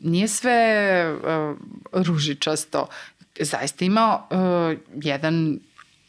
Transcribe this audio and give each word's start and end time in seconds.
Nije 0.00 0.28
sve 0.28 0.58
uh, 1.12 1.56
ružičasto. 1.92 2.86
Zaista 3.40 3.84
ima 3.84 4.18
uh, 4.30 4.78
jedan 5.02 5.58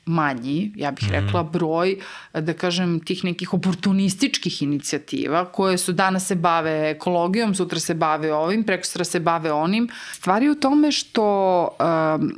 manji, 0.06 0.72
ja 0.76 0.92
bih 0.92 1.12
rekla, 1.12 1.44
mhm. 1.44 1.52
broj, 1.52 1.98
da 2.34 2.54
kažem, 2.54 3.00
tih 3.00 3.24
nekih 3.24 3.54
oportunističkih 3.54 4.62
inicijativa 4.62 5.46
koje 5.46 5.78
su 5.78 5.94
danas 5.94 6.28
se 6.28 6.36
bave 6.36 6.90
ekologijom, 6.90 7.56
sutra 7.56 7.80
se 7.80 7.94
bave 7.94 8.34
ovim, 8.34 8.64
preko 8.64 8.86
sutra 8.86 9.04
se 9.04 9.20
bave 9.20 9.52
onim. 9.52 9.90
Stvari 10.14 10.50
u 10.50 10.56
tome 10.56 10.92
što 10.92 11.68
um, 11.68 12.32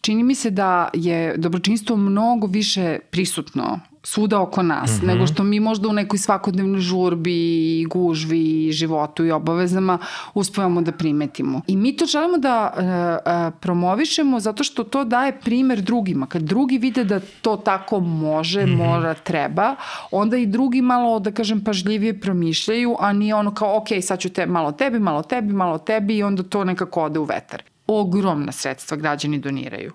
čini 0.00 0.22
mi 0.22 0.34
se 0.34 0.50
da 0.50 0.90
je 0.94 1.36
dobročinstvo 1.36 1.96
mnogo 1.96 2.46
više 2.46 2.98
prisutno 3.10 3.80
svuda 4.02 4.40
oko 4.40 4.62
nas, 4.62 4.90
mm 4.90 5.00
-hmm. 5.00 5.06
nego 5.06 5.26
što 5.26 5.44
mi 5.44 5.60
možda 5.60 5.88
u 5.88 5.92
nekoj 5.92 6.18
svakodnevnoj 6.18 6.80
žurbi 6.80 7.34
i 7.80 7.84
gužvi 7.84 8.66
i 8.66 8.72
životu 8.72 9.24
i 9.24 9.30
obavezama 9.30 9.98
uspevamo 10.34 10.82
da 10.82 10.92
primetimo. 10.92 11.60
I 11.66 11.76
mi 11.76 11.96
to 11.96 12.06
želimo 12.06 12.38
da 12.38 12.74
uh, 12.76 12.82
uh, 12.82 13.60
promovišemo 13.60 14.40
zato 14.40 14.64
što 14.64 14.84
to 14.84 15.04
daje 15.04 15.40
primer 15.40 15.80
drugima. 15.80 16.26
Kad 16.26 16.42
drugi 16.42 16.78
vide 16.78 17.04
da 17.04 17.20
to 17.40 17.56
tako 17.56 18.00
može, 18.00 18.66
mm 18.66 18.68
-hmm. 18.68 18.76
mora, 18.76 19.14
treba, 19.14 19.76
onda 20.10 20.36
i 20.36 20.46
drugi 20.46 20.82
malo, 20.82 21.18
da 21.18 21.30
kažem, 21.30 21.64
pažljivije 21.64 22.20
promišljaju, 22.20 22.96
a 22.98 23.12
nije 23.12 23.34
ono 23.34 23.54
kao, 23.54 23.76
ok, 23.76 23.88
sad 24.02 24.18
ću 24.18 24.28
te, 24.28 24.46
malo 24.46 24.72
tebi, 24.72 24.98
malo 24.98 25.22
tebi, 25.22 25.52
malo 25.52 25.78
tebi 25.78 26.16
i 26.16 26.22
onda 26.22 26.42
to 26.42 26.64
nekako 26.64 27.02
ode 27.02 27.18
u 27.18 27.24
vetar. 27.24 27.62
Ogromna 27.86 28.52
sredstva 28.52 28.96
građani 28.96 29.38
doniraju 29.38 29.92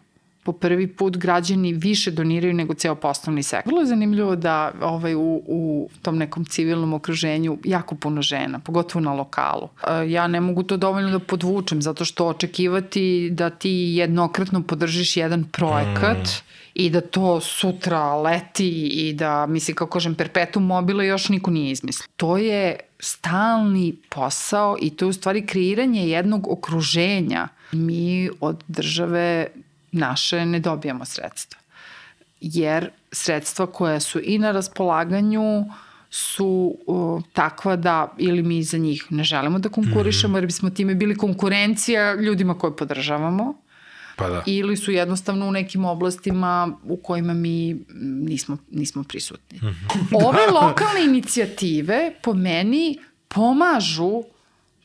po 0.47 0.53
prvi 0.53 0.87
put 0.87 1.17
građani 1.17 1.73
više 1.73 2.11
doniraju 2.11 2.53
nego 2.53 2.73
ceo 2.73 2.95
poslovni 2.95 3.43
sektor. 3.43 3.71
Vrlo 3.71 3.81
je 3.81 3.85
zanimljivo 3.85 4.35
da 4.35 4.71
ovaj, 4.81 5.15
u, 5.15 5.41
u 5.47 5.89
tom 6.01 6.17
nekom 6.17 6.45
civilnom 6.45 6.93
okruženju 6.93 7.57
jako 7.63 7.95
puno 7.95 8.21
žena, 8.21 8.59
pogotovo 8.59 9.03
na 9.03 9.13
lokalu. 9.13 9.67
E, 9.87 10.09
ja 10.11 10.27
ne 10.27 10.41
mogu 10.41 10.63
to 10.63 10.77
dovoljno 10.77 11.11
da 11.11 11.19
podvučem, 11.19 11.81
zato 11.81 12.05
što 12.05 12.27
očekivati 12.27 13.29
da 13.31 13.49
ti 13.49 13.71
jednokratno 13.71 14.63
podržiš 14.63 15.17
jedan 15.17 15.43
projekat 15.43 16.17
mm 16.17 16.47
i 16.79 16.89
da 16.89 17.01
to 17.01 17.39
sutra 17.41 18.15
leti 18.15 18.87
i 18.87 19.13
da, 19.13 19.45
mislim, 19.45 19.75
kako 19.75 19.91
kažem, 19.91 20.15
perpetuum 20.15 20.65
mobile 20.65 21.07
još 21.07 21.29
niko 21.29 21.51
nije 21.51 21.71
izmislio. 21.71 22.07
To 22.17 22.37
je 22.37 22.79
stalni 22.99 23.95
posao 24.09 24.77
i 24.81 24.89
to 24.89 25.05
je 25.05 25.09
u 25.09 25.13
stvari 25.13 25.45
kreiranje 25.45 26.09
jednog 26.09 26.47
okruženja. 26.51 27.47
Mi 27.71 28.29
od 28.39 28.63
države 28.67 29.47
naše 29.91 30.45
ne 30.45 30.59
dobijamo 30.59 31.05
sredstva. 31.05 31.59
Jer 32.41 32.89
sredstva 33.11 33.67
koja 33.67 33.99
su 33.99 34.19
i 34.23 34.37
na 34.37 34.51
raspolaganju 34.51 35.65
su 36.09 36.75
uh, 36.87 37.23
takva 37.33 37.75
da 37.75 38.13
ili 38.17 38.43
mi 38.43 38.63
za 38.63 38.77
njih 38.77 39.05
ne 39.09 39.23
želimo 39.23 39.59
da 39.59 39.69
konkurišemo 39.69 40.33
-hmm. 40.33 40.37
jer 40.37 40.45
bismo 40.45 40.69
time 40.69 40.95
bili 40.95 41.17
konkurencija 41.17 42.15
ljudima 42.15 42.57
koje 42.57 42.75
podržavamo 42.75 43.55
pa 44.15 44.29
da. 44.29 44.43
ili 44.45 44.77
su 44.77 44.91
jednostavno 44.91 45.47
u 45.47 45.51
nekim 45.51 45.85
oblastima 45.85 46.77
u 46.83 46.97
kojima 46.97 47.33
mi 47.33 47.85
nismo, 47.99 48.57
nismo 48.71 49.03
prisutni. 49.03 49.59
Mm 49.61 49.65
-hmm. 49.65 50.25
Ove 50.25 50.47
lokalne 50.61 51.05
inicijative 51.05 52.13
po 52.23 52.33
meni 52.33 52.99
pomažu 53.27 54.23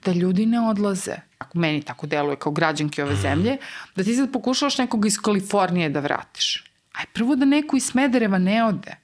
da 0.05 0.13
ljudi 0.13 0.47
ne 0.47 0.61
odlaze 0.61 1.17
ako 1.53 1.59
meni 1.59 1.83
tako 1.83 2.07
deluje 2.07 2.37
kao 2.37 2.53
građanke 2.53 3.05
ove 3.05 3.17
zemlje, 3.17 3.57
da 3.97 4.05
ti 4.05 4.15
sad 4.15 4.33
pokušavaš 4.33 4.79
nekog 4.79 5.07
iz 5.07 5.19
Kalifornije 5.19 5.89
da 5.89 6.01
vratiš. 6.01 6.65
Aj 6.93 7.05
prvo 7.13 7.37
da 7.37 7.45
neko 7.45 7.77
iz 7.77 7.85
Smedereva 7.85 8.39
ne 8.39 8.65
ode. 8.65 8.97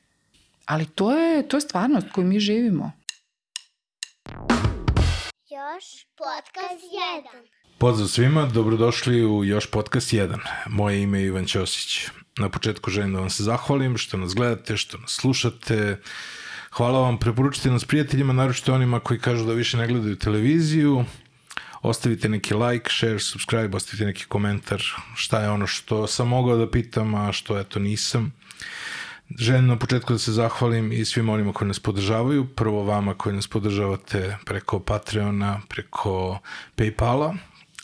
Ali 0.64 0.86
to 0.86 1.12
je, 1.12 1.48
to 1.48 1.56
je 1.56 1.60
stvarnost 1.60 2.06
koju 2.12 2.26
mi 2.26 2.40
živimo. 2.40 2.92
Još 5.50 6.06
podcast 6.16 6.84
1. 7.36 7.46
Pozdrav 7.78 8.08
svima, 8.08 8.46
dobrodošli 8.46 9.24
u 9.26 9.44
Još 9.44 9.70
podcast 9.70 10.12
1. 10.12 10.38
Moje 10.66 11.02
ime 11.02 11.20
je 11.20 11.26
Ivan 11.26 11.46
Ćosić. 11.46 12.08
Na 12.38 12.48
početku 12.48 12.90
želim 12.90 13.12
da 13.12 13.20
vam 13.20 13.30
se 13.30 13.42
zahvalim 13.42 13.98
što 13.98 14.16
nas 14.16 14.34
gledate, 14.34 14.76
što 14.76 14.98
nas 14.98 15.10
slušate. 15.10 16.00
Hvala 16.70 17.00
vam, 17.00 17.18
preporučite 17.18 17.70
nas 17.70 17.84
prijateljima, 17.84 18.32
naročito 18.32 18.74
onima 18.74 19.00
koji 19.00 19.20
kažu 19.20 19.44
da 19.44 19.52
više 19.52 19.76
ne 19.76 19.86
gledaju 19.86 20.16
televiziju 20.16 21.04
ostavite 21.82 22.28
neki 22.28 22.54
like, 22.54 22.90
share, 22.90 23.18
subscribe, 23.18 23.76
ostavite 23.76 24.04
neki 24.04 24.24
komentar 24.24 24.82
šta 25.14 25.40
je 25.40 25.50
ono 25.50 25.66
što 25.66 26.06
sam 26.06 26.28
mogao 26.28 26.56
da 26.56 26.70
pitam, 26.70 27.14
a 27.14 27.32
što 27.32 27.58
eto 27.58 27.78
nisam. 27.78 28.32
Želim 29.38 29.66
na 29.66 29.76
početku 29.78 30.12
da 30.12 30.18
se 30.18 30.32
zahvalim 30.32 30.92
i 30.92 31.04
svim 31.04 31.28
onima 31.28 31.52
koji 31.52 31.68
nas 31.68 31.80
podržavaju. 31.80 32.46
Prvo 32.46 32.82
vama 32.82 33.14
koji 33.14 33.34
nas 33.34 33.46
podržavate 33.46 34.36
preko 34.44 34.80
Patreona, 34.80 35.60
preko 35.68 36.38
Paypala, 36.76 37.36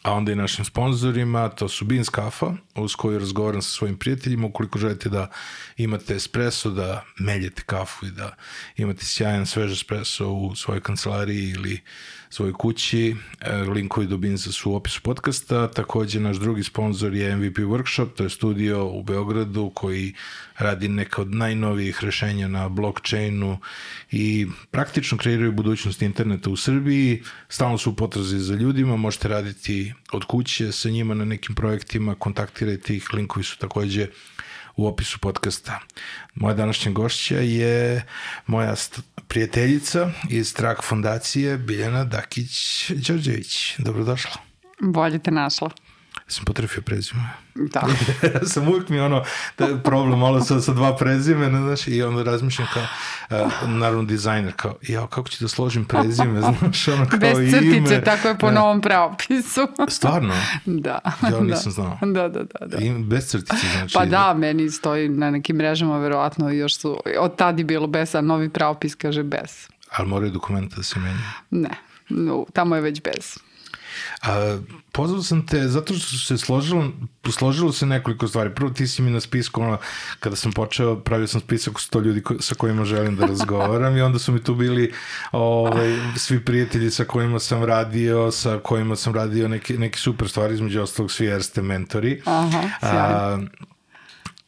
a 0.02 0.12
onda 0.12 0.32
i 0.32 0.36
našim 0.36 0.64
sponsorima, 0.64 1.48
to 1.48 1.68
su 1.68 1.84
Beans 1.84 2.08
Kafa, 2.08 2.52
uz 2.74 2.94
koju 2.94 3.18
razgovaram 3.18 3.62
sa 3.62 3.70
svojim 3.70 3.96
prijateljima, 3.96 4.46
ukoliko 4.46 4.78
želite 4.78 5.08
da 5.08 5.30
imate 5.76 6.14
espresso, 6.14 6.70
da 6.70 7.04
meljete 7.18 7.62
kafu 7.66 8.06
i 8.06 8.10
da 8.10 8.34
imate 8.76 9.04
sjajan 9.04 9.46
svež 9.46 9.72
espresso 9.72 10.28
u 10.28 10.54
svojoj 10.56 10.80
kancelariji 10.80 11.50
ili 11.50 11.80
svojoj 12.34 12.52
kući. 12.52 13.16
E, 13.40 13.56
linkovi 13.56 14.06
do 14.06 14.16
Binza 14.16 14.52
su 14.52 14.72
u 14.72 14.74
opisu 14.74 15.00
podcasta. 15.02 15.70
Takođe, 15.70 16.20
naš 16.20 16.36
drugi 16.36 16.62
sponsor 16.62 17.14
je 17.14 17.36
MVP 17.36 17.58
Workshop, 17.58 18.08
to 18.16 18.24
je 18.24 18.30
studio 18.30 18.86
u 18.86 19.02
Beogradu 19.02 19.70
koji 19.74 20.14
radi 20.58 20.88
neka 20.88 21.22
od 21.22 21.34
najnovijih 21.34 21.98
rešenja 22.04 22.48
na 22.48 22.68
blockchainu 22.68 23.58
i 24.10 24.46
praktično 24.70 25.18
kreiraju 25.18 25.52
budućnost 25.52 26.02
interneta 26.02 26.50
u 26.50 26.56
Srbiji. 26.56 27.22
Stalno 27.48 27.78
su 27.78 27.90
u 27.90 27.94
potrazi 27.94 28.38
za 28.38 28.54
ljudima, 28.54 28.96
možete 28.96 29.28
raditi 29.28 29.92
od 30.12 30.24
kuće 30.24 30.72
sa 30.72 30.90
njima 30.90 31.14
na 31.14 31.24
nekim 31.24 31.54
projektima, 31.54 32.14
kontaktirajte 32.14 32.96
ih, 32.96 33.14
linkovi 33.14 33.44
su 33.44 33.58
takođe 33.58 34.08
u 34.76 34.86
opisu 34.86 35.18
podcasta. 35.18 35.80
Moja 36.34 36.54
današnja 36.54 36.92
gošća 36.92 37.38
je 37.38 38.06
moja 38.46 38.74
prijateljica 39.28 40.10
iz 40.30 40.54
Trak 40.54 40.82
fondacije 40.82 41.58
Biljana 41.58 42.04
Dakić-Đorđević. 42.04 43.74
Dobrodošla. 43.78 44.32
Bolje 44.80 45.18
te 45.18 45.30
našla 45.30 45.70
sam 46.26 46.44
potrefio 46.44 46.82
prezime. 46.82 47.22
Da. 47.54 47.80
ja 48.34 48.46
sam 48.52 48.68
uvijek 48.68 48.88
mi 48.88 49.00
ono, 49.00 49.24
da, 49.58 49.78
problem 49.84 50.18
malo 50.18 50.40
sa, 50.40 50.60
sa 50.60 50.72
dva 50.72 50.96
prezimena, 50.96 51.60
znaš, 51.60 51.88
i 51.88 52.02
onda 52.02 52.22
razmišljam 52.22 52.68
kao, 52.74 52.82
uh, 53.30 53.68
naravno 53.68 54.02
dizajner, 54.02 54.52
kao, 54.56 54.76
ja, 54.88 55.06
kako 55.06 55.28
ću 55.28 55.44
da 55.44 55.48
složim 55.48 55.84
prezime, 55.84 56.40
znaš, 56.58 56.88
ono 56.88 57.06
kao 57.08 57.18
Bez 57.18 57.50
crtice, 57.50 57.76
ime. 57.76 58.04
tako 58.04 58.28
je 58.28 58.38
po 58.38 58.46
ja. 58.46 58.52
novom 58.52 58.80
pravopisu. 58.80 59.68
Stvarno? 59.88 60.34
Da. 60.64 61.00
Ja 61.22 61.30
da. 61.30 61.40
nisam 61.40 61.72
znao. 61.72 61.98
Da, 62.00 62.28
da, 62.28 62.42
da. 62.42 62.66
da. 62.66 62.78
I, 62.78 62.90
bez 62.98 63.26
crtice, 63.26 63.66
znači. 63.72 63.94
Pa 63.94 64.04
da, 64.04 64.34
meni 64.34 64.70
stoji 64.70 65.08
na 65.08 65.30
nekim 65.30 65.56
mrežama, 65.56 65.98
verovatno, 65.98 66.50
još 66.50 66.78
su, 66.78 67.00
od 67.18 67.36
tada 67.36 67.58
je 67.58 67.64
bilo 67.64 67.86
bez, 67.86 68.14
a 68.14 68.20
novi 68.20 68.48
pravopis 68.48 68.94
kaže 68.94 69.22
bez. 69.22 69.68
Ali 69.90 70.08
moraju 70.08 70.32
dokumenta 70.32 70.76
da 70.76 70.82
se 70.82 71.00
menja? 71.00 71.32
Ne, 71.50 71.70
no, 72.08 72.46
tamo 72.52 72.74
je 72.74 72.80
već 72.80 73.02
bez. 73.02 73.38
A, 74.22 74.58
pozvao 74.92 75.22
sam 75.22 75.46
te 75.46 75.68
zato 75.68 75.94
što 75.94 76.18
se 76.18 76.38
složilo, 76.38 76.92
složilo 77.30 77.72
se 77.72 77.86
nekoliko 77.86 78.28
stvari. 78.28 78.54
Prvo 78.54 78.70
ti 78.70 78.86
si 78.86 79.02
mi 79.02 79.10
na 79.10 79.20
spisku, 79.20 79.62
ono, 79.62 79.78
kada 80.20 80.36
sam 80.36 80.52
počeo, 80.52 81.00
pravio 81.00 81.26
sam 81.26 81.40
spisak 81.40 81.80
sto 81.80 82.00
ljudi 82.00 82.22
ko, 82.22 82.34
sa 82.40 82.54
kojima 82.54 82.84
želim 82.84 83.16
da 83.16 83.26
razgovaram 83.26 83.96
i 83.96 84.02
onda 84.02 84.18
su 84.18 84.32
mi 84.32 84.42
tu 84.42 84.54
bili 84.54 84.92
ovaj, 85.32 85.98
svi 86.16 86.44
prijatelji 86.44 86.90
sa 86.90 87.04
kojima 87.04 87.38
sam 87.38 87.64
radio, 87.64 88.30
sa 88.30 88.58
kojima 88.58 88.96
sam 88.96 89.14
radio 89.14 89.48
neke, 89.48 89.78
neke 89.78 89.98
super 89.98 90.28
stvari, 90.28 90.54
između 90.54 90.82
ostalog 90.82 91.10
svi 91.10 91.26
Erste 91.26 91.62
mentori. 91.62 92.22
Aha, 92.24 92.62
sjajno. 92.80 93.48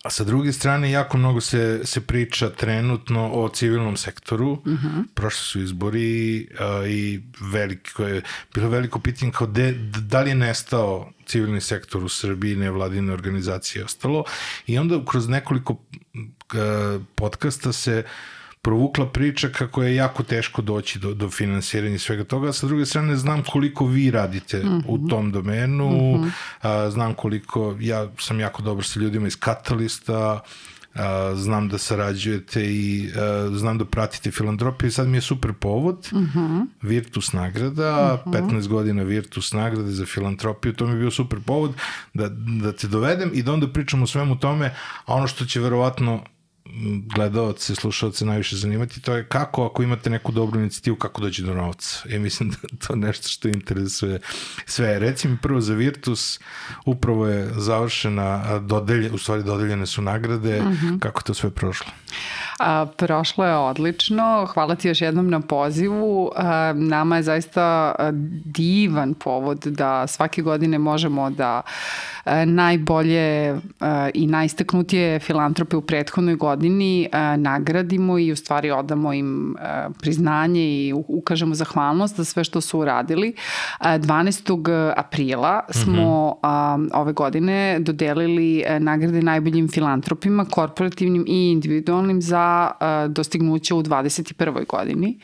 A 0.07 0.11
sa 0.11 0.25
druge 0.25 0.53
strane, 0.53 0.91
jako 0.91 1.19
mnogo 1.19 1.41
se, 1.41 1.81
se 1.85 2.01
priča 2.01 2.51
trenutno 2.51 3.31
o 3.33 3.49
civilnom 3.49 3.97
sektoru. 3.97 4.53
Uh 4.53 4.67
mhm. 4.67 4.87
-huh. 4.87 5.05
Prošli 5.15 5.43
su 5.43 5.61
izbori 5.61 6.49
a, 6.59 6.87
i 6.87 7.23
veliko 7.41 8.03
je, 8.03 8.23
bilo 8.55 8.69
veliko 8.69 8.99
pitanje 8.99 9.33
kao 9.33 9.47
de, 9.47 9.73
da 10.01 10.21
li 10.21 10.31
je 10.31 10.35
nestao 10.35 11.13
civilni 11.27 11.61
sektor 11.61 12.05
u 12.05 12.09
Srbiji, 12.09 12.57
nevladine 12.57 13.13
organizacije 13.13 13.81
i 13.81 13.85
ostalo. 13.85 14.25
I 14.67 14.79
onda 14.79 15.05
kroz 15.11 15.29
nekoliko 15.29 15.77
a, 16.55 16.99
podcasta 17.15 17.73
se 17.73 18.05
uh, 18.07 18.11
provukla 18.67 19.07
priča 19.07 19.49
kako 19.49 19.83
je 19.83 19.95
jako 19.95 20.23
teško 20.23 20.63
doći 20.63 20.99
do, 20.99 21.15
do 21.15 21.31
finansiranja 21.31 21.99
svega 21.99 22.25
toga. 22.25 22.53
Sa 22.53 22.67
druge 22.67 22.87
strane, 22.87 23.17
znam 23.17 23.43
koliko 23.43 23.87
vi 23.87 24.11
radite 24.11 24.59
mm 24.59 24.69
-hmm. 24.69 24.83
u 24.87 24.97
mhm. 24.97 25.09
tom 25.09 25.33
domenu, 25.33 25.91
mm 25.91 26.25
-hmm. 26.25 26.31
a, 26.63 26.91
znam 26.91 27.15
koliko, 27.15 27.77
ja 27.81 28.09
sam 28.19 28.41
jako 28.41 28.63
dobar 28.63 28.85
sa 28.85 29.01
ljudima 29.01 29.27
iz 29.27 29.37
Katalista, 29.37 30.41
a, 30.95 31.33
znam 31.37 31.69
da 31.69 31.79
sarađujete 31.79 32.65
i 32.65 33.11
a, 33.17 33.51
znam 33.55 33.79
da 33.79 33.85
pratite 33.85 34.31
filantropiju. 34.31 34.93
Sad 34.93 35.09
mi 35.09 35.17
je 35.17 35.21
super 35.21 35.53
povod, 35.53 36.09
mm 36.13 36.27
-hmm. 36.35 36.67
Virtus 36.83 37.33
nagrada, 37.33 38.23
mm 38.27 38.31
-hmm. 38.31 38.51
15 38.51 38.69
godina 38.69 39.03
Virtus 39.03 39.53
nagrade 39.53 39.91
za 39.91 40.07
filantropiju, 40.07 40.73
to 40.73 40.87
mi 40.87 40.93
je 40.93 40.99
bio 40.99 41.11
super 41.11 41.39
povod 41.41 41.75
da, 42.15 42.29
da 42.63 42.73
te 42.73 42.89
dovedem 42.89 43.31
i 43.35 43.43
da 43.43 43.53
onda 43.53 43.69
pričam 43.69 44.03
o 44.03 44.07
svemu 44.07 44.39
tome, 44.39 44.75
a 45.05 45.15
ono 45.15 45.27
što 45.27 45.45
će 45.45 45.61
verovatno 45.61 46.25
gledalce, 47.15 47.75
slušalce 47.75 48.25
najviše 48.25 48.57
zanimati, 48.57 49.01
to 49.01 49.15
je 49.15 49.27
kako 49.29 49.67
ako 49.67 49.83
imate 49.83 50.11
neku 50.11 50.33
dobru 50.33 50.61
inicijativu, 50.61 50.97
kako 50.97 51.21
doći 51.21 51.43
do 51.43 51.55
novca. 51.55 52.09
Ja 52.09 52.21
mislim 52.21 52.51
da 52.51 52.57
to 52.87 52.93
je 52.93 52.97
nešto 52.97 53.29
što 53.29 53.49
interesuje 53.49 54.21
sve. 54.67 54.99
Reci 54.99 55.29
mi 55.29 55.37
prvo 55.37 55.61
za 55.61 55.75
Virtus, 55.75 56.41
upravo 56.85 57.27
je 57.27 57.51
završena, 57.57 58.59
dodelje, 58.59 59.11
u 59.13 59.19
stvari 59.19 59.43
dodeljene 59.43 59.87
su 59.87 60.03
nagrade, 60.03 60.63
mm 60.63 60.67
-hmm. 60.67 60.99
kako 60.99 61.23
to 61.23 61.35
sve 61.35 61.51
prošlo? 61.51 61.93
A, 62.59 62.87
prošlo 62.97 63.45
je 63.45 63.57
odlično. 63.57 64.47
Hvala 64.55 64.75
ti 64.75 64.89
još 64.89 65.01
jednom 65.01 65.31
na 65.31 65.41
pozivu. 65.41 66.31
A, 66.37 66.73
nama 66.77 67.17
je 67.17 67.23
zaista 67.23 67.95
divan 68.45 69.15
povod 69.15 69.59
da 69.59 70.07
svake 70.07 70.43
godine 70.43 70.79
možemo 70.79 71.31
da 71.31 71.63
a, 72.25 72.45
najbolje 72.45 73.57
a, 73.81 74.09
i 74.15 74.27
najistaknutije 74.27 75.21
filantrope 75.21 75.77
u 75.77 75.81
prethodnoj 75.81 76.35
godini 76.35 76.56
a, 77.13 77.37
nagradimo 77.37 78.19
i 78.19 78.33
u 78.33 78.37
stvari 78.37 78.71
odamo 78.71 79.13
im 79.13 79.57
a, 79.59 79.89
priznanje 80.01 80.63
i 80.63 80.93
ukažemo 81.09 81.55
zahvalnost 81.55 82.17
za 82.17 82.25
sve 82.25 82.45
što 82.45 82.61
su 82.61 82.79
uradili. 82.79 83.35
A, 83.79 83.99
12. 83.99 84.93
aprila 84.97 85.61
smo 85.71 85.93
mm 85.93 85.97
-hmm. 85.97 86.39
a, 86.43 86.79
ove 87.01 87.13
godine 87.13 87.79
dodelili 87.81 88.65
nagrade 88.79 89.23
najboljim 89.23 89.69
filantropima, 89.69 90.45
korporativnim 90.45 91.25
i 91.29 91.51
individualnim 91.51 92.23
za 92.23 92.71
a, 92.81 93.07
dostignuća 93.09 93.75
u 93.75 93.83
21. 93.83 94.67
godini. 94.67 95.19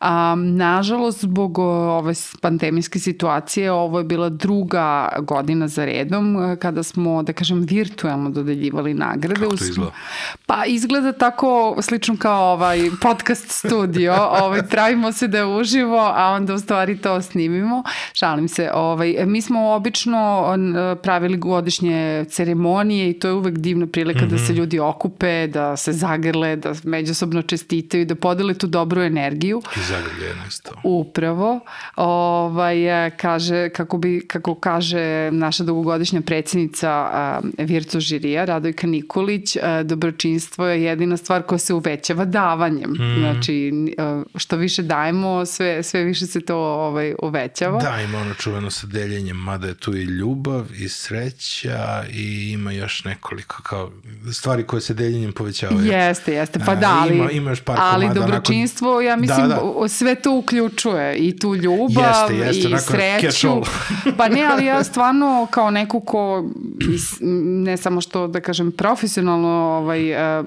A, 0.00 0.34
nažalost, 0.36 1.20
zbog 1.20 1.58
ove 1.58 2.14
pandemijske 2.40 2.98
situacije, 2.98 3.72
ovo 3.72 3.98
je 3.98 4.04
bila 4.04 4.28
druga 4.28 5.08
godina 5.18 5.68
za 5.68 5.84
redom 5.84 6.56
kada 6.60 6.82
smo, 6.82 7.22
da 7.22 7.32
kažem, 7.32 7.60
virtualno 7.60 8.30
dodeljivali 8.30 8.94
nagrade. 8.94 9.34
Kako 9.34 9.56
to 9.56 9.64
izgleda? 9.64 9.90
Pa 10.46 10.65
izgleda 10.66 11.12
tako 11.12 11.76
slično 11.82 12.16
kao 12.16 12.52
ovaj 12.52 12.90
podcast 13.02 13.50
studio. 13.50 14.14
ovaj, 14.42 14.62
pravimo 14.62 15.12
se 15.12 15.28
da 15.28 15.38
je 15.38 15.46
uživo, 15.46 15.98
a 15.98 16.32
onda 16.32 16.54
u 16.54 16.58
stvari 16.58 16.98
to 16.98 17.22
snimimo. 17.22 17.82
Šalim 18.12 18.48
se. 18.48 18.70
Ovaj, 18.74 19.16
mi 19.26 19.42
smo 19.42 19.70
obično 19.70 20.44
pravili 21.02 21.36
godišnje 21.36 22.24
ceremonije 22.30 23.10
i 23.10 23.18
to 23.18 23.28
je 23.28 23.34
uvek 23.34 23.58
divna 23.58 23.86
prilika 23.86 24.24
mm 24.24 24.28
-hmm. 24.28 24.30
da 24.30 24.38
se 24.38 24.52
mhm. 24.52 24.60
ljudi 24.60 24.78
okupe, 24.78 25.46
da 25.46 25.76
se 25.76 25.92
zagrle, 25.92 26.56
da 26.56 26.72
međusobno 26.84 27.42
čestitaju, 27.42 28.06
da 28.06 28.14
podele 28.14 28.54
tu 28.54 28.66
dobru 28.66 29.02
energiju. 29.02 29.62
I 29.76 29.80
zagrljeno 29.80 30.46
isto. 30.48 30.70
Upravo. 30.82 31.60
Ovaj, 31.96 32.76
kaže, 33.16 33.68
kako, 33.68 33.98
bi, 33.98 34.26
kako 34.26 34.54
kaže 34.54 35.30
naša 35.32 35.64
dugogodišnja 35.64 36.20
predsjednica 36.20 37.40
Virtu 37.58 38.00
žirija, 38.00 38.44
Radojka 38.44 38.86
Nikolić, 38.86 39.56
dobročinstvo 39.84 40.55
je 40.64 40.82
jedina 40.82 41.16
stvar 41.16 41.42
koja 41.42 41.58
se 41.58 41.74
uvećava 41.74 42.24
davanjem. 42.24 42.90
Mm. 42.90 43.18
Znači, 43.18 43.72
što 44.36 44.56
više 44.56 44.82
dajemo, 44.82 45.46
sve, 45.46 45.82
sve 45.82 46.04
više 46.04 46.26
se 46.26 46.40
to 46.40 46.56
ovaj, 46.56 47.14
uvećava. 47.22 47.80
Da, 47.80 48.00
ima 48.00 48.18
ono 48.18 48.34
čuveno 48.34 48.70
sa 48.70 48.86
deljenjem, 48.86 49.36
mada 49.36 49.66
je 49.66 49.74
tu 49.74 49.96
i 49.96 50.02
ljubav 50.02 50.66
i 50.78 50.88
sreća 50.88 52.04
i 52.12 52.50
ima 52.52 52.72
još 52.72 53.04
nekoliko 53.04 53.62
kao 53.62 53.90
stvari 54.32 54.62
koje 54.62 54.80
se 54.80 54.94
deljenjem 54.94 55.32
povećavaju. 55.32 55.86
Jeste, 55.86 56.32
jeste, 56.32 56.58
pa 56.66 56.74
da, 56.74 56.98
ali, 57.02 57.16
ima, 57.16 57.30
ima 57.30 57.50
još 57.50 57.60
par 57.60 57.76
ali 57.80 58.08
dobročinstvo, 58.14 58.88
nakon... 58.88 59.04
ja 59.04 59.16
mislim, 59.16 59.48
da, 59.48 59.60
da. 59.80 59.88
sve 59.88 60.14
to 60.14 60.32
uključuje 60.32 61.16
i 61.16 61.38
tu 61.38 61.54
ljubav 61.54 62.32
jeste, 62.32 62.46
jeste, 62.46 62.68
i 62.68 62.78
sreću. 62.78 63.62
pa 64.16 64.28
ne, 64.28 64.44
ali 64.44 64.64
ja 64.64 64.84
stvarno 64.90 65.46
kao 65.50 65.70
neko 65.70 66.00
ko, 66.00 66.44
ne 67.64 67.76
samo 67.76 68.00
što 68.00 68.26
da 68.26 68.40
kažem 68.40 68.72
profesionalno 68.72 69.48
ovaj, 69.48 70.12
uh, 70.40 70.45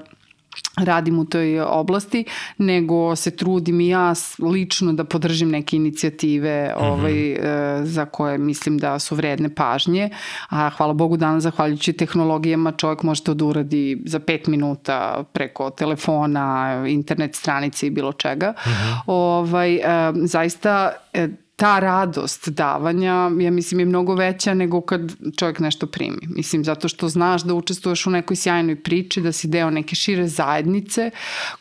radim 0.76 1.18
u 1.18 1.24
toj 1.24 1.60
oblasti, 1.60 2.24
nego 2.58 3.16
se 3.16 3.30
trudim 3.36 3.80
i 3.80 3.88
ja 3.88 4.14
lično 4.38 4.92
da 4.92 5.04
podržim 5.04 5.50
neke 5.50 5.76
inicijative 5.76 6.74
ovaj, 6.76 7.12
mm 7.12 7.42
-hmm. 7.42 7.84
za 7.84 8.04
koje 8.04 8.38
mislim 8.38 8.78
da 8.78 8.98
su 8.98 9.14
vredne 9.14 9.54
pažnje. 9.54 10.10
A 10.48 10.70
hvala 10.70 10.92
Bogu 10.92 11.16
danas, 11.16 11.42
zahvaljujući 11.42 11.92
tehnologijama, 11.92 12.72
čovjek 12.72 13.02
može 13.02 13.22
to 13.22 13.34
da 13.34 13.44
uradi 13.44 14.02
za 14.04 14.18
pet 14.18 14.46
minuta 14.46 15.24
preko 15.32 15.70
telefona, 15.70 16.74
internet 16.88 17.34
stranice 17.34 17.86
i 17.86 17.90
bilo 17.90 18.12
čega. 18.12 18.50
Mm 18.50 18.70
-hmm. 18.70 19.00
ovaj, 19.06 19.74
e, 19.74 19.82
zaista 20.14 20.92
e, 21.12 21.28
ta 21.60 21.78
radost 21.78 22.48
davanja, 22.48 23.30
ja 23.40 23.50
mislim, 23.50 23.80
je 23.80 23.86
mnogo 23.86 24.14
veća 24.14 24.54
nego 24.54 24.80
kad 24.80 25.00
čovjek 25.36 25.58
nešto 25.58 25.86
primi. 25.86 26.18
Mislim, 26.28 26.64
zato 26.64 26.88
što 26.88 27.08
znaš 27.08 27.42
da 27.42 27.54
učestvuješ 27.54 28.06
u 28.06 28.10
nekoj 28.10 28.36
sjajnoj 28.36 28.76
priči, 28.82 29.20
da 29.20 29.32
si 29.32 29.48
deo 29.48 29.70
neke 29.70 29.96
šire 29.96 30.28
zajednice 30.28 31.10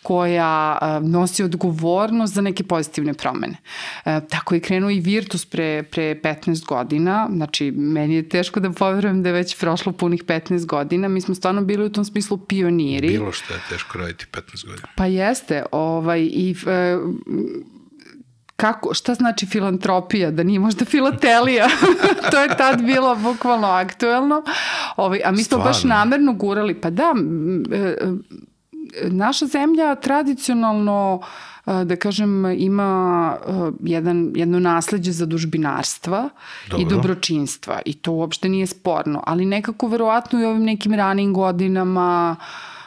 koja 0.03 0.77
nosi 1.01 1.43
odgovornost 1.43 2.33
za 2.33 2.41
neke 2.41 2.63
pozitivne 2.63 3.13
promene. 3.13 3.57
E, 4.05 4.21
tako 4.29 4.55
je 4.55 4.61
krenuo 4.61 4.89
i 4.89 4.99
Virtus 4.99 5.45
pre, 5.45 5.83
pre 5.83 6.15
15 6.23 6.65
godina, 6.65 7.27
znači 7.35 7.71
meni 7.71 8.15
je 8.15 8.29
teško 8.29 8.59
da 8.59 8.71
poverujem 8.71 9.23
da 9.23 9.29
je 9.29 9.33
već 9.33 9.59
prošlo 9.59 9.91
punih 9.91 10.23
15 10.23 10.65
godina, 10.65 11.07
mi 11.07 11.21
smo 11.21 11.35
stvarno 11.35 11.61
bili 11.61 11.85
u 11.85 11.91
tom 11.91 12.05
smislu 12.05 12.37
pioniri. 12.37 13.09
Bilo 13.09 13.31
što 13.31 13.53
je 13.53 13.59
teško 13.69 13.97
raditi 13.97 14.25
15 14.31 14.65
godina. 14.65 14.87
Pa 14.95 15.05
jeste, 15.05 15.63
ovaj, 15.71 16.21
i 16.21 16.55
e, 16.67 16.97
kako, 18.59 18.93
šta 18.93 19.13
znači 19.13 19.45
filantropija, 19.45 20.31
da 20.31 20.43
nije 20.43 20.59
možda 20.59 20.85
filatelija, 20.85 21.67
to 22.31 22.41
je 22.41 22.57
tad 22.57 22.81
bilo 22.81 23.15
bukvalno 23.15 23.67
aktuelno, 23.67 24.43
ovaj, 24.97 25.21
a 25.25 25.31
mi 25.31 25.43
smo 25.43 25.57
baš 25.57 25.83
namerno 25.83 26.33
gurali, 26.33 26.73
pa 26.73 26.89
da, 26.89 27.13
e, 27.71 27.77
e, 27.77 27.95
naša 29.09 29.45
zemlja 29.45 29.95
tradicionalno 29.95 31.21
e, 31.65 31.85
da 31.85 31.95
kažem, 31.95 32.45
ima 32.45 33.35
jedan, 33.83 34.31
jedno 34.35 34.59
nasledđe 34.59 35.11
za 35.11 35.25
dužbinarstva 35.25 36.29
Dobro. 36.69 36.85
i 36.85 36.89
dobročinstva. 36.89 37.79
I 37.85 37.93
to 37.93 38.11
uopšte 38.11 38.49
nije 38.49 38.67
sporno, 38.67 39.23
ali 39.25 39.45
nekako 39.45 39.87
verovatno 39.87 40.41
i 40.41 40.45
ovim 40.45 40.63
nekim 40.63 40.93
ranim 40.93 41.33
godinama 41.33 42.35
uh, 42.39 42.78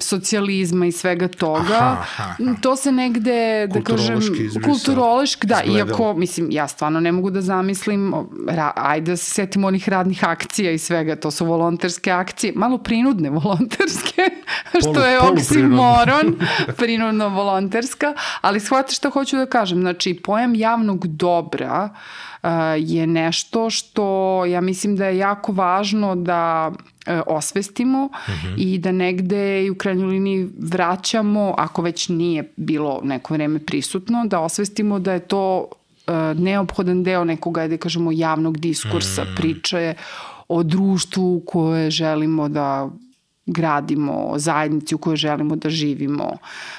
socijalizma 0.00 0.86
i 0.86 0.92
svega 0.92 1.28
toga. 1.28 1.74
Aha, 1.74 2.04
aha. 2.18 2.34
To 2.60 2.76
se 2.76 2.92
negde, 2.92 3.66
da 3.66 3.82
kažem, 3.82 4.20
kulturološki, 4.64 5.46
da, 5.46 5.62
izgledalo. 5.62 5.88
iako, 5.88 6.14
mislim, 6.14 6.48
ja 6.50 6.68
stvarno 6.68 7.00
ne 7.00 7.12
mogu 7.12 7.30
da 7.30 7.40
zamislim, 7.40 8.14
ra, 8.48 8.72
ajde 8.76 9.12
da 9.12 9.16
se 9.16 9.30
setimo 9.30 9.66
onih 9.66 9.88
radnih 9.88 10.24
akcija 10.24 10.70
i 10.72 10.78
svega, 10.78 11.16
to 11.16 11.30
su 11.30 11.46
volonterske 11.46 12.10
akcije, 12.10 12.52
malo 12.56 12.78
prinudne 12.78 13.30
volonterske, 13.30 14.22
što 14.80 14.92
polu, 14.92 15.06
je 15.06 15.20
oksimoron, 15.20 16.36
prinudno 16.78 17.28
volonterska, 17.28 18.14
ali 18.40 18.60
shvate 18.60 18.94
što 18.94 19.10
hoću 19.10 19.36
da 19.36 19.46
kažem, 19.46 19.80
znači, 19.80 20.20
pojam 20.24 20.54
javnog 20.54 21.06
dobra 21.06 21.88
uh, 22.42 22.48
je 22.78 23.06
nešto 23.06 23.70
što 23.70 24.44
ja 24.44 24.60
mislim 24.60 24.96
da 24.96 25.06
je 25.06 25.18
jako 25.18 25.52
važno 25.52 26.14
da 26.14 26.72
osvestimo 27.26 28.04
uh 28.04 28.34
mhm. 28.34 28.46
-huh. 28.46 28.54
i 28.58 28.78
da 28.78 28.92
negde 28.92 29.64
i 29.64 29.70
u 29.70 29.74
krajnjoj 29.74 30.08
liniji 30.08 30.48
vraćamo, 30.58 31.54
ako 31.58 31.82
već 31.82 32.08
nije 32.08 32.52
bilo 32.56 33.00
neko 33.04 33.34
vreme 33.34 33.58
prisutno, 33.58 34.26
da 34.26 34.40
osvestimo 34.40 34.98
da 34.98 35.12
je 35.12 35.20
to 35.20 35.68
uh, 36.06 36.40
neophodan 36.40 37.02
deo 37.02 37.24
nekog, 37.24 37.58
ajde 37.58 37.76
kažemo, 37.76 38.12
javnog 38.12 38.58
diskursa. 38.58 39.24
-huh. 39.24 39.36
priče 39.36 39.94
o 40.48 40.62
društvu 40.62 41.42
koje 41.46 41.90
želimo 41.90 42.48
da 42.48 42.90
gradimo, 43.48 44.34
zajednici 44.36 44.94
u 44.94 44.98
kojoj 44.98 45.16
želimo 45.16 45.56
da 45.56 45.70
živimo. 45.70 46.36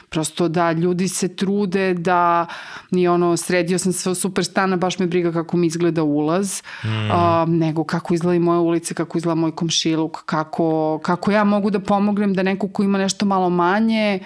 Prosto 0.10 0.48
da 0.48 0.72
ljudi 0.72 1.08
se 1.08 1.36
trude 1.36 1.94
da 1.94 2.48
ni 2.92 3.08
ono, 3.08 3.38
sredio 3.38 3.78
sam 3.78 3.94
sve 3.94 4.16
super 4.16 4.46
stana, 4.46 4.76
baš 4.76 5.00
me 5.00 5.08
briga 5.08 5.32
kako 5.32 5.58
mi 5.58 5.68
izgleda 5.68 6.04
ulaz, 6.04 6.62
mm. 6.84 7.12
a, 7.12 7.46
nego 7.48 7.84
kako 7.84 8.14
izgleda 8.14 8.36
i 8.36 8.40
moje 8.40 8.60
ulice, 8.60 8.94
kako 8.94 9.18
izgleda 9.18 9.36
moj 9.36 9.56
komšiluk, 9.56 10.24
kako, 10.26 11.00
kako 11.04 11.32
ja 11.32 11.44
mogu 11.44 11.70
da 11.70 11.80
pomognem 11.80 12.34
da 12.34 12.44
neko 12.44 12.68
ko 12.68 12.84
ima 12.84 12.98
nešto 12.98 13.26
malo 13.26 13.50
manje, 13.50 14.20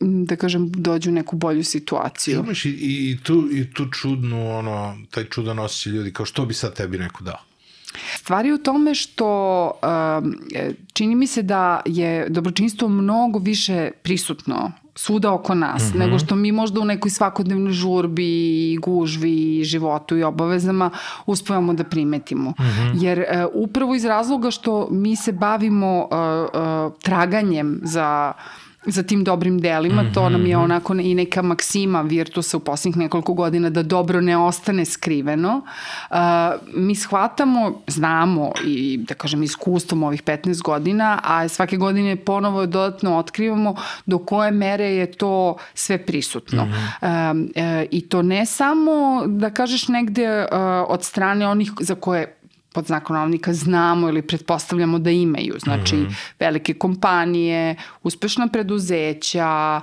da 0.00 0.36
kažem, 0.36 0.70
dođu 0.70 1.10
u 1.10 1.12
neku 1.12 1.36
bolju 1.36 1.64
situaciju. 1.64 2.40
Imaš 2.44 2.64
i, 2.64 2.70
i, 2.70 3.18
tu, 3.22 3.48
i 3.52 3.72
tu 3.74 3.86
čudnu, 3.90 4.58
ono, 4.58 4.98
taj 5.10 5.24
čudan 5.24 5.58
osjećaj 5.58 5.92
ljudi, 5.92 6.12
kao 6.12 6.26
što 6.26 6.46
bi 6.46 6.54
sad 6.54 6.74
tebi 6.74 6.98
neko 6.98 7.24
dao? 7.24 7.38
Stvari 8.16 8.52
u 8.52 8.58
tome 8.58 8.94
što 8.94 9.70
um, 10.22 10.34
čini 10.92 11.14
mi 11.14 11.26
se 11.26 11.42
da 11.42 11.80
je 11.84 12.28
dobročinstvo 12.28 12.88
mnogo 12.88 13.38
više 13.38 13.90
prisutno 14.02 14.72
svuda 14.96 15.32
oko 15.32 15.54
nas, 15.54 15.82
mm 15.82 15.86
-hmm. 15.86 15.98
nego 15.98 16.18
što 16.18 16.36
mi 16.36 16.52
možda 16.52 16.80
u 16.80 16.84
nekoj 16.84 17.10
svakodnevnoj 17.10 17.72
žurbi 17.72 18.26
i 18.72 18.76
gužvi 18.76 19.58
i 19.58 19.64
životu 19.64 20.16
i 20.16 20.22
obavezama 20.22 20.90
uspevamo 21.26 21.74
da 21.74 21.84
primetimo. 21.84 22.50
Mm 22.50 22.54
-hmm. 22.62 23.02
Jer 23.02 23.18
uh, 23.18 23.24
upravo 23.54 23.94
iz 23.94 24.04
razloga 24.04 24.50
što 24.50 24.88
mi 24.90 25.16
se 25.16 25.32
bavimo 25.32 25.98
uh, 25.98 26.08
uh, 26.08 26.92
traganjem 27.02 27.80
za 27.82 28.32
za 28.86 29.02
tim 29.02 29.24
dobrim 29.24 29.60
delima, 29.60 30.02
mm 30.02 30.06
-hmm. 30.06 30.14
to 30.14 30.28
nam 30.28 30.46
je 30.46 30.56
Mhm. 30.56 30.64
onako 30.64 30.94
i 30.94 31.14
neka 31.14 31.42
maksima 31.42 32.02
Virtusa 32.02 32.56
u 32.56 32.60
posljednjih 32.60 32.96
nekoliko 32.96 33.34
godina 33.34 33.70
da 33.70 33.82
dobro 33.82 34.20
ne 34.20 34.36
ostane 34.36 34.84
skriveno. 34.84 35.62
Uh, 36.10 36.16
mi 36.74 36.94
shvatamo, 36.94 37.82
znamo 37.86 38.52
i 38.66 39.04
da 39.08 39.14
kažem 39.14 39.42
iskustvom 39.42 40.02
ovih 40.02 40.22
15 40.22 40.62
godina, 40.62 41.20
a 41.22 41.48
svake 41.48 41.76
godine 41.76 42.16
ponovo 42.16 42.66
dodatno 42.66 43.16
otkrivamo 43.18 43.74
do 44.06 44.18
koje 44.18 44.50
mere 44.50 44.86
je 44.86 45.12
to 45.12 45.56
sve 45.74 45.98
prisutno. 45.98 46.64
Mm 46.64 46.72
-hmm. 47.00 47.32
uh, 47.32 47.82
uh, 47.82 47.88
I 47.90 48.00
to 48.00 48.22
ne 48.22 48.46
samo 48.46 49.22
da 49.26 49.50
kažeš 49.50 49.88
negde 49.88 50.40
uh, 50.40 50.46
od 50.88 51.04
strane 51.04 51.48
onih 51.48 51.72
za 51.80 51.94
koje 51.94 52.36
pod 52.74 52.86
znakom 52.86 53.16
navnika 53.16 53.52
znamo 53.52 54.08
ili 54.08 54.22
pretpostavljamo 54.22 54.98
da 54.98 55.10
imaju. 55.10 55.54
Znači, 55.58 55.96
mm 55.96 56.06
-hmm. 56.06 56.14
velike 56.40 56.74
kompanije, 56.74 57.76
uspešna 58.02 58.48
preduzeća, 58.48 59.80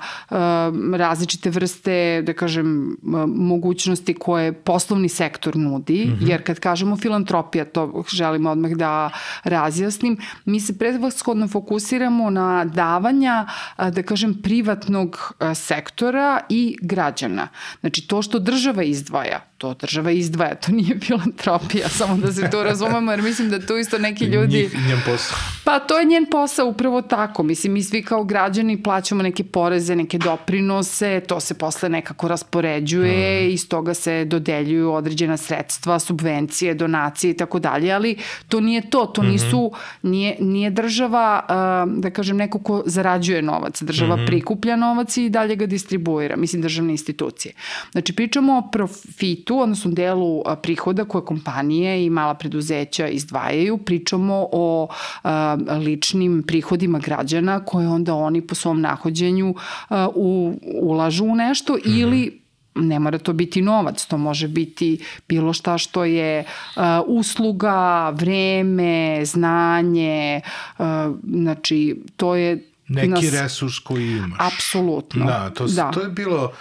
različite 0.93 1.49
vrste, 1.49 2.21
da 2.25 2.33
kažem, 2.33 2.97
mogućnosti 3.27 4.13
koje 4.13 4.53
poslovni 4.53 5.09
sektor 5.09 5.55
nudi, 5.55 6.05
mm 6.05 6.09
-hmm. 6.09 6.29
jer 6.29 6.43
kad 6.43 6.59
kažemo 6.59 6.97
filantropija, 6.97 7.65
to 7.65 8.03
želimo 8.13 8.51
odmah 8.51 8.71
da 8.71 9.09
razjasnim, 9.43 10.17
mi 10.45 10.59
se 10.59 10.77
predvashodno 10.77 11.47
fokusiramo 11.47 12.29
na 12.29 12.65
davanja, 12.65 13.47
da 13.77 14.03
kažem, 14.03 14.41
privatnog 14.43 15.33
sektora 15.55 16.39
i 16.49 16.77
građana. 16.81 17.47
Znači, 17.79 18.07
to 18.07 18.21
što 18.21 18.39
država 18.39 18.83
izdvaja, 18.83 19.50
to 19.61 19.73
država 19.73 20.11
izdvaja, 20.11 20.55
to 20.55 20.71
nije 20.71 20.99
filantropija, 20.99 21.89
samo 21.89 22.17
da 22.17 22.33
se 22.33 22.49
to 22.49 22.63
razumemo, 22.63 23.11
jer 23.11 23.21
mislim 23.21 23.49
da 23.49 23.65
tu 23.65 23.77
isto 23.77 23.97
neki 23.97 24.25
ljudi... 24.25 24.57
Njih, 24.57 24.87
njen 24.87 24.99
posao. 25.05 25.37
Pa 25.63 25.79
to 25.79 25.99
je 25.99 26.05
njen 26.05 26.25
posao 26.31 26.67
upravo 26.67 27.01
tako. 27.01 27.43
Mislim, 27.43 27.73
mi 27.73 27.83
svi 27.83 28.03
kao 28.03 28.23
građani 28.23 28.83
plaćamo 28.83 29.23
neke 29.23 29.43
poreze, 29.43 29.95
neke 29.95 30.17
doprinose, 30.17 31.19
to 31.27 31.39
se 31.39 31.53
posle 31.53 31.89
nekako 31.89 32.27
raspoređuje, 32.27 33.47
mm. 33.47 33.51
iz 33.51 33.69
toga 33.69 33.93
se 33.93 34.25
dodeljuju 34.25 34.93
određena 34.93 35.37
sredstva, 35.37 35.99
subvencije, 35.99 36.73
donacije 36.73 37.31
i 37.31 37.37
tako 37.37 37.59
dalje, 37.59 37.91
ali 37.91 38.15
to 38.47 38.59
nije 38.59 38.89
to, 38.89 39.05
to 39.05 39.23
nisu, 39.23 39.71
nije, 40.01 40.35
nije 40.39 40.69
država, 40.69 41.45
da 41.87 42.09
kažem, 42.09 42.37
neko 42.37 42.59
ko 42.59 42.83
zarađuje 42.85 43.41
novac, 43.41 43.81
država 43.81 44.15
mm 44.15 44.19
-hmm. 44.19 44.27
prikuplja 44.27 44.75
novac 44.75 45.17
i 45.17 45.29
dalje 45.29 45.55
ga 45.55 45.65
distribuira, 45.65 46.35
mislim, 46.35 46.61
državne 46.61 46.91
institucije. 46.91 47.53
Znači, 47.91 48.13
pričamo 48.15 48.57
o 48.57 48.71
profitu, 48.71 49.50
odnosno 49.59 49.91
delu 49.91 50.43
prihoda 50.61 51.05
koje 51.05 51.25
kompanije 51.25 52.05
i 52.05 52.09
mala 52.09 52.33
preduzeća 52.33 53.07
izdvajaju, 53.07 53.77
pričamo 53.77 54.47
o 54.51 54.87
a, 55.23 55.57
ličnim 55.85 56.43
prihodima 56.47 56.99
građana 56.99 57.65
koje 57.65 57.87
onda 57.87 58.15
oni 58.15 58.41
po 58.41 58.55
svom 58.55 58.81
nahođenju 58.81 59.55
a, 59.89 60.07
u, 60.15 60.59
ulažu 60.81 61.25
u 61.25 61.35
nešto 61.35 61.73
mm 61.73 61.77
-hmm. 61.77 62.01
ili 62.01 62.41
ne 62.75 62.99
mora 62.99 63.17
to 63.17 63.33
biti 63.33 63.61
novac, 63.61 64.05
to 64.05 64.17
može 64.17 64.47
biti 64.47 65.03
bilo 65.27 65.53
šta 65.53 65.77
što 65.77 66.05
je 66.05 66.43
uh, 66.75 66.83
usluga, 67.07 68.09
vreme, 68.09 69.25
znanje, 69.25 70.41
uh, 70.77 70.85
znači 71.33 72.01
to 72.17 72.35
je 72.35 72.67
neki 72.87 73.09
nas... 73.09 73.31
resurs 73.31 73.79
koji 73.79 74.07
imaš. 74.07 74.39
Apsolutno. 74.39 75.25
Da, 75.25 75.49
to, 75.49 75.67
da. 75.67 75.91
to 75.91 76.01
je 76.01 76.09
bilo 76.09 76.51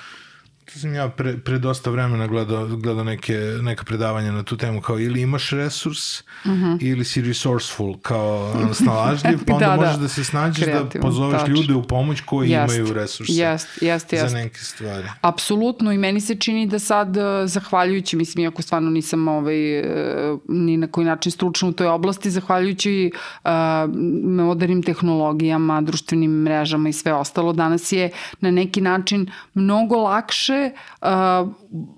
sam 0.79 0.95
ja 0.95 1.09
pre, 1.09 1.39
pre 1.39 1.59
dosta 1.59 1.91
vremena 1.91 2.27
gledao, 2.27 2.67
gledao 2.67 3.05
neke, 3.05 3.35
neka 3.63 3.85
predavanja 3.85 4.33
na 4.33 4.43
tu 4.43 4.57
temu, 4.57 4.81
kao 4.81 4.99
ili 5.01 5.21
imaš 5.21 5.51
resurs, 5.51 6.21
uh 6.21 6.51
Mhm. 6.61 6.65
-huh. 6.65 6.79
ili 6.81 7.05
si 7.05 7.23
resourceful, 7.23 7.99
kao 7.99 8.53
snalažljiv, 8.75 9.39
pa 9.47 9.55
onda 9.55 9.67
da, 9.67 9.77
možeš 9.77 9.93
da. 9.95 10.03
da 10.03 10.09
se 10.09 10.25
snađeš 10.25 10.67
da 10.67 11.01
pozoveš 11.01 11.41
tačno. 11.41 11.55
ljude 11.55 11.75
u 11.75 11.83
pomoć 11.83 12.21
koji 12.21 12.51
Jest, 12.51 12.75
imaju 12.75 12.93
resurse 12.95 13.33
jest, 13.33 13.69
jest, 13.83 14.13
jest. 14.13 14.29
za 14.31 14.37
neke 14.37 14.59
stvari. 14.59 15.09
Apsolutno 15.21 15.93
i 15.93 15.99
meni 15.99 16.21
se 16.21 16.35
čini 16.35 16.67
da 16.67 16.79
sad, 16.79 17.17
eh, 17.17 17.23
zahvaljujući, 17.47 18.17
mislim, 18.17 18.45
iako 18.45 18.63
stvarno 18.63 18.91
nisam 18.91 19.29
ovaj, 19.29 19.79
eh, 19.79 20.37
ni 20.49 20.77
na 20.77 20.87
koji 20.87 21.05
način 21.07 21.33
stručna 21.33 21.69
u 21.69 21.73
toj 21.73 21.87
oblasti, 21.87 22.31
zahvaljujući 22.31 23.13
uh, 23.45 23.51
modernim 24.25 24.83
tehnologijama, 24.83 25.81
društvenim 25.81 26.31
mrežama 26.31 26.89
i 26.89 26.93
sve 26.93 27.15
ostalo, 27.15 27.53
danas 27.53 27.93
je 27.93 28.11
na 28.41 28.51
neki 28.51 28.81
način 28.81 29.31
mnogo 29.55 29.97
lakše, 29.97 30.60
uh, 30.67 31.09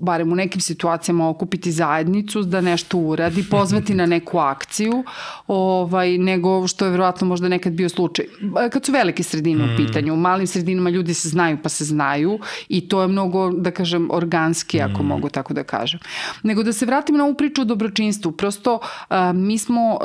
barem 0.00 0.32
u 0.32 0.34
nekim 0.34 0.60
situacijama, 0.60 1.28
okupiti 1.28 1.72
zajednicu 1.72 2.42
da 2.42 2.60
nešto 2.60 2.98
uradi, 2.98 3.44
pozvati 3.50 3.94
na 3.94 4.06
neku 4.06 4.38
akciju, 4.38 5.04
ovaj, 5.46 6.18
nego 6.18 6.68
što 6.68 6.84
je 6.84 6.90
verovatno 6.90 7.26
možda 7.26 7.48
nekad 7.48 7.72
bio 7.72 7.88
slučaj. 7.88 8.26
Kad 8.72 8.84
su 8.84 8.92
velike 8.92 9.22
sredine 9.22 9.64
u 9.64 9.76
pitanju, 9.76 10.14
u 10.14 10.16
malim 10.16 10.46
sredinama 10.46 10.90
ljudi 10.90 11.14
se 11.14 11.28
znaju 11.28 11.58
pa 11.62 11.68
se 11.68 11.84
znaju 11.84 12.38
i 12.68 12.88
to 12.88 13.02
je 13.02 13.08
mnogo, 13.08 13.50
da 13.50 13.70
kažem, 13.70 14.08
organski, 14.10 14.80
ako 14.80 15.02
mm. 15.02 15.06
mogu 15.06 15.28
tako 15.28 15.54
da 15.54 15.64
kažem. 15.64 16.00
Nego 16.42 16.62
da 16.62 16.72
se 16.72 16.86
vratim 16.86 17.16
na 17.16 17.24
ovu 17.24 17.34
priču 17.34 17.62
o 17.62 17.64
dobročinstvu. 17.64 18.32
Prosto 18.32 18.74
uh, 18.74 19.16
mi 19.34 19.58
smo 19.58 19.92
uh, 19.92 19.98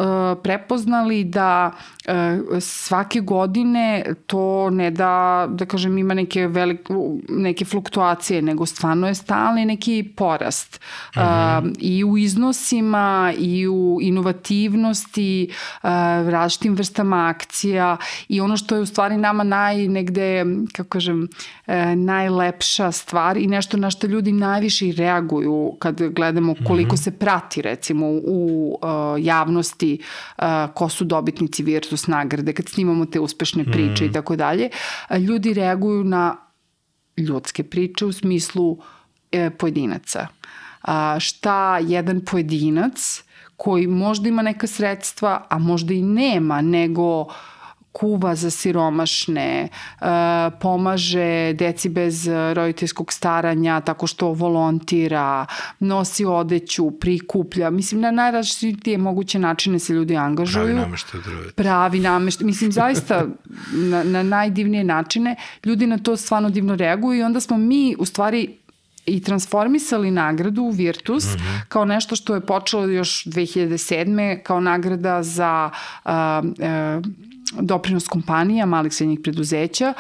prepoznali 0.44 1.24
da 1.24 1.72
svake 2.60 3.20
godine 3.20 4.04
to 4.28 4.70
ne 4.70 4.92
da, 4.92 5.48
da 5.52 5.66
kažem, 5.66 5.98
ima 5.98 6.14
neke, 6.14 6.48
velike, 6.48 6.94
neke 7.30 7.66
fluktuacije, 7.66 8.42
nego 8.48 8.66
stvarno 8.66 9.08
je 9.08 9.16
stalni 9.16 9.66
neki 9.66 10.14
porast. 10.16 10.80
Mm 11.16 11.20
-hmm. 11.20 11.68
uh, 11.68 11.72
I 11.80 12.04
u 12.04 12.18
iznosima, 12.18 13.34
i 13.38 13.68
u 13.68 14.00
inovativnosti, 14.02 15.50
uh, 15.52 15.90
različitim 16.30 16.76
vrstama 16.76 17.28
akcija 17.28 17.98
i 18.28 18.42
ono 18.42 18.58
što 18.58 18.76
je 18.76 18.82
u 18.82 18.86
stvari 18.86 19.18
nama 19.18 19.44
naj, 19.44 19.88
negde, 19.88 20.46
kako 20.76 20.90
kažem, 20.90 21.28
uh, 21.68 21.74
najlepša 21.96 22.92
stvar 22.92 23.38
i 23.38 23.48
nešto 23.48 23.78
na 23.78 23.90
što 23.90 24.08
ljudi 24.08 24.32
najviše 24.32 24.92
reaguju 24.98 25.76
kad 25.80 26.02
gledamo 26.02 26.56
koliko 26.68 26.96
mm 26.96 26.98
-hmm. 26.98 27.04
se 27.04 27.12
prati 27.12 27.62
recimo 27.62 28.08
u 28.08 28.72
uh, 28.82 28.90
javnosti 29.26 30.00
uh, 30.38 30.44
ko 30.74 30.90
su 30.90 31.06
dobitnici 31.06 31.64
Virtus 31.64 32.08
nagrade, 32.08 32.54
kad 32.54 32.70
snimamo 32.70 33.06
te 33.06 33.20
uspešne 33.20 33.64
priče 33.64 34.04
-hmm. 34.04 34.10
i 34.10 34.12
tako 34.12 34.36
dalje, 34.36 34.70
ljudi 35.20 35.54
reaguju 35.54 36.04
na 36.04 36.47
ljudske 37.18 37.64
priče 37.64 38.06
u 38.06 38.12
smislu 38.12 38.78
e, 39.32 39.50
pojedinaca. 39.50 40.28
A, 40.82 41.20
šta 41.20 41.78
jedan 41.78 42.22
pojedinac 42.26 43.24
koji 43.56 43.88
možda 43.88 44.30
ima 44.30 44.42
neka 44.42 44.68
sredstva, 44.68 45.46
a 45.50 45.58
možda 45.58 45.94
i 45.94 46.02
nema, 46.02 46.62
nego 46.62 47.26
kuva 47.98 48.36
za 48.36 48.50
siromašne, 48.50 49.70
pomaže 50.62 51.54
deci 51.54 51.90
bez 51.90 52.28
roditeljskog 52.54 53.14
staranja 53.14 53.82
tako 53.82 54.08
što 54.08 54.28
volontira, 54.32 55.46
nosi 55.80 56.26
odeću, 56.26 56.92
prikuplja. 56.92 57.70
Mislim, 57.70 58.02
na 58.02 58.12
najrazličitije 58.12 58.98
moguće 58.98 59.40
načine 59.40 59.80
se 59.80 59.94
ljudi 59.94 60.18
angažuju. 60.18 60.66
Pravi 60.66 60.80
nameštaj 60.80 61.22
drveta. 61.22 61.64
Pravi 61.64 62.00
nameštaj. 62.00 62.46
Mislim, 62.46 62.72
zaista 62.72 63.26
na, 63.92 64.04
na 64.04 64.24
najdivnije 64.24 64.84
načine 64.84 65.36
ljudi 65.66 65.88
na 65.88 65.98
to 65.98 66.18
stvarno 66.18 66.50
divno 66.50 66.76
reaguju 66.76 67.20
i 67.20 67.24
onda 67.24 67.40
smo 67.40 67.58
mi 67.58 67.96
u 68.00 68.06
stvari 68.06 68.58
i 69.06 69.24
transformisali 69.24 70.12
nagradu 70.12 70.62
u 70.62 70.70
Virtus 70.70 71.26
mm 71.26 71.38
-hmm. 71.38 71.62
kao 71.68 71.86
nešto 71.86 72.16
što 72.16 72.36
je 72.36 72.42
počelo 72.42 72.86
još 72.86 73.24
2007. 73.26 74.44
kao 74.44 74.60
nagrada 74.60 75.24
za 75.24 75.70
uh, 76.06 76.12
uh, 76.12 77.04
doprinos 77.54 78.08
kompanija, 78.08 78.66
malih 78.66 78.94
srednjih 78.94 79.20
preduzeća, 79.24 79.94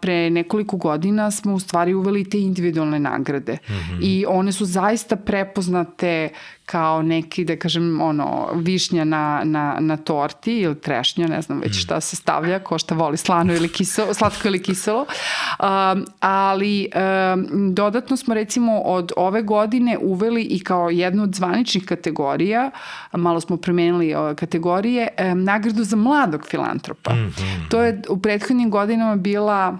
pre 0.00 0.30
nekoliko 0.30 0.76
godina 0.76 1.30
smo 1.30 1.54
u 1.54 1.60
stvari 1.60 1.94
uveli 1.94 2.30
te 2.30 2.40
individualne 2.40 2.98
nagrade. 2.98 3.52
Mm 3.52 3.72
-hmm. 3.72 3.98
I 4.02 4.24
one 4.28 4.52
su 4.52 4.64
zaista 4.64 5.16
prepoznate 5.16 6.28
kao 6.66 7.02
neki, 7.02 7.44
da 7.44 7.56
kažem, 7.56 8.00
ono, 8.00 8.48
višnja 8.54 9.04
na, 9.04 9.42
na, 9.44 9.76
na 9.80 9.96
torti 9.96 10.58
ili 10.58 10.80
trešnja, 10.80 11.26
ne 11.26 11.42
znam 11.42 11.60
već 11.60 11.82
šta 11.82 12.00
se 12.00 12.16
stavlja, 12.16 12.58
ko 12.58 12.78
šta 12.78 12.94
voli 12.94 13.16
slano 13.16 13.54
ili 13.54 13.68
kiselo, 13.68 14.14
slatko 14.18 14.48
ili 14.48 14.62
kiselo. 14.62 15.00
Um, 15.00 16.04
ali 16.20 16.88
um, 16.94 17.74
dodatno 17.74 18.16
smo 18.16 18.34
recimo 18.34 18.78
od 18.78 19.12
ove 19.16 19.42
godine 19.42 19.98
uveli 19.98 20.42
i 20.42 20.64
kao 20.64 20.90
jednu 20.90 21.22
od 21.22 21.34
zvaničnih 21.34 21.84
kategorija, 21.84 22.70
malo 23.12 23.40
smo 23.40 23.56
promenili 23.56 24.14
kategorije, 24.36 25.08
um, 25.32 25.44
nagradu 25.44 25.84
za 25.84 25.96
mladog 25.96 26.46
filantropa. 26.46 27.14
Mm 27.14 27.16
-hmm. 27.16 27.68
To 27.70 27.82
je 27.82 28.02
u 28.08 28.18
prethodnim 28.18 28.70
godinama 28.70 29.16
bila 29.16 29.78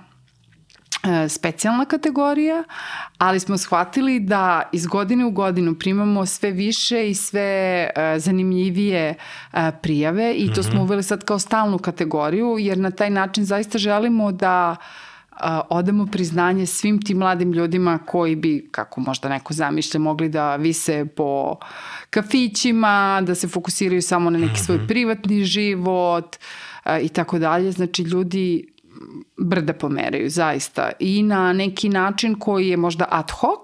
specijalna 1.28 1.84
kategorija, 1.84 2.64
ali 3.18 3.40
smo 3.40 3.58
shvatili 3.58 4.20
da 4.20 4.62
iz 4.72 4.86
godine 4.86 5.24
u 5.24 5.30
godinu 5.30 5.74
primamo 5.74 6.26
sve 6.26 6.50
više 6.50 7.10
i 7.10 7.14
sve 7.14 7.90
zanimljivije 8.18 9.14
prijave 9.82 10.34
i 10.34 10.52
to 10.52 10.62
smo 10.62 10.82
uveli 10.82 11.02
sad 11.02 11.24
kao 11.24 11.38
stalnu 11.38 11.78
kategoriju, 11.78 12.56
jer 12.58 12.78
na 12.78 12.90
taj 12.90 13.10
način 13.10 13.44
zaista 13.44 13.78
želimo 13.78 14.32
da 14.32 14.76
odamo 15.70 16.06
priznanje 16.06 16.66
svim 16.66 17.02
tim 17.02 17.18
mladim 17.18 17.52
ljudima 17.52 17.98
koji 17.98 18.36
bi, 18.36 18.68
kako 18.70 19.00
možda 19.00 19.28
neko 19.28 19.54
zamišlja, 19.54 20.00
mogli 20.00 20.28
da 20.28 20.56
vise 20.56 21.06
po 21.16 21.56
kafićima, 22.10 23.22
da 23.26 23.34
se 23.34 23.48
fokusiraju 23.48 24.02
samo 24.02 24.30
na 24.30 24.38
neki 24.38 24.60
svoj 24.60 24.86
privatni 24.88 25.44
život 25.44 26.36
i 27.02 27.08
tako 27.08 27.38
dalje. 27.38 27.72
Znači, 27.72 28.02
ljudi 28.02 28.71
brda 29.36 29.72
pomeraju, 29.72 30.30
zaista. 30.30 30.90
I 30.98 31.22
na 31.22 31.52
neki 31.52 31.88
način 31.88 32.34
koji 32.34 32.68
je 32.68 32.76
možda 32.76 33.04
ad 33.10 33.30
hoc, 33.30 33.60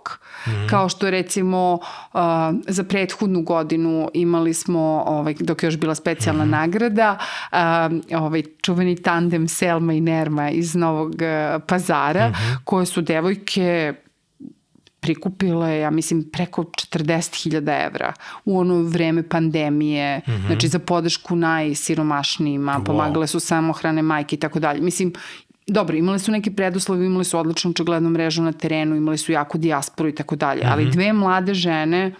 mm 0.46 0.50
-hmm. 0.50 0.70
kao 0.70 0.88
što 0.88 1.10
recimo 1.10 1.74
uh, 1.74 2.20
za 2.68 2.84
prethodnu 2.84 3.42
godinu 3.42 4.10
imali 4.14 4.54
smo, 4.54 5.04
ovaj, 5.06 5.34
dok 5.40 5.62
je 5.62 5.66
još 5.66 5.76
bila 5.76 5.94
specijalna 5.94 6.44
mm 6.44 6.48
-hmm. 6.48 6.50
nagrada, 6.50 7.18
uh, 7.52 8.18
ovaj, 8.20 8.42
čuveni 8.62 9.02
tandem 9.02 9.48
Selma 9.48 9.92
i 9.92 10.00
Nerma 10.00 10.50
iz 10.50 10.74
Novog 10.74 11.08
uh, 11.10 11.62
pazara, 11.66 12.28
mm 12.28 12.32
-hmm. 12.32 12.56
koje 12.64 12.86
su 12.86 13.00
devojke 13.00 13.94
prikupile, 15.08 15.78
ja 15.78 15.90
mislim, 15.90 16.24
preko 16.32 16.62
40.000 16.62 17.86
evra 17.86 18.12
u 18.44 18.58
ono 18.58 18.82
vreme 18.82 19.28
pandemije, 19.28 20.18
mm 20.18 20.30
-hmm. 20.30 20.46
znači 20.46 20.68
za 20.68 20.78
podršku 20.78 21.36
najsiromašnijima, 21.36 22.76
wow. 22.78 22.84
pomagale 22.84 23.26
su 23.26 23.40
samohrane 23.40 24.02
majke 24.02 24.36
i 24.36 24.38
tako 24.38 24.60
dalje. 24.60 24.80
Mislim, 24.80 25.12
dobro, 25.66 25.96
imali 25.96 26.18
su 26.18 26.32
neke 26.32 26.50
preduslove, 26.50 27.06
imali 27.06 27.24
su 27.24 27.38
odličnu 27.38 27.70
očiglednu 27.70 28.10
mrežu 28.10 28.42
na 28.42 28.52
terenu, 28.52 28.96
imali 28.96 29.18
su 29.18 29.32
jako 29.32 29.58
dijasporu 29.58 30.08
i 30.08 30.14
tako 30.14 30.36
dalje, 30.36 30.62
ali 30.64 30.82
mhm. 30.82 30.92
dve 30.92 31.12
mlade 31.12 31.54
žene 31.54 32.12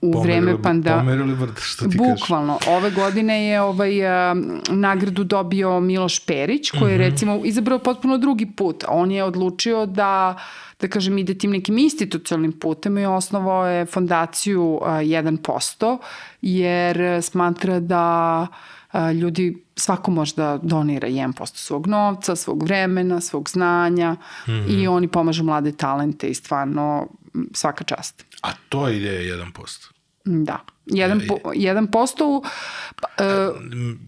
u 0.00 0.12
pomerili, 0.12 0.40
vreme 0.40 0.62
panda... 0.62 0.96
Pomerili 0.98 1.34
vrt, 1.34 1.58
što 1.60 1.88
ti 1.88 1.96
Bukvalno. 1.96 2.58
Kažeš. 2.58 2.76
Ove 2.76 2.90
godine 2.90 3.46
je 3.46 3.60
ovaj, 3.60 4.30
uh, 4.30 4.38
nagradu 4.68 5.24
dobio 5.24 5.80
Miloš 5.80 6.26
Perić, 6.26 6.70
koji 6.70 6.92
je 6.92 6.98
mm 6.98 7.00
-hmm. 7.00 7.10
recimo 7.10 7.40
izabrao 7.44 7.78
potpuno 7.78 8.18
drugi 8.18 8.46
put. 8.46 8.84
On 8.88 9.10
je 9.10 9.24
odlučio 9.24 9.86
da 9.86 10.36
da 10.80 10.88
kažem, 10.88 11.18
ide 11.18 11.34
tim 11.34 11.50
nekim 11.50 11.78
institucionalnim 11.78 12.52
putem 12.52 12.98
i 12.98 13.06
osnovao 13.06 13.66
je 13.66 13.86
fondaciju 13.86 14.78
uh, 14.82 14.88
1%, 14.88 15.98
jer 16.42 17.22
smatra 17.22 17.80
da 17.80 18.46
uh, 18.50 18.77
ljudi, 19.20 19.66
svako 19.76 20.10
može 20.10 20.34
da 20.36 20.58
donira 20.62 21.08
1% 21.08 21.56
svog 21.56 21.86
novca, 21.86 22.36
svog 22.36 22.62
vremena, 22.62 23.20
svog 23.20 23.50
znanja 23.50 24.12
mm 24.12 24.50
-hmm. 24.50 24.82
i 24.82 24.86
oni 24.88 25.08
pomažu 25.08 25.44
mlade 25.44 25.72
talente 25.72 26.26
i 26.26 26.34
stvarno 26.34 27.08
svaka 27.52 27.84
čast. 27.84 28.24
A 28.42 28.52
to 28.68 28.88
je 28.88 28.96
ideja 28.96 29.36
1%? 29.36 29.92
Da. 30.24 30.58
1%, 30.90 31.28
po, 31.28 31.50
1% 31.50 32.22
u... 32.22 32.36
Uh, 32.36 32.44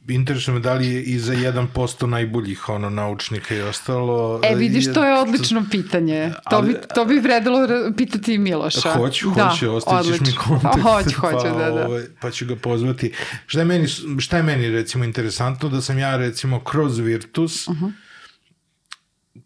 Interesuje 0.09 0.55
me 0.55 0.61
da 0.61 0.75
li 0.75 0.87
je 0.87 1.03
i 1.03 1.19
za 1.19 1.35
1% 1.35 2.07
najboljih 2.07 2.69
ono, 2.69 2.91
naučnika 2.91 3.55
i 3.55 3.61
ostalo... 3.61 4.41
E, 4.45 4.55
vidiš, 4.55 4.93
to 4.95 5.05
je 5.05 5.21
odlično 5.21 5.65
pitanje. 5.71 6.33
To, 6.51 6.57
ali, 6.57 6.69
bi, 6.69 6.79
to 6.95 7.05
bi 7.05 7.19
vredilo 7.19 7.69
pitati 7.97 8.35
i 8.35 8.39
Miloša. 8.39 8.93
Hoću, 8.93 9.31
da, 9.37 9.49
hoću, 9.49 9.75
ostaćeš 9.75 10.21
mi 10.21 10.35
kontakt. 10.35 10.81
Hoću, 10.83 11.21
hoću, 11.21 11.37
pa, 11.43 11.59
da, 11.59 11.71
da. 11.71 11.87
Ovaj, 11.87 12.03
pa 12.21 12.31
ću 12.31 12.47
ga 12.47 12.57
pozvati. 12.57 13.13
Šta 13.47 13.59
je 13.59 13.65
meni, 13.65 13.89
šta 14.19 14.37
je 14.37 14.43
meni 14.43 14.71
recimo 14.71 15.05
interesantno? 15.05 15.69
Da 15.69 15.81
sam 15.81 15.99
ja 15.99 16.17
recimo 16.17 16.61
kroz 16.61 16.99
Virtus 16.99 17.69
uh 17.69 17.75
-huh 17.75 17.93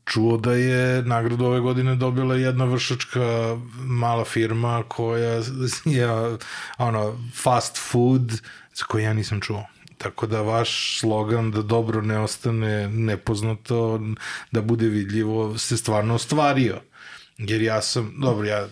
čuo 0.04 0.36
da 0.36 0.52
je 0.52 1.02
nagradu 1.02 1.44
ove 1.44 1.60
godine 1.60 1.94
dobila 1.96 2.34
jedna 2.34 2.64
vršačka 2.64 3.56
mala 3.76 4.24
firma 4.24 4.84
koja 4.88 5.42
je 5.84 6.08
ono, 6.78 7.18
fast 7.42 7.90
food 7.90 8.32
za 8.74 8.84
koju 8.84 9.04
ja 9.04 9.12
nisam 9.12 9.40
čuo. 9.40 9.66
Tako 9.98 10.26
da 10.26 10.42
vaš 10.42 10.98
slogan 11.00 11.50
da 11.50 11.62
dobro 11.62 12.02
ne 12.02 12.18
ostane 12.18 12.88
nepoznato, 12.88 14.00
da 14.50 14.62
bude 14.62 14.88
vidljivo, 14.88 15.58
se 15.58 15.76
stvarno 15.76 16.14
ostvario. 16.14 16.80
Jer 17.38 17.62
ja 17.62 17.82
sam, 17.82 18.14
dobro, 18.20 18.46
ja 18.46 18.68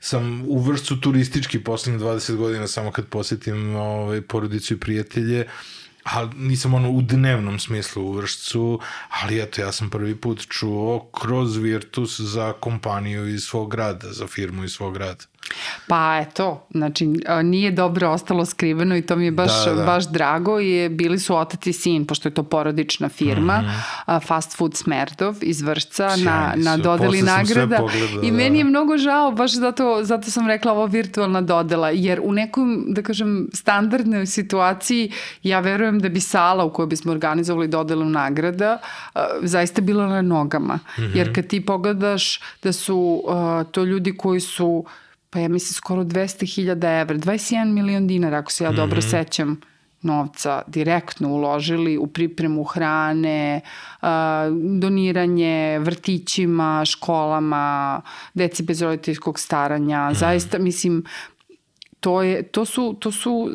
sam 0.00 0.42
u 0.46 0.58
vrstu 0.58 1.00
turistički 1.00 1.64
poslednjih 1.64 2.02
20 2.02 2.36
godina 2.36 2.68
samo 2.68 2.90
kad 2.90 3.06
posetim 3.06 3.76
ovaj, 3.76 4.22
porodicu 4.22 4.74
i 4.74 4.80
prijatelje, 4.80 5.40
uh, 5.40 5.81
ali 6.04 6.30
nisam 6.36 6.74
ono 6.74 6.90
u 6.90 7.02
dnevnom 7.02 7.58
smislu 7.58 8.04
u 8.04 8.12
vršcu, 8.12 8.80
ali 9.08 9.42
eto, 9.42 9.60
ja 9.60 9.72
sam 9.72 9.90
prvi 9.90 10.16
put 10.16 10.46
čuo 10.48 11.10
kroz 11.20 11.56
Virtus 11.56 12.20
za 12.20 12.52
kompaniju 12.52 13.28
iz 13.28 13.42
svog 13.42 13.70
grada, 13.70 14.12
za 14.12 14.26
firmu 14.26 14.64
iz 14.64 14.72
svog 14.72 14.94
grada. 14.94 15.24
Pa 15.86 16.18
eto, 16.22 16.66
znači 16.70 17.08
nije 17.42 17.70
dobro 17.70 18.10
ostalo 18.10 18.44
skriveno 18.44 18.96
i 18.96 19.02
to 19.02 19.16
mi 19.16 19.24
je 19.24 19.30
baš, 19.30 19.64
da, 19.64 19.74
da. 19.74 19.84
baš 19.84 20.08
drago 20.08 20.60
i 20.60 20.88
bili 20.88 21.18
su 21.18 21.36
otac 21.36 21.66
i 21.66 21.72
sin, 21.72 22.06
pošto 22.06 22.28
je 22.28 22.34
to 22.34 22.42
porodična 22.42 23.08
firma, 23.08 23.60
mm 23.60 23.64
-hmm. 23.64 24.26
Fast 24.26 24.56
Food 24.56 24.76
Smerdov 24.76 25.36
iz 25.40 25.62
Vršca 25.62 26.10
Sjajni 26.10 26.24
na, 26.24 26.52
na 26.56 26.76
dodeli 26.76 27.22
nagrada. 27.22 27.78
I 28.22 28.30
da. 28.30 28.36
meni 28.36 28.58
je 28.58 28.64
mnogo 28.64 28.98
žao, 28.98 29.32
baš 29.32 29.54
zato, 29.54 29.98
zato 30.02 30.30
sam 30.30 30.46
rekla 30.46 30.72
ovo 30.72 30.86
virtualna 30.86 31.40
dodela, 31.40 31.90
jer 31.90 32.20
u 32.24 32.32
nekom, 32.32 32.84
da 32.88 33.02
kažem, 33.02 33.48
standardnoj 33.52 34.26
situaciji 34.26 35.12
ja 35.42 35.60
verujem 35.60 36.00
da 36.00 36.08
bi 36.08 36.20
sala 36.20 36.64
u 36.64 36.72
kojoj 36.72 36.86
bismo 36.86 37.12
organizovali 37.12 37.68
dodelu 37.68 38.04
nagrada 38.04 38.78
zaista 39.42 39.80
bila 39.80 40.06
na 40.06 40.22
nogama. 40.22 40.74
Mm 40.74 41.02
-hmm. 41.02 41.16
Jer 41.16 41.34
kad 41.34 41.46
ti 41.46 41.66
pogledaš 41.66 42.40
da 42.62 42.72
su 42.72 43.22
to 43.70 43.84
ljudi 43.84 44.16
koji 44.16 44.40
su 44.40 44.84
pa 45.32 45.38
ja 45.38 45.48
mislim 45.48 45.74
skoro 45.74 46.04
200.000 46.04 47.00
evra, 47.00 47.16
21 47.16 47.64
milion 47.72 48.06
dinara, 48.06 48.38
ako 48.38 48.52
se 48.52 48.64
ja 48.64 48.72
dobro 48.72 48.96
mm 48.96 49.00
-hmm. 49.00 49.10
sećam, 49.10 49.60
novca 50.02 50.62
direktno 50.66 51.28
uložili 51.28 51.98
u 51.98 52.06
pripremu 52.06 52.64
hrane, 52.64 53.60
doniranje 54.78 55.78
vrtićima, 55.78 56.84
školama, 56.84 58.00
deci 58.34 58.62
bez 58.62 58.82
roditeljskog 58.82 59.38
staranja. 59.38 60.10
Mm. 60.10 60.14
Zaista, 60.14 60.58
mislim, 60.58 61.04
to, 62.00 62.22
je, 62.22 62.42
to, 62.42 62.64
su, 62.64 62.96
to 63.00 63.12
su 63.12 63.50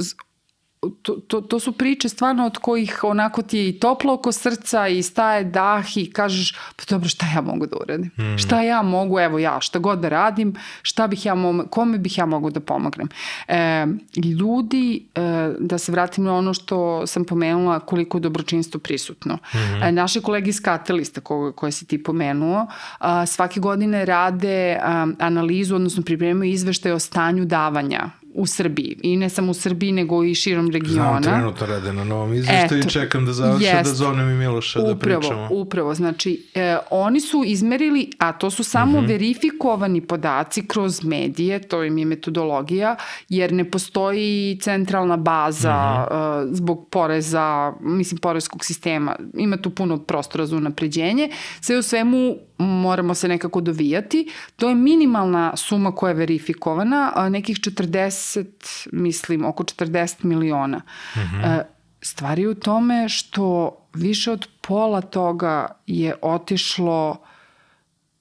to, 1.02 1.14
to, 1.28 1.42
to 1.42 1.60
su 1.60 1.72
priče 1.72 2.10
stvarno 2.10 2.46
od 2.46 2.58
kojih 2.58 3.04
onako 3.04 3.42
ti 3.42 3.58
je 3.58 3.70
i 3.70 3.80
toplo 3.80 4.14
oko 4.14 4.32
srca 4.32 4.88
i 4.88 5.04
staje 5.04 5.44
dah 5.44 5.98
i 5.98 6.12
kažeš 6.12 6.54
pa 6.54 6.84
dobro 6.90 7.10
šta 7.10 7.26
ja 7.36 7.42
mogu 7.42 7.66
da 7.66 7.78
uradim? 7.78 8.12
Mm. 8.18 8.38
Šta 8.38 8.62
ja 8.62 8.82
mogu, 8.82 9.20
evo 9.20 9.40
ja, 9.40 9.62
šta 9.62 9.80
god 9.80 10.00
da 10.00 10.10
radim, 10.10 10.56
šta 10.82 11.08
bih 11.08 11.26
ja 11.26 11.36
mogu, 11.36 11.64
kome 11.70 11.98
bih 11.98 12.18
ja 12.18 12.26
mogu 12.26 12.50
da 12.50 12.60
pomognem? 12.60 13.10
E, 13.48 13.88
ljudi, 14.38 15.06
e, 15.16 15.22
da 15.60 15.78
se 15.78 15.92
vratim 15.92 16.24
na 16.24 16.36
ono 16.36 16.54
što 16.54 17.08
sam 17.08 17.26
pomenula 17.26 17.80
koliko 17.80 18.18
je 18.18 18.22
dobročinstvo 18.22 18.80
prisutno. 18.80 19.36
Mm 19.36 19.58
-hmm. 19.58 19.88
e, 19.88 19.92
naši 19.92 20.22
kolegi 20.22 20.50
iz 20.50 20.62
Katelista 20.62 21.22
ko, 21.22 21.52
koje 21.52 21.72
si 21.72 21.86
ti 21.88 22.04
pomenuo, 22.04 22.68
a, 23.00 23.26
svake 23.26 23.60
godine 23.60 24.06
rade 24.06 24.80
a, 24.82 25.08
analizu, 25.20 25.76
odnosno 25.76 26.04
pripremaju 26.04 26.52
izveštaje 26.52 26.96
o 26.96 27.00
stanju 27.00 27.46
davanja 27.46 28.10
u 28.38 28.46
Srbiji. 28.46 28.98
I 29.04 29.18
ne 29.18 29.30
samo 29.30 29.52
u 29.52 29.54
Srbiji, 29.54 29.92
nego 29.92 30.24
i 30.24 30.36
širom 30.36 30.72
regiona. 30.72 31.20
Znam, 31.22 31.24
trenutno 31.24 31.68
rade 31.68 31.94
na 31.94 32.04
novom 32.04 32.34
izveštaju 32.34 32.80
i 32.80 32.90
čekam 32.90 33.26
da 33.26 33.34
završe 33.34 33.82
da 33.84 33.94
zovnem 33.94 34.30
i 34.30 34.34
Miloša 34.34 34.80
upravo, 34.80 34.94
da 34.94 35.00
pričamo. 35.00 35.48
Upravo, 35.52 35.94
znači, 35.94 36.46
e, 36.54 36.78
oni 36.92 37.20
su 37.20 37.44
izmerili, 37.46 38.10
a 38.18 38.34
to 38.34 38.52
su 38.52 38.64
samo 38.64 38.92
mhm. 38.92 39.06
-huh. 39.06 39.10
verifikovani 39.10 40.02
podaci 40.02 40.68
kroz 40.68 41.04
medije, 41.04 41.60
to 41.60 41.84
im 41.84 41.98
je 41.98 42.06
metodologija, 42.06 42.96
jer 43.30 43.54
ne 43.54 43.72
postoji 43.72 44.60
centralna 44.62 45.18
baza 45.18 46.06
uh 46.12 46.18
-huh. 46.18 46.44
e, 46.44 46.56
zbog 46.56 46.88
poreza, 46.92 47.74
mislim, 47.82 48.18
porezkog 48.18 48.66
sistema. 48.66 49.16
Ima 49.38 49.58
tu 49.58 49.70
puno 49.70 49.98
prostora 49.98 50.46
za 50.46 50.58
unapređenje. 50.58 51.30
Sve 51.62 51.78
u 51.78 51.82
svemu 51.82 52.38
moramo 52.58 53.16
se 53.16 53.28
nekako 53.28 53.62
dovijati. 53.62 54.32
To 54.56 54.70
je 54.70 54.76
minimalna 54.76 55.58
suma 55.58 55.96
koja 55.96 56.10
je 56.10 56.16
verifikovana, 56.16 57.30
nekih 57.30 57.58
40, 57.58 58.88
mislim, 58.92 59.46
oko 59.46 59.64
40 59.64 60.24
miliona. 60.24 60.78
Mm 61.16 61.20
-hmm. 61.20 61.64
Stvari 62.02 62.48
u 62.48 62.56
tome 62.56 63.10
što 63.10 63.78
više 63.94 64.32
od 64.32 64.48
pola 64.62 65.02
toga 65.02 65.68
je 65.88 66.16
otišlo 66.22 67.22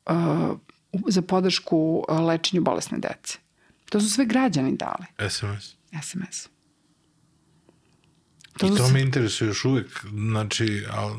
uh, 0.06 0.14
za 1.08 1.22
podršku 1.22 2.04
lečenju 2.08 2.62
bolesne 2.62 2.98
dece. 2.98 3.38
To 3.90 4.00
su 4.00 4.10
sve 4.10 4.24
građani 4.24 4.76
dali. 4.76 5.30
SMS. 5.30 5.74
SMS. 6.02 6.48
To 8.58 8.66
I 8.66 8.76
to 8.76 8.88
me 8.88 9.00
interesuje 9.00 9.48
još 9.48 9.64
uvek. 9.64 10.06
Znači, 10.30 10.84
ali 10.90 11.14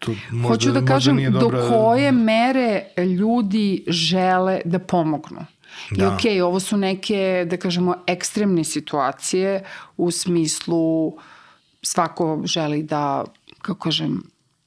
to 0.00 0.14
možda, 0.30 0.48
Hoću 0.48 0.72
da 0.72 0.84
kažem 0.84 1.32
dobra... 1.32 1.60
do 1.60 1.68
koje 1.68 2.12
mere 2.12 2.84
ljudi 3.18 3.84
žele 3.88 4.60
da 4.64 4.78
pomognu. 4.78 5.46
Da. 5.90 6.04
I 6.04 6.08
okay, 6.08 6.42
ovo 6.42 6.60
su 6.60 6.76
neke, 6.76 7.46
da 7.50 7.56
kažemo, 7.56 7.94
ekstremne 8.06 8.64
situacije 8.64 9.64
u 9.96 10.10
smislu 10.10 11.16
svako 11.82 12.42
želi 12.44 12.82
da, 12.82 13.24
kako 13.62 13.80
kažem, 13.80 14.22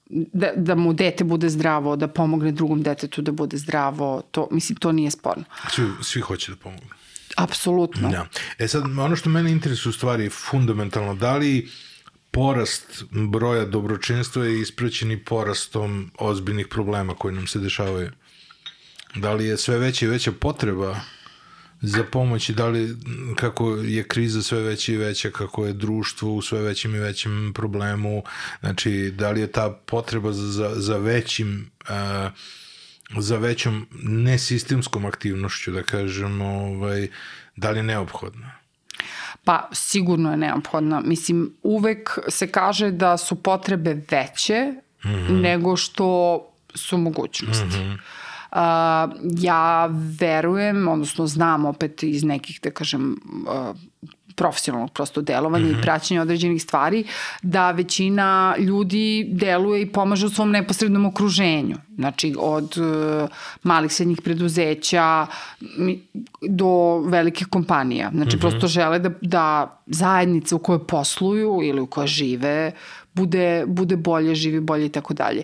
da, 0.10 0.52
da 0.56 0.76
mu 0.76 0.94
dete 0.94 1.24
bude 1.24 1.50
zdravo, 1.50 1.96
da 1.96 2.08
pomogne 2.08 2.52
drugom 2.52 2.84
detetu 2.84 3.22
da 3.22 3.32
bude 3.32 3.58
zdravo, 3.58 4.22
to, 4.32 4.48
mislim, 4.52 4.76
to 4.76 4.92
nije 4.92 5.12
sporno. 5.12 5.44
Svi, 5.70 5.84
svi 6.02 6.22
hoće 6.22 6.52
da 6.52 6.58
pomognu. 6.58 6.90
Apsolutno. 7.38 8.10
Da. 8.10 8.28
E 8.60 8.68
sad, 8.68 8.84
ono 9.00 9.16
što 9.16 9.30
mene 9.30 9.52
interesuje 9.52 9.90
u 9.90 9.94
stvari 9.94 10.30
fundamentalno, 10.30 11.16
da 11.16 11.38
li 11.38 11.60
uh, 11.60 11.93
porast 12.34 13.04
broja 13.12 13.66
dobročinstva 13.66 14.46
je 14.46 14.62
ispraćen 14.62 15.12
i 15.12 15.24
porastom 15.24 16.12
ozbiljnih 16.20 16.68
problema 16.68 17.16
koji 17.16 17.36
nam 17.36 17.48
se 17.48 17.60
dešavaju. 17.60 18.12
Da 19.16 19.34
li 19.34 19.46
je 19.46 19.58
sve 19.58 19.78
veća 19.78 20.06
i 20.06 20.10
veća 20.10 20.32
potreba 20.32 21.00
za 21.82 22.04
pomoć 22.04 22.50
i 22.50 22.54
da 22.54 22.68
li 22.68 22.98
kako 23.36 23.70
je 23.76 24.08
kriza 24.08 24.42
sve 24.44 24.62
veća 24.62 24.92
i 24.92 24.98
veća, 24.98 25.32
kako 25.32 25.66
je 25.66 25.74
društvo 25.74 26.34
u 26.34 26.42
sve 26.42 26.62
većim 26.62 26.96
i 26.96 27.00
većim 27.00 27.52
problemu, 27.56 28.24
znači 28.60 29.14
da 29.18 29.32
li 29.32 29.42
je 29.42 29.52
ta 29.52 29.70
potreba 29.86 30.34
za, 30.34 30.72
za 30.76 30.98
većim 30.98 31.70
uh, 31.90 32.32
za 33.18 33.38
većom 33.38 33.88
nesistemskom 34.04 35.06
aktivnošću, 35.06 35.72
da 35.72 35.84
kažem, 35.84 36.42
ovaj, 36.42 37.08
da 37.56 37.72
li 37.72 37.80
je 37.80 37.84
neophodna? 37.84 38.63
Pa 39.44 39.70
sigurno 39.72 40.32
je 40.32 40.38
neophodna. 40.38 41.02
Mislim, 41.06 41.54
uvek 41.64 42.20
se 42.28 42.48
kaže 42.48 42.92
da 42.92 43.18
su 43.18 43.36
potrebe 43.44 44.02
veće 44.12 44.74
mm 45.06 45.10
-hmm. 45.10 45.42
nego 45.42 45.76
što 45.76 46.40
su 46.76 46.98
mogućnosti. 46.98 47.80
Mm 47.80 47.82
-hmm. 47.82 47.98
Uh, 48.52 48.60
ja 49.40 49.90
verujem, 50.20 50.88
odnosno 50.88 51.28
znam 51.28 51.66
opet 51.66 52.04
iz 52.04 52.24
nekih, 52.24 52.60
da 52.64 52.72
kažem, 52.72 53.20
uh, 53.48 53.78
profesionalnog 54.36 54.92
prosto 54.92 55.22
delovanja 55.22 55.66
mm 55.66 55.68
-hmm. 55.68 55.72
i 55.72 55.76
mhm. 55.76 55.82
praćenja 55.82 56.22
određenih 56.22 56.64
stvari, 56.64 57.04
da 57.42 57.72
većina 57.72 58.56
ljudi 58.60 59.26
deluje 59.32 59.82
i 59.82 59.92
pomaže 59.92 60.26
u 60.26 60.30
svom 60.30 60.52
neposrednom 60.52 61.06
okruženju. 61.06 61.76
Znači, 61.96 62.36
od 62.40 62.78
uh, 62.78 63.30
malih 63.64 63.92
srednjih 63.92 64.22
preduzeća 64.22 65.28
do 66.50 67.00
velike 67.00 67.46
kompanija. 67.46 68.10
Znači, 68.14 68.36
mm 68.36 68.40
-hmm. 68.40 68.42
prosto 68.42 68.68
žele 68.68 69.00
da, 69.00 69.10
da 69.22 69.78
zajednica 69.88 70.56
u 70.56 70.60
kojoj 70.60 70.88
posluju 70.88 71.60
ili 71.64 71.82
u 71.82 71.88
kojoj 71.88 72.08
žive 72.08 72.72
bude, 73.14 73.64
bude 73.68 73.96
bolje, 73.96 74.36
živi 74.36 74.60
bolje 74.60 74.86
i 74.86 74.90
tako 74.90 75.14
dalje. 75.14 75.44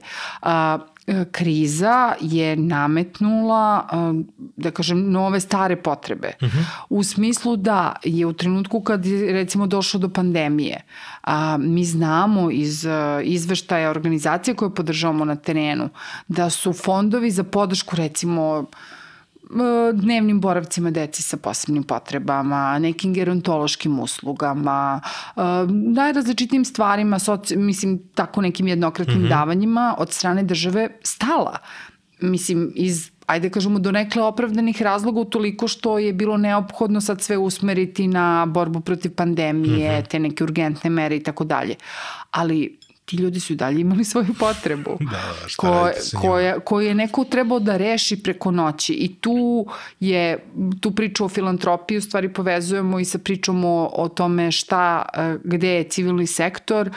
E, 1.10 1.26
kriza 1.32 2.14
je 2.22 2.56
nametnula, 2.56 3.88
e, 3.92 3.96
da 4.58 4.72
kažem, 4.72 5.12
nove 5.12 5.40
stare 5.40 5.76
potrebe. 5.76 6.32
Uh 6.42 6.48
mhm. 6.48 6.58
-huh. 6.58 6.64
U 6.90 7.04
smislu 7.04 7.56
da 7.56 7.96
je 8.04 8.26
u 8.26 8.34
trenutku 8.34 8.82
kad 8.82 9.06
je 9.06 9.34
recimo 9.34 9.68
došlo 9.68 10.00
do 10.00 10.10
pandemije, 10.10 10.84
a, 11.24 11.58
mi 11.58 11.86
znamo 11.86 12.52
iz 12.52 12.86
e, 12.86 13.22
izveštaja 13.24 13.90
organizacije 13.90 14.56
koje 14.56 14.76
podržavamo 14.76 15.26
na 15.26 15.36
terenu, 15.36 15.90
da 16.28 16.50
su 16.50 16.74
fondovi 16.74 17.32
za 17.32 17.44
podršku 17.44 17.96
recimo 17.96 18.66
dnevnim 19.94 20.42
boravcima 20.42 20.92
deci 20.92 21.24
sa 21.24 21.38
posebnim 21.38 21.84
potrebama, 21.84 22.80
nekim 22.80 23.14
gerontološkim 23.14 24.00
uslugama, 24.00 25.02
najrazličitim 25.70 26.66
stvarima, 26.66 27.20
soci, 27.20 27.58
mislim, 27.58 28.00
tako 28.16 28.42
nekim 28.42 28.68
jednokratnim 28.68 29.18
mm 29.18 29.26
-hmm. 29.26 29.30
davanjima 29.30 29.96
od 29.98 30.12
strane 30.12 30.44
države 30.44 30.90
stala. 31.04 31.58
Mislim, 32.22 32.72
iz 32.76 33.12
ajde 33.30 33.50
kažemo, 33.50 33.80
do 33.80 33.92
nekle 33.92 34.24
opravdanih 34.24 34.82
razloga 34.82 35.20
utoliko 35.20 35.68
što 35.68 36.00
je 36.00 36.14
bilo 36.14 36.38
neophodno 36.38 37.02
sad 37.02 37.22
sve 37.22 37.38
usmeriti 37.38 38.08
na 38.08 38.46
borbu 38.46 38.82
protiv 38.82 39.14
pandemije, 39.16 39.92
mm 39.92 40.02
-hmm. 40.02 40.10
te 40.10 40.20
neke 40.20 40.44
urgentne 40.44 40.90
mere 40.90 41.16
i 41.16 41.24
tako 41.24 41.44
dalje. 41.44 41.76
Ali 42.32 42.79
ti 43.10 43.16
ljudi 43.16 43.40
su 43.40 43.54
i 43.54 43.56
dalje 43.56 43.82
imali 43.82 44.04
svoju 44.04 44.34
potrebu. 44.40 44.98
da, 45.12 45.34
ko, 45.58 45.90
koja, 46.22 46.60
koju 46.60 46.88
je 46.88 46.96
neko 46.96 47.24
trebao 47.24 47.60
da 47.60 47.78
reši 47.78 48.24
preko 48.24 48.52
noći. 48.52 48.94
I 48.94 49.16
tu 49.16 49.66
je, 50.00 50.46
tu 50.82 50.92
priču 50.92 51.26
o 51.26 51.30
filantropiji 51.30 51.98
u 51.98 52.02
stvari 52.02 52.34
povezujemo 52.34 53.00
i 53.00 53.06
sa 53.06 53.18
pričom 53.18 53.66
o, 53.66 53.90
o 53.94 54.08
tome 54.10 54.52
šta, 54.52 55.06
e, 55.14 55.38
gde 55.44 55.70
je 55.70 55.84
civilni 55.84 56.28
sektor, 56.28 56.90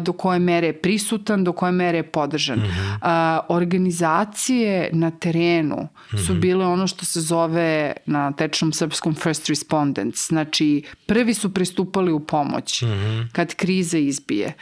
do 0.00 0.12
koje 0.12 0.38
mere 0.38 0.66
je 0.66 0.80
prisutan, 0.80 1.44
do 1.44 1.52
koje 1.52 1.72
mere 1.72 1.98
je 1.98 2.02
podržan. 2.02 2.58
Mm 2.58 2.62
-hmm. 2.62 3.40
Organizacije 3.48 4.90
na 4.92 5.10
terenu 5.10 5.76
mm 5.76 6.16
-hmm. 6.16 6.26
su 6.26 6.32
mhm. 6.32 6.40
bile 6.40 6.66
ono 6.66 6.86
što 6.86 7.04
se 7.04 7.20
zove 7.20 7.92
na 8.06 8.32
tečnom 8.32 8.72
srpskom 8.72 9.14
first 9.14 9.48
respondents. 9.48 10.28
Znači, 10.28 10.82
prvi 11.06 11.34
su 11.34 11.54
pristupali 11.54 12.12
u 12.12 12.20
pomoć 12.20 12.82
mm 12.82 12.86
-hmm. 12.86 13.28
kad 13.32 13.54
kriza 13.54 13.98
izbije 13.98 14.52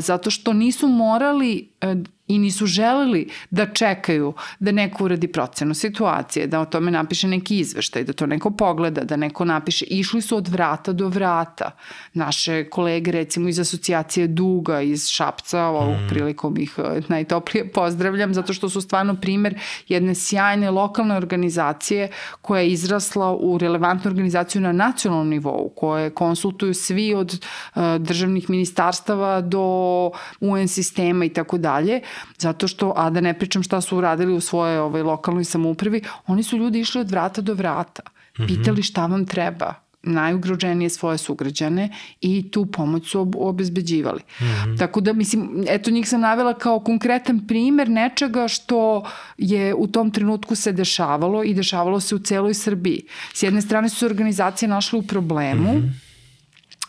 zato 0.00 0.30
što 0.30 0.52
nisu 0.52 0.88
morali 0.88 1.68
e, 1.80 1.96
i 2.30 2.38
nisu 2.38 2.66
želeli 2.66 3.28
da 3.50 3.66
čekaju 3.66 4.32
da 4.58 4.72
neko 4.72 5.04
uradi 5.04 5.28
procenu 5.28 5.74
situacije, 5.74 6.46
da 6.46 6.60
o 6.60 6.64
tome 6.64 6.90
napiše 6.90 7.28
neki 7.28 7.58
izveštaj, 7.58 8.04
da 8.04 8.12
to 8.12 8.26
neko 8.26 8.50
pogleda, 8.50 9.04
da 9.04 9.16
neko 9.16 9.44
napiše. 9.44 9.84
Išli 9.84 10.22
su 10.22 10.36
od 10.36 10.48
vrata 10.48 10.92
do 10.92 11.08
vrata. 11.08 11.70
Naše 12.14 12.64
kolege, 12.70 13.12
recimo 13.12 13.48
iz 13.48 13.58
asocijacije 13.58 14.26
Duga, 14.26 14.80
iz 14.80 15.08
Šapca, 15.08 15.64
ovog 15.64 15.96
mm. 15.96 16.08
prilikom 16.08 16.56
ih 16.56 16.74
e, 16.78 17.00
najtoplije 17.08 17.72
pozdravljam, 17.72 18.34
zato 18.34 18.52
što 18.52 18.68
su 18.68 18.80
stvarno 18.80 19.16
primer 19.20 19.58
jedne 19.88 20.14
sjajne 20.14 20.70
lokalne 20.70 21.16
organizacije 21.16 22.10
koja 22.42 22.60
je 22.60 22.70
izrasla 22.70 23.36
u 23.36 23.58
relevantnu 23.58 24.10
organizaciju 24.10 24.62
na 24.62 24.72
nacionalnom 24.72 25.28
nivou, 25.28 25.72
koje 25.76 26.10
konsultuju 26.10 26.74
svi 26.74 27.14
od 27.14 27.32
uh, 27.74 27.82
državnih 27.98 28.50
ministarstava 28.50 29.40
do 29.40 30.10
UN 30.40 30.68
sistema 30.68 31.24
i 31.24 31.28
tako 31.28 31.58
dalje 31.58 32.00
zato 32.38 32.68
što, 32.68 32.92
a 32.96 33.10
da 33.10 33.20
ne 33.20 33.38
pričam 33.38 33.62
šta 33.62 33.80
su 33.80 33.98
uradili 33.98 34.32
u 34.32 34.40
svojoj 34.40 34.78
ovaj, 34.78 35.02
lokalnoj 35.02 35.44
samoupravi, 35.44 36.02
oni 36.26 36.42
su 36.42 36.56
ljudi 36.56 36.80
išli 36.80 37.00
od 37.00 37.10
vrata 37.10 37.40
do 37.40 37.54
vrata, 37.54 38.02
mhm. 38.38 38.46
pitali 38.46 38.82
šta 38.82 39.06
vam 39.06 39.26
treba, 39.26 39.74
najugroženije 40.02 40.90
svoje 40.90 41.18
sugrađane 41.18 41.90
i 42.20 42.50
tu 42.50 42.66
pomoć 42.66 43.10
su 43.10 43.30
obezbeđivali. 43.36 44.20
Mm 44.40 44.44
-hmm. 44.44 44.78
Tako 44.78 45.00
da, 45.00 45.12
mislim, 45.12 45.64
eto 45.68 45.90
njih 45.90 46.08
sam 46.08 46.20
navela 46.20 46.54
kao 46.54 46.80
konkretan 46.80 47.46
primer 47.46 47.88
nečega 47.88 48.48
što 48.48 49.04
je 49.38 49.74
u 49.74 49.86
tom 49.86 50.10
trenutku 50.10 50.54
se 50.54 50.72
dešavalo 50.72 51.44
i 51.44 51.54
dešavalo 51.54 52.00
se 52.00 52.14
u 52.14 52.18
celoj 52.18 52.54
Srbiji. 52.54 53.02
S 53.34 53.42
jedne 53.42 53.60
strane 53.60 53.88
su 53.88 53.96
se 53.96 54.06
organizacije 54.06 54.68
našle 54.68 54.98
u 54.98 55.02
problemu, 55.02 55.72
mm 55.72 55.82
-hmm 55.82 56.09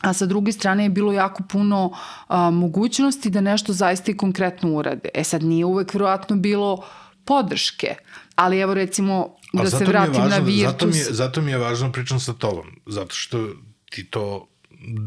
a 0.01 0.13
sa 0.13 0.25
druge 0.25 0.51
strane 0.51 0.83
je 0.83 0.89
bilo 0.89 1.13
jako 1.13 1.43
puno 1.43 1.91
a, 2.27 2.49
mogućnosti 2.51 3.29
da 3.29 3.41
nešto 3.41 3.73
zaista 3.73 4.11
i 4.11 4.17
konkretno 4.17 4.71
urade. 4.71 5.09
E 5.13 5.23
sad 5.23 5.43
nije 5.43 5.65
uvek 5.65 5.93
verovatno 5.93 6.35
bilo 6.35 6.85
podrške, 7.25 7.95
ali 8.35 8.59
evo 8.59 8.73
recimo 8.73 9.35
da 9.53 9.69
se 9.69 9.85
vratim 9.85 10.21
važno, 10.21 10.37
na 10.37 10.37
Virtus. 10.37 10.71
Zato 10.71 10.87
mi, 10.87 10.97
je, 10.97 11.03
zato 11.03 11.41
mi 11.41 11.51
je 11.51 11.57
važno 11.57 11.91
pričam 11.91 12.19
sa 12.19 12.33
tobom, 12.33 12.65
zato 12.85 13.15
što 13.15 13.47
ti 13.89 14.03
to 14.05 14.47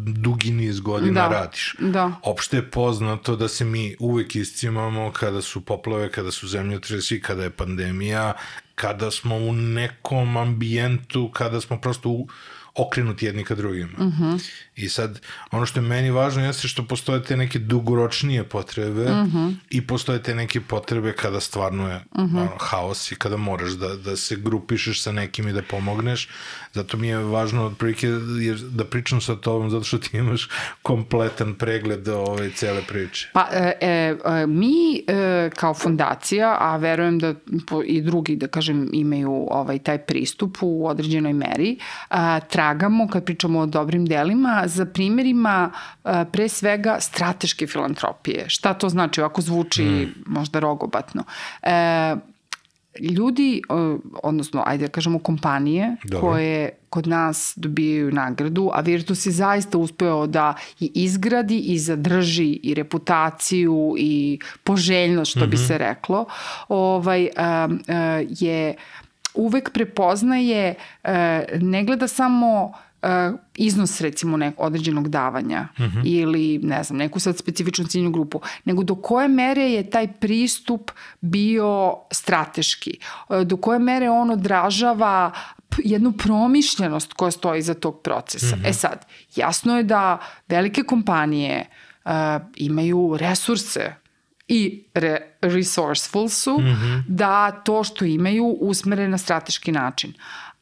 dugi 0.07 0.51
niz 0.51 0.81
godina 0.81 1.29
da, 1.29 1.29
radiš. 1.29 1.75
Da. 1.79 2.13
Opšte 2.23 2.57
je 2.57 2.71
poznato 2.71 3.37
da 3.37 3.49
se 3.49 3.65
mi 3.65 3.97
uvek 3.99 4.37
iscimamo 4.37 5.13
kada 5.13 5.43
su 5.43 5.61
poplave, 5.61 6.11
kada 6.11 6.31
su 6.31 6.49
zemljotresi, 6.49 7.21
kada 7.21 7.43
je 7.43 7.51
pandemija, 7.51 8.33
kada 8.75 9.11
smo 9.11 9.37
u 9.37 9.53
nekom 9.53 10.37
ambijentu, 10.37 11.31
kada 11.33 11.61
smo 11.61 11.81
prosto 11.81 12.09
u, 12.09 12.29
okrenuti 12.75 13.27
jedni 13.27 13.45
ka 13.45 13.55
drugima. 13.55 13.93
Uh 13.99 14.05
mhm. 14.05 14.25
-huh. 14.25 14.51
I 14.77 14.89
sad, 14.89 15.21
ono 15.51 15.67
što 15.67 15.81
je 15.81 15.87
meni 15.87 16.11
važno 16.11 16.45
jeste 16.45 16.69
što 16.69 16.85
postoje 16.85 17.23
te 17.23 17.37
neke 17.37 17.59
dugoročnije 17.59 18.45
potrebe 18.45 19.05
mhm. 19.05 19.39
-huh. 19.39 19.55
i 19.71 19.87
postoje 19.87 20.23
te 20.23 20.35
neke 20.35 20.61
potrebe 20.61 21.13
kada 21.13 21.41
stvarno 21.41 21.89
je 21.89 22.05
mhm. 22.19 22.37
-huh. 22.37 22.41
ono, 22.41 22.51
haos 22.59 23.13
i 23.13 23.17
kada 23.17 23.37
moraš 23.37 23.71
da, 23.71 23.97
da 23.97 24.17
se 24.17 24.37
grupišeš 24.37 25.03
sa 25.03 25.13
nekim 25.13 25.49
i 25.49 25.53
da 25.53 25.63
pomogneš. 25.63 26.29
Zato 26.73 26.97
mi 26.97 27.09
je 27.09 27.19
važno 27.19 27.65
otprilike 27.65 28.09
da 28.71 28.85
pričam 28.85 29.21
sa 29.21 29.37
tobom 29.37 29.71
zato 29.71 29.85
što 29.85 29.99
ti 29.99 30.17
imaš 30.17 30.49
kompletan 30.83 31.55
pregled 31.55 32.09
ove 32.09 32.51
cele 32.51 32.83
priče. 32.89 33.31
Pa, 33.33 33.49
e, 33.53 33.73
e, 33.81 33.89
e, 34.25 34.47
mi 34.47 35.05
e, 35.07 35.51
kao 35.57 35.75
fondacija, 35.75 36.57
a 36.61 36.77
verujem 36.77 37.19
da 37.19 37.35
i 37.87 38.03
drugi, 38.03 38.37
da 38.37 38.47
kažem, 38.47 38.89
imaju 38.93 39.47
ovaj 39.51 39.79
taj 39.79 39.99
pristup 39.99 40.57
u 40.61 40.87
određenoj 40.87 41.33
meri, 41.33 41.79
a, 42.09 42.41
tragamo, 42.41 43.09
kad 43.09 43.25
pričamo 43.25 43.61
o 43.61 43.67
dobrim 43.67 44.07
delima, 44.07 44.64
za 44.67 44.87
primjerima 44.87 45.71
a, 46.05 46.25
pre 46.25 46.49
svega 46.49 46.97
strateške 47.01 47.67
filantropije. 47.67 48.45
Šta 48.49 48.75
to 48.75 48.89
znači? 48.89 49.21
Ovako 49.21 49.43
zvuči 49.43 49.85
mm. 49.85 50.23
možda 50.27 50.59
rogobatno. 50.59 51.25
E, 51.63 52.17
ljudi, 53.01 53.63
odnosno, 54.23 54.63
ajde 54.67 54.87
da 54.87 54.93
kažemo 54.93 55.19
kompanije 55.19 55.97
Dobre. 56.05 56.21
koje 56.21 56.71
kod 56.91 57.07
nas 57.07 57.53
dobijaju 57.57 58.13
nagradu, 58.13 58.71
a 58.73 58.81
Virtus 58.81 59.27
je 59.27 59.33
zaista 59.33 59.79
uspeo 59.79 60.27
da 60.27 60.55
i 60.81 60.91
izgradi 60.95 61.59
i 61.59 61.79
zadrži 61.79 62.61
i 62.63 62.75
reputaciju 62.75 63.95
i 63.99 64.39
poželjnost, 64.65 65.31
što 65.31 65.41
mm 65.41 65.43
-hmm. 65.43 65.51
bi 65.51 65.57
mhm. 65.57 65.67
se 65.67 65.79
reklo, 65.79 66.27
ovaj, 66.69 67.29
a, 67.37 67.69
je 68.29 68.75
uvek 69.35 69.71
prepoznaje, 69.71 70.75
ne 71.61 71.85
gleda 71.85 72.09
samo 72.09 72.73
uh, 73.05 73.39
iznos 73.57 74.01
recimo 74.01 74.37
nek, 74.37 74.55
određenog 74.59 75.09
davanja 75.09 75.69
mm 75.79 75.83
-hmm. 75.83 76.03
ili 76.05 76.61
ne 76.63 76.83
znam, 76.83 76.99
neku 76.99 77.21
sad 77.21 77.39
specifičnu 77.39 77.85
ciljnu 77.85 78.11
grupu, 78.11 78.41
nego 78.65 78.83
do 78.83 78.95
koje 78.95 79.29
mere 79.29 79.63
je 79.63 79.91
taj 79.91 80.13
pristup 80.13 80.91
bio 81.21 81.95
strateški, 82.13 82.99
uh, 83.29 83.43
do 83.43 83.57
koje 83.57 83.79
mere 83.79 84.11
on 84.11 84.31
odražava 84.31 85.33
jednu 85.79 86.13
promišljenost 86.13 87.13
koja 87.13 87.31
stoji 87.31 87.63
za 87.63 87.75
tog 87.75 88.01
procesa. 88.03 88.57
Mm 88.57 88.61
-hmm. 88.61 88.69
E 88.69 88.73
sad, 88.73 89.07
jasno 89.37 89.77
je 89.77 89.83
da 89.83 90.19
velike 90.49 90.83
kompanije 90.83 91.67
uh, 92.05 92.11
imaju 92.57 93.17
resurse 93.21 93.95
i 94.49 94.85
re, 94.95 95.37
resourceful 95.41 96.29
su 96.29 96.59
mm 96.59 96.65
-hmm. 96.65 97.03
da 97.09 97.51
to 97.51 97.85
što 97.85 98.05
imaju 98.05 98.45
usmere 98.45 99.09
na 99.09 99.19
strateški 99.19 99.73
način 99.73 100.13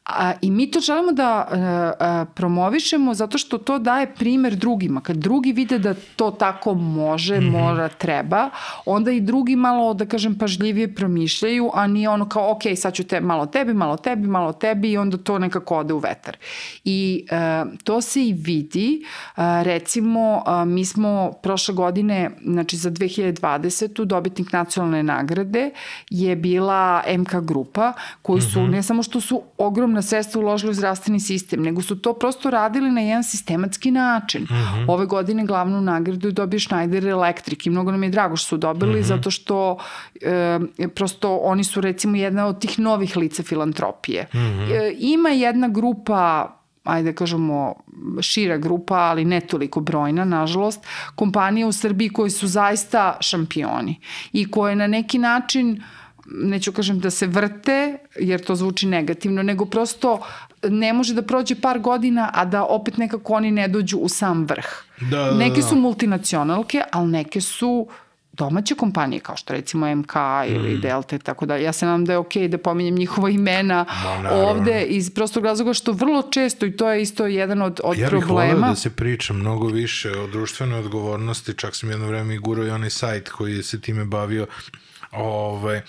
A, 0.05 0.33
I 0.41 0.51
mi 0.51 0.71
to 0.71 0.79
želimo 0.79 1.11
da 1.11 1.25
a, 1.27 1.93
a, 1.99 2.25
promovišemo 2.35 3.13
zato 3.13 3.37
što 3.37 3.57
to 3.57 3.79
daje 3.79 4.15
primer 4.15 4.55
drugima. 4.55 5.01
Kad 5.01 5.17
drugi 5.17 5.51
vide 5.51 5.79
da 5.79 5.95
to 6.15 6.31
tako 6.31 6.73
može, 6.73 7.39
mm 7.39 7.43
-hmm. 7.43 7.51
mora, 7.51 7.89
treba, 7.89 8.49
onda 8.85 9.11
i 9.11 9.21
drugi 9.21 9.55
malo, 9.55 9.93
da 9.93 10.05
kažem, 10.05 10.37
pažljivije 10.37 10.95
promišljaju, 10.95 11.71
a 11.73 11.87
nije 11.87 12.09
ono 12.09 12.29
kao, 12.29 12.51
ok, 12.51 12.61
sad 12.75 12.93
ću 12.93 13.03
te, 13.03 13.21
malo 13.21 13.45
tebi, 13.45 13.73
malo 13.73 13.97
tebi, 13.97 14.27
malo 14.27 14.53
tebi 14.53 14.91
i 14.91 14.97
onda 14.97 15.17
to 15.17 15.39
nekako 15.39 15.77
ode 15.77 15.93
u 15.93 15.97
vetar. 15.97 16.37
I 16.83 17.25
a, 17.31 17.65
to 17.83 18.01
se 18.01 18.27
i 18.27 18.33
vidi. 18.33 19.05
A, 19.35 19.61
recimo, 19.63 20.43
a, 20.45 20.65
mi 20.65 20.85
smo 20.85 21.31
prošle 21.43 21.73
godine, 21.73 22.29
znači 22.45 22.77
za 22.77 22.91
2020. 22.91 24.05
dobitnik 24.05 24.51
nacionalne 24.51 25.03
nagrade 25.03 25.71
je 26.09 26.35
bila 26.35 27.03
MK 27.17 27.35
grupa, 27.35 27.93
koji 28.21 28.41
su, 28.41 28.59
mm 28.59 28.63
-hmm. 28.63 28.71
ne 28.71 28.83
samo 28.83 29.03
što 29.03 29.21
su 29.21 29.41
ogromna 29.93 30.01
sredstva 30.01 30.41
uložili 30.41 30.71
u 30.71 30.73
zdravstveni 30.73 31.19
sistem, 31.19 31.61
nego 31.61 31.81
su 31.81 31.95
to 31.95 32.13
prosto 32.13 32.49
radili 32.49 32.91
na 32.91 33.01
jedan 33.01 33.23
sistematski 33.23 33.91
način. 33.91 34.43
Mm 34.43 34.53
-hmm. 34.53 34.85
Ove 34.87 35.05
godine 35.05 35.45
glavnu 35.45 35.81
nagradu 35.81 36.27
je 36.27 36.31
dobio 36.31 36.59
Schneider 36.59 37.07
Electric 37.07 37.65
i 37.65 37.69
mnogo 37.69 37.91
nam 37.91 38.03
je 38.03 38.09
drago 38.09 38.35
što 38.35 38.47
su 38.47 38.57
dobili, 38.57 38.99
mm 38.99 39.03
-hmm. 39.03 39.07
zato 39.07 39.31
što 39.31 39.77
e, 40.21 40.87
prosto 40.95 41.37
oni 41.37 41.63
su 41.63 41.81
recimo 41.81 42.17
jedna 42.17 42.47
od 42.47 42.59
tih 42.59 42.79
novih 42.79 43.17
lica 43.17 43.43
filantropije. 43.43 44.27
Mm 44.33 44.37
-hmm. 44.37 44.71
e, 44.71 44.95
ima 44.99 45.29
jedna 45.29 45.67
grupa 45.67 46.49
ajde 46.83 47.11
da 47.11 47.15
kažemo, 47.15 47.75
šira 48.21 48.57
grupa, 48.57 48.95
ali 48.95 49.25
ne 49.25 49.39
toliko 49.39 49.79
brojna, 49.79 50.25
nažalost, 50.25 50.85
kompanije 51.15 51.65
u 51.65 51.71
Srbiji 51.71 52.09
koje 52.09 52.29
su 52.29 52.47
zaista 52.47 53.17
šampioni 53.21 53.99
i 54.33 54.51
koje 54.51 54.75
na 54.75 54.87
neki 54.87 55.17
način 55.17 55.79
neću 56.33 56.71
kažem 56.71 56.99
da 56.99 57.09
se 57.09 57.27
vrte, 57.27 57.97
jer 58.19 58.45
to 58.45 58.55
zvuči 58.55 58.87
negativno, 58.87 59.43
nego 59.43 59.65
prosto 59.65 60.19
ne 60.63 60.93
može 60.93 61.13
da 61.13 61.21
prođe 61.21 61.55
par 61.55 61.79
godina, 61.79 62.29
a 62.33 62.45
da 62.45 62.63
opet 62.63 62.97
nekako 62.97 63.33
oni 63.33 63.51
ne 63.51 63.67
dođu 63.67 63.97
u 63.97 64.09
sam 64.09 64.45
vrh. 64.45 64.65
Da, 64.99 65.17
da, 65.17 65.23
da. 65.23 65.37
Neke 65.37 65.61
su 65.61 65.75
multinacionalke, 65.75 66.81
ali 66.91 67.07
neke 67.07 67.41
su 67.41 67.87
domaće 68.33 68.75
kompanije 68.75 69.19
kao 69.19 69.37
što 69.37 69.53
recimo 69.53 69.95
MK 69.95 70.13
ili 70.47 70.77
mm. 70.77 70.81
Delta 70.81 71.17
tako 71.17 71.45
da 71.45 71.55
ja 71.55 71.73
se 71.73 71.85
nam 71.85 72.05
da 72.05 72.11
je 72.13 72.17
okej 72.17 72.43
okay 72.43 72.47
da 72.47 72.57
pominjem 72.57 72.95
njihova 72.95 73.29
imena 73.29 73.85
Ma, 74.23 74.29
ovde 74.31 74.83
iz 74.83 75.13
prostog 75.13 75.45
razloga 75.45 75.73
što 75.73 75.91
vrlo 75.91 76.21
često 76.21 76.65
i 76.65 76.77
to 76.77 76.91
je 76.91 77.01
isto 77.01 77.25
jedan 77.25 77.61
od, 77.61 77.79
od 77.83 77.97
ja 77.97 78.09
problema. 78.09 78.43
Ja 78.43 78.47
bih 78.47 78.55
volao 78.55 78.69
da 78.69 78.75
se 78.75 78.89
priča 78.89 79.33
mnogo 79.33 79.67
više 79.67 80.11
o 80.11 80.27
društvenoj 80.27 80.79
odgovornosti, 80.79 81.53
čak 81.53 81.75
sam 81.75 81.89
jedno 81.89 82.07
vreme 82.07 82.35
i 82.35 82.37
gurao 82.37 82.65
i 82.65 82.69
onaj 82.69 82.89
sajt 82.89 83.29
koji 83.29 83.63
se 83.63 83.81
time 83.81 84.05
bavio 84.05 84.47
Ove, 85.15 85.83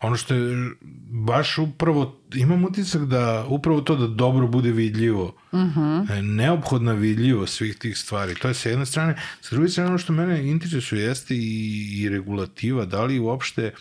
ono 0.00 0.16
što 0.16 0.34
je 0.34 0.70
baš 1.10 1.58
upravo, 1.58 2.20
imam 2.34 2.64
utisak 2.64 3.04
da 3.04 3.46
upravo 3.48 3.80
to 3.80 3.96
da 3.96 4.06
dobro 4.06 4.46
bude 4.46 4.72
vidljivo, 4.72 5.34
uh 5.52 5.60
mhm. 5.60 5.80
-huh. 5.80 6.22
neophodna 6.22 6.92
vidljivo 6.92 7.46
svih 7.46 7.78
tih 7.78 7.98
stvari. 7.98 8.34
To 8.34 8.48
je 8.48 8.54
sa 8.54 8.68
jedne 8.68 8.86
strane. 8.86 9.16
Sa 9.40 9.54
druge 9.54 9.68
strane, 9.68 9.88
ono 9.88 9.98
što 9.98 10.12
mene 10.12 10.50
interesuje 10.50 11.04
jeste 11.04 11.34
i, 11.34 12.02
i 12.02 12.08
regulativa, 12.08 12.84
da 12.84 13.04
li 13.04 13.18
uopšte 13.18 13.72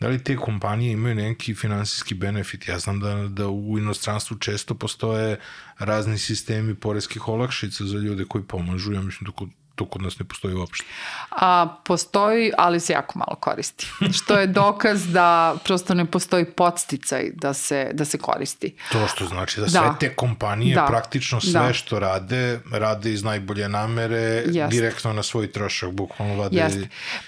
da 0.00 0.08
li 0.08 0.24
te 0.24 0.36
kompanije 0.36 0.92
imaju 0.92 1.14
neki 1.14 1.54
finansijski 1.54 2.14
benefit? 2.14 2.68
Ja 2.68 2.78
znam 2.78 3.00
da, 3.00 3.14
da 3.28 3.48
u 3.48 3.78
inostranstvu 3.78 4.36
često 4.36 4.74
postoje 4.74 5.38
razni 5.78 6.18
sistemi 6.18 6.74
poreskih 6.74 7.28
olakšica 7.28 7.84
za 7.84 7.98
ljude 7.98 8.24
koji 8.24 8.44
pomažu, 8.44 8.92
ja 8.92 9.02
mislim 9.02 9.26
da 9.26 9.32
kod 9.32 9.48
to 9.76 9.86
kod 9.86 10.02
nas 10.02 10.18
ne 10.18 10.24
postoji 10.24 10.54
uopšte. 10.54 10.84
A, 11.30 11.76
postoji, 11.84 12.52
ali 12.58 12.80
se 12.80 12.92
jako 12.92 13.18
malo 13.18 13.36
koristi. 13.40 13.86
Što 14.18 14.38
je 14.38 14.46
dokaz 14.46 15.06
da 15.12 15.56
prosto 15.64 15.94
ne 15.94 16.04
postoji 16.04 16.44
podsticaj 16.44 17.30
da 17.34 17.54
se, 17.54 17.90
da 17.92 18.04
se 18.04 18.18
koristi. 18.18 18.74
To 18.92 19.06
što 19.08 19.26
znači 19.26 19.60
da, 19.60 19.66
da. 19.66 19.70
sve 19.70 19.90
te 20.00 20.14
kompanije, 20.14 20.74
da. 20.74 20.86
praktično 20.86 21.40
sve 21.40 21.66
da. 21.66 21.72
što 21.72 21.98
rade, 21.98 22.60
rade 22.72 23.12
iz 23.12 23.24
najbolje 23.24 23.68
namere, 23.68 24.44
Jest. 24.46 24.70
direktno 24.70 25.12
na 25.12 25.22
svoj 25.22 25.52
trošak, 25.52 25.90
bukvalno 25.90 26.36
vade 26.36 26.56
Jest. 26.56 26.78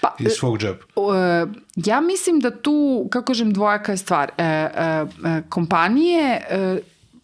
Pa, 0.01 0.15
iz 0.19 0.31
svog 0.31 0.57
džepa. 0.59 0.85
Uh, 0.95 1.13
ja 1.75 2.01
mislim 2.01 2.39
da 2.39 2.61
tu, 2.61 3.07
kako 3.11 3.25
kažem, 3.25 3.53
dvojaka 3.53 3.91
je 3.91 3.97
stvar. 3.97 4.31
E, 4.37 4.43
e, 4.43 5.05
e 5.25 5.41
kompanije 5.49 6.41
e, 6.49 6.79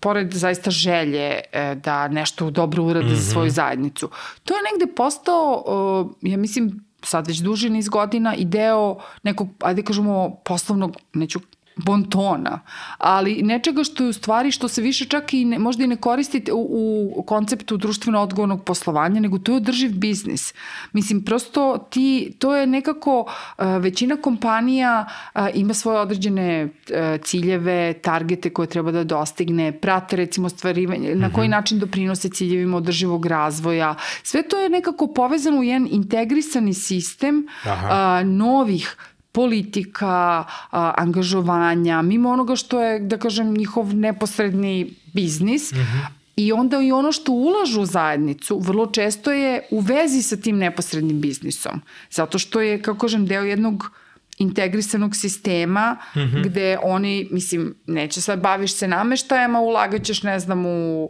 pored 0.06 0.34
zaista 0.34 0.72
želje 0.72 1.40
e, 1.52 1.76
da 1.76 2.08
nešto 2.08 2.50
dobro 2.50 2.84
urade 2.84 3.06
mm 3.06 3.10
-hmm. 3.10 3.16
za 3.16 3.32
svoju 3.32 3.46
mhm. 3.46 3.54
zajednicu, 3.54 4.10
to 4.44 4.54
je 4.54 4.62
negde 4.72 4.96
postao, 4.96 5.64
ja 6.22 6.38
mislim, 6.38 6.86
sad 7.04 7.28
već 7.28 7.38
duži 7.38 7.70
niz 7.70 7.90
godina 7.90 8.36
i 8.36 8.46
deo 8.46 8.98
nekog, 9.24 9.48
ajde 9.60 9.84
kažemo, 9.84 10.36
poslovnog, 10.46 10.98
neću 11.14 11.40
bontona, 11.76 12.60
ali 12.98 13.42
nečega 13.44 13.84
što 13.84 14.04
je 14.04 14.10
u 14.10 14.14
stvari, 14.14 14.52
što 14.52 14.68
se 14.68 14.82
više 14.82 15.06
čak 15.06 15.34
i 15.34 15.46
ne, 15.46 15.60
možda 15.60 15.84
i 15.84 15.88
ne 15.88 15.96
koristi 15.96 16.44
u, 16.54 17.12
u 17.16 17.24
konceptu 17.24 17.78
društveno 17.78 18.22
odgovornog 18.22 18.64
poslovanja, 18.64 19.20
nego 19.20 19.38
to 19.38 19.52
je 19.52 19.56
održiv 19.56 19.92
biznis. 19.94 20.54
Mislim, 20.94 21.24
prosto 21.24 21.78
ti, 21.90 22.36
to 22.40 22.56
je 22.56 22.68
nekako, 22.68 23.20
uh, 23.22 23.66
većina 23.80 24.18
kompanija 24.18 25.06
uh, 25.36 25.42
ima 25.54 25.74
svoje 25.74 26.00
određene 26.00 26.64
uh, 26.66 27.22
ciljeve, 27.24 27.94
targete 27.94 28.50
koje 28.50 28.68
treba 28.68 28.92
da 28.92 29.04
dostigne, 29.04 29.72
prate 29.72 30.16
recimo 30.16 30.50
stvarivanje, 30.50 31.16
na 31.16 31.34
koji 31.34 31.48
mhm. 31.48 31.52
način 31.52 31.80
doprinose 31.80 32.30
ciljevima 32.30 32.78
održivog 32.78 33.26
razvoja. 33.26 33.96
Sve 34.24 34.44
to 34.44 34.60
je 34.60 34.70
nekako 34.70 35.08
povezano 35.08 35.60
u 35.60 35.64
jedan 35.64 35.88
integrisani 35.92 36.74
sistem 36.74 37.48
Aha. 37.64 38.24
novih 38.24 38.96
politika, 39.36 40.46
a, 40.72 40.94
angažovanja, 40.98 42.02
mimo 42.02 42.30
onoga 42.30 42.56
što 42.56 42.82
je, 42.82 43.00
da 43.00 43.18
kažem, 43.18 43.54
njihov 43.54 43.96
neposredni 43.96 44.94
biznis, 45.14 45.72
mm 45.72 45.78
-hmm. 45.78 46.14
I 46.36 46.52
onda 46.52 46.82
i 46.82 46.92
ono 46.92 47.12
što 47.12 47.32
ulažu 47.32 47.82
u 47.82 47.86
zajednicu 47.86 48.58
vrlo 48.60 48.86
često 48.92 49.32
je 49.32 49.62
u 49.72 49.80
vezi 49.80 50.22
sa 50.22 50.36
tim 50.36 50.58
neposrednim 50.58 51.22
biznisom. 51.22 51.80
Zato 52.12 52.40
što 52.40 52.62
je, 52.62 52.82
kako 52.82 53.00
kažem, 53.06 53.26
deo 53.26 53.44
jednog 53.44 53.92
integrisanog 54.38 55.16
sistema 55.16 55.98
mm 56.16 56.20
-hmm. 56.20 56.44
gde 56.44 56.78
oni, 56.84 57.28
mislim, 57.32 57.76
neće 57.88 58.22
sad 58.22 58.42
baviš 58.42 58.74
se 58.74 58.88
nameštajem, 58.88 59.56
a 59.56 59.62
ulagaćeš, 59.62 60.24
ne 60.24 60.40
znam, 60.40 60.66
u 60.66 61.10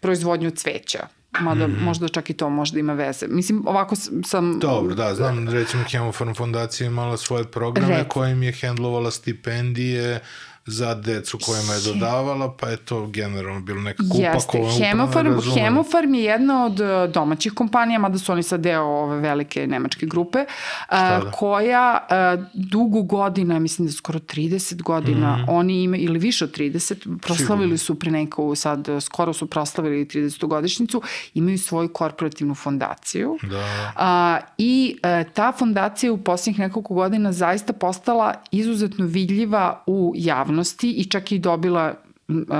proizvodnju 0.00 0.50
cveća 0.50 1.06
Mada 1.40 1.66
mm. 1.66 1.76
možda 1.84 2.08
čak 2.08 2.30
i 2.30 2.32
to 2.32 2.50
možda 2.50 2.78
ima 2.78 2.92
veze. 2.92 3.26
Mislim, 3.28 3.62
ovako 3.66 3.96
sam... 4.24 4.58
Dobro, 4.58 4.94
da, 4.94 5.14
znam, 5.14 5.48
recimo 5.48 5.84
Hemofarm 5.90 6.34
fondacija 6.34 6.86
imala 6.86 7.16
svoje 7.16 7.44
programe 7.44 7.96
Rec. 7.96 8.06
kojim 8.08 8.42
je 8.42 8.52
hendlovala 8.52 9.10
stipendije, 9.10 10.20
za 10.66 10.94
decu 10.94 11.38
kojima 11.46 11.72
je 11.72 11.80
dodavala, 11.80 12.56
pa 12.60 12.68
je 12.68 12.76
to 12.76 13.06
generalno 13.06 13.60
bilo 13.60 13.80
neka 13.80 14.02
kupa 14.12 14.22
Jeste. 14.22 14.48
koja 14.50 14.70
Hemofarm, 14.70 15.40
Hemofarm 15.54 16.14
je 16.14 16.24
jedna 16.24 16.64
od 16.64 16.80
e, 16.80 17.08
domaćih 17.08 17.52
kompanija, 17.52 17.98
mada 17.98 18.18
su 18.18 18.32
oni 18.32 18.42
sad 18.42 18.60
deo 18.60 18.82
ove 18.82 19.20
velike 19.20 19.66
nemačke 19.66 20.06
grupe, 20.06 20.38
e, 20.38 20.46
da? 20.90 21.30
koja 21.34 22.06
uh, 22.10 22.44
dugo 22.54 23.02
godina, 23.02 23.58
mislim 23.58 23.86
da 23.86 23.92
skoro 23.92 24.18
30 24.18 24.82
godina, 24.82 25.36
mm. 25.36 25.44
oni 25.48 25.82
imaju, 25.82 26.02
ili 26.02 26.18
više 26.18 26.44
od 26.44 26.56
30, 26.56 27.18
proslavili 27.18 27.78
su 27.78 27.98
pre 27.98 28.10
neku, 28.10 28.54
sad 28.54 28.88
skoro 29.00 29.32
su 29.32 29.46
proslavili 29.46 30.04
30. 30.04 30.46
godišnicu, 30.46 31.02
imaju 31.34 31.58
svoju 31.58 31.88
korporativnu 31.88 32.54
fondaciju. 32.54 33.38
Da. 33.42 34.38
Uh, 34.38 34.48
I 34.58 34.96
uh, 34.96 35.32
ta 35.32 35.52
fondacija 35.52 36.12
u 36.12 36.18
posljednjih 36.18 36.58
nekoliko 36.58 36.94
godina 36.94 37.32
zaista 37.32 37.72
postala 37.72 38.34
izuzetno 38.50 39.06
vidljiva 39.06 39.82
u 39.86 40.12
javnosti 40.16 40.51
javnosti 40.52 40.90
i 40.90 41.04
čak 41.04 41.32
i 41.32 41.38
dobila 41.38 41.94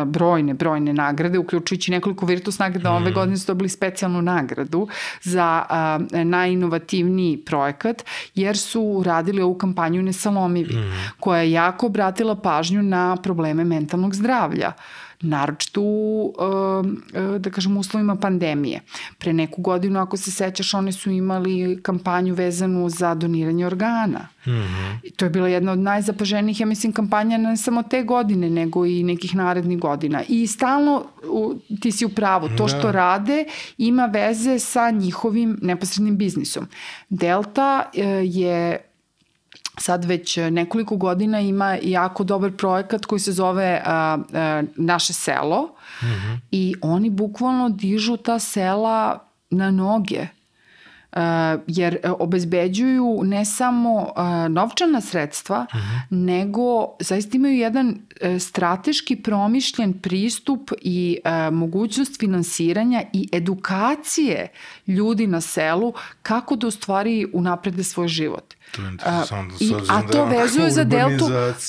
brojne, 0.06 0.54
brojne 0.54 0.92
nagrade, 0.92 1.38
uključujući 1.38 1.90
nekoliko 1.90 2.26
Virtus 2.26 2.58
nagrada. 2.58 2.90
Mm. 2.92 2.96
Ove 3.02 3.12
godine 3.12 3.36
su 3.36 3.46
dobili 3.46 3.68
specijalnu 3.68 4.22
nagradu 4.22 4.88
za 5.22 5.64
a, 5.68 5.98
najinovativniji 6.24 7.36
projekat, 7.36 8.04
jer 8.34 8.58
su 8.58 9.02
radili 9.06 9.42
ovu 9.42 9.54
kampanju 9.54 10.02
Nesalomivi, 10.02 10.74
mm. 10.74 10.92
koja 11.20 11.42
je 11.42 11.52
jako 11.52 11.86
obratila 11.86 12.36
pažnju 12.36 12.82
na 12.82 13.16
probleme 13.16 13.64
mentalnog 13.64 14.14
zdravlja 14.14 14.72
naročito 15.22 15.80
u, 15.80 16.34
um, 16.80 17.02
da 17.38 17.50
kažem, 17.50 17.76
uslovima 17.76 18.16
pandemije. 18.16 18.80
Pre 19.18 19.32
neku 19.32 19.62
godinu, 19.62 20.00
ako 20.00 20.16
se 20.16 20.30
sećaš, 20.30 20.74
oni 20.74 20.92
su 20.92 21.10
imali 21.10 21.82
kampanju 21.82 22.34
vezanu 22.34 22.88
za 22.88 23.14
doniranje 23.14 23.66
organa. 23.66 24.28
Mm 24.46 24.50
-hmm. 24.50 24.98
I 25.02 25.10
to 25.10 25.24
je 25.24 25.30
bila 25.30 25.48
jedna 25.48 25.72
od 25.72 25.78
najzapaženijih, 25.78 26.60
ja 26.60 26.66
mislim, 26.66 26.92
kampanja 26.92 27.38
ne 27.38 27.56
samo 27.56 27.82
te 27.82 28.02
godine, 28.02 28.50
nego 28.50 28.86
i 28.86 29.02
nekih 29.02 29.36
narednih 29.36 29.78
godina. 29.78 30.22
I 30.28 30.46
stalno, 30.46 31.04
ti 31.80 31.92
si 31.92 32.04
u 32.04 32.08
pravu, 32.08 32.48
to 32.56 32.68
što 32.68 32.82
da. 32.82 32.92
rade 32.92 33.44
ima 33.78 34.06
veze 34.06 34.58
sa 34.58 34.90
njihovim 34.90 35.58
neposrednim 35.62 36.16
biznisom. 36.16 36.66
Delta 37.08 37.90
e, 37.94 38.02
je 38.24 38.91
sad 39.78 40.04
već 40.04 40.36
nekoliko 40.36 40.96
godina 40.96 41.40
ima 41.40 41.78
jako 41.82 42.24
dobar 42.24 42.52
projekat 42.52 43.04
koji 43.04 43.18
se 43.18 43.32
zove 43.32 43.82
a, 43.84 44.18
a, 44.32 44.62
Naše 44.76 45.12
selo 45.12 45.74
mm 46.02 46.06
-hmm. 46.06 46.38
i 46.50 46.74
oni 46.82 47.10
bukvalno 47.10 47.68
dižu 47.68 48.16
ta 48.16 48.38
sela 48.38 49.28
na 49.50 49.70
noge 49.70 50.26
jer 51.66 51.98
e, 52.02 52.10
obezbeđuju 52.10 53.20
ne 53.24 53.44
samo 53.44 54.12
novčana 54.48 55.00
sredstva, 55.00 55.66
uh 55.74 55.80
-huh. 55.80 56.00
nego 56.10 56.96
zaista 57.00 57.36
imaju 57.36 57.54
jedan 57.54 57.98
strateški 58.40 59.16
promišljen 59.16 59.92
pristup 59.92 60.70
i 60.80 61.18
mogućnost 61.52 62.20
finansiranja 62.20 63.02
i 63.12 63.28
edukacije 63.32 64.48
ljudi 64.86 65.26
na 65.26 65.40
selu 65.40 65.92
kako 66.22 66.56
da 66.56 66.66
u 66.66 66.70
stvari 66.70 67.26
unaprede 67.32 67.84
svoj 67.84 68.08
život. 68.08 68.54
To 68.72 68.82
je 68.82 68.88
interesantno. 68.88 69.54
I, 69.60 69.74
a 69.88 70.02
to 70.02 70.18
da 70.18 70.24
vezuju 70.24 70.70
za 70.70 70.84
deltu, 70.84 71.24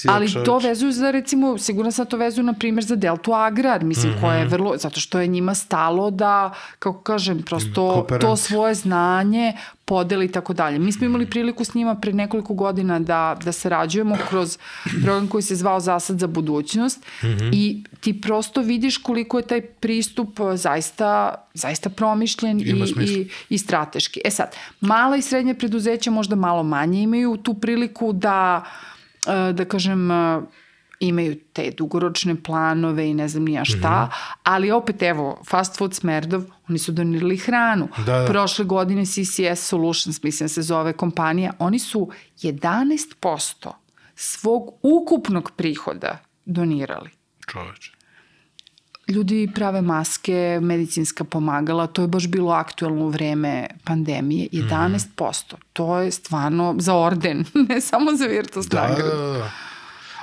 ali 0.08 0.32
čovječ. 0.32 0.46
to 0.46 0.58
vezuju 0.58 0.92
za 0.92 1.12
recimo, 1.12 1.58
sigurno 1.58 1.92
sam 1.92 2.06
to 2.06 2.18
vezuju 2.18 2.44
na 2.46 2.54
primjer 2.54 2.86
za 2.86 2.96
deltu 2.96 3.34
agrar, 3.34 3.84
mislim 3.84 4.12
mm 4.12 4.16
-hmm. 4.16 4.22
koja 4.22 4.36
je 4.38 4.46
vrlo, 4.46 4.78
zato 4.78 5.00
što 5.00 5.20
je 5.20 5.28
njima 5.28 5.56
stalo 5.56 6.12
da, 6.12 6.54
kako 6.80 7.02
kažem, 7.02 7.44
prosto 7.44 8.08
to 8.22 8.36
svoje 8.36 8.74
znanje 8.74 9.54
podeli 9.86 10.26
i 10.26 10.32
tako 10.32 10.54
dalje. 10.54 10.80
Mi 10.80 10.92
smo 10.92 11.06
imali 11.06 11.30
priliku 11.30 11.64
s 11.64 11.74
njima 11.74 11.96
pre 11.96 12.14
nekoliko 12.14 12.54
godina 12.54 13.00
da, 13.00 13.38
da 13.44 13.52
sarađujemo 13.52 14.18
kroz 14.30 14.58
program 15.04 15.28
koji 15.28 15.42
se 15.42 15.56
zvao 15.56 15.80
Zasad 15.80 16.20
za 16.20 16.28
budućnost 16.28 17.06
mm 17.24 17.28
-hmm. 17.28 17.50
i 17.54 17.84
ti 18.00 18.22
prosto 18.22 18.62
vidiš 18.62 18.98
koliko 18.98 19.38
je 19.38 19.48
taj 19.48 19.62
pristup 19.62 20.40
zaista, 20.56 21.36
zaista 21.54 21.90
promišljen 21.90 22.60
i, 22.60 22.64
i, 23.02 23.30
i 23.50 23.58
strateški. 23.58 24.22
E 24.26 24.30
sad, 24.30 24.56
mala 24.82 25.18
i 25.18 25.22
srednja 25.22 25.54
preduzeća 25.54 26.12
možda 26.12 26.36
malo 26.36 26.64
manje 26.64 27.02
imaju 27.02 27.38
tu 27.38 27.54
priliku 27.54 28.14
da, 28.14 28.64
e, 29.28 29.54
da 29.54 29.66
kažem, 29.66 30.10
imaju 31.08 31.40
te 31.54 31.72
dugoročne 31.78 32.44
planove 32.44 33.10
i 33.10 33.14
ne 33.14 33.28
znam 33.28 33.44
nija 33.44 33.66
šta, 33.66 34.04
mm 34.06 34.10
-hmm. 34.10 34.36
ali 34.44 34.72
opet 34.72 35.02
evo, 35.02 35.42
Fast 35.50 35.78
Food 35.78 35.94
Smerdov, 35.94 36.44
oni 36.70 36.80
su 36.80 36.92
donirali 36.92 37.38
hranu. 37.38 37.88
Da, 38.06 38.20
da. 38.20 38.26
Prošle 38.26 38.66
godine 38.66 39.06
CCS 39.06 39.68
Solutions, 39.68 40.24
mislim 40.24 40.50
se 40.50 40.62
zove 40.62 40.94
kompanija, 40.94 41.54
oni 41.60 41.80
su 41.80 42.10
11% 42.38 43.72
svog 44.16 44.74
ukupnog 44.82 45.52
prihoda 45.56 46.18
donirali. 46.46 47.10
Čoveče 47.52 48.04
ljudi 49.08 49.50
prave 49.56 49.82
maske, 49.82 50.60
medicinska 50.62 51.24
pomagala, 51.24 51.88
to 51.88 52.02
je 52.02 52.08
baš 52.08 52.28
bilo 52.28 52.52
aktuelno 52.52 53.06
u 53.06 53.10
vreme 53.10 53.68
pandemije, 53.84 54.48
11%. 54.52 55.54
Mm. 55.54 55.58
To 55.74 55.98
je 55.98 56.12
stvarno 56.12 56.76
za 56.80 56.96
orden, 56.96 57.46
ne 57.70 57.82
samo 57.82 58.16
za 58.16 58.26
Virtus 58.26 58.66
da, 58.66 58.88
nagradu. 58.88 59.10
Da, 59.10 59.16
da, 59.16 59.38
da. 59.38 59.52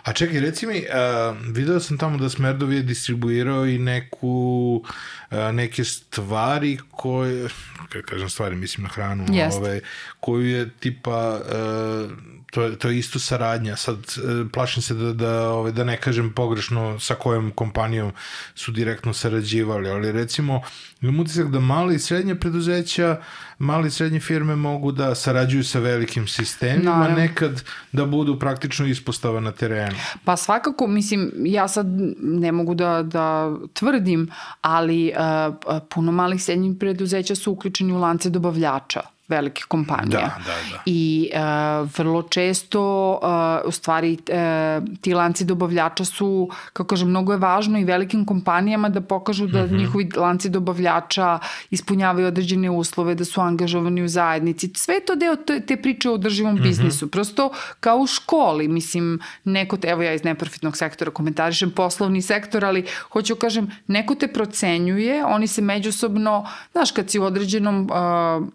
A 0.02 0.12
čekaj, 0.12 0.40
reci 0.40 0.66
mi, 0.66 0.78
uh, 0.78 1.36
video 1.52 1.80
sam 1.80 1.98
tamo 1.98 2.18
da 2.18 2.28
Smerdov 2.28 2.72
je 2.72 2.82
distribuirao 2.82 3.66
i 3.66 3.78
neku, 3.78 4.82
uh, 5.30 5.38
neke 5.52 5.84
stvari 5.84 6.78
koje, 6.90 7.48
kada 7.88 8.06
kažem 8.06 8.30
stvari, 8.30 8.56
mislim 8.56 8.82
na 8.84 8.88
hranu, 8.88 9.26
Jest. 9.32 9.58
ovaj, 9.58 9.80
koju 10.20 10.46
je 10.46 10.70
tipa, 10.80 11.40
uh, 11.40 12.10
to, 12.50 12.62
je, 12.62 12.76
to 12.78 12.88
je 12.88 12.98
isto 12.98 13.18
saradnja. 13.18 13.76
Sad, 13.76 13.96
uh, 13.96 14.50
plašim 14.52 14.82
se 14.82 14.94
da, 14.94 15.12
da, 15.12 15.50
ovaj, 15.50 15.72
da 15.72 15.84
ne 15.84 15.96
kažem 15.96 16.32
pogrešno 16.32 17.00
sa 17.00 17.14
kojom 17.14 17.50
kompanijom 17.50 18.12
su 18.54 18.72
direktno 18.72 19.12
sarađivali, 19.12 19.90
ali 19.90 20.12
recimo, 20.12 20.60
imam 21.02 21.20
utisak 21.20 21.50
da 21.50 21.60
mali 21.60 21.94
i 21.94 21.98
srednje 21.98 22.34
preduzeća 22.34 23.20
mali 23.58 23.88
i 23.88 23.90
srednje 23.90 24.20
firme 24.20 24.56
mogu 24.56 24.92
da 24.92 25.14
sarađuju 25.14 25.64
sa 25.64 25.78
velikim 25.78 26.28
sistemima, 26.28 26.90
Naravno. 26.90 27.16
nekad 27.16 27.62
da 27.92 28.06
budu 28.06 28.38
praktično 28.38 28.86
ispostava 28.86 29.40
na 29.40 29.52
terenu. 29.52 29.96
Pa 30.24 30.36
svakako, 30.36 30.86
mislim, 30.86 31.32
ja 31.36 31.68
sad 31.68 31.86
ne 32.20 32.52
mogu 32.52 32.74
da, 32.74 33.02
da 33.02 33.56
tvrdim, 33.72 34.30
ali 34.60 35.12
uh, 35.12 35.54
puno 35.90 36.12
malih 36.12 36.42
srednjih 36.42 36.76
preduzeća 36.80 37.34
su 37.34 37.52
uključeni 37.52 37.92
u 37.92 37.98
lance 37.98 38.30
dobavljača 38.30 39.00
velike 39.30 39.62
kompanije. 39.68 40.10
Da, 40.10 40.36
da, 40.46 40.52
da. 40.72 40.82
I 40.86 41.30
uh, 41.32 41.88
vrlo 41.96 42.22
često, 42.22 43.12
uh, 43.12 43.68
u 43.68 43.70
stvari, 43.70 44.12
uh, 44.12 44.98
ti 45.00 45.14
lanci 45.14 45.44
dobavljača 45.44 46.04
su, 46.04 46.48
kako 46.72 46.88
kažem, 46.88 47.08
mnogo 47.08 47.32
je 47.32 47.38
važno 47.38 47.78
i 47.78 47.84
velikim 47.84 48.24
kompanijama 48.24 48.88
da 48.88 49.00
pokažu 49.00 49.46
da 49.46 49.64
mm 49.64 49.68
-hmm. 49.68 49.78
njihovi 49.78 50.08
lanci 50.16 50.50
dobavljača 50.50 51.38
ispunjavaju 51.70 52.26
određene 52.26 52.70
uslove, 52.70 53.14
da 53.14 53.24
su 53.24 53.40
angažovani 53.40 54.02
u 54.02 54.08
zajednici. 54.08 54.70
Sve 54.74 54.94
je 54.94 55.04
to 55.04 55.14
deo 55.14 55.36
te, 55.36 55.60
te 55.60 55.76
priče 55.76 56.10
o 56.10 56.14
održivom 56.14 56.54
mm 56.54 56.58
-hmm. 56.58 56.62
biznisu. 56.62 57.08
Prosto 57.10 57.50
kao 57.80 57.98
u 57.98 58.06
školi, 58.06 58.68
mislim, 58.68 59.20
neko 59.44 59.76
te, 59.76 59.88
evo 59.88 60.02
ja 60.02 60.14
iz 60.14 60.24
neprofitnog 60.24 60.76
sektora 60.76 61.10
komentarišem 61.10 61.70
poslovni 61.70 62.22
sektor, 62.22 62.64
ali 62.64 62.86
hoću 63.12 63.36
kažem, 63.36 63.70
neko 63.86 64.14
te 64.14 64.28
procenjuje, 64.28 65.24
oni 65.24 65.46
se 65.46 65.62
međusobno, 65.62 66.46
znaš, 66.72 66.90
kad 66.90 67.10
si 67.10 67.18
u 67.18 67.24
određenom 67.24 67.90
uh, 67.90 68.46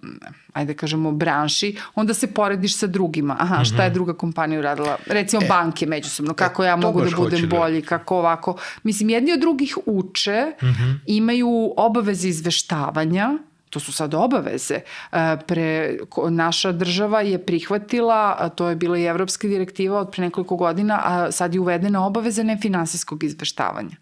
ajde 0.55 0.73
da 0.73 0.77
kažemo, 0.77 1.11
branši, 1.11 1.75
onda 1.95 2.13
se 2.13 2.27
porediš 2.33 2.77
sa 2.77 2.87
drugima. 2.87 3.35
Aha, 3.39 3.63
šta 3.63 3.83
je 3.83 3.89
mhm. 3.89 3.93
druga 3.93 4.13
kompanija 4.13 4.59
uradila? 4.59 4.97
Recimo 5.05 5.41
e, 5.43 5.47
banke 5.47 5.85
međusobno, 5.85 6.33
kako 6.33 6.63
ja 6.63 6.75
mogu 6.75 7.01
da 7.01 7.15
budem 7.17 7.41
da. 7.41 7.57
bolji, 7.57 7.81
da. 7.81 7.87
kako 7.87 8.17
ovako. 8.17 8.57
Mislim, 8.83 9.09
jedni 9.09 9.33
od 9.33 9.39
drugih 9.39 9.77
uče, 9.85 10.45
uh 10.61 10.67
mhm. 10.67 10.83
-huh. 10.83 10.97
imaju 11.05 11.73
obaveze 11.77 12.27
izveštavanja, 12.27 13.37
to 13.69 13.79
su 13.79 13.93
sad 13.93 14.13
obaveze. 14.13 14.79
E, 15.11 15.37
pre, 15.47 15.97
naša 16.29 16.71
država 16.71 17.21
je 17.21 17.45
prihvatila, 17.45 18.35
a 18.39 18.49
to 18.49 18.69
je 18.69 18.75
bila 18.75 18.97
i 18.97 19.03
evropska 19.03 19.47
direktiva 19.47 19.99
od 19.99 20.11
pre 20.11 20.23
nekoliko 20.23 20.55
godina, 20.55 21.01
a 21.03 21.31
sad 21.31 21.53
je 21.53 21.59
uvedena 21.59 22.05
obaveza 22.05 22.43
nefinansijskog 22.43 23.23
izveštavanja. 23.23 23.95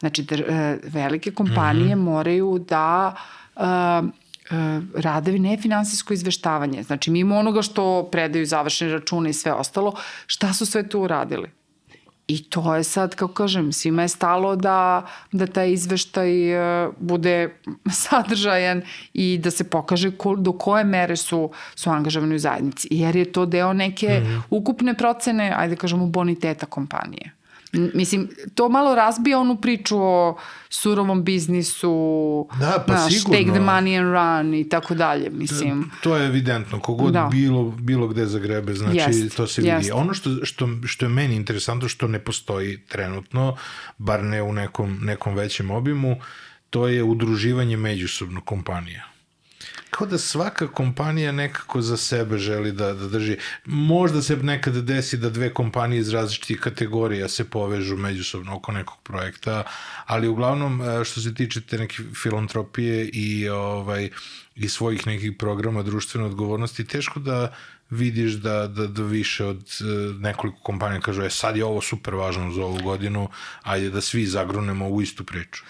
Znači, 0.00 0.26
e, 0.30 0.78
velike 0.84 1.30
kompanije 1.30 1.96
mm 1.96 1.98
-hmm. 1.98 2.04
moraju 2.04 2.64
da 2.68 3.14
E, 3.56 4.02
radevi 4.94 5.38
nefinansijsko 5.38 6.14
izveštavanje. 6.14 6.82
Znači, 6.82 7.10
mimo 7.10 7.36
onoga 7.36 7.62
što 7.62 8.08
predaju 8.12 8.46
završene 8.46 8.92
račune 8.92 9.30
i 9.30 9.32
sve 9.32 9.52
ostalo, 9.52 9.94
šta 10.26 10.52
su 10.52 10.66
sve 10.66 10.88
tu 10.88 11.00
uradili? 11.00 11.50
I 12.26 12.42
to 12.42 12.74
je 12.74 12.84
sad, 12.84 13.14
kako 13.14 13.32
kažem, 13.32 13.72
svima 13.72 14.02
je 14.02 14.08
stalo 14.08 14.56
da, 14.56 15.06
da 15.32 15.46
taj 15.46 15.72
izveštaj 15.72 16.52
e, 16.52 16.88
bude 16.98 17.54
sadržajan 18.02 18.82
i 19.12 19.38
da 19.38 19.50
se 19.50 19.64
pokaže 19.64 20.10
ko, 20.10 20.36
do 20.36 20.52
koje 20.52 20.84
mere 20.84 21.16
su, 21.16 21.50
su 21.74 21.90
angažovani 21.90 22.34
u 22.34 22.38
zajednici. 22.38 22.88
Jer 22.90 23.16
je 23.16 23.32
to 23.32 23.46
deo 23.46 23.72
neke 23.72 24.08
mm 24.08 24.26
-hmm. 24.26 24.42
ukupne 24.50 24.94
procene, 24.94 25.52
ajde 25.56 25.76
kažemo, 25.76 26.06
boniteta 26.06 26.66
kompanije. 26.66 27.32
Mislim, 27.72 28.28
to 28.54 28.68
malo 28.68 28.94
razbija 28.94 29.38
onu 29.38 29.56
priču 29.56 29.98
o 29.98 30.38
surovom 30.68 31.24
biznisu, 31.24 32.48
da, 32.60 32.84
pa 32.86 32.92
naš, 32.92 33.12
sigurno. 33.12 33.38
take 33.38 33.50
the 33.50 33.60
money 33.60 33.98
and 33.98 34.12
run 34.12 34.54
i 34.54 34.68
tako 34.68 34.94
dalje, 34.94 35.30
mislim. 35.30 35.80
Da, 35.80 35.96
to 36.02 36.16
je 36.16 36.26
evidentno, 36.26 36.80
kogod 36.80 37.12
da. 37.12 37.28
bilo, 37.30 37.70
bilo 37.70 38.08
gde 38.08 38.26
zagrebe, 38.26 38.74
znači 38.74 38.96
jest, 38.96 39.36
to 39.36 39.46
se 39.46 39.62
vidi. 39.62 39.74
Jest. 39.74 39.90
Ono 39.94 40.14
što, 40.14 40.30
što, 40.42 40.68
što 40.86 41.04
je 41.04 41.08
meni 41.08 41.36
interesantno, 41.36 41.88
što 41.88 42.08
ne 42.08 42.18
postoji 42.18 42.78
trenutno, 42.88 43.56
bar 43.98 44.24
ne 44.24 44.42
u 44.42 44.52
nekom, 44.52 44.98
nekom 45.02 45.34
većem 45.34 45.70
obimu, 45.70 46.16
to 46.70 46.88
je 46.88 47.02
udruživanje 47.02 47.76
međusobno 47.76 48.40
kompanija 48.40 49.11
kao 49.92 50.06
da 50.06 50.18
svaka 50.18 50.68
kompanija 50.68 51.32
nekako 51.32 51.82
za 51.82 51.96
sebe 51.96 52.38
želi 52.38 52.72
da, 52.72 52.94
da 52.94 53.08
drži. 53.08 53.36
Možda 53.64 54.22
se 54.22 54.36
nekad 54.36 54.74
desi 54.74 55.16
da 55.16 55.30
dve 55.30 55.54
kompanije 55.54 56.00
iz 56.00 56.12
različitih 56.12 56.60
kategorija 56.60 57.28
se 57.28 57.44
povežu 57.44 57.96
međusobno 57.96 58.56
oko 58.56 58.72
nekog 58.72 58.98
projekta, 59.02 59.64
ali 60.06 60.28
uglavnom 60.28 60.80
e, 60.80 61.04
što 61.04 61.20
se 61.20 61.34
tiče 61.34 61.60
te 61.60 61.78
neke 61.78 62.02
filantropije 62.22 63.08
i 63.12 63.48
ovaj 63.48 64.10
i 64.54 64.68
svojih 64.68 65.06
nekih 65.06 65.32
programa 65.38 65.82
društvene 65.82 66.26
odgovornosti, 66.26 66.84
teško 66.84 67.20
da 67.20 67.54
vidiš 67.92 68.32
da, 68.32 68.66
da, 68.66 68.86
da 68.86 69.02
više 69.02 69.44
od 69.44 69.56
uh, 69.56 70.20
nekoliko 70.20 70.58
kompanija 70.62 71.00
kažu, 71.00 71.22
e 71.22 71.30
sad 71.30 71.56
je 71.56 71.64
ovo 71.64 71.80
super 71.80 72.14
važno 72.14 72.50
za 72.50 72.64
ovu 72.64 72.78
godinu, 72.84 73.28
ajde 73.62 73.90
da 73.90 74.00
svi 74.00 74.26
zagrunemo 74.26 74.88
u 74.88 75.02
istu 75.02 75.24
priču. 75.24 75.64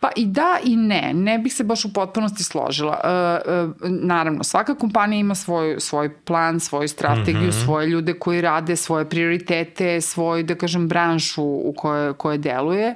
Pa 0.00 0.10
i 0.16 0.26
da 0.26 0.58
i 0.64 0.76
ne, 0.76 1.12
ne 1.14 1.38
bih 1.38 1.54
se 1.54 1.64
baš 1.64 1.84
u 1.84 1.92
potpunosti 1.92 2.44
složila. 2.44 3.00
Uh, 3.04 3.70
uh, 3.70 3.90
naravno, 3.90 4.44
svaka 4.44 4.74
kompanija 4.74 5.20
ima 5.20 5.34
svoj, 5.34 5.76
svoj 5.80 6.14
plan, 6.14 6.60
svoju 6.60 6.88
strategiju, 6.88 7.48
mm 7.48 7.50
-hmm. 7.50 7.64
svoje 7.64 7.86
ljude 7.86 8.14
koji 8.14 8.40
rade, 8.40 8.76
svoje 8.76 9.08
prioritete, 9.08 10.00
svoj, 10.00 10.42
da 10.42 10.54
kažem, 10.54 10.88
branšu 10.88 11.42
u 11.42 11.74
kojoj, 11.76 12.12
koje 12.12 12.38
deluje. 12.38 12.94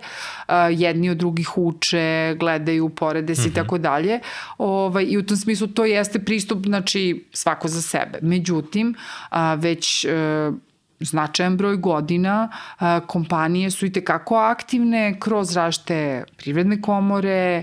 Uh, 0.48 0.54
jedni 0.70 1.10
od 1.10 1.16
drugih 1.16 1.58
uče, 1.58 2.36
gledaju, 2.38 2.88
porede 2.88 3.34
se 3.34 3.48
i 3.48 3.54
tako 3.54 3.78
dalje. 3.78 4.20
Ovaj, 4.58 5.04
I 5.08 5.18
u 5.18 5.26
tom 5.26 5.36
smislu 5.36 5.66
to 5.66 5.84
jeste 5.84 6.18
pristup, 6.18 6.64
znači, 6.66 7.24
svako 7.32 7.68
za 7.68 7.82
sebe. 7.82 8.18
Međutim, 8.22 8.71
uh, 8.80 9.36
već 9.58 10.04
uh, 10.04 10.54
značajan 11.04 11.56
broj 11.56 11.76
godina 11.76 12.48
kompanije 13.06 13.70
su 13.70 13.86
i 13.86 13.92
tekako 13.92 14.36
aktivne 14.36 15.20
kroz 15.20 15.56
rašte 15.56 16.24
privredne 16.36 16.82
komore, 16.82 17.62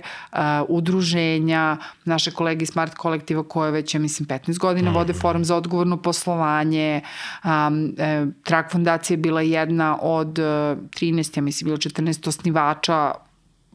udruženja, 0.67 1.77
naše 2.05 2.31
kolege 2.31 2.65
Smart 2.65 2.93
kolektiva 2.93 3.43
koje 3.43 3.71
već, 3.71 3.95
ja 3.95 3.99
mislim, 3.99 4.27
15 4.27 4.57
godina 4.59 4.91
vode 4.91 5.13
mhm. 5.13 5.19
forum 5.19 5.45
za 5.45 5.55
odgovorno 5.55 6.01
poslovanje. 6.01 7.01
E, 7.43 8.25
Trak 8.43 8.71
fondacija 8.71 9.15
je 9.15 9.17
bila 9.17 9.41
jedna 9.41 9.97
od 10.01 10.27
13, 10.27 11.37
ja 11.37 11.41
mislim, 11.41 11.65
bilo 11.65 11.77
14 11.77 12.27
osnivača 12.27 13.13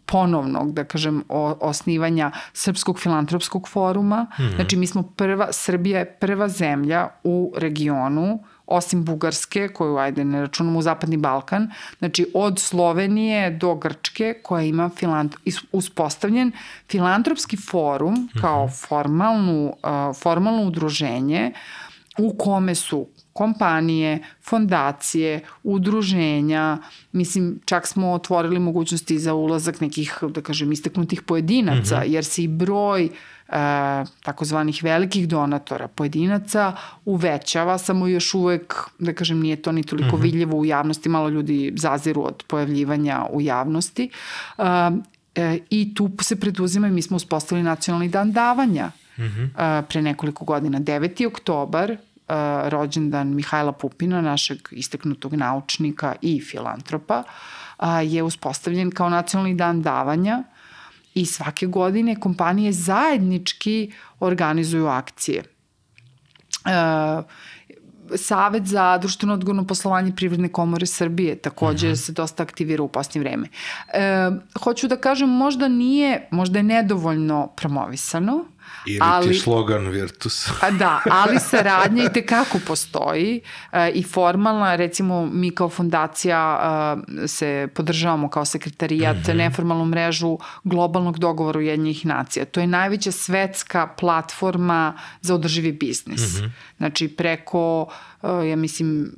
ponovnog, 0.07 0.73
da 0.73 0.85
kažem, 0.85 1.23
o, 1.29 1.57
osnivanja 1.61 2.31
Srpskog 2.53 3.01
filantropskog 3.01 3.69
foruma. 3.69 4.23
Mm 4.23 4.43
-hmm. 4.43 4.55
Znači, 4.55 4.77
mi 4.77 4.87
smo 4.87 5.03
prva, 5.03 5.53
Srbija 5.53 5.99
je 5.99 6.13
prva 6.21 6.49
zemlja 6.49 7.09
u 7.25 7.53
regionu 7.57 8.39
osim 8.67 9.05
Bugarske, 9.05 9.69
koju 9.69 9.97
ajde 9.97 10.25
ne 10.25 10.41
računamo 10.41 10.79
u 10.79 10.83
Zapadni 10.83 11.17
Balkan, 11.17 11.71
znači 11.99 12.27
od 12.35 12.59
Slovenije 12.59 13.51
do 13.51 13.75
Grčke 13.75 14.35
koja 14.43 14.63
ima 14.63 14.91
filant, 14.97 15.37
uspostavljen 15.73 16.53
filantropski 16.91 17.57
forum 17.57 18.29
kao 18.41 18.65
mhm. 18.65 18.75
formalnu, 18.75 19.67
uh, 19.83 20.17
formalno 20.17 20.63
udruženje 20.63 21.53
u 22.19 22.35
kome 22.39 22.75
su 22.75 23.07
kompanije, 23.33 24.23
fondacije, 24.43 25.41
udruženja, 25.63 26.79
mislim 27.13 27.61
čak 27.65 27.87
smo 27.87 28.13
otvorili 28.13 28.59
mogućnosti 28.59 29.19
za 29.19 29.35
ulazak 29.35 29.81
nekih, 29.81 30.19
da 30.29 30.41
kažem, 30.41 30.73
istaknutih 30.73 31.23
pojedinaca, 31.23 31.99
mm 31.99 32.03
-hmm. 32.03 32.13
jer 32.13 32.25
se 32.25 32.43
i 32.43 32.49
broj 32.49 33.05
e, 33.05 33.11
takozvanih 34.23 34.85
velikih 34.85 35.29
donatora 35.29 35.89
pojedinaca 35.89 36.73
uvećava, 37.05 37.79
samo 37.79 38.07
još 38.07 38.35
uvek, 38.35 38.75
da 38.99 39.13
kažem, 39.13 39.41
nije 39.41 39.63
to 39.63 39.73
ni 39.73 39.83
toliko 39.83 40.17
mm 40.17 40.21
-hmm. 40.21 40.23
vidljivo 40.23 40.59
u 40.59 40.65
javnosti, 40.65 41.09
malo 41.09 41.29
ljudi 41.29 41.73
zaziru 41.77 42.25
od 42.25 42.43
pojavljivanja 42.47 43.27
u 43.31 43.41
javnosti. 43.41 44.11
E, 44.59 44.63
e, 45.35 45.59
I 45.71 45.95
tu 45.95 46.11
se 46.21 46.41
preduzima 46.41 46.89
i 46.89 46.91
mi 46.91 47.03
smo 47.03 47.17
uspostavili 47.17 47.65
nacionalni 47.65 48.09
dan 48.09 48.33
davanja 48.33 48.91
mm 49.19 49.23
-hmm. 49.23 49.79
e, 49.79 49.83
pre 49.83 50.03
nekoliko 50.03 50.45
godina. 50.45 50.81
9. 50.81 51.27
oktobar 51.27 51.97
uh, 52.29 52.69
rođendan 52.69 53.35
Mihajla 53.35 53.73
Pupina, 53.73 54.21
našeg 54.21 54.59
isteknutog 54.71 55.35
naučnika 55.35 56.15
i 56.23 56.41
filantropa, 56.41 57.23
uh, 57.79 57.87
je 58.03 58.23
uspostavljen 58.23 58.91
kao 58.91 59.09
nacionalni 59.09 59.55
dan 59.55 59.83
davanja 59.83 60.43
i 61.15 61.27
svake 61.27 61.67
godine 61.67 62.21
kompanije 62.21 62.73
zajednički 62.73 63.93
organizuju 64.21 64.87
akcije. 64.87 65.43
Uh, 66.65 67.25
Savet 68.17 68.67
za 68.67 68.99
društveno 68.99 69.35
odgovorno 69.35 69.67
poslovanje 69.67 70.13
Privredne 70.17 70.49
komore 70.49 70.87
Srbije 70.87 71.37
takođe 71.37 71.87
uh 71.87 71.91
mhm. 71.91 72.01
-huh. 72.01 72.07
se 72.07 72.13
dosta 72.13 72.43
aktivira 72.43 72.83
u 72.83 72.89
posljednje 72.89 73.21
vreme. 73.21 73.49
E, 73.93 74.31
hoću 74.59 74.89
da 74.89 74.97
kažem, 74.97 75.29
možda 75.29 75.69
nije, 75.69 76.29
možda 76.31 76.59
je 76.59 76.63
nedovoljno 76.63 77.47
promovisano, 77.57 78.45
Ili 78.87 78.99
ali, 79.03 79.29
ti 79.29 79.39
slogan 79.39 79.89
Virtus. 79.89 80.49
a 80.67 80.71
da, 80.71 81.01
ali 81.11 81.41
saradnja 81.41 82.05
i 82.05 82.13
tekako 82.13 82.59
postoji 82.67 83.41
e, 83.73 83.91
i 83.91 84.03
formalna, 84.03 84.77
recimo 84.77 85.27
mi 85.27 85.51
kao 85.51 85.69
fondacija 85.69 86.61
e, 87.25 87.29
se 87.29 87.69
podržavamo 87.75 88.29
kao 88.29 88.45
sekretarijat 88.45 89.17
mm 89.17 89.21
-hmm. 89.21 89.37
neformalnu 89.37 89.85
mrežu 89.85 90.39
globalnog 90.65 91.19
dogovora 91.19 91.59
Ujednjih 91.59 92.07
nacija. 92.07 92.45
To 92.45 92.61
je 92.61 92.67
najveća 92.67 93.13
svetska 93.13 93.87
platforma 93.87 94.99
za 95.21 95.35
održivi 95.35 95.73
biznis. 95.73 96.21
Mm 96.21 96.45
-hmm. 96.45 96.51
Znači 96.77 97.09
preko, 97.09 97.87
ja 98.29 98.57
mislim, 98.57 99.13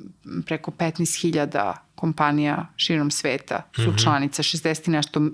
preko 0.45 0.71
15.000 0.71 1.73
kompanija 1.97 2.67
širom 2.75 3.11
sveta 3.11 3.61
su 3.75 3.81
mm 3.81 3.85
-hmm. 3.85 4.03
članice, 4.03 4.43
60 4.43 4.87
i 4.87 4.91
nešto 4.91 5.19
uh, 5.19 5.27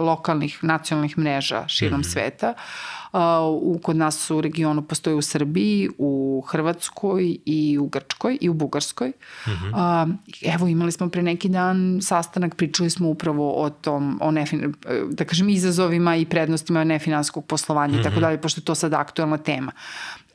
lokalnih 0.00 0.64
nacionalnih 0.64 1.18
mreža 1.18 1.68
širom 1.68 2.00
mm 2.00 2.02
-hmm. 2.02 2.12
sveta. 2.12 2.54
Uh, 3.12 3.20
u, 3.52 3.80
kod 3.82 3.96
nas 3.96 4.30
u 4.30 4.40
regionu 4.40 4.82
postoje 4.82 5.16
u 5.16 5.22
Srbiji, 5.22 5.88
u 5.98 6.42
Hrvatskoj 6.48 7.36
i 7.44 7.78
u 7.78 7.86
Grčkoj 7.86 8.38
i 8.40 8.48
u 8.48 8.54
Bugarskoj. 8.54 9.08
Mm 9.08 9.50
-hmm. 9.50 10.08
uh, 10.08 10.14
evo 10.54 10.66
imali 10.66 10.92
smo 10.92 11.08
pre 11.08 11.22
neki 11.22 11.48
dan 11.48 11.98
sastanak, 12.02 12.54
pričali 12.54 12.90
smo 12.90 13.08
upravo 13.08 13.62
o 13.62 13.70
tom, 13.70 14.18
o 14.22 14.30
nefin, 14.30 14.74
da 15.10 15.24
kažem 15.24 15.48
izazovima 15.48 16.16
i 16.16 16.24
prednostima 16.24 16.84
nefinanskog 16.84 17.46
poslovanja 17.46 17.92
mm 17.92 17.96
-hmm. 17.96 18.00
i 18.00 18.02
tako 18.02 18.14
mhm. 18.14 18.20
dalje, 18.20 18.40
pošto 18.40 18.60
je 18.60 18.64
to 18.64 18.74
sad 18.74 18.94
aktuelna 18.94 19.36
tema. 19.36 19.72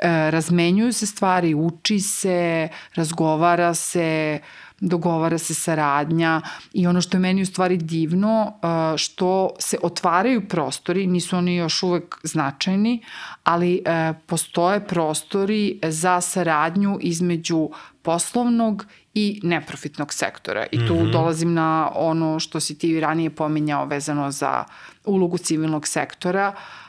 Uh, 0.03 0.29
razmenjuju 0.29 0.93
se 0.93 1.05
stvari, 1.05 1.55
uči 1.55 1.99
se, 1.99 2.69
razgovara 2.95 3.73
se, 3.73 4.39
dogovara 4.79 5.37
se 5.37 5.53
saradnja 5.53 6.41
i 6.73 6.87
ono 6.87 7.01
što 7.01 7.17
je 7.17 7.21
meni 7.21 7.41
u 7.41 7.45
stvari 7.45 7.77
divno, 7.77 8.53
uh, 8.53 8.97
što 8.97 9.49
se 9.59 9.77
otvaraju 9.83 10.47
prostori, 10.47 11.07
nisu 11.07 11.37
oni 11.37 11.55
još 11.55 11.83
uvek 11.83 12.15
značajni, 12.23 13.03
ali 13.43 13.81
uh, 13.85 14.15
postoje 14.25 14.87
prostori 14.87 15.79
za 15.83 16.21
saradnju 16.21 16.97
između 17.01 17.69
poslovnog 18.01 18.85
i 19.13 19.39
neprofitnog 19.43 20.13
sektora. 20.13 20.65
I 20.71 20.87
tu 20.87 20.93
mm 20.93 20.97
-hmm. 20.97 21.11
dolazim 21.11 21.53
na 21.53 21.91
ono 21.95 22.39
što 22.39 22.59
si 22.59 22.77
ti 22.77 22.99
ranije 22.99 23.29
pominjao 23.29 23.85
vezano 23.85 24.31
za 24.31 24.63
ulogu 25.05 25.37
civilnog 25.37 25.87
sektora. 25.87 26.53
Uh, 26.55 26.88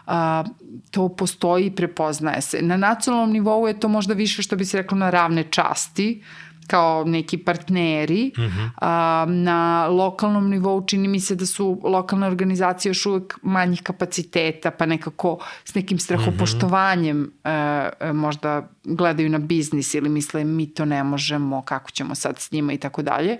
to 0.91 1.09
postoji 1.09 1.67
i 1.67 1.71
prepoznaje 1.71 2.41
se. 2.41 2.63
Na 2.63 2.77
nacionalnom 2.77 3.33
nivou 3.33 3.67
je 3.67 3.81
to 3.81 3.89
možda 3.89 4.15
više 4.15 4.43
što 4.43 4.57
bi 4.57 4.65
se 4.65 4.77
reklo 4.77 4.99
na 4.99 5.11
ravne 5.11 5.45
časti, 5.51 6.23
kao 6.71 7.05
neki 7.05 7.39
partneri. 7.39 8.31
Uh 8.37 8.45
-huh. 8.45 8.71
a, 8.77 9.25
na 9.29 9.87
lokalnom 9.87 10.51
nivou 10.51 10.87
čini 10.87 11.09
mi 11.09 11.21
se 11.21 11.35
da 11.35 11.47
su 11.47 11.81
lokalne 11.85 12.27
organizacije 12.27 12.91
još 12.91 13.07
uvek 13.07 13.39
manjih 13.43 13.83
kapaciteta, 13.83 14.71
pa 14.71 14.87
nekako 14.87 15.39
s 15.65 15.75
nekim 15.75 15.99
strahopoštovanjem 15.99 17.21
uh 17.21 17.51
-huh. 17.51 17.91
e, 18.01 18.13
možda 18.13 18.69
gledaju 18.91 19.29
na 19.29 19.39
biznis 19.39 19.95
ili 19.95 20.09
misle 20.09 20.45
mi 20.45 20.75
to 20.75 20.85
ne 20.85 21.05
možemo, 21.05 21.63
kako 21.63 21.91
ćemo 21.91 22.15
sad 22.15 22.39
s 22.39 22.53
njima 22.53 22.73
i 22.73 22.79
tako 22.79 23.03
dalje 23.03 23.39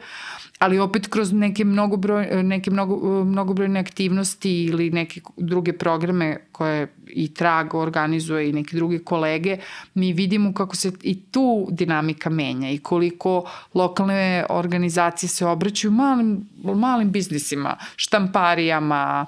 ali 0.61 0.79
opet 0.79 1.07
kroz 1.07 1.33
neke, 1.33 1.65
mnogobroj, 1.65 2.43
neke 2.43 2.71
mnogo, 2.71 3.25
mnogobrojne 3.25 3.81
aktivnosti 3.81 4.65
ili 4.65 4.91
neke 4.91 5.21
druge 5.37 5.73
programe 5.73 6.37
koje 6.53 6.95
i 7.07 7.35
Trag 7.35 7.75
organizuje 7.75 8.49
i 8.49 8.53
neke 8.53 8.77
druge 8.77 8.99
kolege, 8.99 9.59
mi 9.95 10.13
vidimo 10.13 10.55
kako 10.55 10.77
se 10.77 10.93
i 11.03 11.21
tu 11.23 11.69
dinamika 11.71 12.31
menja 12.31 12.71
i 12.71 12.79
koliko 12.79 13.51
lokalne 13.75 14.45
organizacije 14.49 15.31
se 15.31 15.47
obraćaju 15.47 15.91
malim, 15.91 16.49
malim 16.65 17.11
biznisima, 17.11 17.77
štamparijama, 17.97 19.27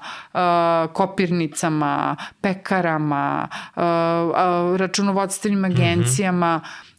kopirnicama, 0.93 2.15
pekarama, 2.41 3.47
računovodstvenim 4.77 5.59
mhm. 5.59 5.71
agencijama 5.71 5.99
mm 5.99 6.03
-hmm. 6.03 6.12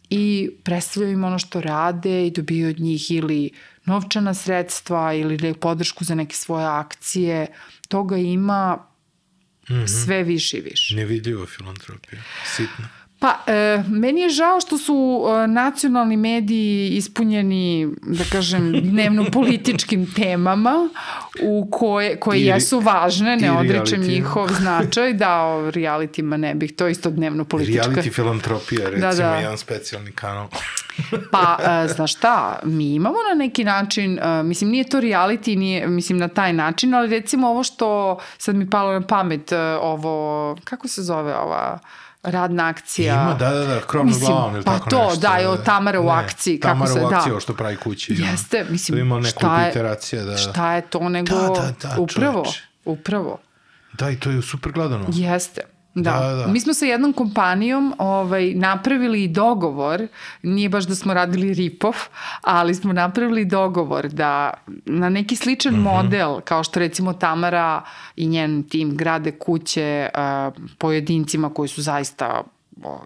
I 0.09 0.49
predstavljaju 0.63 1.13
im 1.13 1.23
ono 1.23 1.39
što 1.39 1.61
rade 1.61 2.27
i 2.27 2.31
dobiju 2.31 2.69
od 2.69 2.79
njih 2.79 3.11
ili 3.11 3.49
novčana 3.85 4.33
sredstva 4.33 5.13
ili 5.13 5.53
podršku 5.53 6.03
za 6.03 6.15
neke 6.15 6.35
svoje 6.35 6.65
akcije, 6.65 7.47
toga 7.87 8.17
ima 8.17 8.75
mm 9.69 9.73
-hmm. 9.73 10.05
sve 10.05 10.23
više 10.23 10.57
i 10.57 10.61
više. 10.61 10.95
Nevidljiva 10.95 11.45
filantropija, 11.45 12.21
sitna. 12.55 12.89
Pa, 13.25 13.51
e, 13.51 13.83
meni 13.87 14.21
je 14.21 14.29
žao 14.29 14.59
što 14.59 14.77
su 14.77 15.25
e, 15.27 15.47
nacionalni 15.47 16.17
mediji 16.17 16.89
ispunjeni, 16.89 17.87
da 18.01 18.23
kažem, 18.31 18.73
dnevno-političkim 18.81 20.05
temama 20.21 20.89
u 21.43 21.67
koje, 21.71 22.19
koje 22.19 22.39
I, 22.39 22.45
jesu 22.45 22.79
važne, 22.79 23.37
ne 23.37 23.47
reality. 23.47 24.07
njihov 24.07 24.49
značaj, 24.59 25.13
da 25.13 25.41
o 25.43 25.71
realitima 25.71 26.37
ne 26.37 26.55
bih, 26.55 26.75
to 26.75 26.85
je 26.85 26.91
isto 26.91 27.09
dnevno-politička. 27.09 27.83
Reality 27.83 28.13
filantropija, 28.13 28.89
recimo, 28.89 29.11
da, 29.11 29.13
da. 29.13 29.35
jedan 29.35 29.57
specijalni 29.57 30.11
kanal. 30.11 30.47
pa, 31.31 31.57
e, 31.83 31.87
znaš 31.87 32.15
šta, 32.15 32.59
mi 32.63 32.95
imamo 32.95 33.17
na 33.29 33.35
neki 33.35 33.63
način, 33.63 34.19
e, 34.19 34.43
mislim, 34.43 34.69
nije 34.69 34.83
to 34.83 35.01
reality, 35.01 35.57
nije, 35.57 35.87
mislim, 35.87 36.17
na 36.17 36.27
taj 36.27 36.53
način, 36.53 36.93
ali 36.93 37.09
recimo 37.09 37.47
ovo 37.47 37.63
što 37.63 38.19
sad 38.37 38.55
mi 38.55 38.69
palo 38.69 38.93
na 38.93 39.07
pamet, 39.07 39.51
e, 39.51 39.59
ovo, 39.81 40.55
kako 40.63 40.87
se 40.87 41.01
zove 41.01 41.35
ova 41.35 41.79
radna 42.25 42.67
akcija. 42.67 43.13
Ima, 43.13 43.33
da, 43.33 43.49
da, 43.49 43.65
da, 43.65 43.81
krov 43.81 44.05
na 44.05 44.13
glavom 44.19 44.55
ili 44.55 44.63
pa 44.63 44.71
tako 44.71 44.89
to, 44.89 45.03
nešto. 45.03 45.19
da, 45.19 45.35
je 45.35 45.63
Tamara 45.63 46.01
u 46.01 46.09
akciji. 46.09 46.59
Kako 46.59 46.73
Tamara 46.73 46.91
se, 46.91 47.01
u 47.01 47.07
akciji, 47.07 47.33
da. 47.33 47.39
što 47.39 47.53
pravi 47.53 47.75
kući. 47.75 48.13
Jeste, 48.13 48.65
mislim, 48.69 48.99
ima 48.99 49.23
šta 49.23 49.61
je, 49.61 49.69
iteracija, 49.69 50.23
da. 50.23 50.37
šta 50.37 50.73
je 50.73 50.81
to 50.81 51.09
nego, 51.09 51.35
da, 51.35 51.47
da, 51.47 51.73
da, 51.81 52.01
upravo, 52.01 52.43
čoveč. 52.43 52.61
upravo. 52.85 53.37
Da, 53.93 54.09
i 54.09 54.19
to 54.19 54.31
je 54.31 54.41
super 54.41 54.71
gledano. 54.71 55.05
Jeste. 55.09 55.61
Da. 55.95 56.11
da, 56.11 56.35
da. 56.35 56.47
Mi 56.47 56.59
smo 56.59 56.73
sa 56.73 56.85
jednom 56.85 57.13
kompanijom 57.13 57.93
ovaj, 57.97 58.53
napravili 58.53 59.27
dogovor, 59.27 60.07
nije 60.43 60.69
baš 60.69 60.87
da 60.87 60.95
smo 60.95 61.13
radili 61.13 61.53
ripov, 61.53 61.95
ali 62.41 62.75
smo 62.75 62.93
napravili 62.93 63.45
dogovor 63.45 64.07
da 64.07 64.53
na 64.85 65.09
neki 65.09 65.35
sličan 65.35 65.73
mhm. 65.73 65.87
-huh. 65.87 66.03
model, 66.03 66.41
kao 66.41 66.63
što 66.63 66.79
recimo 66.79 67.13
Tamara 67.13 67.81
i 68.15 68.27
njen 68.27 68.63
tim 68.63 68.97
grade 68.97 69.31
kuće 69.31 70.09
uh, 70.13 70.53
pojedincima 70.77 71.53
koji 71.53 71.69
su 71.69 71.81
zaista 71.81 72.43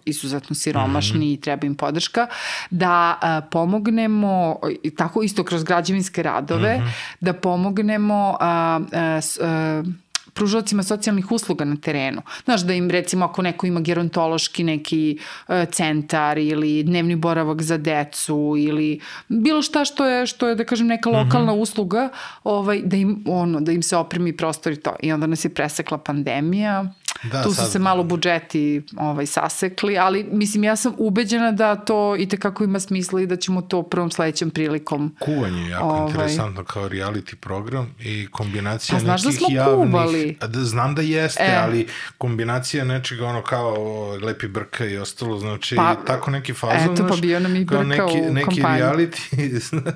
izuzetno 0.04 0.56
siromašni 0.56 1.18
mm 1.18 1.22
-hmm. 1.22 1.34
i 1.34 1.40
treba 1.40 1.66
im 1.66 1.74
podrška, 1.74 2.26
da 2.70 3.18
uh, 3.22 3.50
pomognemo, 3.50 4.56
tako 4.96 5.22
isto 5.22 5.44
kroz 5.44 5.64
građevinske 5.64 6.22
radove, 6.22 6.78
mm 6.78 6.82
-hmm. 6.82 6.92
da 7.20 7.32
pomognemo 7.32 8.30
uh, 8.30 8.86
uh, 8.86 9.80
uh, 9.80 10.09
pružocima 10.40 10.82
socijalnih 10.82 11.32
usluga 11.32 11.64
na 11.64 11.76
terenu. 11.76 12.22
Znaš, 12.44 12.60
da 12.60 12.72
im 12.72 12.90
recimo 12.90 13.24
ako 13.24 13.42
neko 13.42 13.66
ima 13.66 13.80
gerontološki 13.80 14.64
neki 14.64 15.18
e, 15.48 15.66
centar 15.72 16.38
ili 16.38 16.82
dnevni 16.82 17.16
boravak 17.16 17.62
za 17.62 17.76
decu 17.76 18.54
ili 18.58 19.00
bilo 19.28 19.62
šta 19.62 19.84
što 19.84 20.06
je, 20.06 20.26
što 20.26 20.48
je 20.48 20.54
da 20.54 20.64
kažem, 20.64 20.86
neka 20.86 21.10
lokalna 21.10 21.52
mm 21.52 21.56
-hmm. 21.56 21.62
usluga, 21.62 22.08
ovaj, 22.44 22.80
da, 22.84 22.96
im, 22.96 23.24
ono, 23.26 23.60
da 23.60 23.72
im 23.72 23.82
se 23.82 23.96
opremi 23.96 24.36
prostor 24.36 24.72
i 24.72 24.76
to. 24.76 24.96
I 25.02 25.12
onda 25.12 25.26
nas 25.26 25.44
je 25.44 25.54
presekla 25.54 25.98
pandemija, 25.98 26.84
Da, 27.22 27.42
tu 27.42 27.50
su 27.50 27.56
sad... 27.56 27.72
se 27.72 27.78
malo 27.78 28.02
budžeti 28.02 28.82
ovaj, 28.96 29.26
sasekli, 29.26 29.98
ali 29.98 30.24
mislim 30.32 30.64
ja 30.64 30.76
sam 30.76 30.94
ubeđena 30.98 31.52
da 31.52 31.76
to 31.76 32.16
i 32.16 32.28
tekako 32.28 32.64
ima 32.64 32.80
smisla 32.80 33.20
i 33.20 33.26
da 33.26 33.36
ćemo 33.36 33.62
to 33.62 33.82
prvom 33.82 34.10
sledećem 34.10 34.50
prilikom. 34.50 35.16
Kuvanje 35.18 35.62
je 35.62 35.70
jako 35.70 35.86
ovaj... 35.86 36.08
interesantno 36.08 36.64
kao 36.64 36.88
reality 36.88 37.34
program 37.34 37.94
i 38.00 38.26
kombinacija 38.30 38.98
pa, 38.98 39.04
znaš 39.04 39.24
nekih 39.24 39.46
da 39.48 39.54
javnih... 39.54 39.90
Kuvali. 39.90 40.29
Znam 40.52 40.94
da 40.94 41.02
jeste, 41.02 41.42
e. 41.42 41.56
ali 41.56 41.86
kombinacija 42.18 42.84
nečega 42.84 43.26
ono 43.26 43.42
kao 43.42 43.74
Lepi 44.22 44.48
Brka 44.48 44.84
i 44.84 44.98
ostalo, 44.98 45.38
znači 45.38 45.76
pa, 45.76 45.94
tako 46.06 46.30
neki 46.30 46.54
fazon. 46.54 46.94
Eto, 46.94 47.06
pa 47.08 47.16
bio 47.16 47.40
nam 47.40 47.56
i 47.56 47.64
Brka 47.64 47.82
neki, 47.82 48.20
u 48.28 48.32
neki 48.32 48.46
kompaniji. 48.46 48.82
reality 48.82 49.20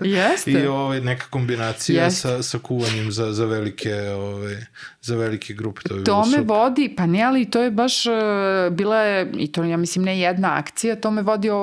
jeste. 0.18 0.50
i 0.50 0.66
ovaj, 0.66 1.00
neka 1.00 1.26
kombinacija 1.30 2.10
sa, 2.10 2.42
sa 2.42 2.58
kuvanjem 2.58 3.12
za, 3.12 3.32
za 3.32 3.44
velike 3.44 3.94
ovaj, 4.00 4.56
za 5.02 5.16
velike 5.16 5.54
grupe. 5.54 5.80
To, 5.80 6.02
to 6.04 6.18
me 6.18 6.24
super. 6.24 6.44
vodi, 6.46 6.94
pa 6.96 7.06
ne, 7.06 7.22
ali 7.22 7.50
to 7.50 7.62
je 7.62 7.70
baš, 7.70 8.06
uh, 8.06 8.12
bila 8.70 9.00
je, 9.00 9.30
i 9.36 9.52
to 9.52 9.64
ja 9.64 9.76
mislim 9.76 10.04
ne 10.04 10.18
jedna 10.18 10.56
akcija, 10.56 10.96
to 10.96 11.10
me 11.10 11.22
vodi 11.22 11.50
uh, 11.50 11.58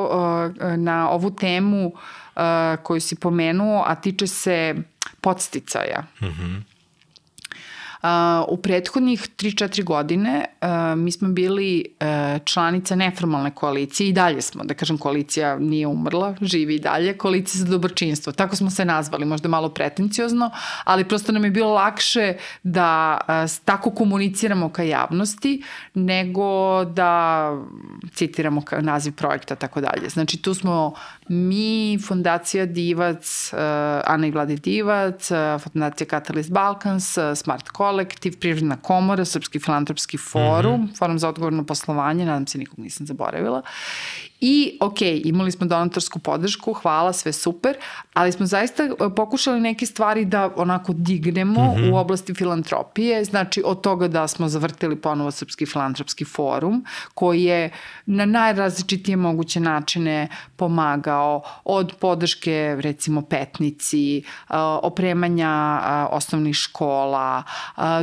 na 0.78 1.10
ovu 1.10 1.32
temu 1.32 1.88
uh, 1.88 2.42
koju 2.84 3.02
si 3.02 3.16
pomenuo, 3.16 3.84
a 3.88 3.96
tiče 3.96 4.28
se 4.28 4.76
podsticaja. 5.22 6.04
Mhm. 6.22 6.28
Mm 6.28 6.36
-hmm. 6.40 6.71
U 8.48 8.58
prethodnih 8.58 9.22
3-4 9.38 9.84
godine 9.84 10.46
uh, 10.62 10.68
mi 11.00 11.12
smo 11.12 11.30
bili 11.30 11.86
uh, 11.86 12.08
članica 12.46 12.96
neformalne 12.96 13.52
koalicije 13.52 14.10
i 14.10 14.14
dalje 14.14 14.42
smo, 14.42 14.64
da 14.64 14.74
kažem 14.74 14.98
koalicija 14.98 15.60
nije 15.60 15.88
umrla, 15.88 16.36
živi 16.42 16.76
i 16.76 16.80
dalje, 16.80 17.18
koalicija 17.18 17.60
za 17.60 17.66
dobročinstvo. 17.66 18.34
Tako 18.34 18.56
smo 18.56 18.70
se 18.70 18.86
nazvali, 18.86 19.26
možda 19.26 19.50
malo 19.50 19.70
pretenciozno, 19.70 20.52
ali 20.84 21.08
prosto 21.08 21.32
nam 21.32 21.46
je 21.46 21.52
bilo 21.52 21.74
lakše 21.74 22.34
da 22.64 23.18
uh, 23.22 23.52
tako 23.66 23.92
komuniciramo 23.92 24.70
ka 24.70 24.84
javnosti 24.84 25.64
nego 25.94 26.84
da 26.86 27.52
citiramo 28.14 28.64
naziv 28.80 29.14
projekta 29.14 29.56
tako 29.56 29.82
dalje. 29.82 30.10
Znači 30.10 30.42
tu 30.42 30.54
smo 30.54 30.94
mi, 31.32 31.98
Fondacija 32.08 32.66
Divac, 32.66 33.52
uh, 33.54 33.60
Ana 34.06 34.28
i 34.28 34.32
Vladi 34.32 34.56
Divac, 34.56 35.32
uh, 35.32 35.62
Fondacija 35.64 36.08
Catalyst 36.08 36.52
Balkans, 36.52 37.18
uh, 37.18 37.32
Smart 37.36 37.70
Kolektiv, 37.70 38.40
Privredna 38.40 38.76
komora, 38.82 39.26
Srpski 39.26 39.60
filantropski 39.60 40.18
forum, 40.18 40.82
mm 40.82 40.88
-hmm. 40.88 40.98
Forum 40.98 41.20
za 41.20 41.30
odgovorno 41.30 41.66
poslovanje, 41.66 42.26
nadam 42.26 42.48
se 42.48 42.58
nikog 42.58 42.80
nisam 42.80 43.08
zaboravila. 43.08 43.62
I, 44.42 44.78
ok, 44.80 45.02
imali 45.02 45.52
smo 45.52 45.68
donatorsku 45.68 46.20
podršku, 46.20 46.74
hvala, 46.74 47.14
sve 47.14 47.34
super, 47.34 47.76
ali 48.14 48.32
smo 48.32 48.46
zaista 48.46 48.84
e, 48.84 48.90
pokušali 49.16 49.60
neke 49.60 49.86
stvari 49.86 50.26
da 50.26 50.50
onako 50.56 50.94
dignemo 50.94 51.62
mm 51.64 51.76
-hmm. 51.76 51.92
u 51.92 51.96
oblasti 51.96 52.34
filantropije, 52.34 53.24
znači 53.24 53.62
od 53.66 53.82
toga 53.82 54.08
da 54.08 54.28
smo 54.28 54.50
zavrtili 54.50 54.96
ponovo 54.96 55.32
Srpski 55.32 55.66
filantropski 55.66 56.26
forum, 56.26 56.86
koji 57.14 57.44
je 57.44 57.70
na 58.06 58.26
najrazličitije 58.26 59.18
moguće 59.18 59.60
načine 59.60 60.28
pomagao 60.56 61.42
od 61.64 61.94
podrške, 62.00 62.78
recimo, 62.80 63.22
petnici, 63.22 64.18
e, 64.18 64.22
opremanja 64.82 65.82
e, 65.84 66.16
osnovnih 66.16 66.56
škola, 66.56 67.44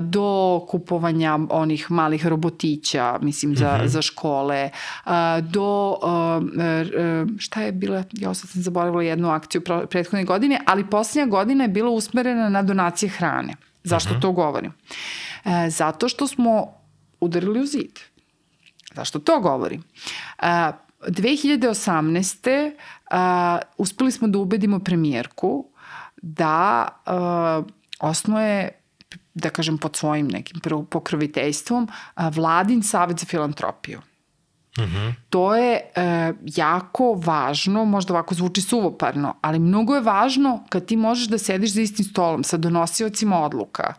do 0.01 0.61
kupovanja 0.69 1.39
onih 1.51 1.91
malih 1.91 2.27
robotića, 2.27 3.19
mislim, 3.23 3.57
za, 3.57 3.77
mm 3.77 3.81
-hmm. 3.81 3.87
za 3.87 4.03
škole, 4.03 4.71
do 5.41 5.99
E, 6.61 7.27
šta 7.39 7.63
je 7.63 7.73
bila, 7.73 8.05
ja 8.13 8.35
sad 8.35 8.51
sam 8.51 8.63
zaboravila 8.63 9.03
jednu 9.03 9.31
akciju 9.31 9.63
prethodne 9.91 10.25
godine, 10.25 10.61
ali 10.67 10.91
posljednja 10.91 11.27
godina 11.27 11.65
je 11.65 11.69
bila 11.69 11.91
usmerena 11.91 12.49
na 12.49 12.63
donacije 12.63 13.11
hrane. 13.11 13.55
Zašto 13.85 14.11
uh 14.11 14.17
mhm. 14.17 14.19
-huh. 14.19 14.23
to 14.23 14.33
govorim? 14.33 14.73
E, 15.45 15.71
zato 15.71 16.09
što 16.09 16.27
smo 16.27 16.67
udarili 17.21 17.61
u 17.61 17.67
zid. 17.67 17.99
Zašto 18.95 19.19
to 19.19 19.41
govorim? 19.41 19.83
E, 20.43 20.73
2018. 21.07 22.73
Uh, 23.11 23.17
uspeli 23.77 24.13
smo 24.13 24.29
da 24.29 24.39
ubedimo 24.39 24.79
premijerku 24.79 25.67
da 26.23 26.89
uh, 27.07 27.67
osnoje 28.01 28.71
da 29.35 29.51
kažem 29.51 29.79
pod 29.79 29.97
svojim 29.97 30.29
nekim 30.29 30.61
pokroviteljstvom, 30.91 31.89
uh, 32.17 32.37
Vladin 32.37 32.83
savet 32.83 33.19
za 33.19 33.27
filantropiju. 33.27 34.01
Mm 34.79 34.83
-hmm. 34.83 35.15
To 35.31 35.57
je 35.57 35.81
e, 35.95 36.33
jako 36.57 37.13
važno, 37.25 37.85
možda 37.85 38.13
ovako 38.13 38.35
zvuči 38.35 38.61
suvoparno, 38.61 39.35
ali 39.41 39.59
mnogo 39.59 39.95
je 39.95 40.01
važno 40.01 40.65
kad 40.69 40.87
ti 40.87 40.97
možeš 40.97 41.29
da 41.29 41.39
sediš 41.39 41.73
za 41.73 41.81
istim 41.81 42.05
stolom 42.05 42.45
sa 42.45 42.57
donosiocima 42.57 43.41
odluka 43.41 43.95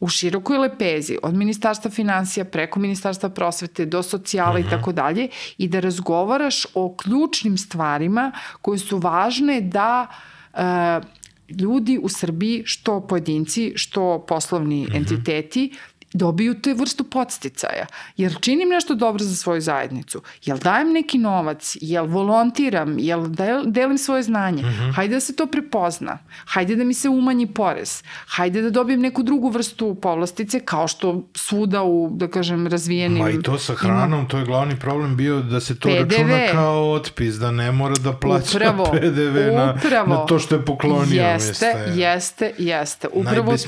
u 0.00 0.08
širokoj 0.08 0.58
lepezi, 0.58 1.18
od 1.22 1.34
ministarstva 1.34 1.90
financija 1.90 2.44
preko 2.44 2.80
ministarstva 2.80 3.28
prosvete 3.28 3.86
do 3.86 4.02
socijala 4.02 4.58
i 4.58 4.62
mhm. 4.62 4.70
tako 4.70 4.92
dalje 4.92 5.28
i 5.58 5.68
da 5.68 5.80
razgovaraš 5.80 6.66
o 6.74 6.96
ključnim 6.96 7.58
stvarima 7.58 8.32
koje 8.62 8.78
su 8.78 8.98
važne 8.98 9.60
da 9.60 10.06
e, 10.54 11.00
ljudi 11.48 11.98
u 12.02 12.08
Srbiji, 12.08 12.62
što 12.66 13.00
pojedinci, 13.00 13.72
što 13.76 14.24
poslovni 14.28 14.82
mm 14.82 14.86
-hmm. 14.86 14.96
entiteti, 14.96 15.72
dobiju 16.14 16.54
te 16.60 16.74
vrstu 16.74 17.04
podsticaja. 17.04 17.86
Jer 18.16 18.36
činim 18.40 18.68
nešto 18.68 18.94
dobro 18.94 19.24
za 19.24 19.36
svoju 19.36 19.60
zajednicu? 19.60 20.22
Jel 20.44 20.58
dajem 20.58 20.92
neki 20.92 21.18
novac? 21.18 21.76
Jel 21.80 22.06
volontiram? 22.06 22.98
Jel 22.98 23.26
delim 23.64 23.98
svoje 23.98 24.22
znanje? 24.22 24.62
Mm 24.62 24.66
-hmm. 24.66 24.94
Hajde 24.94 25.14
da 25.14 25.20
se 25.20 25.36
to 25.36 25.46
prepozna. 25.46 26.18
Hajde 26.46 26.76
da 26.76 26.84
mi 26.84 26.94
se 26.94 27.08
umanji 27.08 27.46
porez. 27.46 28.02
Hajde 28.26 28.62
da 28.62 28.70
dobijem 28.70 29.00
neku 29.00 29.22
drugu 29.22 29.48
vrstu 29.50 29.94
povlastice 29.94 30.60
kao 30.60 30.88
što 30.88 31.28
svuda 31.34 31.82
u, 31.82 32.10
da 32.12 32.28
kažem, 32.28 32.66
razvijenim... 32.66 33.22
Ma 33.22 33.30
i 33.30 33.42
to 33.42 33.58
sa 33.58 33.74
hranom, 33.74 34.20
ima... 34.20 34.28
to 34.28 34.38
je 34.38 34.44
glavni 34.44 34.76
problem 34.80 35.16
bio 35.16 35.40
da 35.40 35.60
se 35.60 35.78
to 35.78 35.88
PDV. 35.88 36.00
računa 36.00 36.38
kao 36.52 36.90
otpis, 36.90 37.34
da 37.34 37.50
ne 37.50 37.72
mora 37.72 37.94
da 37.94 38.12
plaća 38.12 38.56
upravo, 38.56 38.84
PDV 38.84 39.54
na, 39.56 39.74
upravo. 39.78 40.14
na 40.14 40.26
to 40.26 40.38
što 40.38 40.54
je 40.54 40.64
poklonio. 40.64 41.22
Jeste, 41.22 41.66
jeste, 41.66 41.94
jeste, 42.00 42.52
jeste. 42.58 43.08
Upravo 43.12 43.52
to. 43.52 43.58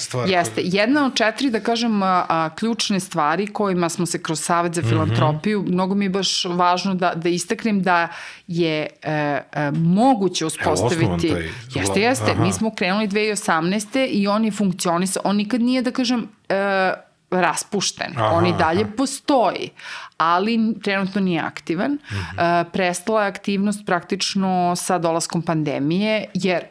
stvar. 0.00 0.28
Jeste. 0.28 0.60
Jedna 0.64 1.06
od 1.06 1.14
četiri, 1.14 1.50
da 1.50 1.60
kažem, 1.60 1.75
kažem, 1.76 2.02
a, 2.02 2.50
ključne 2.56 3.00
stvari 3.00 3.46
kojima 3.46 3.88
smo 3.88 4.06
se 4.06 4.22
kroz 4.22 4.40
Savet 4.40 4.74
za 4.74 4.80
mhm. 4.80 4.88
filantropiju, 4.88 5.60
mm 5.60 5.64
-hmm. 5.64 5.72
mnogo 5.72 5.94
mi 5.94 6.04
je 6.04 6.10
baš 6.10 6.44
važno 6.44 6.94
da, 6.94 7.12
da 7.14 7.28
istaknem 7.28 7.82
da 7.82 8.08
je 8.46 8.86
e, 9.02 9.12
e, 9.52 9.70
moguće 9.70 10.46
uspostaviti... 10.46 11.28
Evo, 11.28 11.40
jeste, 11.74 12.00
jeste. 12.00 12.30
Aha. 12.30 12.42
Mi 12.42 12.52
smo 12.52 12.74
krenuli 12.74 13.08
2018. 13.08 14.06
i 14.10 14.26
on 14.26 14.44
je 14.44 14.50
funkcionisao. 14.50 15.22
On 15.24 15.36
nikad 15.36 15.60
nije, 15.60 15.82
da 15.82 15.90
kažem, 15.90 16.28
e, 16.48 16.92
raspušten. 17.30 18.12
Aha, 18.16 18.36
on 18.36 18.46
i 18.46 18.54
dalje 18.58 18.82
aha. 18.82 18.92
postoji, 18.96 19.70
ali 20.16 20.74
trenutno 20.82 21.20
nije 21.20 21.40
aktivan. 21.40 21.92
Mm 21.92 21.98
-hmm. 22.10 22.60
e, 22.60 22.70
prestala 22.72 23.22
je 23.22 23.28
aktivnost 23.28 23.86
praktično 23.86 24.76
sa 24.76 24.98
dolaskom 24.98 25.42
pandemije, 25.42 26.24
jer 26.34 26.62
e, 26.62 26.68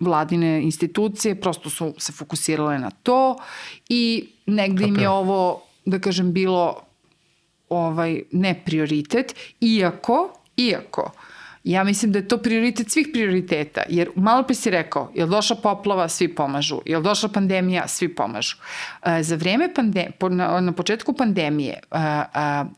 vladine 0.00 0.62
institucije 0.62 1.40
prosto 1.40 1.70
su 1.70 1.94
se 1.98 2.12
fokusirale 2.12 2.78
na 2.78 2.90
to 2.90 3.36
i 3.88 4.28
negde 4.46 4.84
im 4.84 4.98
je 4.98 5.08
ovo, 5.08 5.62
da 5.84 5.98
kažem, 5.98 6.32
bilo 6.32 6.82
ovaj, 7.68 8.22
ne 8.32 8.62
prioritet, 8.64 9.34
iako, 9.60 10.32
iako, 10.56 11.12
ja 11.64 11.84
mislim 11.84 12.12
da 12.12 12.18
je 12.18 12.28
to 12.28 12.38
prioritet 12.38 12.90
svih 12.90 13.08
prioriteta, 13.12 13.82
jer 13.88 14.10
malo 14.16 14.42
pre 14.42 14.54
si 14.54 14.70
rekao, 14.70 15.10
je 15.14 15.24
li 15.24 15.30
došla 15.30 15.56
poplava, 15.56 16.08
svi 16.08 16.28
pomažu, 16.34 16.80
je 16.86 16.98
li 16.98 17.04
došla 17.04 17.28
pandemija, 17.28 17.88
svi 17.88 18.08
pomažu. 18.14 18.56
E, 19.04 19.22
za 19.22 19.36
vreme 19.36 19.74
pandemije, 19.74 20.12
na, 20.30 20.60
na 20.60 20.72
početku 20.72 21.12
pandemije, 21.12 21.80
a, 21.90 22.24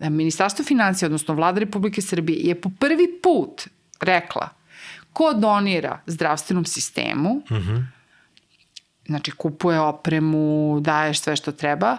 a, 0.01 0.09
Ministarstvo 0.11 0.65
financija, 0.65 1.07
odnosno 1.07 1.35
Vlada 1.35 1.61
Republike 1.61 2.03
Srbije, 2.03 2.41
je 2.41 2.61
po 2.61 2.71
prvi 2.79 3.09
put 3.23 3.69
rekla 4.01 4.49
Ko 5.13 5.35
donira 5.35 6.01
zdravstvenom 6.07 6.65
sistemu, 6.65 7.35
mm 7.35 7.55
-hmm. 7.55 7.85
znači 9.07 9.31
kupuje 9.31 9.81
opremu, 9.81 10.79
daješ 10.81 11.21
sve 11.21 11.37
što 11.37 11.53
treba, 11.53 11.97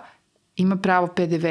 ima 0.56 0.76
pravo 0.76 1.08
PDV 1.08 1.46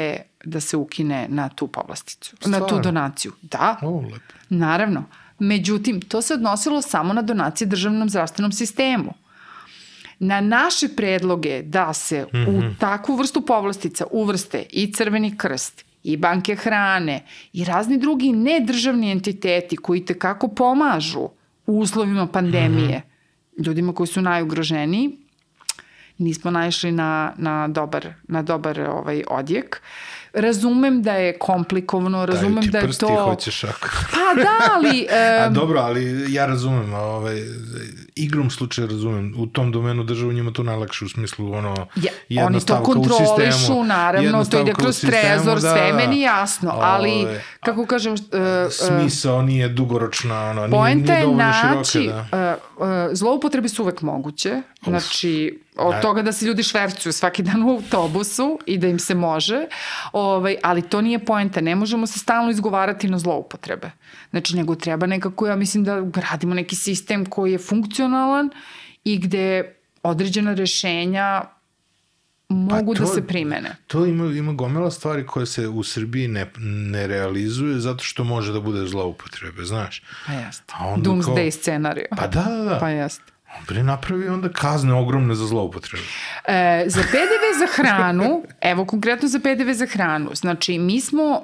da 0.45 0.59
se 0.59 0.77
ukine 0.77 1.27
na 1.29 1.49
tu 1.49 1.67
povlasticu, 1.67 2.35
Stvarno? 2.35 2.59
na 2.59 2.67
tu 2.67 2.79
donaciju. 2.79 3.31
Da, 3.41 3.77
oh, 3.81 4.03
lepo. 4.03 4.33
naravno. 4.49 5.03
Međutim, 5.39 6.01
to 6.01 6.21
se 6.21 6.33
odnosilo 6.33 6.81
samo 6.81 7.13
na 7.13 7.21
donacije 7.21 7.67
državnom 7.67 8.09
zdravstvenom 8.09 8.51
sistemu. 8.51 9.13
Na 10.19 10.41
naše 10.41 10.87
predloge 10.95 11.61
da 11.61 11.93
se 11.93 12.25
mm 12.33 12.37
-hmm. 12.37 12.47
u 12.47 12.51
mhm. 12.51 12.73
takvu 12.79 13.15
vrstu 13.15 13.41
povlastica 13.41 14.05
uvrste 14.11 14.65
i 14.69 14.93
Crveni 14.93 15.37
krst, 15.37 15.85
i 16.03 16.17
banke 16.17 16.55
hrane 16.55 17.23
i 17.53 17.63
razni 17.63 17.97
drugi 17.97 18.31
nedržavni 18.31 19.11
entiteti 19.11 19.77
koji 19.77 20.05
te 20.05 20.19
kako 20.19 20.47
pomažu 20.47 21.29
u 21.65 21.79
uslovima 21.79 22.27
pandemije, 22.27 22.97
mm 22.97 23.61
-hmm. 23.61 23.65
ljudima 23.65 23.93
koji 23.93 24.07
su 24.07 24.21
najugroženiji, 24.21 25.17
nismo 26.17 26.51
naišli 26.51 26.91
na, 26.91 27.33
na 27.37 27.67
dobar, 27.67 28.13
na 28.23 28.41
dobar 28.41 28.81
ovaj 28.81 29.23
odjek. 29.27 29.81
Razumem 30.33 31.01
da 31.03 31.13
je 31.13 31.39
komplikovano, 31.39 32.25
razumem 32.25 32.53
Daju 32.53 32.65
ti 32.65 32.69
da 32.69 32.77
je 32.77 32.83
prsti, 32.83 33.05
to... 33.05 33.23
hoćeš 33.23 33.63
ako. 33.63 33.87
Pa 34.11 34.41
da, 34.41 34.57
ali... 34.75 35.07
A 35.11 35.45
em, 35.45 35.53
dobro, 35.53 35.79
ali 35.79 36.33
ja 36.33 36.45
razumem, 36.45 36.93
a, 36.93 36.99
ovaj, 36.99 37.41
igrom 38.15 38.49
slučaja 38.49 38.87
razumem, 38.87 39.33
u 39.37 39.47
tom 39.47 39.71
domenu 39.71 40.03
državu 40.03 40.31
njima 40.33 40.51
to 40.51 40.63
najlakše 40.63 41.05
u 41.05 41.09
smislu 41.09 41.53
ono, 41.53 41.87
Ja, 41.95 42.11
jedna 42.29 42.47
oni 42.47 42.65
to 42.65 42.83
kontrolišu, 42.83 43.51
sistemu, 43.51 43.83
naravno, 43.83 44.45
to 44.45 44.61
ide 44.61 44.73
kroz 44.73 44.95
sistemu, 44.95 45.11
trezor, 45.11 45.61
da, 45.61 45.73
sve 45.73 45.93
meni 45.93 46.21
jasno, 46.21 46.71
ali, 46.75 47.11
Ovaj, 47.11 47.41
kako 47.59 47.85
kažem, 47.85 48.13
uh, 48.13 48.19
Smisao 48.71 49.41
nije 49.41 49.69
dugoročna, 49.69 50.49
ono, 50.49 50.67
nije, 50.67 50.95
nije 50.95 51.17
je 51.17 51.21
dovoljno 51.21 51.43
naći, 51.43 51.91
široka, 51.91 52.25
da. 52.31 52.57
uh, 52.77 52.81
uh, 52.81 52.87
zloupotrebe 53.11 53.69
su 53.69 53.83
uvek 53.83 54.01
moguće, 54.01 54.61
znači 54.83 55.59
od 55.77 55.93
Da. 55.93 56.01
toga 56.01 56.21
da 56.21 56.31
se 56.31 56.45
ljudi 56.45 56.63
švercuju 56.63 57.13
svaki 57.13 57.43
dan 57.43 57.63
u 57.63 57.69
autobusu 57.69 58.59
i 58.65 58.77
da 58.77 58.87
im 58.87 58.99
se 58.99 59.15
može, 59.15 59.65
ovaj, 60.11 60.55
ali 60.63 60.81
to 60.81 61.01
nije 61.01 61.25
poenta, 61.25 61.61
ne 61.61 61.75
možemo 61.75 62.07
se 62.07 62.19
stalno 62.19 62.51
izgovarati 62.51 63.07
na 63.07 63.19
zloupotrebe. 63.19 63.91
Znači, 64.29 64.55
nego 64.55 64.75
treba 64.75 65.05
nekako, 65.07 65.47
ja 65.47 65.55
mislim 65.55 65.83
da 65.83 66.01
gradimo 66.01 66.53
neki 66.53 66.75
sistem 66.75 67.25
koji 67.25 67.51
je 67.51 67.57
funkcionalan 67.57 68.02
i 69.03 69.17
gde 69.19 69.75
određena 70.03 70.53
rešenja 70.53 71.41
mogu 72.49 72.93
Pa 72.93 72.99
da 72.99 73.05
to- 73.05 73.13
se 73.13 73.27
primene. 73.27 73.75
To 73.87 74.05
ima, 74.05 74.25
ima 74.27 74.53
gomila 74.53 74.91
stvari 74.91 75.25
koje 75.25 75.45
se 75.45 75.67
u 75.67 75.83
Srbiji 75.83 76.27
ne, 76.27 76.51
ne 76.59 77.07
realizuje 77.07 77.79
zato 77.79 78.03
što 78.03 78.23
može 78.23 78.53
da 78.53 78.59
bude 78.59 78.87
zloupotrebe, 78.87 79.63
znaš. 79.63 80.01
Pa 80.27 80.33
jeste. 80.33 80.73
A 80.73 80.87
onda 80.87 81.09
Doomsday 81.09 81.23
kao- 81.43 81.51
scenario. 81.53 82.05
Pa 82.11 82.27
da, 82.27 82.41
da, 82.43 82.63
da. 82.63 82.77
Pa 82.79 82.89
jeste. 82.89 83.23
Bre, 83.67 83.83
napravi 83.83 84.27
onda 84.27 84.49
kazne 84.49 84.93
ogromne 84.93 85.35
za 85.35 85.45
zloupotrebe. 85.45 86.03
E, 86.45 86.85
za 86.87 87.01
PDV 87.01 87.43
za 87.59 87.83
hranu, 87.83 88.43
evo 88.71 88.85
konkretno 88.85 89.27
za 89.27 89.39
PDV 89.39 89.71
za 89.71 89.85
hranu, 89.85 90.29
znači 90.33 90.79
mi 90.79 91.01
smo 91.01 91.23
uh, 91.23 91.37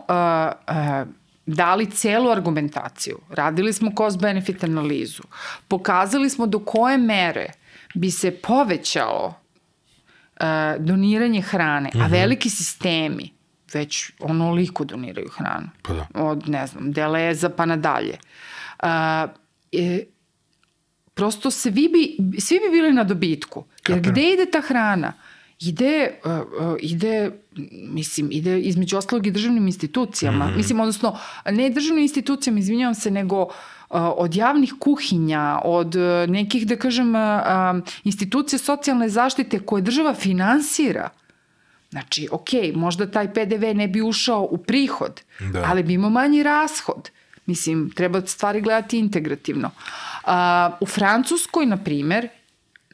uh, 1.03 1.07
dali 1.56 1.91
celu 1.91 2.30
argumentaciju, 2.30 3.20
radili 3.30 3.74
smo 3.74 3.91
cost-benefit 3.91 4.64
analizu, 4.64 5.24
pokazali 5.68 6.30
smo 6.30 6.47
do 6.47 6.60
koje 6.60 6.97
mere 6.97 7.47
bi 7.93 8.12
se 8.12 8.32
povećalo 8.32 9.26
uh, 10.39 10.45
doniranje 10.80 11.41
hrane, 11.41 11.89
a 12.04 12.08
veliki 12.08 12.50
sistemi 12.50 13.34
već 13.74 14.12
onoliko 14.20 14.84
doniraju 14.84 15.30
hranu. 15.30 15.70
Pa 15.82 15.93
da. 15.93 16.08
Od, 16.14 16.50
ne 16.50 16.68
znam, 16.68 16.91
Deleza 16.91 17.50
pa 17.50 17.66
nadalje. 17.66 18.18
Uh, 18.84 18.88
e, 19.72 20.04
prosto 21.14 21.52
svi 21.52 21.72
bi, 21.72 22.18
svi 22.39 22.60
bi 22.60 22.70
bili 22.72 22.93
na 22.93 23.04
dobitku. 23.04 23.66
Jer 23.88 23.97
Kapiram. 23.97 24.14
gde 24.14 24.34
ide 24.34 24.52
ta 24.52 24.62
hrana? 24.62 25.14
Ide, 25.60 26.20
uh, 26.24 26.32
uh, 26.32 26.76
ide, 26.80 27.32
mislim, 27.72 28.30
ide 28.32 28.60
između 28.62 28.97
ostalog 28.97 29.28
i 29.28 29.32
državnim 29.32 29.68
institucijama. 29.68 30.47
Mm. 30.47 30.57
Mislim, 30.57 30.80
odnosno, 30.80 31.18
ne 31.45 31.70
državnim 31.70 32.01
institucijama, 32.01 32.60
izvinjavam 32.60 32.95
se, 32.95 33.12
nego 33.12 33.41
uh, 33.41 33.49
od 33.91 34.36
javnih 34.36 34.74
kuhinja, 34.80 35.60
od 35.64 35.95
uh, 35.95 36.30
nekih, 36.30 36.68
da 36.68 36.76
kažem, 36.76 37.16
uh, 37.16 37.22
institucija 38.03 38.60
socijalne 38.60 39.10
zaštite 39.10 39.60
koje 39.60 39.82
država 39.82 40.14
finansira. 40.14 41.10
Znači, 41.89 42.28
ok, 42.32 42.49
možda 42.76 43.12
taj 43.12 43.34
PDV 43.34 43.66
ne 43.76 43.88
bi 43.88 44.01
ušao 44.01 44.47
u 44.51 44.57
prihod, 44.57 45.22
Da. 45.39 45.64
ali 45.68 45.84
bi 45.84 45.93
imao 45.93 46.10
manji 46.10 46.43
rashod. 46.43 47.10
Mislim, 47.45 47.89
treba 47.95 48.22
stvari 48.22 48.62
gledati 48.62 48.99
integrativno. 48.99 49.72
A, 50.26 50.72
u 50.80 50.86
Francuskoj, 50.86 51.66
na 51.66 51.78
primer, 51.84 52.28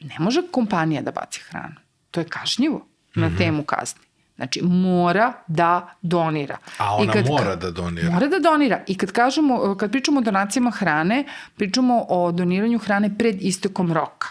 ne 0.02 0.16
može 0.20 0.42
kompanija 0.52 1.02
da 1.02 1.12
baci 1.12 1.42
hranu. 1.50 1.76
To 2.16 2.22
je 2.22 2.28
kažnjivo 2.28 2.86
na 3.16 3.28
Mhm. 3.28 3.38
temu 3.38 3.64
kazni. 3.64 4.02
Znači, 4.36 4.62
mora 4.64 5.34
da 5.48 5.72
donira. 6.02 6.58
A 6.78 6.96
ona 6.96 7.04
I 7.04 7.14
kad, 7.14 7.28
mora 7.28 7.56
da 7.56 7.72
donira. 7.72 8.12
Mora 8.12 8.28
da 8.28 8.40
donira. 8.40 8.84
I 8.88 8.98
kad, 8.98 9.12
kažemo, 9.12 9.76
kad 9.76 9.92
pričamo 9.92 10.20
o 10.20 10.24
donacijama 10.24 10.72
hrane, 10.72 11.24
pričamo 11.56 12.06
o 12.10 12.32
doniranju 12.32 12.80
hrane 12.80 13.18
pred 13.18 13.38
istekom 13.42 13.94
roka. 13.94 14.28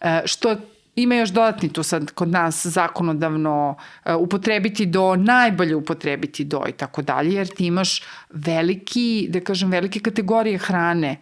E, 0.00 0.22
što 0.24 0.50
je 0.50 0.56
ima 0.96 1.14
još 1.14 1.30
dodatni 1.30 1.72
tu 1.72 1.82
sad 1.82 2.10
kod 2.10 2.28
nas 2.28 2.66
zakonodavno 2.66 3.74
e, 4.04 4.14
upotrebiti 4.14 4.86
do, 4.86 5.16
najbolje 5.16 5.76
upotrebiti 5.76 6.44
do 6.44 6.62
i 6.68 6.72
tako 6.72 7.02
dalje, 7.02 7.34
jer 7.34 7.46
ti 7.48 7.66
imaš 7.66 8.02
veliki, 8.30 9.26
da 9.30 9.40
kažem, 9.40 9.70
velike 9.70 10.00
kategorije 10.00 10.58
hrane, 10.58 11.16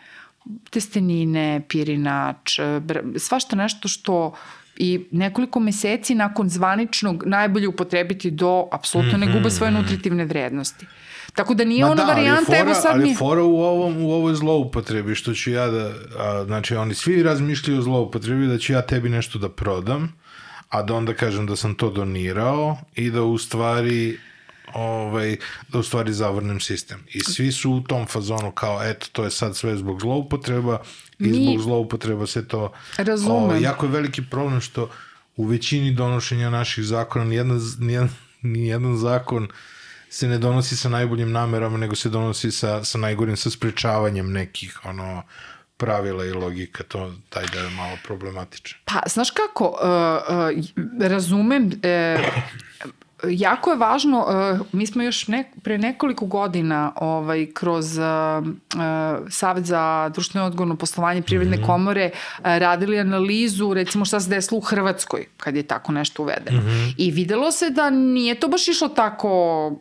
testenine, 0.70 1.62
pirinač, 1.68 2.58
e, 2.58 2.62
br- 2.62 3.18
svašta 3.18 3.56
nešto 3.56 3.88
što 3.88 4.34
i 4.76 5.06
nekoliko 5.10 5.60
meseci 5.60 6.14
nakon 6.14 6.48
zvaničnog 6.48 7.22
najbolje 7.26 7.68
upotrebiti 7.68 8.30
do, 8.30 8.68
apsolutno 8.72 9.18
ne 9.18 9.32
gube 9.32 9.50
svoje 9.50 9.72
nutritivne 9.72 10.24
vrednosti. 10.24 10.86
Tako 11.34 11.54
da 11.54 11.64
nije 11.64 11.84
Ma 11.84 11.90
ona 11.90 11.94
da, 11.94 12.02
ali 12.02 12.12
varijanta, 12.12 12.44
fora, 12.44 12.58
evo 12.58 12.74
sad 12.74 12.92
ali 12.94 13.08
mi... 13.08 13.14
fora 13.14 13.42
u, 13.42 13.60
ovom, 13.60 14.04
u 14.04 14.12
ovoj 14.12 14.34
zloupotrebi, 14.34 15.14
što 15.14 15.34
ću 15.34 15.50
ja 15.50 15.66
da, 15.66 15.92
a, 16.18 16.44
znači 16.46 16.76
oni 16.76 16.94
svi 16.94 17.22
razmišljaju 17.22 17.78
o 17.78 17.82
zloupotrebi 17.82 18.46
da 18.46 18.58
ću 18.58 18.72
ja 18.72 18.82
tebi 18.82 19.08
nešto 19.08 19.38
da 19.38 19.48
prodam, 19.48 20.12
a 20.68 20.82
da 20.82 20.94
onda 20.94 21.14
kažem 21.14 21.46
da 21.46 21.56
sam 21.56 21.74
to 21.74 21.90
donirao 21.90 22.78
i 22.94 23.10
da 23.10 23.22
u 23.22 23.38
stvari 23.38 24.18
ovaj, 24.74 25.36
da 25.68 25.78
u 25.78 25.82
stvari 25.82 26.12
zavrnem 26.12 26.60
sistem. 26.60 27.04
I 27.08 27.20
svi 27.20 27.52
su 27.52 27.70
u 27.70 27.80
tom 27.80 28.06
fazonu 28.06 28.52
kao, 28.52 28.82
eto, 28.82 29.06
to 29.12 29.24
je 29.24 29.30
sad 29.30 29.56
sve 29.56 29.76
zbog 29.76 30.00
zloupotreba 30.00 30.82
i 31.18 31.28
Mi- 31.28 31.44
zbog 31.44 31.62
zloupotreba 31.62 32.26
se 32.26 32.48
to... 32.48 32.72
Razumem. 32.96 33.36
Ovaj, 33.36 33.62
jako 33.62 33.86
je 33.86 33.92
veliki 33.92 34.22
problem 34.30 34.60
što 34.60 34.90
u 35.36 35.44
većini 35.44 35.92
donošenja 35.92 36.50
naših 36.50 36.84
zakona 36.84 37.24
nijedan, 37.24 37.60
nijedan, 37.78 38.10
nijedan 38.42 38.96
zakon 38.96 39.48
se 40.10 40.28
ne 40.28 40.38
donosi 40.38 40.76
sa 40.76 40.88
najboljim 40.88 41.32
namerama, 41.32 41.78
nego 41.78 41.94
se 41.94 42.08
donosi 42.08 42.50
sa, 42.50 42.84
sa 42.84 42.98
najgorim, 42.98 43.36
sa 43.36 43.50
sprečavanjem 43.50 44.32
nekih 44.32 44.80
ono, 44.84 45.22
pravila 45.76 46.24
i 46.24 46.32
logika, 46.32 46.84
to 46.84 47.14
taj 47.28 47.46
da 47.52 47.60
je 47.60 47.70
malo 47.70 47.96
problematičan. 48.04 48.78
Pa, 48.84 49.02
znaš 49.06 49.30
kako, 49.30 49.64
uh, 49.64 49.78
uh, 51.00 51.08
razumem, 51.08 51.66
uh, 51.66 51.72
jako 53.28 53.70
je 53.70 53.76
važno, 53.76 54.26
uh, 54.60 54.66
mi 54.72 54.86
smo 54.86 55.02
još 55.02 55.28
ne, 55.28 55.44
pre 55.62 55.78
nekoliko 55.78 56.26
godina 56.26 56.92
ovaj, 56.96 57.46
kroz 57.54 57.98
uh, 57.98 58.04
uh, 58.46 59.28
Savet 59.30 59.64
za 59.64 60.10
društveno 60.14 60.46
odgovorno 60.46 60.76
poslovanje 60.76 61.22
Privredne 61.22 61.56
mm 61.56 61.60
-hmm. 61.60 61.66
komore 61.66 62.10
uh, 62.14 62.44
radili 62.44 63.00
analizu 63.00 63.74
recimo 63.74 64.04
šta 64.04 64.20
se 64.20 64.30
desilo 64.30 64.58
u 64.58 64.60
Hrvatskoj 64.60 65.26
kad 65.36 65.56
je 65.56 65.62
tako 65.62 65.92
nešto 65.92 66.22
uvedeno. 66.22 66.60
Mm 66.60 66.64
-hmm. 66.64 66.94
I 66.98 67.10
videlo 67.10 67.50
se 67.50 67.70
da 67.70 67.90
nije 67.90 68.34
to 68.34 68.48
baš 68.48 68.68
išlo 68.68 68.88
tako 68.88 69.32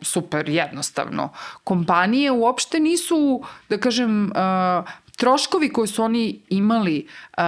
super 0.02 0.48
jednostavno. 0.48 1.28
Kompanije 1.64 2.30
uopšte 2.30 2.80
nisu, 2.80 3.42
da 3.68 3.78
kažem, 3.78 4.24
uh, 4.24 4.88
troškovi 5.16 5.68
koje 5.68 5.86
su 5.86 6.02
oni 6.02 6.40
imali 6.48 7.06
uh, 7.38 7.42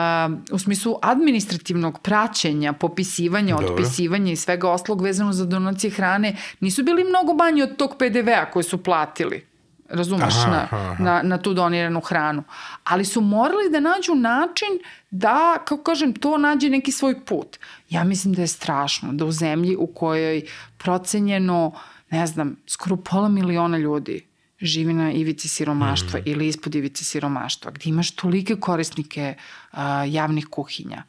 u 0.52 0.58
smislu 0.58 0.98
administrativnog 1.02 1.98
praćenja, 2.00 2.72
popisivanja, 2.72 3.56
Dobro. 3.56 3.74
otpisivanja 3.74 4.32
i 4.32 4.36
svega 4.36 4.70
oslog 4.70 5.02
vezano 5.02 5.32
za 5.32 5.44
donacije 5.44 5.90
hrane 5.90 6.36
nisu 6.60 6.82
bili 6.82 7.04
mnogo 7.04 7.34
manji 7.34 7.62
od 7.62 7.76
tog 7.76 7.96
PDV-a 7.98 8.50
koje 8.50 8.62
su 8.62 8.82
platili 8.82 9.54
razumeš, 9.88 10.34
Aha, 10.34 10.50
na, 10.50 10.68
aha. 10.70 11.02
na, 11.02 11.22
na 11.22 11.38
tu 11.38 11.54
doniranu 11.54 12.00
hranu. 12.00 12.42
Ali 12.84 13.04
su 13.04 13.20
morali 13.20 13.70
da 13.70 13.80
nađu 13.80 14.14
način 14.14 14.68
da, 15.10 15.58
kako 15.64 15.82
kažem, 15.82 16.12
to 16.12 16.38
nađe 16.38 16.70
neki 16.70 16.92
svoj 16.92 17.24
put. 17.24 17.58
Ja 17.90 18.04
mislim 18.04 18.34
da 18.34 18.42
je 18.42 18.48
strašno 18.48 19.12
da 19.12 19.24
u 19.24 19.32
zemlji 19.32 19.76
u 19.76 19.86
kojoj 19.86 20.42
procenjeno, 20.78 21.72
ne 22.10 22.26
znam, 22.26 22.56
skoro 22.66 22.96
pola 22.96 23.28
miliona 23.28 23.78
ljudi 23.78 24.26
živi 24.64 24.94
na 24.94 25.12
ivici 25.12 25.48
siromaštva 25.48 26.20
mm. 26.20 26.22
ili 26.26 26.48
ispod 26.48 26.74
ivice 26.74 27.04
siromaštva, 27.04 27.70
gde 27.70 27.90
imaš 27.90 28.10
tolike 28.10 28.56
korisnike 28.56 29.34
uh, 29.72 29.78
javnih 30.06 30.46
kuhinja, 30.50 31.02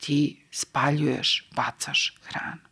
ti 0.00 0.42
spaljuješ, 0.50 1.48
bacaš 1.56 2.14
hranu. 2.22 2.66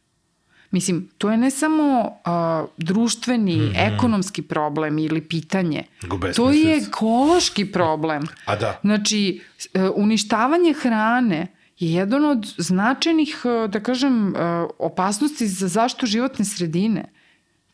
Mislim, 0.74 1.08
to 1.18 1.30
je 1.30 1.36
ne 1.36 1.50
samo 1.50 2.00
uh, 2.00 2.68
društveni, 2.76 3.56
mm 3.56 3.60
-hmm. 3.60 3.94
ekonomski 3.94 4.42
problem 4.42 4.98
ili 4.98 5.20
pitanje. 5.20 5.84
Nego 6.02 6.18
To 6.32 6.50
je 6.50 6.76
ekološki 6.76 7.72
problem. 7.72 8.26
A 8.44 8.56
da. 8.56 8.80
Znači, 8.82 9.40
e, 9.74 9.88
uništavanje 9.88 10.72
hrane 10.72 11.46
je 11.78 11.92
jedan 11.92 12.24
od 12.24 12.54
značajnih, 12.58 13.42
e, 13.44 13.68
da 13.68 13.80
kažem, 13.80 14.36
e, 14.36 14.38
opasnosti 14.78 15.46
za 15.46 15.68
zaštitu 15.68 16.06
životne 16.06 16.44
sredine. 16.44 17.04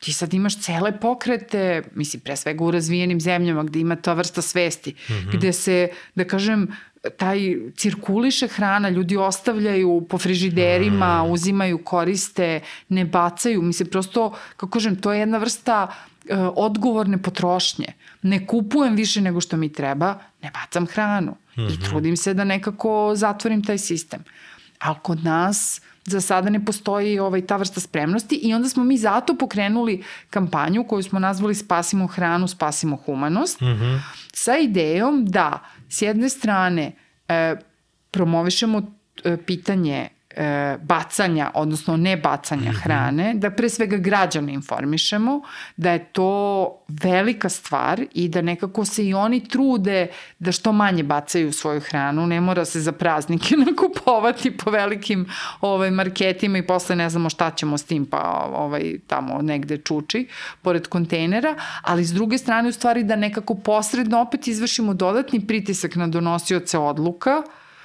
Ti 0.01 0.13
sad 0.13 0.35
imaš 0.35 0.61
cele 0.61 1.01
pokrete, 1.01 1.83
mislim, 1.95 2.21
pre 2.21 2.37
svega 2.37 2.65
u 2.65 2.71
razvijenim 2.71 3.21
zemljama 3.21 3.63
gde 3.63 3.81
ima 3.81 3.97
ta 3.97 4.13
vrsta 4.13 4.43
svesti, 4.43 4.91
mm 4.91 5.13
-hmm. 5.13 5.37
gde 5.37 5.53
se, 5.53 5.89
da 6.15 6.25
kažem, 6.25 6.69
taj 7.17 7.57
cirkuliše 7.77 8.49
hrana, 8.49 8.89
ljudi 8.89 9.17
ostavljaju 9.17 10.07
po 10.09 10.19
frižiderima, 10.19 11.25
mm. 11.25 11.31
uzimaju, 11.31 11.85
koriste, 11.85 12.61
ne 12.89 13.05
bacaju. 13.05 13.63
Mislim, 13.63 13.89
prosto, 13.89 14.35
kako 14.57 14.71
kažem, 14.71 14.97
to 14.97 15.13
je 15.13 15.21
jedna 15.21 15.39
vrsta 15.39 15.89
e, 16.29 16.37
odgovorne 16.37 17.23
potrošnje. 17.23 17.93
Ne 18.23 18.47
kupujem 18.47 18.97
više 18.97 19.21
nego 19.21 19.41
što 19.41 19.57
mi 19.57 19.73
treba, 19.73 20.19
ne 20.43 20.51
bacam 20.51 20.87
hranu. 20.87 21.31
Mm 21.31 21.61
-hmm. 21.61 21.75
I 21.75 21.85
trudim 21.85 22.17
se 22.17 22.35
da 22.35 22.45
nekako 22.45 23.13
zatvorim 23.17 23.65
taj 23.65 23.79
sistem. 23.79 24.25
ali 24.79 24.97
kod 25.03 25.25
nas 25.25 25.81
za 26.05 26.21
sada 26.21 26.51
ne 26.51 26.65
postoji 26.65 27.19
ovaj, 27.19 27.47
ta 27.47 27.57
vrsta 27.57 27.81
spremnosti 27.81 28.37
i 28.37 28.55
onda 28.55 28.69
smo 28.69 28.85
mi 28.85 28.97
zato 28.97 29.37
pokrenuli 29.37 30.05
kampanju 30.31 30.85
koju 30.85 31.03
smo 31.03 31.19
nazvali 31.19 31.55
Spasimo 31.55 32.07
hranu, 32.07 32.49
spasimo 32.49 32.97
humanost, 32.97 33.61
mm 33.61 33.67
-hmm. 33.67 34.01
sa 34.33 34.59
idejom 34.59 35.25
da 35.27 35.65
s 35.89 36.03
jedne 36.03 36.29
strane 36.29 36.93
e, 37.29 37.57
promovišemo 38.11 38.83
e, 39.25 39.37
pitanje 39.37 40.09
e, 40.37 40.77
bacanja, 40.83 41.51
odnosno 41.55 41.97
ne 41.97 42.17
bacanja 42.17 42.71
mm 42.71 42.75
-hmm. 42.75 42.83
hrane, 42.83 43.35
da 43.35 43.51
pre 43.51 43.69
svega 43.69 43.97
građane 43.97 44.53
informišemo, 44.53 45.43
da 45.77 45.93
je 45.93 46.05
to 46.05 46.77
velika 46.89 47.49
stvar 47.49 48.01
i 48.13 48.29
da 48.29 48.43
nekako 48.43 48.85
se 48.85 49.07
i 49.07 49.15
oni 49.15 49.49
trude 49.49 50.07
da 50.39 50.53
što 50.53 50.73
manje 50.73 51.03
bacaju 51.03 51.53
svoju 51.53 51.81
hranu, 51.81 52.27
ne 52.27 52.41
mora 52.41 52.65
se 52.65 52.81
za 52.81 52.93
praznike 52.93 53.57
nakupovati 53.67 54.57
po 54.57 54.71
velikim 54.71 55.27
ovaj, 55.61 55.91
marketima 55.91 56.59
i 56.59 56.67
posle 56.67 56.97
ne 56.97 57.11
znamo 57.11 57.31
šta 57.31 57.51
ćemo 57.51 57.79
s 57.79 57.85
tim, 57.85 58.07
pa 58.07 58.51
ovaj, 58.55 58.99
tamo 59.07 59.43
negde 59.43 59.79
čuči, 59.79 60.29
pored 60.63 60.89
kontejnera, 60.89 61.55
ali 61.83 62.05
s 62.05 62.13
druge 62.13 62.39
strane 62.39 62.69
u 62.69 62.73
stvari 62.73 63.05
da 63.05 63.17
nekako 63.17 63.55
posredno 63.55 64.21
opet 64.21 64.49
izvršimo 64.49 64.95
dodatni 64.95 65.47
pritisak 65.47 65.97
na 65.97 66.07
donosioce 66.07 66.79
odluka, 66.79 67.43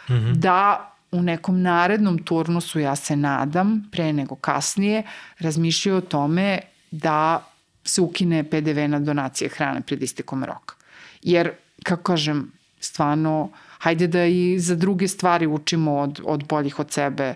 mm 0.10 0.14
-hmm. 0.14 0.34
da 0.36 0.92
u 1.16 1.22
nekom 1.22 1.62
narednom 1.62 2.18
turnusu, 2.18 2.80
ja 2.80 2.96
se 2.96 3.16
nadam, 3.16 3.90
pre 3.92 4.14
nego 4.14 4.36
kasnije, 4.36 5.04
razmišljaju 5.40 5.98
o 5.98 6.02
tome 6.02 6.60
da 6.92 7.50
se 7.84 8.02
ukine 8.02 8.44
PDV 8.44 8.80
na 8.88 9.00
donacije 9.00 9.50
hrane 9.50 9.82
pred 9.82 10.04
istekom 10.04 10.44
roka. 10.44 10.76
Jer, 11.22 11.52
kako 11.84 12.04
kažem, 12.04 12.52
stvarno, 12.80 13.52
hajde 13.80 14.08
da 14.08 14.26
i 14.26 14.60
za 14.60 14.76
druge 14.76 15.08
stvari 15.08 15.48
učimo 15.48 15.98
od, 15.98 16.22
od 16.24 16.48
boljih 16.48 16.80
od 16.80 16.92
sebe, 16.92 17.36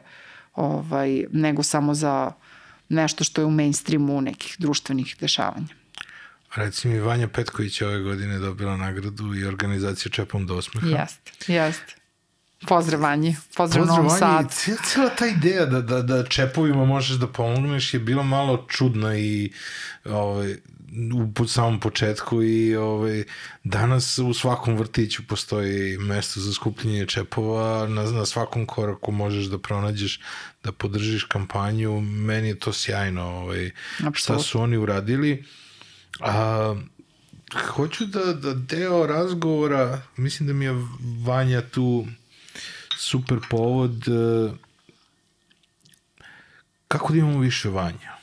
ovaj, 0.56 1.26
nego 1.32 1.64
samo 1.64 1.94
za 1.94 2.32
nešto 2.90 3.24
što 3.24 3.42
je 3.42 3.46
u 3.46 3.52
mainstreamu 3.52 4.22
nekih 4.22 4.56
društvenih 4.60 5.16
dešavanja. 5.20 5.68
Reci 6.56 6.88
mi, 6.88 7.00
Vanja 7.00 7.28
Petković 7.28 7.82
ove 7.82 8.00
godine 8.00 8.40
dobila 8.40 8.78
nagradu 8.78 9.36
i 9.36 9.46
organizacija 9.46 10.12
Čepom 10.12 10.46
do 10.46 10.56
osmeha. 10.56 10.88
Jeste, 10.88 11.54
jeste. 11.54 11.99
Pozdrav 12.68 13.02
Vanji, 13.02 13.36
pozdrav, 13.56 13.86
pozdrav 13.86 14.04
Novom 14.04 14.20
Sadu. 14.20 14.50
Cijela 14.86 15.10
ta 15.10 15.28
ideja 15.28 15.66
da, 15.66 15.82
da, 15.82 16.02
da 16.02 16.24
čepovima 16.24 16.86
možeš 16.86 17.18
da 17.18 17.28
pomogneš 17.28 17.94
je 17.94 18.00
bila 18.00 18.24
malo 18.24 18.66
čudna 18.70 19.18
i 19.18 19.52
ovaj, 20.06 20.56
u 21.40 21.48
samom 21.48 21.80
početku 21.80 22.44
i 22.44 22.76
ovaj, 22.76 23.24
danas 23.64 24.18
u 24.18 24.34
svakom 24.34 24.78
vrtiću 24.78 25.28
postoji 25.28 25.98
mesto 25.98 26.40
za 26.40 26.54
skupljenje 26.54 27.06
čepova, 27.06 27.88
na, 27.88 28.04
na 28.04 28.26
svakom 28.26 28.66
koraku 28.66 29.12
možeš 29.12 29.46
da 29.46 29.58
pronađeš, 29.58 30.20
da 30.64 30.72
podržiš 30.72 31.24
kampanju, 31.24 32.02
meni 32.02 32.48
je 32.48 32.60
to 32.60 32.74
sjajno 32.74 33.24
ovaj, 33.24 33.72
šta 34.14 34.40
su 34.40 34.62
oni 34.62 34.78
uradili. 34.78 35.44
A, 36.20 36.76
hoću 37.68 38.06
da, 38.06 38.34
da 38.34 38.54
deo 38.54 39.08
razgovora, 39.08 40.02
mislim 40.18 40.48
da 40.48 40.54
mi 40.54 40.66
je 40.66 40.86
Vanja 41.26 41.62
tu 41.62 42.06
super 43.00 43.40
povod 43.50 44.08
e, 44.08 44.52
kako 46.88 47.14
da 47.14 47.20
imamo 47.20 47.40
više 47.40 47.70
vanja 47.70 48.20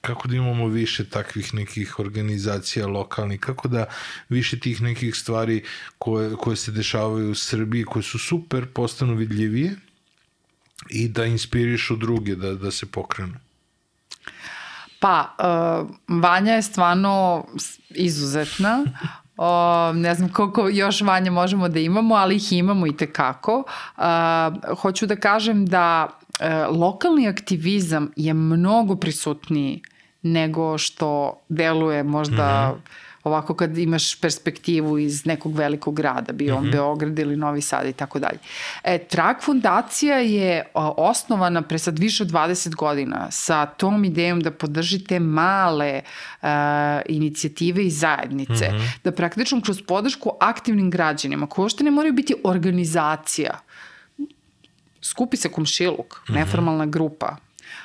kako 0.00 0.28
da 0.28 0.36
imamo 0.36 0.66
više 0.68 1.04
takvih 1.04 1.54
nekih 1.54 1.98
organizacija 1.98 2.86
lokalnih, 2.86 3.40
kako 3.40 3.68
da 3.68 3.86
više 4.28 4.58
tih 4.60 4.82
nekih 4.82 5.16
stvari 5.16 5.64
koje, 5.98 6.36
koje 6.36 6.56
se 6.56 6.72
dešavaju 6.72 7.30
u 7.30 7.34
Srbiji, 7.34 7.84
koje 7.84 8.02
su 8.02 8.18
super, 8.18 8.66
postanu 8.74 9.14
vidljivije 9.14 9.76
i 10.90 11.08
da 11.08 11.24
inspirišu 11.24 11.96
druge 11.96 12.34
da, 12.34 12.54
da 12.54 12.70
se 12.70 12.86
pokrenu. 12.86 13.34
Pa, 15.00 15.36
uh, 15.38 15.90
Vanja 16.20 16.52
je 16.52 16.62
stvarno 16.62 17.46
izuzetna. 17.90 18.84
O, 19.42 19.92
ne 19.92 20.14
znam 20.14 20.28
koliko 20.28 20.68
još 20.68 21.00
vanja 21.00 21.30
možemo 21.30 21.68
da 21.68 21.78
imamo, 21.78 22.14
ali 22.14 22.36
ih 22.36 22.52
imamo 22.52 22.86
i 22.86 22.96
tekako. 22.96 23.64
Uh, 23.96 24.04
hoću 24.78 25.06
da 25.06 25.16
kažem 25.16 25.66
da 25.66 26.08
uh, 26.08 26.76
lokalni 26.80 27.28
aktivizam 27.28 28.10
je 28.16 28.34
mnogo 28.34 28.96
prisutniji 28.96 29.82
nego 30.22 30.78
što 30.78 31.40
deluje 31.48 32.02
možda 32.02 32.68
mm 32.68 32.78
-hmm 32.78 33.09
ovako 33.24 33.54
kad 33.54 33.78
imaš 33.78 34.20
perspektivu 34.20 34.98
iz 34.98 35.26
nekog 35.26 35.56
velikog 35.56 35.94
grada, 35.96 36.32
bio 36.32 36.56
on 36.56 36.62
mm 36.62 36.66
-hmm. 36.66 36.72
Beograd 36.72 37.18
ili 37.18 37.36
Novi 37.36 37.60
Sad 37.60 37.86
i 37.86 37.92
tako 37.92 38.18
dalje. 38.18 38.38
E, 38.84 38.98
Trak 38.98 39.42
fondacija 39.42 40.16
je 40.16 40.64
osnovana 40.74 41.62
pre 41.62 41.78
sad 41.78 41.98
više 41.98 42.22
od 42.22 42.30
20 42.30 42.74
godina 42.74 43.30
sa 43.30 43.66
tom 43.66 44.04
idejom 44.04 44.40
da 44.40 44.50
podržite 44.50 45.18
male 45.20 46.00
uh, 46.42 46.48
inicijative 47.08 47.84
i 47.84 47.90
zajednice, 47.90 48.68
mm 48.72 48.74
-hmm. 48.74 48.98
da 49.04 49.12
praktično 49.12 49.60
kroz 49.60 49.82
podršku 49.86 50.30
aktivnim 50.40 50.90
građanima, 50.90 51.46
koje 51.46 51.66
ošte 51.66 51.84
ne 51.84 51.90
moraju 51.90 52.12
biti 52.12 52.34
organizacija, 52.44 53.60
skupi 55.02 55.36
se 55.36 55.48
komšiluk, 55.48 56.20
mm 56.28 56.32
-hmm. 56.32 56.34
neformalna 56.34 56.86
grupa, 56.86 57.36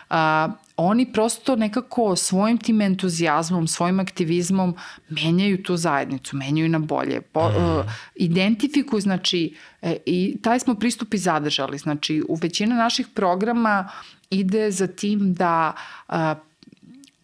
a, 0.09 0.49
oni 0.77 1.13
prosto 1.13 1.55
nekako 1.55 2.15
svojim 2.15 2.57
tim 2.57 2.81
entuzijazmom, 2.81 3.67
svojim 3.67 3.99
aktivizmom 3.99 4.75
menjaju 5.09 5.63
tu 5.63 5.77
zajednicu, 5.77 6.37
menjaju 6.37 6.69
na 6.69 6.79
bolje. 6.79 7.21
Po, 7.21 7.49
mm. 7.49 7.55
uh, 7.55 7.85
identifikuju, 8.15 9.01
znači, 9.01 9.55
e, 9.81 9.97
i 10.05 10.37
taj 10.41 10.59
smo 10.59 10.75
pristup 10.75 11.13
i 11.13 11.17
zadržali. 11.17 11.77
Znači, 11.77 12.23
u 12.29 12.35
većina 12.35 12.75
naših 12.75 13.07
programa 13.07 13.89
ide 14.29 14.71
za 14.71 14.87
tim 14.87 15.33
da 15.33 15.73
uh, 16.09 16.15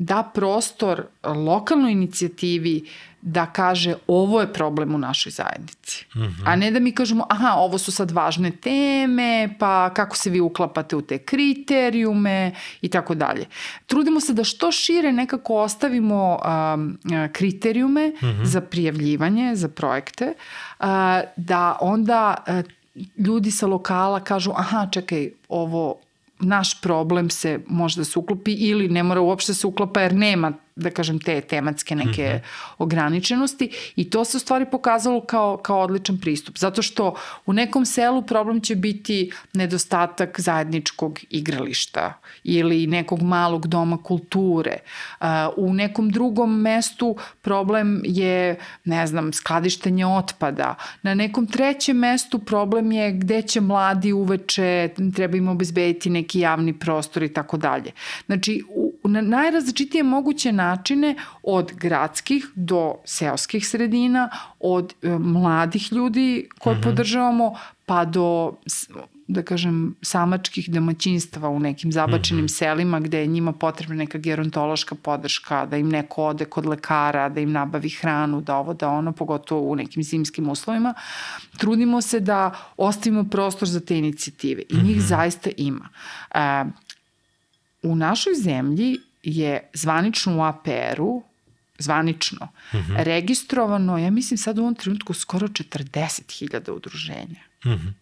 da 0.03 0.31
prostor 0.33 1.03
lokalnoj 1.23 1.91
inicijativi 1.91 2.85
da 3.21 3.45
kaže 3.45 3.95
ovo 4.07 4.41
je 4.41 4.53
problem 4.53 4.95
u 4.95 4.97
našoj 4.97 5.31
zajednici. 5.31 6.05
Mm 6.15 6.19
-hmm. 6.19 6.43
A 6.45 6.55
ne 6.55 6.71
da 6.71 6.79
mi 6.79 6.91
kažemo 6.91 7.25
aha, 7.29 7.53
ovo 7.57 7.77
su 7.77 7.91
sad 7.91 8.11
važne 8.11 8.51
teme, 8.51 9.55
pa 9.59 9.93
kako 9.93 10.15
se 10.15 10.29
vi 10.29 10.39
uklapate 10.39 10.95
u 10.95 11.01
te 11.01 11.17
kriterijume 11.17 12.51
i 12.81 12.89
tako 12.89 13.15
dalje. 13.15 13.45
Trudimo 13.85 14.19
se 14.19 14.33
da 14.33 14.43
što 14.43 14.71
šire 14.71 15.11
nekako 15.11 15.55
ostavimo 15.55 16.39
um, 16.73 16.99
kriterijume 17.31 18.07
mm 18.07 18.25
-hmm. 18.25 18.45
za 18.45 18.61
prijavljivanje, 18.61 19.55
za 19.55 19.67
projekte, 19.67 20.33
uh, 20.79 20.85
da 21.35 21.77
onda 21.81 22.35
uh, 22.47 22.71
ljudi 23.17 23.51
sa 23.51 23.67
lokala 23.67 24.19
kažu 24.19 24.51
aha, 24.55 24.87
čekaj, 24.91 25.29
ovo 25.49 25.95
naš 26.39 26.81
problem 26.81 27.29
se 27.29 27.59
možda 27.67 28.03
se 28.03 28.19
uklopi 28.19 28.53
ili 28.53 28.89
ne 28.89 29.03
mora 29.03 29.21
uopšte 29.21 29.53
se 29.53 29.67
uklapa 29.67 30.01
jer 30.01 30.13
nema 30.13 30.53
da 30.75 30.89
kažem, 30.89 31.19
te 31.19 31.41
tematske 31.41 31.95
neke 31.95 32.23
mm 32.23 32.37
-hmm. 32.37 32.73
ograničenosti 32.77 33.69
i 33.95 34.09
to 34.09 34.25
se 34.25 34.37
u 34.37 34.39
stvari 34.39 34.65
pokazalo 34.71 35.21
kao, 35.21 35.57
kao 35.57 35.79
odličan 35.79 36.17
pristup. 36.17 36.57
Zato 36.57 36.81
što 36.81 37.15
u 37.45 37.53
nekom 37.53 37.85
selu 37.85 38.21
problem 38.21 38.61
će 38.61 38.75
biti 38.75 39.31
nedostatak 39.53 40.39
zajedničkog 40.39 41.19
igrališta 41.29 42.13
ili 42.43 42.87
nekog 42.87 43.21
malog 43.21 43.67
doma 43.67 43.97
kulture. 44.03 44.77
U 45.57 45.73
nekom 45.73 46.09
drugom 46.09 46.61
mestu 46.61 47.15
problem 47.41 48.01
je, 48.05 48.59
ne 48.85 49.07
znam, 49.07 49.33
skladištenje 49.33 50.05
otpada. 50.05 50.75
Na 51.01 51.13
nekom 51.13 51.47
trećem 51.47 51.97
mestu 51.97 52.39
problem 52.39 52.91
je 52.91 53.11
gde 53.11 53.41
će 53.41 53.61
mladi 53.61 54.13
uveče, 54.13 54.89
treba 55.15 55.37
im 55.37 55.47
obezbediti 55.47 56.09
neki 56.09 56.39
javni 56.39 56.79
prostor 56.79 57.23
i 57.23 57.33
tako 57.33 57.57
dalje. 57.57 57.91
Znači, 58.25 58.63
u, 58.69 58.93
na 59.03 59.21
najrazličitije 59.21 60.03
moguće 60.03 60.51
načine 60.61 61.15
od 61.43 61.73
gradskih 61.73 62.47
do 62.55 62.95
seoskih 63.05 63.67
sredina, 63.67 64.29
od 64.59 64.93
e, 65.01 65.17
mladih 65.17 65.91
ljudi 65.93 66.49
koje 66.59 66.75
mm 66.75 66.79
-hmm. 66.79 66.83
podržavamo, 66.83 67.53
pa 67.85 68.05
do 68.05 68.53
da 69.31 69.41
kažem, 69.43 69.95
samačkih 70.01 70.69
domaćinstva 70.71 71.49
u 71.49 71.59
nekim 71.59 71.91
zabačenim 71.91 72.43
mm 72.43 72.47
-hmm. 72.47 72.57
selima 72.57 72.99
gde 72.99 73.19
je 73.19 73.27
njima 73.27 73.53
potrebna 73.53 73.95
neka 73.95 74.17
gerontološka 74.17 74.95
podrška, 74.95 75.65
da 75.65 75.77
im 75.77 75.89
neko 75.89 76.25
ode 76.25 76.45
kod 76.45 76.65
lekara, 76.65 77.29
da 77.29 77.41
im 77.41 77.51
nabavi 77.51 77.89
hranu, 77.89 78.41
da 78.41 78.55
ovo, 78.55 78.73
da 78.73 78.89
ono, 78.89 79.11
pogotovo 79.11 79.71
u 79.71 79.75
nekim 79.75 80.03
zimskim 80.03 80.49
uslovima. 80.49 80.93
Trudimo 81.57 82.01
se 82.01 82.19
da 82.19 82.51
ostavimo 82.77 83.23
prostor 83.23 83.67
za 83.67 83.79
te 83.79 83.97
inicijative 83.97 84.63
i 84.69 84.75
njih 84.75 84.97
mm 84.97 84.99
-hmm. 84.99 85.07
zaista 85.07 85.49
ima. 85.57 85.89
E, 86.35 86.65
u 87.83 87.95
našoj 87.95 88.33
zemlji 88.35 88.97
je 89.23 89.69
zvanično 89.73 90.37
u 90.37 90.43
APR-u 90.43 91.23
zvanično, 91.81 92.47
mm 92.73 92.77
-hmm. 92.77 93.03
registrovano, 93.03 93.97
ja 93.97 94.11
mislim 94.11 94.37
sad 94.37 94.57
u 94.57 94.61
ovom 94.61 94.75
trenutku 94.75 95.13
skoro 95.13 95.47
40.000 95.47 96.71
udruženja. 96.71 97.41
Mm 97.65 97.69
-hmm. 97.69 97.93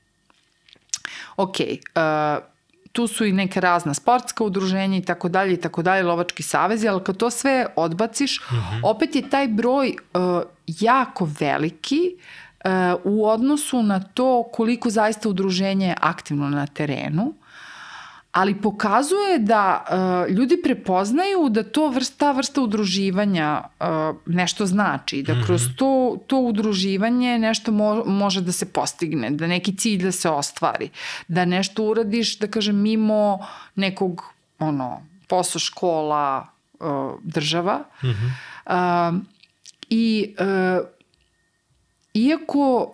Ok, 1.35 1.55
uh, 1.59 2.43
tu 2.91 3.07
su 3.07 3.25
i 3.25 3.31
neke 3.31 3.61
razna 3.61 3.93
sportska 3.93 4.43
udruženja 4.43 4.97
i 4.97 5.05
tako 5.05 5.29
dalje 5.29 5.53
i 5.53 5.61
tako 5.61 5.81
dalje, 5.81 6.03
lovački 6.03 6.43
savezi, 6.43 6.87
ali 6.87 7.03
kad 7.03 7.17
to 7.17 7.29
sve 7.29 7.67
odbaciš, 7.75 8.39
mm 8.39 8.55
-hmm. 8.55 8.81
opet 8.83 9.15
je 9.15 9.29
taj 9.29 9.47
broj 9.47 9.95
uh, 10.13 10.41
jako 10.67 11.29
veliki 11.39 12.15
u 13.03 13.27
odnosu 13.27 13.83
na 13.83 13.99
to 13.99 14.43
koliko 14.53 14.89
zaista 14.89 15.29
udruženje 15.29 15.87
je 15.87 15.95
aktivno 16.01 16.49
na 16.49 16.67
terenu, 16.67 17.33
ali 18.31 18.61
pokazuje 18.61 19.39
da 19.39 19.85
uh, 20.27 20.35
ljudi 20.35 20.61
prepoznaju 20.63 21.49
da 21.49 21.63
to 21.63 21.87
vrsta, 21.87 22.17
ta 22.17 22.31
vrsta 22.31 22.61
udruživanja 22.61 23.61
uh, 23.79 23.87
nešto 24.25 24.65
znači, 24.65 25.23
da 25.23 25.43
kroz 25.45 25.65
Mhm. 25.65 25.73
to, 25.75 26.17
to 26.27 26.37
udruživanje 26.37 27.39
nešto 27.39 27.71
mo, 27.71 28.03
može 28.05 28.41
da 28.41 28.51
se 28.51 28.73
postigne, 28.73 29.29
da 29.29 29.47
neki 29.47 29.75
cilj 29.75 30.03
da 30.03 30.11
se 30.11 30.29
ostvari, 30.29 30.89
da 31.27 31.45
nešto 31.45 31.83
uradiš, 31.83 32.39
da 32.39 32.47
kažem, 32.47 32.75
mimo 32.81 33.39
nekog 33.75 34.23
ono, 34.59 35.01
posao 35.27 35.59
škola, 35.59 36.47
uh, 36.79 36.87
država. 37.23 37.83
Uh, 38.01 38.71
I 39.89 40.35
uh, 40.39 40.87
iako 42.13 42.93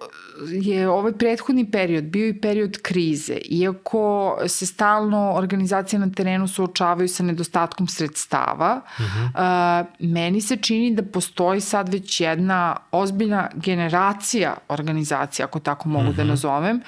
je 0.61 0.89
ovaj 0.89 1.13
prethodni 1.13 1.71
period 1.71 2.03
bio 2.03 2.27
i 2.27 2.41
period 2.41 2.77
krize, 2.81 3.37
iako 3.49 4.37
se 4.47 4.65
stalno 4.65 5.33
organizacije 5.35 5.99
na 5.99 6.09
terenu 6.11 6.47
suočavaju 6.47 7.07
sa 7.07 7.23
nedostatkom 7.23 7.87
sredstava, 7.87 8.81
uh 8.85 9.05
-huh. 9.05 9.81
uh, 9.81 9.87
meni 9.99 10.41
se 10.41 10.57
čini 10.57 10.95
da 10.95 11.03
postoji 11.03 11.61
sad 11.61 11.89
već 11.89 12.21
jedna 12.21 12.77
ozbiljna 12.91 13.49
generacija 13.53 14.57
organizacija, 14.67 15.45
ako 15.45 15.59
tako 15.59 15.89
mogu 15.89 16.09
uh 16.09 16.13
-huh. 16.13 16.17
da 16.17 16.23
nazovem, 16.23 16.81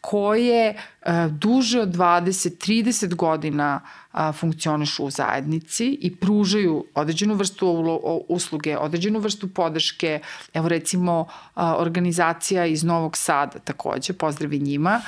koje 0.00 0.74
uh, 0.74 1.12
duže 1.30 1.80
od 1.80 1.88
20-30 1.88 3.14
godina 3.14 3.80
funkcionišu 4.32 5.04
u 5.04 5.10
zajednici 5.10 5.98
i 6.00 6.16
pružaju 6.16 6.84
određenu 6.94 7.34
vrstu 7.34 7.68
usluge, 8.28 8.78
određenu 8.78 9.18
vrstu 9.18 9.48
podrške. 9.48 10.20
Evo 10.54 10.68
recimo 10.68 11.26
organizacija 11.56 12.66
iz 12.66 12.84
Novog 12.84 13.16
Sada 13.16 13.58
takođe, 13.58 14.12
pozdravi 14.12 14.58
njima, 14.58 15.00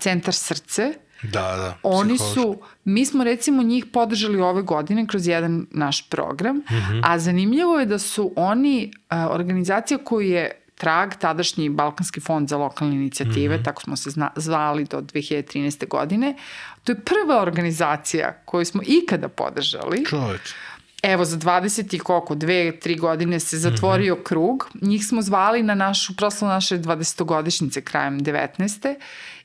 Centar 0.00 0.34
Srce, 0.34 0.92
Da, 1.22 1.56
da. 1.56 1.76
Oni 1.82 2.18
su, 2.18 2.58
mi 2.84 3.04
smo 3.06 3.24
recimo 3.24 3.62
njih 3.62 3.86
podržali 3.92 4.40
ove 4.40 4.62
godine 4.62 5.06
kroz 5.06 5.26
jedan 5.26 5.66
naš 5.70 6.08
program, 6.08 6.56
mm 6.56 6.62
-hmm. 6.68 7.02
a 7.04 7.18
zanimljivo 7.18 7.78
je 7.78 7.86
da 7.86 7.98
su 7.98 8.32
oni 8.36 8.92
uh, 8.94 9.16
organizacija 9.30 9.98
koju 9.98 10.28
je 10.28 10.60
trag, 10.80 11.14
tadašnji 11.20 11.68
Balkanski 11.68 12.20
fond 12.20 12.48
za 12.48 12.56
lokalne 12.56 12.94
inicijative, 12.94 13.56
mm 13.56 13.60
-hmm. 13.60 13.64
tako 13.64 13.82
smo 13.82 13.96
se 13.96 14.10
zna, 14.10 14.30
zvali 14.36 14.84
do 14.84 15.00
2013. 15.00 15.88
godine. 15.88 16.34
To 16.84 16.92
je 16.92 17.00
prva 17.00 17.42
organizacija 17.42 18.42
koju 18.44 18.64
smo 18.64 18.82
ikada 18.86 19.28
podržali. 19.28 20.04
Čoveč. 20.06 20.54
Evo, 21.02 21.24
za 21.24 21.36
20 21.36 21.94
i 21.94 21.98
koliko, 21.98 22.34
dve, 22.34 22.80
tri 22.80 22.96
godine 22.96 23.40
se 23.40 23.58
zatvorio 23.58 24.14
mm 24.14 24.18
-hmm. 24.18 24.24
krug. 24.24 24.68
Njih 24.80 25.06
smo 25.06 25.22
zvali 25.22 25.62
na 25.62 25.74
našu, 25.74 26.16
proslavu 26.16 26.52
naše 26.52 26.78
20-godišnjice 26.78 27.80
krajem 27.80 28.20
19. 28.20 28.94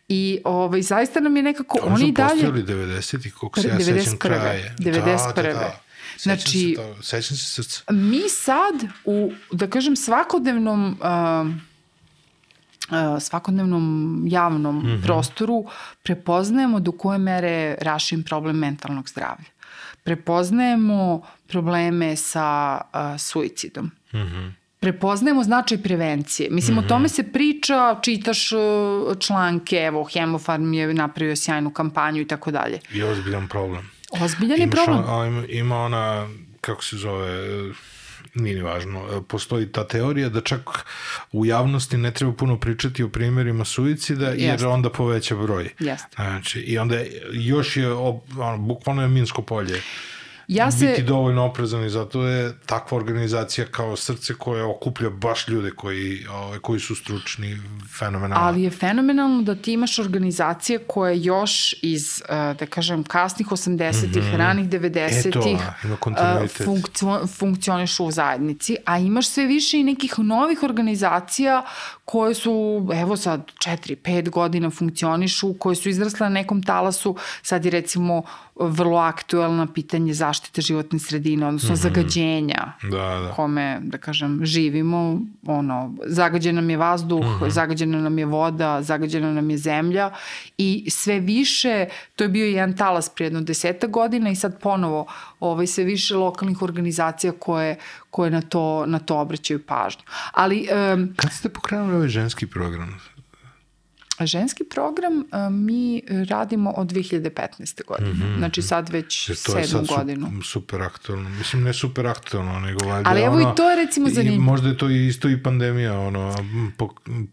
I 0.07 0.39
ovaj, 0.43 0.81
zaista 0.81 1.19
nam 1.19 1.37
je 1.37 1.43
nekako, 1.43 1.79
oni, 1.81 1.93
oni 1.93 2.11
dalje... 2.11 2.49
Oni 2.49 2.61
su 2.61 2.67
90 2.67 3.27
i 3.27 3.31
koliko 3.31 3.61
se 3.61 3.67
ja 3.67 3.79
sećam 3.79 4.17
kraje. 4.17 4.75
91. 4.79 5.35
Da, 5.35 5.43
da, 5.43 5.53
da. 5.53 5.84
Sećam 6.17 6.37
Znači, 6.37 6.59
se 6.59 6.75
to, 6.75 7.03
sećam 7.03 7.37
se 7.37 7.45
srca. 7.45 7.93
Mi 7.93 8.29
sad 8.29 8.75
u, 9.05 9.31
da 9.51 9.67
kažem, 9.67 9.95
svakodnevnom 9.95 10.97
uh, 11.01 11.47
uh, 12.89 13.21
svakodnevnom 13.21 14.23
javnom 14.27 14.75
mm 14.77 14.85
-hmm. 14.85 15.03
prostoru 15.03 15.65
prepoznajemo 16.03 16.79
do 16.79 16.91
koje 16.91 17.17
mere 17.17 17.77
rašim 17.81 18.23
problem 18.23 18.57
mentalnog 18.57 19.09
zdravlja. 19.09 19.49
Prepoznajemo 20.03 21.21
probleme 21.47 22.15
sa 22.15 22.81
uh, 22.93 23.19
suicidom. 23.19 23.91
Mm 24.13 24.17
-hmm 24.17 24.51
prepoznajemo 24.85 25.43
značaj 25.43 25.77
prevencije. 25.77 26.49
Mislim, 26.51 26.77
mm 26.77 26.79
-hmm. 26.79 26.85
o 26.85 26.87
tome 26.87 27.09
se 27.09 27.23
priča, 27.23 27.99
čitaš 28.01 28.49
članke, 29.19 29.75
evo, 29.75 30.03
Hemofarm 30.13 30.73
je 30.73 30.93
napravio 30.93 31.35
sjajnu 31.35 31.69
kampanju 31.69 32.21
i 32.21 32.27
tako 32.27 32.51
dalje. 32.51 32.79
I 32.93 33.03
ozbiljan 33.03 33.47
problem. 33.47 33.89
Ozbiljan 34.21 34.59
je 34.59 34.69
problem. 34.69 35.03
On, 35.07 35.27
ima, 35.27 35.45
ima 35.49 35.77
ona, 35.77 36.27
kako 36.61 36.83
se 36.83 36.97
zove, 36.97 37.37
nije 38.33 38.55
ni 38.55 38.61
važno, 38.61 39.21
postoji 39.27 39.71
ta 39.71 39.87
teorija 39.87 40.29
da 40.29 40.41
čak 40.41 40.69
u 41.31 41.45
javnosti 41.45 41.97
ne 41.97 42.11
treba 42.11 42.33
puno 42.33 42.59
pričati 42.59 43.03
o 43.03 43.09
primjerima 43.09 43.65
suicida 43.65 44.27
jer 44.27 44.39
Jeste. 44.39 44.67
onda 44.67 44.89
poveća 44.89 45.35
broj. 45.35 45.69
Jeste. 45.79 46.07
Znači, 46.15 46.59
I 46.59 46.77
onda 46.77 46.95
još 47.31 47.77
je, 47.77 47.93
ono, 47.93 48.57
bukvalno 48.57 49.01
je 49.01 49.07
minsko 49.07 49.41
polje 49.41 49.81
ja 50.47 50.71
se... 50.71 50.87
biti 50.87 51.03
dovoljno 51.03 51.45
oprezan 51.45 51.85
i 51.85 51.89
zato 51.89 52.23
je 52.23 52.53
takva 52.65 52.97
organizacija 52.97 53.67
kao 53.71 53.95
srce 53.95 54.33
koja 54.33 54.67
okuplja 54.67 55.09
baš 55.09 55.47
ljude 55.47 55.71
koji, 55.71 56.25
ove, 56.31 56.59
koji 56.59 56.79
su 56.79 56.95
stručni, 56.95 57.57
fenomenalno. 57.99 58.47
Ali 58.47 58.63
je 58.63 58.69
fenomenalno 58.69 59.41
da 59.41 59.55
ti 59.55 59.73
imaš 59.73 59.99
organizacije 59.99 60.79
koje 60.87 61.23
još 61.23 61.75
iz, 61.81 62.23
da 62.29 62.65
kažem, 62.69 63.03
kasnih 63.03 63.47
80-ih, 63.47 64.23
mm 64.23 64.27
-hmm. 64.27 64.37
ranih 64.37 64.69
90-ih 64.69 65.59
funkcio, 66.65 67.27
funkcionišu 67.27 68.05
u 68.05 68.11
zajednici, 68.11 68.75
a 68.85 68.97
imaš 68.99 69.27
sve 69.27 69.45
više 69.45 69.79
i 69.79 69.83
nekih 69.83 70.19
novih 70.19 70.63
organizacija 70.63 71.65
koje 72.05 72.33
su, 72.33 72.87
evo 72.93 73.17
sad, 73.17 73.51
4-5 73.65 74.29
godina 74.29 74.69
funkcionišu, 74.69 75.53
koje 75.59 75.75
su 75.75 75.89
izrasle 75.89 76.29
na 76.29 76.33
nekom 76.33 76.63
talasu, 76.63 77.15
sad 77.41 77.65
je 77.65 77.71
recimo 77.71 78.23
vrlo 78.59 78.97
aktuelna 78.97 79.67
pitanje 79.67 80.13
zaštite 80.13 80.61
životne 80.61 80.99
sredine, 80.99 81.47
odnosno 81.47 81.69
mm 81.69 81.75
-hmm. 81.75 81.81
zagađenja 81.81 82.73
da, 82.83 82.97
da. 82.97 83.33
kome, 83.35 83.79
da 83.83 83.97
kažem, 83.97 84.39
živimo. 84.43 85.19
Ono, 85.45 85.95
zagađen 86.05 86.55
nam 86.55 86.69
je 86.69 86.77
vazduh, 86.77 87.25
mm 87.25 87.43
-hmm. 87.43 87.49
zagađena 87.49 88.01
nam 88.01 88.17
je 88.17 88.25
voda, 88.25 88.81
zagađena 88.81 89.33
nam 89.33 89.49
je 89.49 89.57
zemlja 89.57 90.11
i 90.57 90.89
sve 90.89 91.19
više, 91.19 91.85
to 92.15 92.23
je 92.23 92.29
bio 92.29 92.45
jedan 92.45 92.77
talas 92.77 93.09
prije 93.09 93.25
jedno 93.25 93.41
deseta 93.41 93.87
godina 93.87 94.29
i 94.29 94.35
sad 94.35 94.59
ponovo 94.61 95.05
ovaj, 95.39 95.67
sve 95.67 95.83
više 95.83 96.15
lokalnih 96.15 96.61
organizacija 96.61 97.33
koje, 97.39 97.77
koje 98.11 98.31
na, 98.31 98.41
to, 98.41 98.85
na 98.85 98.99
to 98.99 99.17
obraćaju 99.17 99.65
pažnju. 99.65 100.03
Ali, 100.31 100.67
um, 100.93 101.13
Kad 101.15 101.31
ste 101.33 101.49
pokrenuli 101.49 101.95
ovaj 101.95 102.07
ženski 102.07 102.47
program? 102.47 102.99
Ženski 104.19 104.63
program 104.63 105.23
a, 105.31 105.49
mi 105.49 106.01
radimo 106.29 106.73
od 106.77 106.87
2015. 106.87 107.85
godine. 107.87 108.09
Mm 108.09 108.21
-hmm. 108.21 108.37
Znači 108.37 108.61
sad 108.61 108.89
već 108.89 109.29
Jer 109.29 109.37
to 109.37 109.51
sedmu 109.51 109.59
je 109.59 109.67
sad 109.67 109.87
godinu. 109.87 110.43
Super, 110.43 110.81
aktualno. 110.81 111.29
Mislim, 111.29 111.63
ne 111.63 111.73
super 111.73 112.07
aktualno, 112.07 112.59
nego 112.59 112.85
valjda 112.85 113.09
Ali 113.09 113.21
evo 113.21 113.35
ono, 113.35 113.51
i 113.51 113.55
to 113.55 113.69
je 113.69 113.75
recimo 113.75 114.09
zanimljivo. 114.09 114.43
Možda 114.43 114.69
je 114.69 114.77
to 114.77 114.89
isto 114.89 115.29
i 115.29 115.43
pandemija 115.43 115.99
ono, 115.99 116.35
po, 116.77 116.89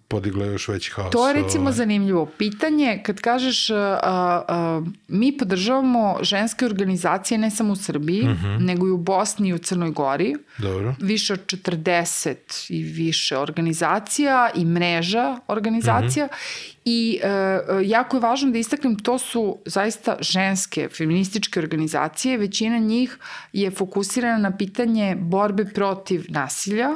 podigla 0.08 0.46
još 0.46 0.68
veći 0.68 0.90
haos. 0.90 1.12
To 1.12 1.28
je 1.28 1.34
recimo 1.34 1.62
ovaj. 1.62 1.72
zanimljivo. 1.72 2.26
Pitanje, 2.26 3.02
kad 3.06 3.20
kažeš, 3.20 3.70
a, 3.70 3.98
a, 4.02 4.82
mi 5.08 5.36
podržavamo 5.36 6.18
ženske 6.22 6.66
organizacije 6.66 7.38
ne 7.38 7.50
samo 7.50 7.72
u 7.72 7.76
Srbiji, 7.76 8.24
mm 8.24 8.38
-hmm. 8.42 8.60
nego 8.60 8.86
i 8.86 8.90
u 8.90 8.98
Bosni 8.98 9.48
i 9.48 9.52
u 9.52 9.58
Crnoj 9.58 9.90
Gori. 9.90 10.34
Dobro. 10.58 10.94
Više 11.00 11.32
od 11.32 11.46
40 11.46 12.34
i 12.68 12.82
više 12.82 13.38
organizacija 13.38 14.50
i 14.54 14.64
mreža 14.64 15.38
organizacija. 15.48 16.26
Mm 16.26 16.28
-hmm. 16.28 16.72
I 16.84 17.20
e, 17.22 17.28
jako 17.84 18.16
je 18.16 18.20
važno 18.20 18.50
da 18.50 18.58
istaknem, 18.58 18.98
to 18.98 19.18
su 19.18 19.58
zaista 19.66 20.16
ženske 20.20 20.88
feminističke 20.88 21.60
organizacije, 21.60 22.38
većina 22.38 22.78
njih 22.78 23.18
je 23.52 23.70
fokusirana 23.70 24.38
na 24.38 24.56
pitanje 24.56 25.16
borbe 25.18 25.64
protiv 25.64 26.24
nasilja, 26.28 26.88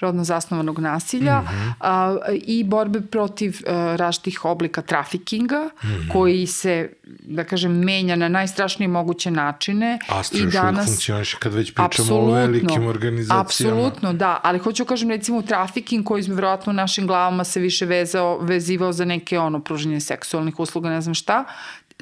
rodno 0.00 0.24
zasnovanog 0.24 0.78
nasilja 0.78 1.40
mm 1.40 1.44
-hmm. 1.44 1.72
a, 1.80 2.16
i 2.32 2.64
borbe 2.64 3.00
protiv 3.00 3.60
a, 3.66 3.96
različitih 3.96 4.44
oblika 4.44 4.82
trafikinga 4.82 5.70
mm 5.82 5.86
-hmm. 5.86 6.12
koji 6.12 6.46
se, 6.46 6.90
da 7.20 7.44
kažem, 7.44 7.72
menja 7.72 8.16
na 8.16 8.28
najstrašnije 8.28 8.88
moguće 8.88 9.30
načine. 9.30 9.98
Astra 10.08 10.40
još 10.40 10.52
danas, 10.52 10.86
funkcioniš 10.86 11.34
kad 11.34 11.54
već 11.54 11.74
pričamo 11.74 12.14
o 12.14 12.32
velikim 12.32 12.86
organizacijama. 12.86 13.40
Apsolutno, 13.40 14.12
da, 14.12 14.40
ali 14.42 14.58
hoću 14.58 14.84
da 14.84 14.88
kažem 14.88 15.10
recimo 15.10 15.42
trafiking 15.42 16.04
koji 16.04 16.22
smo 16.22 16.34
verovatno 16.34 16.70
u 16.70 16.74
našim 16.74 17.06
glavama 17.06 17.44
se 17.44 17.60
više 17.60 17.86
vezao, 17.86 18.38
vezivao 18.38 18.92
za 18.92 19.04
neke 19.04 19.38
ono 19.38 19.60
pruženje 19.60 20.00
seksualnih 20.00 20.60
usluga, 20.60 20.90
ne 20.90 21.00
znam 21.00 21.14
šta, 21.14 21.44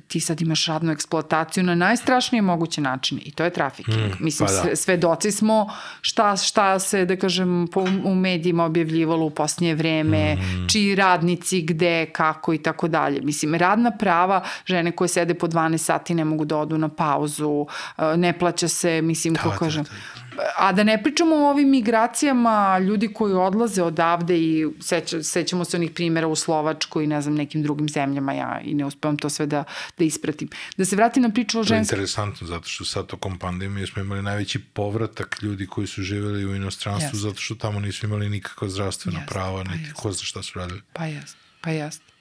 ti 0.08 0.20
sad 0.20 0.40
imaš 0.40 0.66
radnu 0.66 0.92
eksploataciju 0.92 1.64
na 1.64 1.74
najstrašnije 1.74 2.42
moguće 2.42 2.80
načine 2.80 3.20
i 3.24 3.30
to 3.30 3.44
je 3.44 3.50
trafiking. 3.50 3.96
Mm, 3.98 4.24
Mislim, 4.24 4.46
pa 4.46 4.68
da. 4.68 4.76
svedoci 4.76 5.30
smo 5.32 5.70
šta, 6.00 6.36
šta 6.36 6.78
se, 6.78 7.04
da 7.04 7.16
kažem, 7.16 7.68
po, 7.72 7.86
u 8.04 8.14
medijima 8.14 8.64
objavljivalo 8.64 9.26
u 9.26 9.30
posljednje 9.30 9.74
vreme, 9.74 10.34
mm. 10.34 10.68
čiji 10.68 10.94
radnici, 10.94 11.62
gde, 11.62 12.06
kako 12.06 12.52
i 12.54 12.58
tako 12.58 12.88
dalje. 12.88 13.20
Mislim, 13.22 13.54
radna 13.54 13.90
prava, 13.90 14.44
žene 14.66 14.92
koje 14.92 15.08
sede 15.08 15.34
po 15.34 15.46
12 15.46 15.78
sati 15.78 16.14
ne 16.14 16.24
mogu 16.24 16.44
da 16.44 16.56
odu 16.56 16.78
na 16.78 16.88
pauzu, 16.88 17.66
ne 18.16 18.38
plaća 18.38 18.68
se, 18.68 19.02
mislim, 19.02 19.34
da, 19.34 19.40
ko 19.40 19.50
kažem, 19.58 19.84
da, 19.84 19.90
da 19.90 20.23
A 20.56 20.72
da 20.72 20.84
ne 20.84 21.02
pričamo 21.02 21.36
o 21.36 21.50
ovim 21.50 21.70
migracijama, 21.70 22.78
ljudi 22.78 23.08
koji 23.12 23.32
odlaze 23.34 23.82
odavde 23.82 24.38
i 24.38 24.66
seća, 24.80 25.22
sećamo 25.22 25.64
se 25.64 25.76
onih 25.76 25.90
primjera 25.90 26.26
u 26.26 26.36
Slovačkoj 26.36 27.04
i 27.04 27.06
ne 27.06 27.20
znam 27.22 27.34
nekim 27.34 27.62
drugim 27.62 27.88
zemljama, 27.88 28.32
ja 28.32 28.60
i 28.64 28.74
ne 28.74 28.84
uspevam 28.84 29.16
to 29.16 29.30
sve 29.30 29.46
da, 29.46 29.64
da 29.98 30.04
ispratim. 30.04 30.48
Da 30.76 30.84
se 30.84 30.96
vratim 30.96 31.22
na 31.22 31.30
priču 31.30 31.60
o 31.60 31.64
To 31.64 31.74
je 31.74 31.78
ženskom... 31.78 31.96
interesantno, 31.96 32.46
zato 32.46 32.68
što 32.68 32.84
sad 32.84 33.06
tokom 33.06 33.38
pandemije 33.38 33.86
smo 33.86 34.02
imali 34.02 34.22
najveći 34.22 34.58
povratak 34.58 35.42
ljudi 35.42 35.66
koji 35.66 35.86
su 35.86 36.02
živjeli 36.02 36.46
u 36.46 36.54
inostranstvu, 36.56 37.06
Jeste. 37.06 37.18
zato 37.18 37.40
što 37.40 37.54
tamo 37.54 37.80
nisu 37.80 38.06
imali 38.06 38.28
nikakva 38.30 38.68
zdravstvena 38.68 39.18
Jeste, 39.18 39.32
prava, 39.34 39.64
pa 39.64 39.70
niti 39.70 39.82
jeste. 39.84 39.94
ko 40.02 40.12
zna 40.12 40.24
šta 40.24 40.42
su 40.42 40.58
radili. 40.58 40.80
Pa 40.92 41.06
jest, 41.06 41.36
pa 41.60 41.70
jest. 41.70 42.13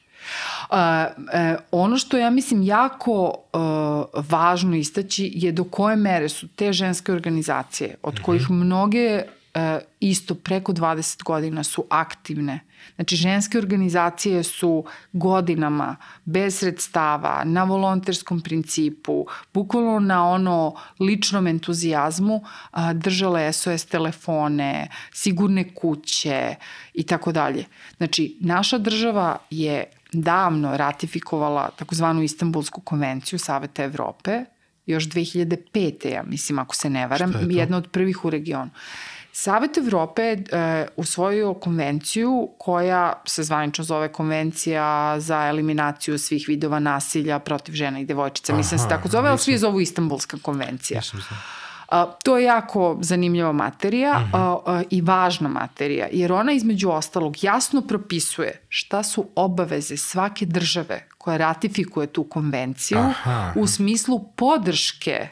A, 0.70 1.08
e, 1.34 1.56
ono 1.72 1.98
što 1.98 2.18
ja 2.18 2.30
mislim 2.30 2.64
jako 2.64 3.34
e, 3.34 3.58
važno 4.30 4.76
istaći 4.76 5.32
je 5.36 5.52
do 5.52 5.64
koje 5.64 5.96
mere 5.96 6.30
su 6.30 6.48
te 6.48 6.74
ženske 6.74 7.12
organizacije, 7.12 7.96
od 8.04 8.20
kojih 8.20 8.50
mnoge 8.50 9.24
e, 9.54 9.80
isto 10.00 10.36
preko 10.36 10.74
20 10.74 11.24
godina 11.24 11.64
su 11.64 11.86
aktivne. 11.90 12.60
Znači, 12.96 13.16
ženske 13.16 13.58
organizacije 13.58 14.44
su 14.44 14.84
godinama 15.14 15.96
bez 16.26 16.60
sredstava, 16.60 17.44
na 17.46 17.64
volonterskom 17.64 18.42
principu, 18.42 19.26
bukvalno 19.54 20.00
na 20.00 20.30
ono 20.30 20.76
ličnom 21.00 21.48
entuzijazmu 21.48 22.44
a, 22.72 22.94
držale 22.94 23.54
SOS 23.54 23.86
telefone, 23.86 24.90
sigurne 25.12 25.74
kuće 25.74 26.56
i 26.94 27.04
tako 27.04 27.32
dalje. 27.32 27.66
Znači, 27.98 28.38
naša 28.40 28.78
država 28.78 29.38
je 29.50 29.84
davno 30.14 30.78
ratifikovala 30.78 31.70
takozvanu 31.76 32.24
Istanbulsku 32.24 32.82
konvenciju 32.82 33.40
Saveta 33.40 33.84
Evrope, 33.84 34.46
još 34.86 35.10
2005. 35.10 36.08
ja 36.14 36.24
mislim, 36.24 36.60
ako 36.60 36.76
se 36.76 36.90
ne 36.90 37.08
varam, 37.08 37.32
je 37.32 37.58
jedna 37.58 37.78
od 37.78 37.88
prvih 37.92 38.26
u 38.26 38.30
regionu. 38.30 38.72
Savet 39.36 39.78
Evrope 39.78 40.22
je 40.22 40.44
e, 40.52 40.88
usvojio 40.96 41.54
konvenciju 41.54 42.50
koja 42.58 43.14
se 43.26 43.44
zvanično 43.44 43.84
zove 43.84 44.12
Konvencija 44.12 45.16
za 45.20 45.48
eliminaciju 45.48 46.18
svih 46.18 46.46
vidova 46.48 46.80
nasilja 46.80 47.40
protiv 47.40 47.76
žena 47.76 48.00
i 48.00 48.06
devojčica. 48.06 48.56
Mislim 48.56 48.80
se 48.80 48.86
Aha, 48.86 48.96
tako 48.96 49.10
zove, 49.10 49.30
ali 49.30 49.38
svi 49.38 49.58
zovu 49.58 49.82
Istanbulska 49.82 50.38
konvencija. 50.42 51.00
Nisam 51.00 51.20
znao. 51.28 51.63
A, 51.94 52.06
to 52.24 52.38
je 52.38 52.44
jako 52.46 52.98
zanimljiva 53.02 53.52
materija 53.52 54.20
Mhm. 54.20 54.36
a, 54.36 54.58
a, 54.66 54.84
i 54.90 55.02
važna 55.02 55.50
materija, 55.50 56.08
jer 56.12 56.32
ona 56.34 56.52
između 56.52 56.90
ostalog 56.90 57.44
jasno 57.44 57.82
propisuje 57.82 58.62
šta 58.70 59.04
su 59.04 59.28
obaveze 59.36 59.98
svake 59.98 60.46
države 60.46 61.08
koja 61.18 61.38
ratifikuje 61.38 62.08
tu 62.08 62.24
konvenciju 62.24 62.98
Aha. 62.98 63.54
u 63.56 63.68
smislu 63.68 64.24
podrške 64.36 65.28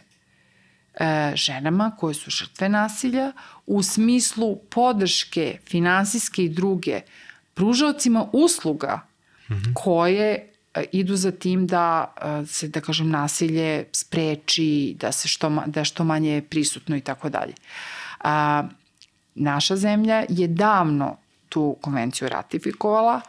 e, 0.99 1.31
ženama 1.35 1.91
koje 1.99 2.13
su 2.13 2.31
žrtve 2.31 2.69
nasilja, 2.69 3.31
u 3.67 3.83
smislu 3.83 4.55
podrške 4.69 5.57
finansijske 5.69 6.43
i 6.43 6.49
druge 6.49 7.01
pružaocima 7.53 8.25
usluga 8.33 8.99
koje 9.73 10.31
e, 10.33 10.50
idu 10.91 11.15
za 11.15 11.31
tim 11.31 11.67
da 11.67 12.13
e, 12.21 12.45
se, 12.45 12.67
da 12.67 12.81
kažem, 12.81 13.09
nasilje 13.09 13.85
spreči, 13.91 14.95
da 14.99 15.11
se 15.11 15.27
što, 15.27 15.49
da 15.65 15.79
je 15.79 15.85
što 15.85 16.03
manje 16.03 16.41
prisutno 16.49 16.95
i 16.95 17.01
tako 17.01 17.29
dalje. 17.29 17.53
A, 18.19 18.63
naša 19.35 19.75
zemlja 19.75 20.25
je 20.29 20.47
davno 20.47 21.17
tu 21.49 21.77
konvenciju 21.81 22.29
ratifikovala, 22.29 23.21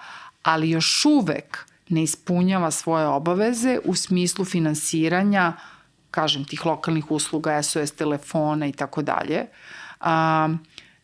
ali 0.43 0.71
još 0.71 1.05
uvek 1.05 1.59
ne 1.89 2.03
ispunjava 2.03 2.71
svoje 2.71 3.07
obaveze 3.07 3.79
u 3.85 3.95
smislu 3.95 4.45
finansiranja 4.45 5.53
kažem, 6.13 6.45
tih 6.45 6.67
lokalnih 6.67 7.11
usluga, 7.11 7.63
SOS 7.63 7.97
telefona 7.97 8.67
i 8.67 8.73
tako 8.73 9.03
dalje. 9.03 9.47
A, 10.01 10.49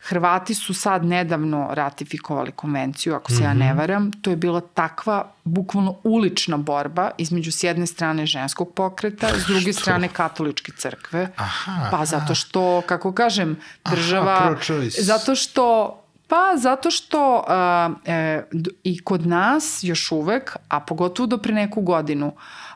Hrvati 0.09 0.54
su 0.54 0.74
sad 0.74 1.04
nedavno 1.04 1.68
ratifikovali 1.70 2.52
konvenciju, 2.52 3.14
ako 3.14 3.32
se 3.32 3.42
ja 3.42 3.54
ne 3.54 3.74
varam. 3.74 4.11
To 4.12 4.30
je 4.30 4.36
bila 4.36 4.61
takva, 4.61 5.32
bukvalno 5.44 5.96
ulična 6.04 6.56
borba 6.56 7.11
između 7.18 7.52
s 7.52 7.62
jedne 7.62 7.86
strane 7.86 8.26
ženskog 8.26 8.72
pokreta, 8.74 9.28
s 9.38 9.46
druge 9.46 9.72
strane 9.72 10.09
katoličke 10.09 10.72
crkve. 10.78 11.28
Aha, 11.36 11.88
pa 11.90 12.04
zato 12.04 12.34
što, 12.34 12.82
kako 12.86 13.12
kažem, 13.12 13.56
država... 13.90 14.32
Aha, 14.32 14.54
zato 14.98 15.34
što 15.34 15.94
Pa 16.28 16.56
zato 16.56 16.90
što 16.90 17.44
a, 17.48 17.90
e, 18.04 18.42
d- 18.52 18.70
i 18.84 18.98
kod 19.04 19.26
nas 19.26 19.80
još 19.82 20.12
uvek, 20.12 20.56
a 20.68 20.80
pogotovo 20.80 21.26
do 21.26 21.38
pre 21.38 21.54
neku 21.54 21.80
godinu, 21.80 22.32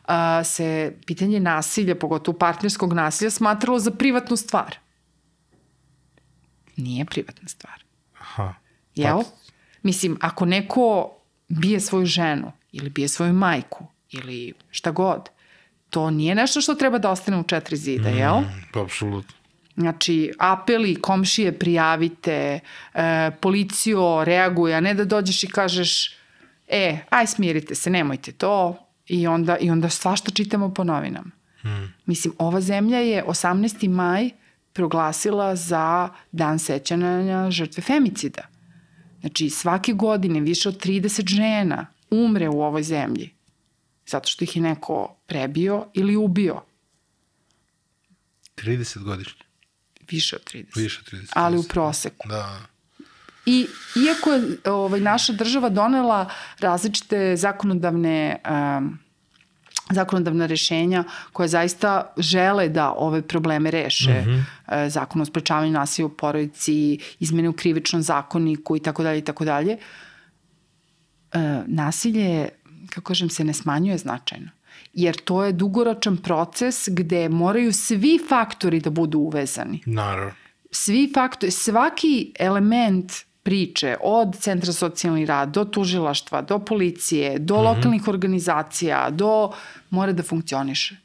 a, 0.06 0.44
se 0.44 0.96
pitanje 1.06 1.40
nasilja, 1.40 1.94
pogotovo 1.94 2.38
partnerskog 2.38 2.92
nasilja, 2.92 3.30
smatralo 3.30 3.78
za 3.78 3.90
privatnu 3.90 4.36
stvar. 4.36 4.81
Nije 6.76 7.04
privatna 7.04 7.48
stvar. 7.48 7.84
Aha. 8.20 8.54
Jel? 8.94 9.16
Pa- 9.16 9.24
Mislim, 9.82 10.18
ako 10.20 10.44
neko 10.44 11.12
bije 11.48 11.80
svoju 11.80 12.06
ženu 12.06 12.52
ili 12.72 12.90
bije 12.90 13.08
svoju 13.08 13.32
majku 13.32 13.86
ili 14.10 14.52
šta 14.70 14.90
god, 14.90 15.28
to 15.90 16.10
nije 16.10 16.34
nešto 16.34 16.60
što 16.60 16.74
treba 16.74 16.98
da 16.98 17.10
ostane 17.10 17.38
u 17.38 17.42
četiri 17.42 17.76
zida, 17.76 18.08
jel? 18.08 18.40
Mm, 18.40 18.78
apsolutno. 18.84 19.34
Znači, 19.76 20.32
apeli, 20.38 20.94
komšije, 20.94 21.58
prijavite, 21.58 22.60
e, 22.94 23.30
policijo, 23.40 24.24
reaguje, 24.24 24.74
a 24.74 24.80
ne 24.80 24.94
da 24.94 25.04
dođeš 25.04 25.44
i 25.44 25.48
kažeš, 25.48 26.14
e, 26.68 26.98
aj 27.10 27.26
smirite 27.26 27.74
se, 27.74 27.90
nemojte 27.90 28.32
to, 28.32 28.86
i 29.06 29.26
onda, 29.26 29.56
i 29.56 29.70
onda 29.70 29.88
svašta 29.88 30.30
čitamo 30.30 30.74
po 30.74 30.84
novinama. 30.84 31.30
Hmm. 31.60 31.94
Mislim, 32.06 32.34
ova 32.38 32.60
zemlja 32.60 32.98
je 32.98 33.24
18. 33.24 33.88
maj 33.88 34.30
proglasila 34.72 35.56
za 35.56 36.08
dan 36.32 36.58
sećanja 36.58 37.50
žrtve 37.50 37.82
femicida. 37.82 38.42
Znači, 39.20 39.50
svake 39.50 39.92
godine 39.92 40.40
više 40.40 40.68
od 40.68 40.84
30 40.84 41.28
žena 41.28 41.86
umre 42.10 42.48
u 42.48 42.62
ovoj 42.62 42.82
zemlji 42.82 43.30
zato 44.06 44.28
što 44.28 44.44
ih 44.44 44.56
je 44.56 44.62
neko 44.62 45.16
prebio 45.26 45.86
ili 45.94 46.16
ubio. 46.16 46.62
30 48.56 49.02
godišnje. 49.02 49.42
Više 50.10 50.36
od 50.36 50.42
30. 50.54 50.76
Više 50.76 51.00
od 51.00 51.20
30. 51.20 51.32
Ali 51.34 51.58
u 51.58 51.62
proseku. 51.62 52.28
Da. 52.28 52.60
I 53.46 53.66
iako 54.06 54.32
je 54.32 54.56
ovaj, 54.64 55.00
naša 55.00 55.32
država 55.32 55.68
donela 55.68 56.30
različite 56.58 57.36
zakonodavne 57.36 58.36
um, 58.50 58.98
zakonodavna 59.90 60.46
rešenja 60.46 61.04
koje 61.32 61.48
zaista 61.48 62.12
žele 62.16 62.68
da 62.68 62.92
ove 62.92 63.22
probleme 63.22 63.70
reše. 63.70 64.24
Mm 64.26 64.44
-hmm. 64.68 64.88
Zakon 64.88 65.22
o 65.22 65.24
sprečavanju 65.24 65.72
nasilja 65.72 66.06
u 66.06 66.08
porodici, 66.16 66.98
izmene 67.20 67.48
u 67.48 67.52
krivičnom 67.52 68.02
zakoniku 68.02 68.76
i 68.76 68.80
tako 68.80 69.02
dalje 69.02 69.18
i 69.18 69.24
tako 69.24 69.44
dalje. 69.44 69.76
E, 71.32 71.62
Nasilje, 71.66 72.48
kako 72.90 73.06
kažem, 73.08 73.30
se 73.30 73.44
ne 73.44 73.52
smanjuje 73.52 73.98
značajno. 73.98 74.50
Jer 74.92 75.16
to 75.16 75.44
je 75.44 75.52
dugoročan 75.52 76.16
proces 76.16 76.88
gde 76.88 77.28
moraju 77.28 77.72
svi 77.72 78.18
faktori 78.28 78.80
da 78.80 78.90
budu 78.90 79.18
uvezani 79.18 79.82
Naravno. 79.86 80.32
svi 80.70 81.10
faktori, 81.14 81.52
svaki 81.52 82.32
element 82.38 83.12
priče 83.42 83.96
od 84.02 84.36
centra 84.38 84.72
za 84.72 84.78
socijalni 84.78 85.26
rad, 85.26 85.48
do 85.48 85.64
tužilaštva, 85.64 86.42
do 86.42 86.58
policije, 86.58 87.38
do 87.38 87.54
mm 87.54 87.58
-hmm. 87.58 87.64
lokalnih 87.64 88.08
organizacija, 88.08 89.10
do 89.10 89.52
mora 89.90 90.12
da 90.12 90.22
funkcioniše. 90.22 90.96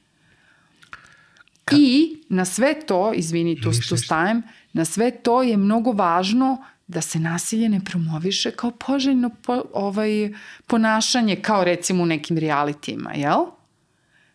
Ka... 1.65 1.75
I 1.79 2.17
na 2.29 2.45
sve 2.45 2.75
to, 2.85 3.13
izvini, 3.13 3.61
tu, 3.61 3.71
tu 3.89 3.97
stajem, 3.97 4.43
na 4.73 4.85
sve 4.85 5.11
to 5.11 5.43
je 5.43 5.57
mnogo 5.57 5.91
važno 5.91 6.63
da 6.87 7.01
se 7.01 7.19
nasilje 7.19 7.69
ne 7.69 7.79
promoviše 7.85 8.51
kao 8.51 8.71
poželjno 8.71 9.29
po, 9.29 9.61
ovaj, 9.73 10.33
ponašanje, 10.67 11.35
kao 11.35 11.63
recimo 11.63 12.03
u 12.03 12.05
nekim 12.05 12.37
realitima, 12.37 13.13
jel? 13.13 13.45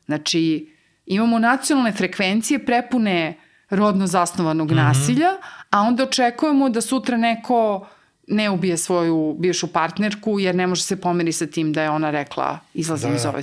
Znači, 0.07 0.73
imamo 1.07 1.39
nacionalne 1.39 1.93
frekvencije 1.93 2.67
prepune 2.67 3.39
rodno 3.73 4.07
zasnovanog 4.07 4.71
mm 4.71 4.75
-hmm. 4.75 4.77
nasilja, 4.77 5.31
a 5.71 5.81
onda 5.81 6.03
očekujemo 6.03 6.69
da 6.69 6.81
sutra 6.81 7.17
neko 7.17 7.87
ne 8.27 8.51
ubije 8.51 8.77
svoju 8.77 9.37
bivšu 9.39 9.67
partnerku 9.67 10.41
jer 10.41 10.55
ne 10.55 10.67
može 10.67 10.83
se 10.83 11.01
pomeri 11.01 11.33
sa 11.33 11.47
tim 11.47 11.73
da 11.73 11.83
je 11.83 11.91
ona 11.91 12.11
rekla 12.11 12.59
izlazim 12.75 13.11
Da, 13.11 13.17
iz 13.17 13.23
da. 13.23 13.29
ove 13.29 13.43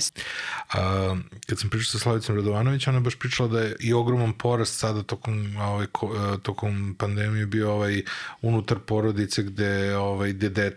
A, 0.72 1.16
kad 1.46 1.58
sam 1.58 1.70
pričao 1.70 1.90
sa 1.90 1.98
Slavicom 1.98 2.36
Radovanović, 2.36 2.86
ona 2.86 2.96
je 2.98 3.02
baš 3.02 3.18
pričala 3.18 3.48
da 3.48 3.60
je 3.60 3.76
i 3.80 3.92
ogroman 3.92 4.32
porast 4.32 4.78
sada 4.78 5.02
tokom, 5.02 5.56
ovaj, 5.56 5.84
e, 5.84 5.88
tokom 6.42 6.96
pandemije 6.98 7.46
bio 7.46 7.72
ovaj, 7.72 8.02
unutar 8.42 8.78
porodice 8.78 9.42
gde, 9.42 9.96
ovaj, 9.96 10.32
gde 10.32 10.48
de, 10.48 10.76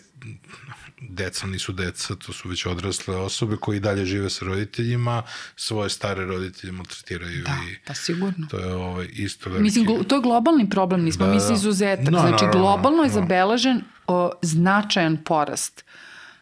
deca 1.10 1.48
nisu 1.48 1.72
deca, 1.72 2.16
to 2.16 2.34
su 2.34 2.50
već 2.50 2.66
odrasle 2.66 3.16
osobe 3.16 3.56
koji 3.58 3.80
dalje 3.80 4.06
žive 4.06 4.30
sa 4.30 4.46
roditeljima, 4.46 5.24
svoje 5.56 5.90
stare 5.90 6.26
roditelje 6.26 6.72
maltretiraju 6.72 7.44
Da, 7.44 7.52
i 7.72 7.76
pa 7.88 7.94
sigurno. 7.94 8.48
to 8.48 8.60
je 8.60 8.74
ovaj, 8.74 9.08
isto 9.14 9.50
veliki... 9.50 9.64
Mislim, 9.64 10.04
to 10.04 10.16
je 10.16 10.22
globalni 10.22 10.70
problem, 10.70 11.04
nismo 11.04 11.26
Da, 11.26 11.32
mi 11.32 11.38
da. 11.38 11.42
se 11.42 11.54
izuzetak. 11.54 12.06
No, 12.06 12.20
znači, 12.20 12.32
naravno, 12.34 12.52
globalno 12.54 13.04
je 13.04 13.08
no. 13.08 13.14
zabeležen 13.14 13.82
o, 14.08 14.32
značajan 14.42 15.18
porast 15.18 15.86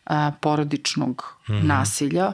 a, 0.06 0.32
porodičnog 0.42 1.24
Mhm. 1.50 1.68
nasilja, 1.68 2.34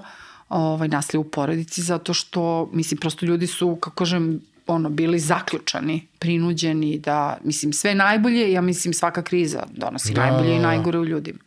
ovaj, 0.50 0.88
nasilja 0.88 1.20
u 1.20 1.24
porodici, 1.24 1.82
zato 1.82 2.14
što, 2.14 2.70
mislim, 2.74 2.98
prosto 2.98 3.26
ljudi 3.26 3.48
su, 3.48 3.76
kako 3.76 3.96
kažem, 3.96 4.42
ono 4.68 4.90
bili 4.90 5.20
zaključani, 5.20 6.08
prinuđeni 6.20 7.00
da, 7.00 7.38
mislim, 7.44 7.74
sve 7.74 7.96
najbolje, 7.96 8.52
ja 8.52 8.62
mislim 8.62 8.94
svaka 8.94 9.22
kriza 9.24 9.64
donosi 9.72 10.14
Da, 10.14 10.22
da, 10.22 10.28
najbolje 10.28 10.52
i 10.52 10.56
da, 10.56 10.62
da. 10.62 10.68
najgore 10.68 11.00
u 11.00 11.06
ljudima. 11.06 11.40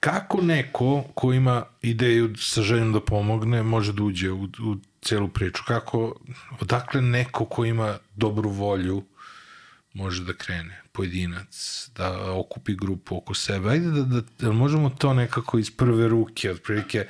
Kako 0.00 0.40
neko 0.40 1.04
ko 1.14 1.32
ima 1.32 1.64
ideju 1.82 2.36
sa 2.36 2.62
željom 2.62 2.92
da 2.92 3.00
pomogne 3.00 3.62
može 3.62 3.92
da 3.92 4.02
uđe 4.02 4.30
u, 4.30 4.44
u 4.44 4.76
celu 5.02 5.28
priču? 5.28 5.62
Kako, 5.66 6.14
odakle 6.60 7.02
neko 7.02 7.44
ko 7.44 7.64
ima 7.64 7.98
dobru 8.16 8.50
volju 8.50 9.02
može 9.94 10.24
da 10.24 10.32
krene, 10.32 10.82
pojedinac, 10.92 11.88
da 11.96 12.32
okupi 12.32 12.74
grupu 12.74 13.16
oko 13.16 13.34
sebe. 13.34 13.70
Ajde 13.70 13.86
da, 13.86 14.02
da, 14.02 14.20
da 14.38 14.52
možemo 14.52 14.90
to 14.90 15.14
nekako 15.14 15.58
iz 15.58 15.70
prve 15.70 16.08
ruke, 16.08 16.50
otprilike, 16.50 17.06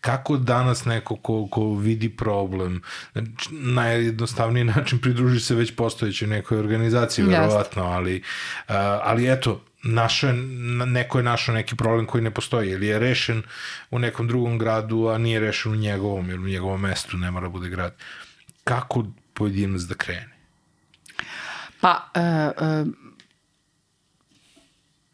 kako 0.00 0.36
danas 0.36 0.84
neko 0.84 1.16
ko, 1.16 1.48
ko 1.50 1.74
vidi 1.74 2.08
problem, 2.16 2.82
znači, 3.12 3.48
najjednostavniji 3.50 4.64
način 4.64 4.98
pridruži 4.98 5.40
se 5.40 5.54
već 5.54 5.74
postojećoj 5.76 6.28
nekoj 6.28 6.58
organizaciji, 6.58 7.24
verovatno, 7.24 7.84
ali, 7.84 8.22
a, 8.68 9.00
ali 9.02 9.32
eto, 9.32 9.64
našao 9.86 10.30
je, 10.30 10.34
neko 10.86 11.18
je 11.18 11.24
našao 11.24 11.54
neki 11.54 11.76
problem 11.76 12.06
koji 12.06 12.22
ne 12.22 12.30
postoji, 12.30 12.70
ili 12.70 12.86
je 12.86 12.98
rešen 12.98 13.42
u 13.90 13.98
nekom 13.98 14.28
drugom 14.28 14.58
gradu, 14.58 15.06
a 15.08 15.18
nije 15.18 15.40
rešen 15.40 15.72
u 15.72 15.76
njegovom, 15.76 16.30
jer 16.30 16.40
u 16.40 16.46
njegovom 16.46 16.80
mestu 16.80 17.16
ne 17.16 17.30
mora 17.30 17.48
bude 17.48 17.68
grad. 17.68 17.94
Kako 18.64 19.04
pojedinac 19.34 19.82
da 19.82 19.94
krene? 19.94 20.36
Pa, 21.80 22.10
e, 22.14 22.20
e, 22.20 22.84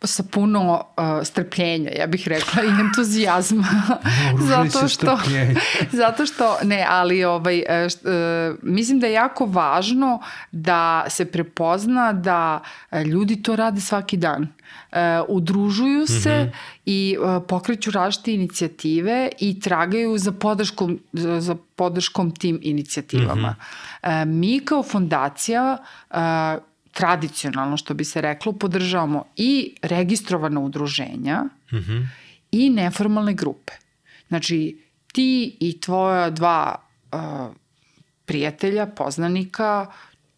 sa 0.06 0.22
puno 0.22 0.74
uh, 0.96 1.04
strpljenja, 1.26 1.90
ja 1.98 2.06
bih 2.06 2.28
rekla, 2.28 2.62
i 2.62 2.80
entuzijazma. 2.80 3.64
Se 4.80 4.88
strpljenjem. 4.88 5.56
zato 6.02 6.26
što, 6.26 6.58
ne, 6.62 6.86
ali 6.88 7.24
ovaj, 7.24 7.58
e, 7.68 7.88
št, 7.88 8.06
e, 8.06 8.52
mislim 8.62 9.00
da 9.00 9.06
je 9.06 9.12
jako 9.12 9.46
važno 9.46 10.22
da 10.52 11.04
se 11.08 11.24
prepozna 11.24 12.12
da 12.12 12.60
e, 12.90 13.04
ljudi 13.04 13.42
to 13.42 13.56
rade 13.56 13.80
svaki 13.80 14.16
dan. 14.16 14.48
E, 14.92 15.20
udružuju 15.28 16.06
se 16.06 16.42
mm 16.42 16.46
-hmm. 16.46 16.52
i 16.86 17.16
e, 17.20 17.46
pokreću 17.48 17.90
različite 17.90 18.34
inicijative 18.34 19.28
i 19.38 19.60
tragaju 19.60 20.18
za 20.18 20.32
podrškom, 20.32 21.00
za, 21.12 21.56
podrškom 21.76 22.30
tim 22.30 22.60
inicijativama. 22.62 23.50
Mm 23.50 23.56
-hmm. 24.06 24.22
e, 24.22 24.24
mi 24.24 24.60
kao 24.64 24.82
fondacija 24.82 25.76
e, 26.10 26.14
tradicionalno, 26.92 27.76
što 27.76 27.94
bi 27.94 28.04
se 28.04 28.20
reklo, 28.20 28.52
podržavamo 28.52 29.24
i 29.36 29.74
registrovana 29.82 30.60
udruženja 30.60 31.42
mm 31.72 31.76
-hmm. 31.76 32.06
i 32.52 32.70
neformalne 32.70 33.34
grupe. 33.34 33.72
Znači, 34.28 34.84
ti 35.12 35.56
i 35.60 35.80
tvoja 35.80 36.30
dva 36.30 36.74
uh, 37.12 37.20
prijatelja, 38.24 38.86
poznanika, 38.86 39.86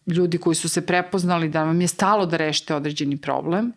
ljudi 0.07 0.37
koji 0.37 0.55
su 0.55 0.69
se 0.69 0.85
prepoznali 0.85 1.49
da 1.49 1.63
vam 1.63 1.81
je 1.81 1.87
stalo 1.87 2.25
da 2.25 2.37
rešite 2.37 2.75
određeni 2.75 3.17
problem, 3.17 3.73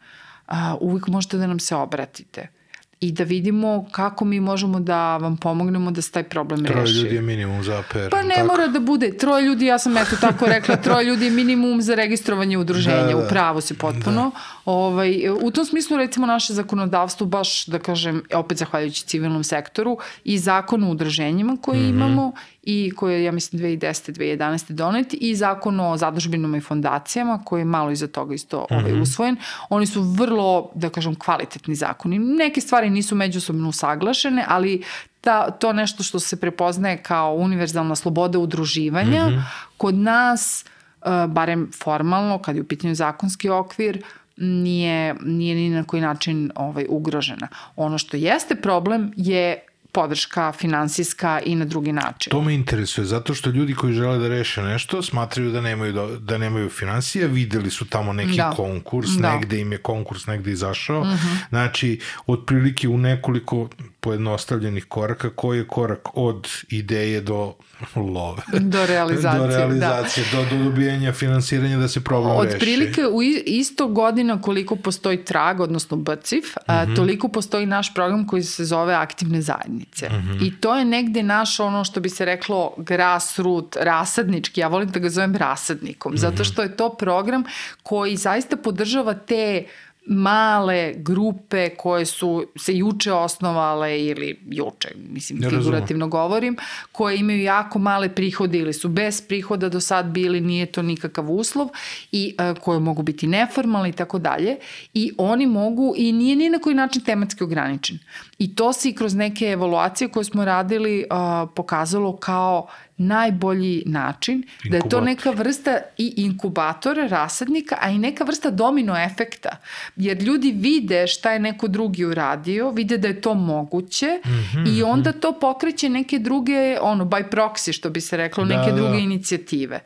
uh, 0.48 0.54
uvijek 0.80 1.06
možete 1.06 1.36
da 1.38 1.46
nam 1.46 1.60
se 1.60 1.74
obratite 1.74 2.57
i 3.00 3.12
da 3.12 3.24
vidimo 3.24 3.88
kako 3.90 4.24
mi 4.24 4.40
možemo 4.40 4.80
da 4.80 5.16
vam 5.16 5.36
pomognemo 5.36 5.90
da 5.90 6.02
se 6.02 6.12
taj 6.12 6.22
problem 6.22 6.64
Troje 6.64 6.80
reši. 6.80 6.92
Troje 6.92 7.04
ljudi 7.04 7.14
je 7.14 7.22
minimum 7.22 7.62
za 7.62 7.78
APR. 7.78 8.10
Pa 8.10 8.22
ne 8.22 8.34
tako? 8.34 8.46
mora 8.46 8.66
da 8.66 8.80
bude. 8.80 9.16
Troje 9.16 9.44
ljudi, 9.44 9.66
ja 9.66 9.78
sam 9.78 9.96
eto 9.96 10.16
tako 10.20 10.46
rekla, 10.46 10.76
troje 10.76 11.04
ljudi 11.04 11.24
je 11.24 11.30
minimum 11.30 11.82
za 11.82 11.94
registrovanje 11.94 12.58
udruženja. 12.58 13.02
Da, 13.02 13.08
Da. 13.08 13.16
Upravo 13.16 13.60
se 13.60 13.74
potpuno. 13.74 14.30
Da. 14.34 14.40
Ovaj, 14.64 15.28
u 15.42 15.50
tom 15.50 15.64
smislu 15.64 15.96
recimo 15.96 16.26
naše 16.26 16.52
zakonodavstvo 16.52 17.26
baš, 17.26 17.66
da 17.66 17.78
kažem, 17.78 18.22
opet 18.34 18.58
zahvaljujući 18.58 19.06
civilnom 19.06 19.44
sektoru 19.44 19.98
i 20.24 20.38
zakon 20.38 20.84
o 20.84 20.90
udruženjima 20.90 21.56
koji 21.62 21.80
mm 21.80 21.84
-hmm. 21.84 21.90
imamo 21.90 22.32
i 22.70 22.92
koji 22.96 23.14
je, 23.14 23.24
ja 23.24 23.32
mislim, 23.32 23.62
2010. 23.62 24.12
2011. 24.12 24.72
donet 24.72 25.14
i 25.20 25.34
zakon 25.36 25.80
o 25.80 25.96
zadužbinama 25.96 26.56
i 26.56 26.60
fondacijama 26.60 27.40
koji 27.44 27.60
je 27.60 27.64
malo 27.64 27.90
iza 27.90 28.06
toga 28.06 28.34
isto 28.34 28.66
mm 28.70 28.74
-hmm. 28.74 28.80
ovaj, 28.80 29.00
usvojen. 29.00 29.36
Oni 29.68 29.86
su 29.86 30.02
vrlo, 30.02 30.70
da 30.74 30.90
kažem, 30.90 31.14
kvalitetni 31.14 31.74
zakoni. 31.74 32.18
Neke 32.18 32.60
stvari 32.60 32.90
nisu 32.90 33.14
međusobno 33.14 33.68
usaglašene, 33.68 34.44
ali 34.48 34.82
ta, 35.20 35.50
to 35.50 35.72
nešto 35.72 36.02
što 36.02 36.20
se 36.20 36.40
prepoznaje 36.40 37.02
kao 37.02 37.34
univerzalna 37.34 37.96
sloboda 37.96 38.38
udruživanja, 38.38 39.28
mm 39.28 39.32
-hmm. 39.32 39.42
kod 39.76 39.94
nas, 39.94 40.64
uh, 41.00 41.32
barem 41.32 41.70
formalno, 41.82 42.38
kad 42.38 42.56
je 42.56 42.62
u 42.62 42.68
pitanju 42.68 42.94
zakonski 42.94 43.48
okvir, 43.48 44.02
nije, 44.36 45.14
nije 45.22 45.54
ni 45.54 45.70
na 45.70 45.84
koji 45.84 46.02
način 46.02 46.50
ovaj, 46.54 46.86
ugrožena. 46.88 47.48
Ono 47.76 47.98
što 47.98 48.16
jeste 48.16 48.54
problem 48.54 49.12
je 49.16 49.67
podrška 49.98 50.52
finansijska 50.52 51.40
i 51.44 51.54
na 51.54 51.64
drugi 51.64 51.92
način. 51.92 52.30
To 52.30 52.42
me 52.42 52.54
interesuje, 52.54 53.04
zato 53.04 53.34
što 53.34 53.50
ljudi 53.50 53.74
koji 53.74 53.92
žele 53.92 54.18
da 54.18 54.28
reše 54.28 54.62
nešto 54.62 55.02
smatraju 55.02 55.50
da 55.52 55.60
nemaju, 55.60 56.18
da 56.20 56.38
nemaju 56.38 56.70
financije, 56.70 57.26
videli 57.26 57.70
su 57.70 57.84
tamo 57.84 58.12
neki 58.12 58.36
da. 58.36 58.50
konkurs, 58.56 59.10
da. 59.10 59.34
negde 59.34 59.60
im 59.60 59.72
je 59.72 59.78
konkurs 59.78 60.26
negde 60.26 60.52
izašao, 60.52 61.00
uh 61.00 61.06
Mhm. 61.06 61.16
-huh. 61.16 61.48
znači, 61.48 62.00
otprilike 62.26 62.88
u 62.88 62.98
nekoliko 62.98 63.68
pojednostavljenih 64.00 64.84
koraka, 64.84 65.30
koji 65.30 65.58
je 65.58 65.66
korak 65.66 66.08
od 66.14 66.48
ideje 66.68 67.20
do 67.20 67.54
love. 67.96 68.42
Do 68.60 68.86
realizacije. 68.86 69.40
do 69.40 69.46
realizacije, 69.48 70.26
da. 70.32 70.36
do, 70.38 70.56
do 70.56 70.64
dobijanja 70.64 71.12
finansiranja 71.12 71.76
da 71.78 71.88
se 71.88 72.00
problem 72.00 72.32
Od 72.32 72.44
reši. 72.44 72.56
Otprilike 72.56 73.06
u 73.06 73.22
isto 73.46 73.88
godina 73.88 74.42
koliko 74.42 74.76
postoji 74.76 75.24
trag, 75.24 75.60
odnosno 75.60 75.96
BCIF, 75.96 76.44
uh 76.46 76.62
a, 76.66 76.82
Mhm. 76.84 76.94
toliko 76.94 77.28
postoji 77.28 77.66
naš 77.66 77.94
program 77.94 78.26
koji 78.26 78.42
se 78.42 78.64
zove 78.64 78.94
aktivne 78.94 79.42
zajednice. 79.42 80.06
Uh 80.06 80.12
Mhm. 80.12 80.28
-huh. 80.28 80.46
I 80.46 80.52
to 80.52 80.76
je 80.76 80.84
negde 80.84 81.22
naš 81.22 81.60
ono 81.60 81.84
što 81.84 82.00
bi 82.00 82.08
se 82.08 82.24
reklo 82.24 82.74
grassroot, 82.78 83.76
rasadnički, 83.80 84.60
ja 84.60 84.68
volim 84.68 84.88
da 84.88 84.98
ga 85.00 85.08
zovem 85.10 85.36
rasadnikom, 85.36 86.12
uh 86.12 86.18
-huh. 86.18 86.20
zato 86.20 86.44
što 86.44 86.62
je 86.62 86.76
to 86.76 86.94
program 86.94 87.44
koji 87.82 88.16
zaista 88.16 88.56
podržava 88.56 89.14
te 89.14 89.64
male 90.08 90.94
grupe 90.96 91.68
koje 91.68 92.06
su 92.06 92.46
se 92.56 92.76
juče 92.76 93.12
osnovale 93.12 94.04
ili 94.04 94.40
juče, 94.50 94.88
mislim, 95.10 95.50
figurativno 95.50 96.08
govorim, 96.08 96.56
koje 96.92 97.18
imaju 97.18 97.42
jako 97.42 97.78
male 97.78 98.14
prihode 98.14 98.58
ili 98.58 98.72
su 98.72 98.88
bez 98.88 99.20
prihoda 99.20 99.68
do 99.68 99.80
sad 99.80 100.06
bili, 100.06 100.40
nije 100.40 100.66
to 100.66 100.82
nikakav 100.82 101.30
uslov 101.30 101.68
i 102.12 102.34
uh, 102.38 102.58
koje 102.62 102.80
mogu 102.80 103.02
biti 103.02 103.26
neformalne 103.26 103.88
i 103.88 103.92
tako 103.92 104.18
dalje 104.18 104.56
i 104.94 105.12
oni 105.18 105.46
mogu 105.46 105.94
i 105.96 106.12
nije 106.12 106.36
ni 106.36 106.50
na 106.50 106.58
koji 106.58 106.74
način 106.74 107.04
tematski 107.04 107.44
ograničen. 107.44 107.98
I 108.38 108.54
to 108.54 108.72
se 108.72 108.88
i 108.88 108.92
kroz 108.92 109.14
neke 109.14 109.44
evaluacije 109.44 110.08
koje 110.08 110.24
smo 110.24 110.44
radili 110.44 111.04
uh, 111.10 111.50
pokazalo 111.54 112.16
kao 112.16 112.66
najbolji 112.96 113.82
način, 113.86 114.34
Inkubator. 114.34 114.70
da 114.70 114.76
je 114.76 114.88
to 114.88 115.00
neka 115.00 115.30
vrsta 115.30 115.78
i 115.98 116.14
inkubatora, 116.16 117.06
rasadnika, 117.06 117.78
a 117.80 117.90
i 117.90 117.98
neka 117.98 118.24
vrsta 118.24 118.50
domino 118.50 118.96
efekta. 119.04 119.48
Jer 119.96 120.22
ljudi 120.22 120.52
vide 120.52 121.06
šta 121.06 121.32
je 121.32 121.38
neko 121.38 121.68
drugi 121.68 122.04
uradio, 122.04 122.70
vide 122.70 122.98
da 122.98 123.08
je 123.08 123.20
to 123.20 123.34
moguće 123.34 124.20
mm 124.24 124.28
-hmm, 124.28 124.78
i 124.78 124.82
onda 124.82 125.12
to 125.12 125.32
pokreće 125.40 125.88
neke 125.88 126.18
druge, 126.18 126.78
ono, 126.80 127.04
by 127.04 127.30
proxy, 127.30 127.72
što 127.72 127.90
bi 127.90 128.00
se 128.00 128.16
reklo, 128.16 128.44
da, 128.44 128.56
neke 128.56 128.72
druge 128.72 128.92
da. 128.92 128.98
inicijative. 128.98 129.80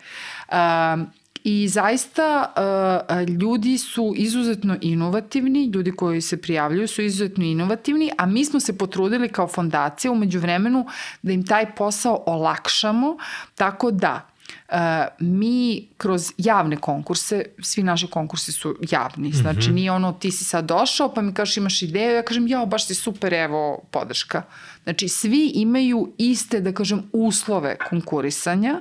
Um, 0.52 1.06
I 1.44 1.68
zaista 1.68 2.52
uh, 2.56 3.28
ljudi 3.28 3.78
su 3.78 4.14
izuzetno 4.16 4.76
inovativni, 4.80 5.66
ljudi 5.66 5.92
koji 5.92 6.20
se 6.20 6.42
prijavljuju 6.42 6.88
su 6.88 7.02
izuzetno 7.02 7.44
inovativni, 7.44 8.10
a 8.18 8.26
mi 8.26 8.44
smo 8.44 8.60
se 8.60 8.78
potrudili 8.78 9.28
kao 9.28 9.48
fondacija 9.48 10.12
umeđu 10.12 10.38
vremenu 10.38 10.86
da 11.22 11.32
im 11.32 11.46
taj 11.46 11.74
posao 11.74 12.22
olakšamo, 12.26 13.16
tako 13.54 13.90
da 13.90 14.28
Uh, 14.68 14.78
mi 15.18 15.88
kroz 15.96 16.32
javne 16.38 16.76
konkurse, 16.76 17.44
svi 17.62 17.82
naši 17.82 18.06
konkursi 18.06 18.52
su 18.52 18.76
javni, 18.90 19.32
znači 19.32 19.58
mm 19.58 19.62
-hmm. 19.62 19.74
nije 19.74 19.92
ono 19.92 20.12
ti 20.12 20.30
si 20.30 20.44
sad 20.44 20.64
došao 20.64 21.14
pa 21.14 21.22
mi 21.22 21.34
kažeš 21.34 21.56
imaš 21.56 21.82
ideju, 21.82 22.14
ja 22.14 22.22
kažem 22.22 22.48
jao 22.48 22.66
baš 22.66 22.86
si 22.86 22.94
super, 22.94 23.34
evo 23.34 23.82
podrška. 23.90 24.42
Znači 24.82 25.08
svi 25.08 25.52
imaju 25.54 26.12
iste, 26.18 26.60
da 26.60 26.72
kažem, 26.72 27.02
uslove 27.12 27.76
konkurisanja 27.90 28.80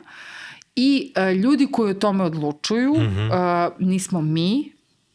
i 0.75 1.13
uh, 1.17 1.37
ljudi 1.37 1.67
koji 1.71 1.91
o 1.91 1.99
tome 1.99 2.23
odlučuju, 2.23 2.93
mm 2.93 2.97
-hmm. 2.97 3.67
uh, 3.67 3.73
nismo 3.79 4.21
mi, 4.21 4.71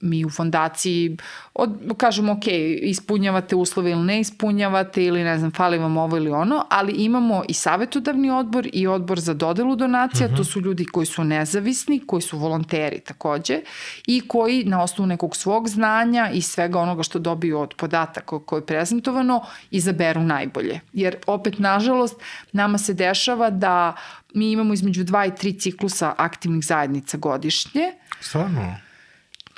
mi 0.06 0.24
u 0.24 0.30
fondaciji 0.30 1.16
od, 1.54 1.94
kažemo 1.96 2.32
ok, 2.32 2.44
ispunjavate 2.82 3.56
uslove 3.56 3.90
ili 3.90 4.02
ne 4.02 4.20
ispunjavate 4.20 5.04
ili 5.04 5.24
ne 5.24 5.38
znam, 5.38 5.50
fali 5.50 5.78
vam 5.78 5.96
ovo 5.96 6.16
ili 6.16 6.30
ono, 6.30 6.64
ali 6.70 6.92
imamo 6.92 7.42
i 7.48 7.54
savetodavni 7.54 8.30
odbor 8.30 8.68
i 8.72 8.86
odbor 8.86 9.20
za 9.20 9.34
dodelu 9.34 9.76
donacija, 9.76 10.28
mm 10.28 10.32
-hmm. 10.32 10.36
to 10.36 10.44
su 10.44 10.60
ljudi 10.60 10.84
koji 10.84 11.06
su 11.06 11.24
nezavisni, 11.24 12.02
koji 12.06 12.22
su 12.22 12.38
volonteri 12.38 13.00
takođe 13.00 13.60
i 14.06 14.20
koji 14.28 14.64
na 14.64 14.82
osnovu 14.82 15.06
nekog 15.06 15.36
svog 15.36 15.68
znanja 15.68 16.30
i 16.32 16.42
svega 16.42 16.78
onoga 16.80 17.02
što 17.02 17.18
dobiju 17.18 17.60
od 17.60 17.74
podataka 17.74 18.38
koje 18.38 18.60
je 18.60 18.66
prezentovano 18.66 19.42
izaberu 19.70 20.20
najbolje. 20.20 20.80
Jer 20.92 21.16
opet, 21.26 21.58
nažalost, 21.58 22.20
nama 22.52 22.78
se 22.78 22.94
dešava 22.94 23.50
da 23.50 23.94
mi 24.34 24.50
imamo 24.52 24.74
između 24.74 25.04
dva 25.04 25.26
i 25.26 25.34
tri 25.34 25.52
ciklusa 25.52 26.14
aktivnih 26.18 26.64
zajednica 26.64 27.16
godišnje. 27.16 27.92
Stvarno? 28.20 28.74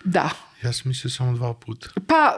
Da, 0.04 0.30
Ja 0.62 0.72
sam 0.72 0.88
mislio 0.88 1.10
samo 1.10 1.32
dva 1.32 1.54
puta. 1.54 1.88
Pa, 2.06 2.36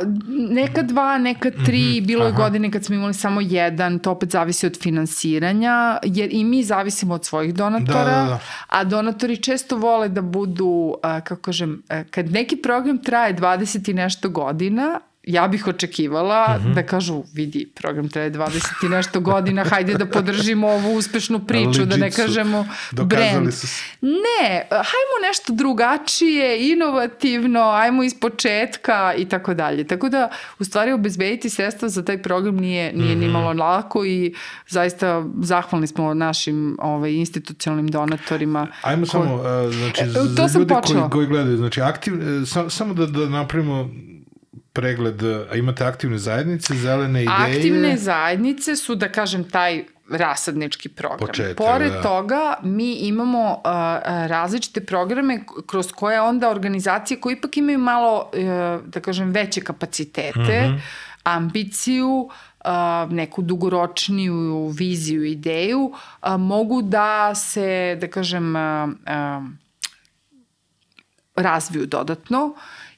neka 0.51 0.83
dva, 0.83 1.19
neka 1.19 1.51
tri, 1.51 1.79
mm 1.79 1.95
-hmm, 1.95 2.07
bilo 2.07 2.27
je 2.27 2.33
godine 2.33 2.71
kad 2.71 2.85
smo 2.85 2.95
imali 2.95 3.15
samo 3.15 3.41
jedan, 3.41 3.99
to 3.99 4.11
opet 4.11 4.31
zavisi 4.31 4.67
od 4.67 4.79
finansiranja, 4.83 5.99
jer 6.03 6.29
i 6.33 6.45
mi 6.45 6.63
zavisimo 6.63 7.15
od 7.15 7.25
svojih 7.25 7.55
donatora, 7.55 8.05
Da, 8.05 8.11
da, 8.11 8.25
da. 8.25 8.41
a 8.67 8.85
donatori 8.85 9.37
često 9.37 9.77
vole 9.77 10.09
da 10.09 10.23
budu, 10.23 10.95
kako 11.03 11.37
kažem, 11.37 11.83
kad 12.11 12.31
neki 12.31 12.57
program 12.57 12.99
traje 12.99 13.37
20 13.37 13.91
i 13.91 13.95
nešto 13.95 14.29
godina, 14.29 15.01
ja 15.31 15.49
bih 15.49 15.67
očekivala 15.67 16.21
mm. 16.51 16.63
-hmm. 16.63 16.75
da 16.75 16.83
kažu, 16.83 17.23
vidi, 17.33 17.69
program 17.75 18.09
traje 18.09 18.33
20 18.33 18.47
i 18.83 18.89
nešto 18.89 19.21
godina, 19.21 19.65
hajde 19.65 19.95
da 19.95 20.07
podržimo 20.07 20.69
ovu 20.69 20.95
uspešnu 20.95 21.39
priču, 21.41 21.85
da 21.85 21.97
ne 21.97 22.11
kažemo 22.11 22.67
Dokazali 22.93 23.31
brand. 23.31 23.55
su 23.55 23.67
se. 23.69 23.83
Ne, 24.03 24.49
hajmo 24.71 25.17
nešto 25.23 25.53
drugačije, 25.53 26.71
inovativno, 26.73 27.61
ajmo 27.63 28.03
iz 28.03 28.15
početka 28.17 28.81
i 29.15 29.25
tako 29.25 29.55
dalje. 29.55 29.85
Tako 29.85 30.09
da, 30.09 30.29
u 30.59 30.65
stvari, 30.65 30.93
obezbediti 30.93 31.51
sredstva 31.51 31.89
za 31.89 32.05
taj 32.05 32.23
program 32.23 32.57
nije, 32.57 32.93
nije 32.93 33.11
Mhm. 33.11 33.21
ni 33.21 33.29
malo 33.29 33.53
lako 33.55 34.05
i 34.05 34.35
zaista 34.69 35.25
zahvalni 35.41 35.87
smo 35.87 36.15
našim 36.15 36.77
ovaj, 36.81 37.13
institucionalnim 37.13 37.89
donatorima. 37.89 38.67
Ajmo 38.83 39.03
ko- 39.03 39.07
samo, 39.09 39.43
znači, 39.73 40.03
E, 40.03 40.07
za, 40.07 40.21
to 40.37 40.59
ljude 40.59 40.75
koji, 40.77 41.01
koji 41.11 41.27
gledaju, 41.27 41.57
znači, 41.57 41.81
aktiv, 41.83 42.15
e, 42.43 42.47
sa, 42.47 42.71
samo 42.71 42.95
da, 42.95 43.07
da 43.07 43.29
napravimo 43.29 43.91
pregled, 44.73 45.23
a 45.51 45.57
imate 45.57 45.85
aktivne 45.85 46.19
zajednice, 46.19 46.75
zelene 46.75 47.23
ideje. 47.23 47.57
Aktivne 47.57 47.97
zajednice 47.97 48.77
su, 48.77 48.95
da 48.95 49.09
kažem, 49.09 49.45
taj 49.45 49.85
rasadnički 50.11 50.89
program. 50.89 51.19
Početak, 51.19 51.57
Pored 51.57 51.93
da. 51.93 52.03
toga, 52.03 52.55
mi 52.63 52.93
imamo 52.95 53.51
uh, 53.53 53.61
različite 54.27 54.81
programe 54.81 55.41
kroz 55.67 55.93
koje 55.93 56.21
onda 56.21 56.51
organizacije 56.51 57.21
koje 57.21 57.33
ipak 57.35 57.57
imaju 57.57 57.79
malo, 57.79 58.31
uh, 58.35 58.41
da 58.87 59.01
kažem, 59.01 59.31
veće 59.31 59.61
kapacitete, 59.61 60.61
Mhm. 60.69 60.77
ambiciju, 61.25 62.29
uh, 62.65 62.71
neku 63.13 63.43
dugoročniju 63.43 64.67
viziju, 64.69 65.25
ideju, 65.25 65.81
uh, 66.23 66.31
mogu 66.39 66.83
da 66.83 67.35
se, 67.35 67.99
da 68.01 68.09
kažem, 68.09 68.57
uh, 68.57 68.89
uh, 68.89 69.45
razviju 71.37 71.87
dodatno 71.87 72.55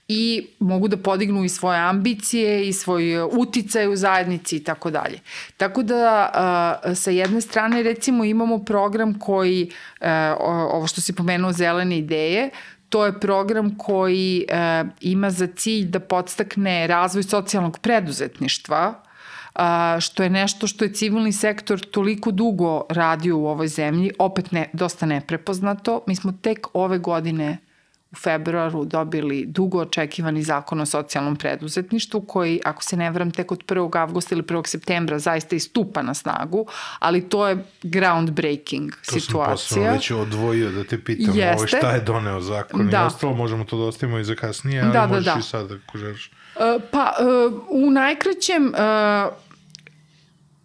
i 0.09 0.47
mogu 0.59 0.89
da 0.89 0.97
podignu 0.97 1.45
i 1.45 1.49
svoje 1.49 1.79
ambicije 1.81 2.69
i 2.69 2.73
svoj 2.73 3.23
uticaj 3.23 3.89
u 3.89 3.97
zajednici 3.97 4.57
i 4.57 4.65
tako 4.65 4.91
dalje. 4.91 5.19
Tako 5.57 5.83
da 5.83 6.31
a, 6.35 6.95
sa 6.95 7.11
jedne 7.11 7.41
strane 7.41 7.83
recimo 7.83 8.24
imamo 8.24 8.59
program 8.65 9.19
koji, 9.19 9.70
o- 10.39 10.69
ovo 10.73 10.87
što 10.87 11.01
si 11.01 11.12
pomenuo 11.12 11.53
zelene 11.53 11.99
ideje, 11.99 12.51
to 12.89 13.07
je 13.07 13.20
program 13.20 13.79
koji 13.79 14.47
ima 15.01 15.31
za 15.31 15.47
cilj 15.47 15.87
da 15.87 16.01
podstakne 16.01 16.87
razvoj 16.87 17.23
socijalnog 17.23 17.79
preduzetništva, 17.79 19.03
što 20.01 20.23
je 20.23 20.31
nešto 20.31 20.66
što 20.66 20.85
je 20.85 20.93
civilni 20.93 21.33
sektor 21.33 21.81
toliko 21.81 22.31
dugo 22.31 22.85
radio 22.89 23.39
u 23.39 23.47
ovoj 23.47 23.69
zemlji, 23.69 24.11
opet 24.19 24.53
ne, 24.53 24.70
dosta 24.73 25.07
neprepoznato. 25.07 26.05
Mi 26.07 26.16
smo 26.16 26.33
tek 26.43 26.66
ove 26.73 26.99
godine 26.99 27.59
u 28.12 28.16
februaru 28.16 28.84
dobili 28.84 29.44
dugo 29.47 29.78
očekivani 29.78 30.43
zakon 30.43 30.80
o 30.80 30.86
socijalnom 30.86 31.36
preduzetništvu 31.36 32.20
koji, 32.20 32.60
ako 32.64 32.82
se 32.82 32.97
ne 32.97 33.10
vram, 33.10 33.30
tek 33.30 33.52
od 33.52 33.64
1. 33.64 33.98
avgusta 33.98 34.34
ili 34.34 34.43
1. 34.44 34.66
septembra 34.66 35.18
zaista 35.18 35.56
i 35.56 35.60
stupa 35.60 36.02
na 36.02 36.14
snagu, 36.14 36.66
ali 36.98 37.28
to 37.28 37.48
je 37.48 37.64
groundbreaking 37.82 38.90
To 38.90 39.05
sam 39.05 39.20
situacija. 39.20 39.52
posebno 39.76 39.93
već 39.93 40.10
odvojio 40.10 40.70
da 40.70 40.84
te 40.84 40.98
pitam 41.01 41.30
ovo, 41.30 41.39
Jeste. 41.39 41.66
šta 41.68 41.90
je 41.90 42.01
doneo 42.01 42.40
zakon 42.40 42.89
Da. 42.89 43.02
i 43.02 43.06
ostalo, 43.06 43.32
možemo 43.34 43.64
to 43.64 43.76
da 43.76 43.84
ostavimo 43.84 44.18
i 44.18 44.24
za 44.24 44.34
kasnije, 44.34 44.80
ali 44.82 44.93
Da, 44.93 45.01
da, 45.01 45.06
možeš 45.06 45.24
da. 45.24 45.36
i 45.39 45.43
sad 45.43 45.72
ako 45.72 45.98
želiš. 45.98 46.26
E, 46.56 46.78
Pa, 46.90 47.12
e, 47.18 47.22
u 47.70 47.90
najkraćem, 47.90 48.66
e, 48.66 49.28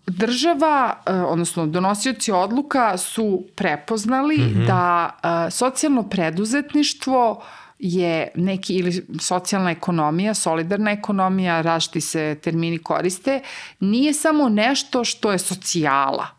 država, 0.07 0.93
e, 1.05 1.11
odnosno 1.13 1.65
donosioci 1.67 2.31
odluka 2.31 2.97
su 2.97 3.43
prepoznali 3.55 4.37
mm 4.37 4.41
-hmm. 4.41 4.67
da 4.67 5.09
e, 5.47 5.51
socijalno 5.51 6.03
preduzetništvo 6.03 7.43
je 7.79 8.31
neki 8.35 8.75
ili 8.75 9.07
socijalna 9.19 9.71
ekonomija, 9.71 10.33
solidarna 10.33 10.91
ekonomija, 10.91 11.61
različiti 11.61 12.01
se 12.01 12.37
termini 12.41 12.77
koriste, 12.77 13.41
nije 13.79 14.13
samo 14.13 14.49
nešto 14.49 15.03
što 15.03 15.31
je 15.31 15.39
socijala. 15.39 16.36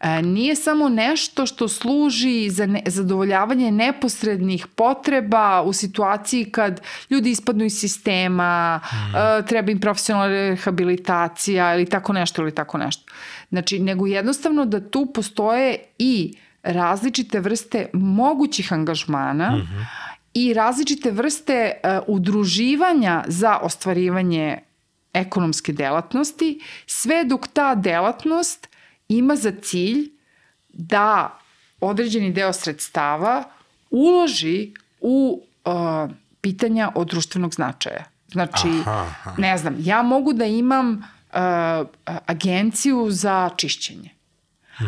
E, 0.00 0.22
nije 0.22 0.56
samo 0.56 0.88
nešto 0.88 1.46
što 1.46 1.68
služi 1.68 2.50
za 2.50 2.66
ne, 2.66 2.82
zadovoljavanje 2.86 3.70
neposrednih 3.70 4.66
potreba 4.66 5.62
u 5.62 5.72
situaciji 5.72 6.44
kad 6.44 6.80
ljudi 7.10 7.30
ispadnu 7.30 7.64
iz 7.64 7.78
sistema, 7.78 8.80
mm. 8.84 9.46
treba 9.46 9.70
im 9.70 9.80
profesionalna 9.80 10.28
rehabilitacija 10.28 11.74
ili 11.74 11.86
tako 11.86 12.12
nešto 12.12 12.42
ili 12.42 12.54
tako 12.54 12.78
nešto. 12.78 13.12
Znači, 13.48 13.78
nego 13.78 14.06
jednostavno 14.06 14.64
da 14.64 14.90
tu 14.90 15.06
postoje 15.14 15.78
i 15.98 16.36
različite 16.62 17.40
vrste 17.40 17.90
mogućih 17.92 18.72
angažmana 18.72 19.50
mm 19.50 19.60
-hmm. 19.60 19.84
i 20.34 20.54
različite 20.54 21.10
vrste 21.10 21.72
uh, 21.84 21.90
udruživanja 22.06 23.24
za 23.26 23.58
ostvarivanje 23.62 24.58
ekonomske 25.12 25.72
delatnosti, 25.72 26.60
sve 26.86 27.24
dok 27.24 27.48
ta 27.48 27.74
delatnost 27.74 28.75
ima 29.08 29.36
za 29.36 29.52
cilj 29.62 30.10
da 30.68 31.38
određeni 31.80 32.32
deo 32.32 32.52
sredstava 32.52 33.44
uloži 33.90 34.74
u 35.00 35.42
uh, 35.64 36.10
pitanja 36.40 36.90
od 36.94 37.08
društvenog 37.08 37.54
značaja. 37.54 38.04
Znači, 38.28 38.68
Aha, 38.68 39.06
aha. 39.10 39.34
ne 39.38 39.58
znam, 39.58 39.76
ja 39.78 40.02
mogu 40.02 40.32
da 40.32 40.44
imam 40.44 40.90
uh, 40.92 40.98
agenciju 42.26 43.06
za 43.10 43.50
čišćenje. 43.56 44.10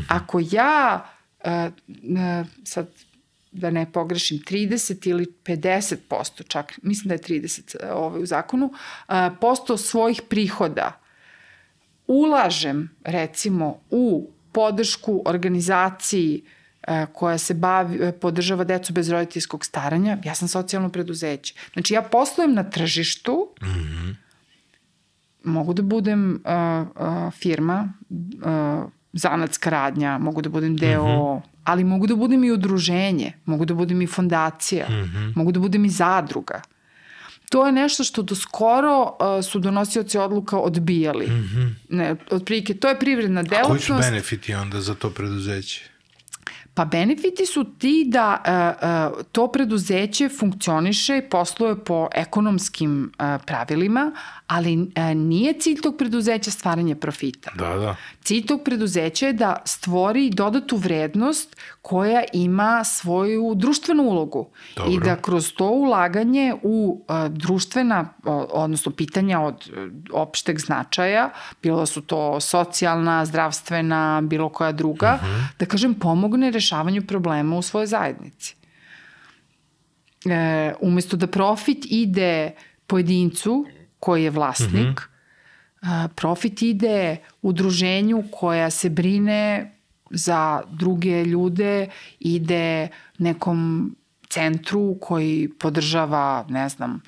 Ako 0.09 0.41
ja 0.51 1.09
uh, 1.45 1.51
uh, 1.53 2.47
sad 2.65 2.89
da 3.53 3.71
ne 3.71 3.93
pogrešim, 3.93 4.39
30 4.39 5.09
ili 5.09 5.27
50%, 5.45 6.49
čak 6.49 6.79
mislim 6.83 7.09
da 7.09 7.15
je 7.15 7.21
30 7.21 7.77
ovaj, 7.93 8.23
u 8.23 8.27
zakonu, 8.27 8.67
uh, 8.67 9.15
posto 9.41 9.77
svojih 9.77 10.23
prihoda 10.29 11.01
ulažem 12.09 12.91
recimo 13.05 13.81
u 13.91 14.31
podršku 14.53 15.23
organizaciji 15.27 16.43
e, 16.83 17.07
koja 17.13 17.39
se 17.39 17.55
bavi, 17.55 17.99
e, 18.03 18.13
podržava 18.13 18.65
decu 18.65 18.93
bez 18.93 19.11
roditeljskog 19.11 19.65
staranja, 19.65 20.19
ja 20.25 20.35
sam 20.35 20.49
socijalno 20.49 20.89
preduzeće. 20.89 21.55
Znači 21.73 21.95
ja 21.95 22.03
poslujem 22.03 22.55
na 22.55 22.63
tržištu, 22.71 23.49
mm 23.63 23.67
-hmm. 23.67 24.15
mogu 25.45 25.73
da 25.73 25.83
budem 25.83 26.43
uh, 26.45 26.89
uh, 26.89 27.33
firma, 27.33 27.93
uh, 28.11 28.91
zanatska 29.13 29.71
radnja, 29.71 30.19
mogu 30.19 30.43
da 30.43 30.49
budem 30.49 30.77
deo, 30.77 31.05
mm 31.05 31.09
-hmm. 31.09 31.41
ali 31.65 31.85
mogu 31.85 32.07
da 32.07 32.17
budem 32.17 32.45
i 32.45 32.53
udruženje, 32.53 33.33
mogu 33.45 33.65
da 33.65 33.75
budem 33.75 34.03
i 34.03 34.07
fondacija, 34.07 34.87
mm 34.89 34.93
-hmm. 34.93 35.33
mogu 35.37 35.53
da 35.53 35.61
budem 35.61 35.85
i 35.85 35.89
zadruga. 35.91 36.63
To 37.49 37.67
je 37.67 37.73
nešto 37.73 38.05
što 38.05 38.23
do 38.23 38.35
skoro 38.35 39.03
uh, 39.03 39.45
su 39.45 39.59
donosioci 39.59 40.19
odluka 40.19 40.59
odbijali. 40.59 41.27
Mm 41.27 41.31
-hmm. 41.31 41.75
ne, 41.89 42.17
otprilike, 42.31 42.75
to 42.75 42.89
je 42.89 42.99
privredna 42.99 43.41
A 43.41 43.43
delatnost. 43.43 43.87
koji 43.89 44.01
su 44.01 44.11
benefiti 44.11 44.55
onda 44.55 44.81
za 44.81 44.95
to 44.95 45.11
preduzeće? 45.11 45.91
Pa 46.75 46.85
benefiti 46.85 47.47
su 47.47 47.65
ti 47.79 48.05
da 48.09 48.43
uh, 49.13 49.19
uh, 49.19 49.25
to 49.33 49.53
preduzeće 49.53 50.29
funkcioniše 50.29 51.19
i 51.19 51.29
posluje 51.29 51.85
po 51.85 52.09
ekonomskim 52.15 53.13
uh, 53.19 53.43
pravilima, 53.47 54.13
ali 54.49 54.77
uh, 54.77 54.89
nije 55.15 55.53
cilj 55.53 55.81
tog 55.81 55.97
preduzeća 55.99 56.51
stvaranje 56.51 56.95
profita. 56.95 57.51
Da, 57.55 57.77
da. 57.77 57.97
Cilj 58.23 58.47
tog 58.47 58.61
preduzeća 58.65 59.27
je 59.27 59.33
da 59.33 59.63
stvori 59.65 60.31
dodatu 60.31 60.77
vrednost 60.77 61.57
koja 61.83 62.23
ima 62.33 62.85
svoju 62.85 63.53
društvenu 63.55 64.03
ulogu 64.03 64.51
Dobro. 64.77 64.93
i 64.93 64.99
da 64.99 65.17
kroz 65.17 65.53
to 65.53 65.67
ulaganje 65.67 66.55
u 66.63 67.05
uh, 67.09 67.29
društvena, 67.29 68.09
odnosno 68.51 68.93
pitanja 68.93 69.41
od 69.41 69.55
uh, 69.55 69.93
opšteg 70.13 70.59
značaja, 70.59 71.31
bilo 71.63 71.87
su 71.87 72.03
to 72.03 72.41
socijalna, 72.41 73.25
zdravstvena, 73.25 74.21
bilo 74.25 74.49
koja 74.49 74.73
druga, 74.73 75.19
uh 75.23 75.29
-huh. 75.29 75.45
da 75.59 75.67
kažem 75.67 75.95
pomogne 75.95 76.51
rešavanju 76.51 77.03
problema 77.07 77.57
u 77.57 77.63
svojoj 77.63 77.87
zajednici. 77.87 78.55
E, 80.27 80.75
umesto 80.81 81.17
da 81.17 81.27
profit 81.27 81.87
ide 81.91 82.51
pojedincu 82.87 83.67
koji 84.01 84.25
je 84.25 84.31
vlasnik, 84.31 85.01
uh 85.83 85.89
-huh. 85.89 86.09
profit 86.09 86.63
ide 86.63 87.17
udruženju 87.43 88.25
koja 88.33 88.71
se 88.71 88.91
brine 88.91 89.75
za 90.11 90.63
druge 90.71 91.25
ljude, 91.25 91.89
ide 92.21 92.89
nekom 93.19 93.95
centru 94.29 94.97
koji 95.01 95.51
podržava, 95.59 96.47
ne 96.49 96.69
znam, 96.69 97.01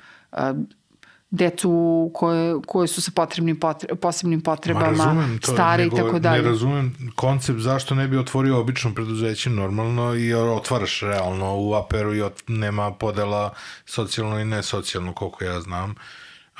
decu 1.31 2.11
koje, 2.13 2.55
koje 2.67 2.87
su 2.87 3.01
sa 3.01 3.11
potrebnim 3.15 3.59
potre, 3.59 3.95
posebnim 3.95 4.39
Ma 4.39 4.43
potrebama, 4.43 5.27
to, 5.41 5.51
stare 5.51 5.85
i 5.85 5.89
tako 5.89 6.19
dalje. 6.19 6.41
Ne 6.41 6.49
razumem 6.49 7.11
koncept 7.15 7.59
zašto 7.59 7.95
ne 7.95 8.07
bi 8.07 8.17
otvorio 8.17 8.59
obično 8.59 8.93
preduzeće 8.93 9.49
normalno 9.49 10.15
i 10.15 10.33
otvaraš 10.33 11.01
realno 11.01 11.57
u 11.57 11.73
aperu 11.73 12.15
i 12.15 12.21
ot, 12.21 12.43
nema 12.47 12.91
podela 12.91 13.53
socijalno 13.85 14.39
i 14.39 14.45
nesocijalno 14.45 15.13
koliko 15.13 15.43
ja 15.43 15.61
znam. 15.61 15.95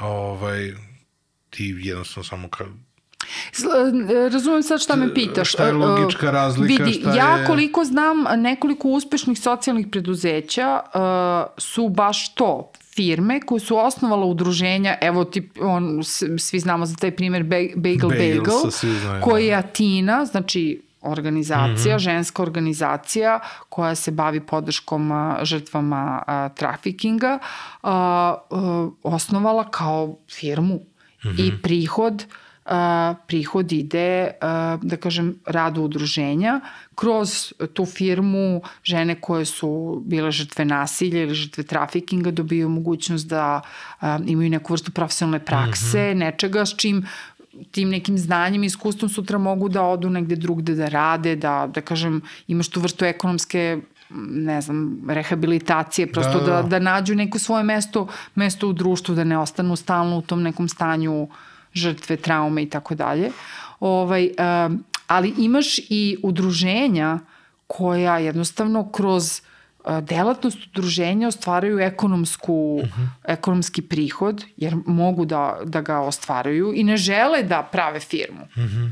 Ovaj, 0.02 0.74
ti 1.50 1.76
jednostavno 1.78 2.24
samo 2.26 2.48
ka, 2.50 2.66
Sl- 3.54 3.70
Razumem 4.30 4.64
sad 4.64 4.82
šta 4.82 4.96
me 4.96 5.14
pitaš. 5.14 5.50
Šta 5.50 5.66
je 5.66 5.72
logička 5.74 6.26
Uh, 6.26 6.34
razlika, 6.34 6.84
Vidi, 6.84 7.00
šta 7.00 7.16
ja 7.16 7.38
je- 7.38 7.48
koliko 7.48 7.86
znam 7.86 8.18
nekoliko 8.38 8.88
uspešnih 8.88 9.40
socijalnih 9.40 9.88
preduzeća 9.88 10.80
uh, 10.86 11.02
su 11.58 11.90
baš 11.90 12.36
to 12.36 12.72
firme 12.86 13.42
koje 13.42 13.60
su 13.60 13.78
osnovala 13.78 14.26
udruženja, 14.26 14.98
evo 15.02 15.26
ti, 15.26 15.50
on, 15.62 16.02
svi 16.38 16.60
znamo 16.60 16.86
za 16.86 16.96
taj 16.96 17.12
primjer 17.12 17.44
Ba- 17.44 17.76
Bagel 17.76 18.10
Bagel, 18.10 18.44
znaju, 19.02 19.22
koji 19.24 19.44
da. 19.44 19.50
je 19.50 19.56
Atina, 19.56 20.26
znači 20.26 20.82
organizacija, 21.02 21.96
mm 21.96 22.00
-hmm. 22.00 22.04
ženska 22.04 22.44
organizacija 22.44 23.40
koja 23.70 23.96
se 23.96 24.12
bavi 24.12 24.40
podrškom 24.40 25.12
žrtvama 25.42 26.24
a, 26.28 26.50
trafikinga, 26.50 27.40
a, 27.84 28.36
a, 28.50 28.90
osnovala 29.04 29.64
kao 29.72 30.18
firmu 30.30 30.76
mm 30.76 31.30
-hmm. 31.30 31.48
i 31.48 31.62
prihod 31.62 32.26
a, 32.66 33.16
prihod 33.28 33.72
ide, 33.72 34.32
a, 34.42 34.78
da 34.82 34.98
kažem, 34.98 35.36
radu 35.46 35.82
udruženja. 35.82 36.60
Kroz 36.96 37.54
tu 37.74 37.86
firmu 37.86 38.62
žene 38.84 39.16
koje 39.22 39.46
su 39.46 40.02
bile 40.06 40.32
žrtve 40.32 40.66
nasilja 40.66 41.22
ili 41.22 41.34
žrtve 41.34 41.64
trafikinga 41.64 42.32
dobiju 42.32 42.70
mogućnost 42.70 43.28
da 43.28 43.62
a, 44.00 44.20
imaju 44.26 44.50
neku 44.50 44.74
vrstu 44.74 44.92
profesionalne 44.92 45.46
prakse, 45.46 45.98
mm 45.98 46.18
-hmm. 46.18 46.20
nečega 46.20 46.66
s 46.66 46.76
čim 46.78 47.06
tim 47.72 47.90
nekim 47.90 48.18
znanjem 48.18 48.64
i 48.64 48.66
iskustvom 48.66 49.10
sutra 49.10 49.38
mogu 49.38 49.70
da 49.70 49.84
odu 49.84 50.10
negde 50.10 50.36
drugde 50.36 50.76
da 50.76 50.90
rade, 50.90 51.36
da, 51.36 51.70
da 51.74 51.82
kažem, 51.82 52.22
imaš 52.48 52.68
tu 52.68 52.80
vrstu 52.80 53.06
ekonomske 53.06 53.80
ne 54.30 54.62
znam, 54.62 55.02
rehabilitacije, 55.08 56.12
prosto 56.12 56.40
da, 56.40 56.46
Da, 56.46 56.52
da, 56.52 56.62
da. 56.62 56.68
da 56.68 56.80
nađu 56.80 57.16
neko 57.16 57.40
svoje 57.40 57.64
mesto, 57.64 58.08
mesto 58.36 58.68
u 58.68 58.74
društvu, 58.74 59.16
da 59.16 59.24
ne 59.24 59.38
ostanu 59.38 59.76
stalno 59.76 60.18
u 60.18 60.22
tom 60.22 60.44
nekom 60.44 60.68
stanju 60.70 61.28
žrtve, 61.74 62.18
traume 62.18 62.64
i 62.64 62.70
tako 62.70 62.96
dalje. 62.96 63.32
Ovaj, 63.80 64.30
um, 64.66 64.84
ali 65.08 65.34
imaš 65.38 65.78
i 65.78 66.18
udruženja 66.24 67.20
koja 67.68 68.18
jednostavno 68.18 68.90
kroz 68.92 69.40
uh, 69.40 69.51
delatnost 70.02 70.58
udruženja 70.68 71.28
ostvaraju 71.28 71.80
ekonomsku, 71.80 72.82
uh 72.84 72.90
-huh. 72.90 73.08
ekonomski 73.24 73.82
prihod, 73.82 74.46
jer 74.58 74.76
mogu 74.86 75.26
da, 75.26 75.60
da 75.66 75.82
ga 75.82 76.00
ostvaraju 76.00 76.74
i 76.76 76.84
ne 76.84 76.98
žele 76.98 77.44
da 77.44 77.70
prave 77.72 78.00
firmu. 78.00 78.42
Uh 78.42 78.64
-huh. 78.64 78.92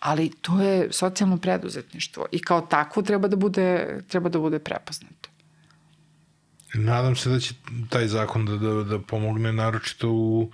Ali 0.00 0.30
to 0.40 0.60
je 0.60 0.88
socijalno 0.92 1.36
preduzetništvo 1.36 2.26
i 2.32 2.38
kao 2.38 2.60
takvo 2.60 3.02
treba 3.02 3.28
da 3.28 3.36
bude, 3.36 3.98
treba 4.08 4.28
da 4.28 4.38
bude 4.38 4.58
prepoznato. 4.58 5.28
Nadam 6.74 7.16
se 7.16 7.30
da 7.30 7.40
će 7.40 7.54
taj 7.88 8.06
zakon 8.06 8.46
da, 8.46 8.56
da, 8.56 8.82
da 8.82 8.98
pomogne 8.98 9.52
naročito 9.52 10.10
u 10.10 10.50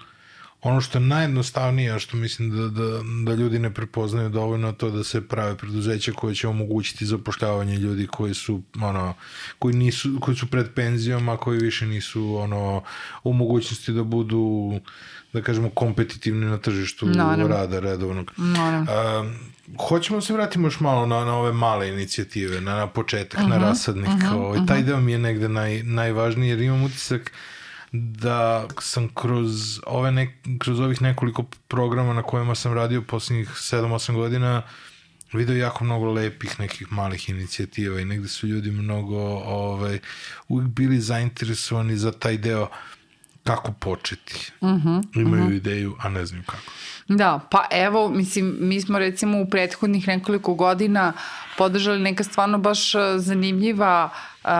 ono 0.63 0.81
što 0.81 0.99
je 0.99 1.03
najjednostavnije, 1.03 1.93
a 1.93 1.99
što 1.99 2.17
mislim 2.17 2.51
da, 2.51 2.69
da, 2.69 3.01
da 3.25 3.35
ljudi 3.35 3.59
ne 3.59 3.75
prepoznaju 3.75 4.29
dovoljno 4.29 4.73
to 4.73 4.91
da 4.91 5.05
se 5.05 5.21
prave 5.29 5.57
preduzeća 5.57 6.13
koje 6.13 6.35
će 6.35 6.49
omogućiti 6.49 7.07
zapošljavanje 7.07 7.77
ljudi 7.77 8.07
koji 8.07 8.35
su 8.35 8.63
ono 8.81 9.15
koji 9.59 9.75
nisu 9.75 10.19
koji 10.21 10.37
su 10.37 10.47
pred 10.47 10.67
penzijom, 10.75 11.29
a 11.29 11.37
koji 11.37 11.59
više 11.59 11.87
nisu 11.87 12.37
ono 12.37 12.83
u 13.25 13.33
mogućnosti 13.33 13.93
da 13.93 14.03
budu 14.03 14.73
da 15.33 15.43
kažemo 15.43 15.71
kompetitivni 15.71 16.47
na 16.47 16.59
tržištu 16.59 17.07
Naravno. 17.07 17.49
rada 17.49 17.81
redovnog. 17.81 18.33
Naravno. 18.37 18.93
A, 18.93 19.31
hoćemo 19.89 20.17
da 20.17 20.21
se 20.21 20.33
vratimo 20.33 20.67
još 20.67 20.81
malo 20.81 21.07
na, 21.07 21.25
na 21.25 21.37
ove 21.37 21.53
male 21.53 21.89
inicijative, 21.89 22.61
na, 22.61 22.77
na 22.77 22.87
početak, 22.87 23.41
uh 23.41 23.47
-huh, 23.47 23.51
na 23.51 23.59
rasadnik. 23.59 24.09
Uh 24.09 24.15
-huh, 24.15 24.35
ovaj, 24.35 24.61
taj 24.69 24.83
deo 24.83 25.01
mi 25.01 25.13
je 25.13 25.19
negde 25.19 25.49
naj, 25.49 25.83
najvažniji 25.83 26.49
jer 26.49 26.61
imam 26.61 26.83
utisak 26.83 27.33
da 27.93 28.67
sam 28.81 29.09
kroz, 29.15 29.81
ove 29.87 30.13
nek, 30.13 30.31
kroz 30.59 30.81
ovih 30.81 31.03
nekoliko 31.03 31.45
programa 31.69 32.13
na 32.13 32.23
kojima 32.23 32.55
sam 32.55 32.75
radio 32.75 33.03
poslednjih 33.03 33.49
7-8 33.49 34.15
godina 34.15 34.63
video 35.33 35.57
jako 35.57 35.85
mnogo 35.85 36.13
lepih 36.13 36.61
nekih 36.61 36.93
malih 36.93 37.29
inicijativa 37.29 38.01
i 38.01 38.05
negde 38.05 38.29
su 38.29 38.47
ljudi 38.47 38.71
mnogo 38.71 39.19
ovaj, 39.47 39.99
uvijek 40.49 40.69
bili 40.71 41.01
zainteresovani 41.01 41.97
za 41.97 42.13
taj 42.13 42.37
deo 42.37 42.69
kako 43.45 43.73
početi. 43.73 44.53
Uh 44.61 44.71
-huh, 44.71 45.21
Imaju 45.21 45.45
uh 45.45 45.51
-huh. 45.51 45.57
ideju, 45.57 45.97
a 46.01 46.09
ne 46.09 46.27
znaju 46.27 46.43
kako. 46.47 46.63
Da, 47.09 47.41
pa 47.51 47.67
evo, 47.71 48.09
mislim, 48.09 48.57
mi 48.61 48.81
smo 48.81 48.99
recimo 48.99 49.41
u 49.41 49.51
prethodnih 49.51 50.09
nekoliko 50.09 50.55
godina 50.55 51.13
podržali 51.59 52.01
neka 52.01 52.25
stvarno 52.25 52.59
baš 52.59 52.93
zanimljiva 53.17 54.11
uh, 54.45 54.51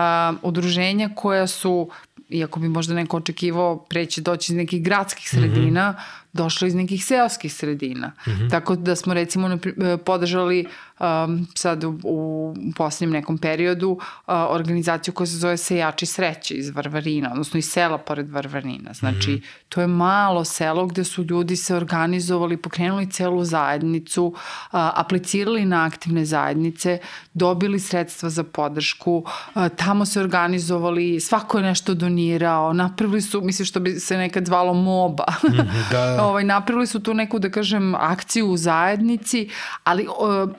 udruženja 0.41 1.09
koja 1.15 1.47
su 1.47 1.89
iako 2.33 2.59
bi 2.59 2.69
možda 2.69 2.93
neko 2.93 3.17
očekivao 3.17 3.77
preće 3.77 4.21
doći 4.21 4.51
iz 4.51 4.57
nekih 4.57 4.83
gradskih 4.83 5.29
sredina, 5.29 5.91
mm 5.91 5.95
-hmm. 5.95 6.22
Došlo 6.33 6.67
iz 6.67 6.75
nekih 6.75 7.05
seoskih 7.05 7.53
sredina. 7.53 8.07
Mm 8.07 8.31
-hmm. 8.31 8.49
Tako 8.49 8.75
da 8.75 8.95
smo 8.95 9.13
recimo 9.13 9.57
podržali 10.05 10.65
um, 10.99 11.47
sad 11.55 11.83
u, 11.83 11.99
u 12.03 12.55
posljednjem 12.75 13.11
nekom 13.11 13.37
periodu 13.37 13.89
uh, 13.89 13.99
organizaciju 14.27 15.13
koja 15.13 15.27
se 15.27 15.37
zove 15.37 15.57
Sejači 15.57 16.05
sreće 16.05 16.53
iz 16.53 16.69
Varvarina, 16.69 17.31
odnosno 17.31 17.57
iz 17.57 17.69
sela 17.69 17.97
pored 17.97 18.29
Varvarina. 18.29 18.93
Znači, 18.93 19.31
mm 19.31 19.35
-hmm. 19.35 19.43
to 19.69 19.81
je 19.81 19.87
malo 19.87 20.43
selo 20.45 20.85
gde 20.85 21.03
su 21.03 21.23
ljudi 21.23 21.55
se 21.55 21.75
organizovali, 21.75 22.57
pokrenuli 22.57 23.11
celu 23.11 23.43
zajednicu, 23.43 24.25
uh, 24.25 24.35
aplicirali 24.71 25.65
na 25.65 25.85
aktivne 25.85 26.25
zajednice, 26.25 26.99
dobili 27.33 27.79
sredstva 27.79 28.29
za 28.29 28.43
podršku, 28.43 29.25
uh, 29.55 29.67
tamo 29.75 30.05
se 30.05 30.19
organizovali, 30.19 31.19
svako 31.19 31.57
je 31.57 31.63
nešto 31.63 31.93
donirao, 31.93 32.73
napravili 32.73 33.21
su, 33.21 33.41
mislim 33.41 33.65
što 33.65 33.79
bi 33.79 33.99
se 33.99 34.17
nekad 34.17 34.45
zvalo 34.45 34.73
MOBA, 34.73 35.25
mm 35.43 35.47
-hmm, 35.47 35.91
da. 35.91 36.22
ovaj, 36.23 36.43
napravili 36.43 36.87
su 36.87 36.99
tu 37.03 37.13
neku, 37.13 37.39
da 37.39 37.49
kažem, 37.49 37.95
akciju 37.95 38.47
u 38.47 38.57
zajednici, 38.57 39.49
ali 39.83 40.07
uh, 40.07 40.49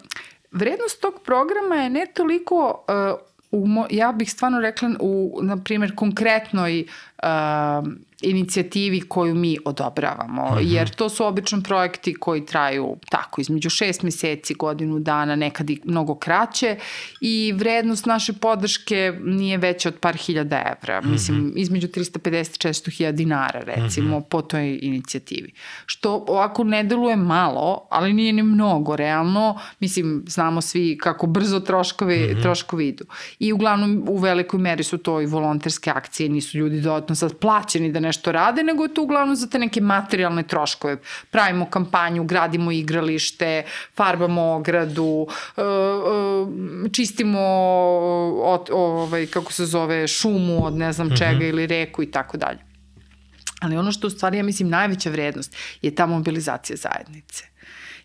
vrednost 0.53 1.01
tog 1.01 1.15
programa 1.25 1.75
je 1.75 1.91
ne 1.91 2.07
toliko 2.15 2.85
uh, 2.89 3.21
u, 3.51 3.85
ja 3.91 4.13
bih 4.13 4.31
stvarno 4.31 4.61
rekla 4.61 4.91
u, 5.01 5.39
na 5.43 5.57
primjer, 5.57 5.95
konkretnoj 5.95 6.85
uh, 7.23 7.29
inicijativi 8.25 9.01
koju 9.01 9.35
mi 9.35 9.59
odobravamo, 9.65 10.43
uh 10.43 10.51
-huh. 10.51 10.75
jer 10.75 10.91
to 10.91 11.09
su 11.09 11.25
obično 11.25 11.61
projekti 11.63 12.15
koji 12.15 12.47
traju 12.47 12.97
tako 13.11 13.41
između 13.41 13.71
šest 13.71 14.03
meseci, 14.03 14.55
godinu 14.55 14.99
dana, 14.99 15.37
nekad 15.37 15.71
i 15.71 15.81
mnogo 15.85 16.15
kraće 16.15 16.77
i 17.21 17.53
vrednost 17.57 18.07
naše 18.07 18.33
podrške 18.33 19.13
nije 19.25 19.59
veća 19.59 19.89
od 19.89 19.95
par 20.01 20.17
hiljada 20.17 20.57
evra, 20.57 20.99
uh 20.99 21.05
-huh. 21.05 21.11
mislim 21.11 21.53
između 21.57 21.89
350-400 21.89 22.97
hiljada 22.97 23.17
dinara 23.17 23.61
recimo 23.61 24.17
uh 24.17 24.23
-huh. 24.23 24.29
po 24.29 24.43
toj 24.43 24.79
inicijativi. 24.83 25.53
Što 25.87 26.25
ovako 26.29 26.65
ne 26.65 26.85
deluje 26.85 27.17
malo, 27.17 27.87
ali 27.91 28.13
nije 28.13 28.33
ni 28.33 28.43
mnogo 28.43 28.97
realno, 28.97 29.59
mislim 29.81 30.25
znamo 30.29 30.61
svi 30.61 30.99
kako 30.99 31.27
brzo 31.27 31.61
troškovi, 31.61 32.25
uh 32.25 32.31
-huh. 32.31 32.43
troškovi 32.43 32.89
idu. 32.89 33.05
I 33.39 33.53
uglavnom 33.53 34.05
u 34.09 34.19
velikoj 34.19 34.61
meri 34.61 34.85
su 34.85 34.99
to 34.99 35.21
i 35.21 35.27
volonterske 35.27 35.91
akcije, 35.91 36.29
nisu 36.29 36.59
ljudi 36.59 36.81
dodatno 36.81 37.15
sad 37.15 37.39
plaćeni 37.39 37.93
da 37.93 38.01
nešto 38.01 38.14
rade, 38.33 38.63
nego 38.63 38.83
je 38.83 38.95
to 38.95 39.03
uglavnom 39.03 39.37
za 39.37 39.47
te 39.47 39.59
neke 39.59 39.81
materijalne 39.81 40.43
troškove. 40.43 40.97
Pravimo 41.31 41.67
kampanju, 41.71 42.25
gradimo 42.25 42.73
igralište, 42.73 43.65
farbamo 43.97 44.43
ogradu, 44.43 45.27
čistimo 46.93 47.41
od, 48.43 48.69
ovaj, 48.73 49.27
kako 49.27 49.53
se 49.53 49.67
zove, 49.67 50.09
šumu 50.09 50.67
od 50.67 50.77
ne 50.77 50.93
znam 50.93 51.17
čega 51.17 51.33
mm 51.33 51.41
-hmm. 51.41 51.49
ili 51.49 51.67
reku 51.67 52.03
i 52.03 52.11
tako 52.11 52.37
dalje. 52.37 52.59
Ali 53.61 53.77
ono 53.77 53.93
što 53.93 54.07
u 54.07 54.11
stvari, 54.11 54.37
ja 54.37 54.43
mislim, 54.43 54.69
najveća 54.69 55.11
vrednost 55.11 55.57
je 55.83 55.95
ta 55.95 56.07
mobilizacija 56.07 56.77
zajednice 56.77 57.54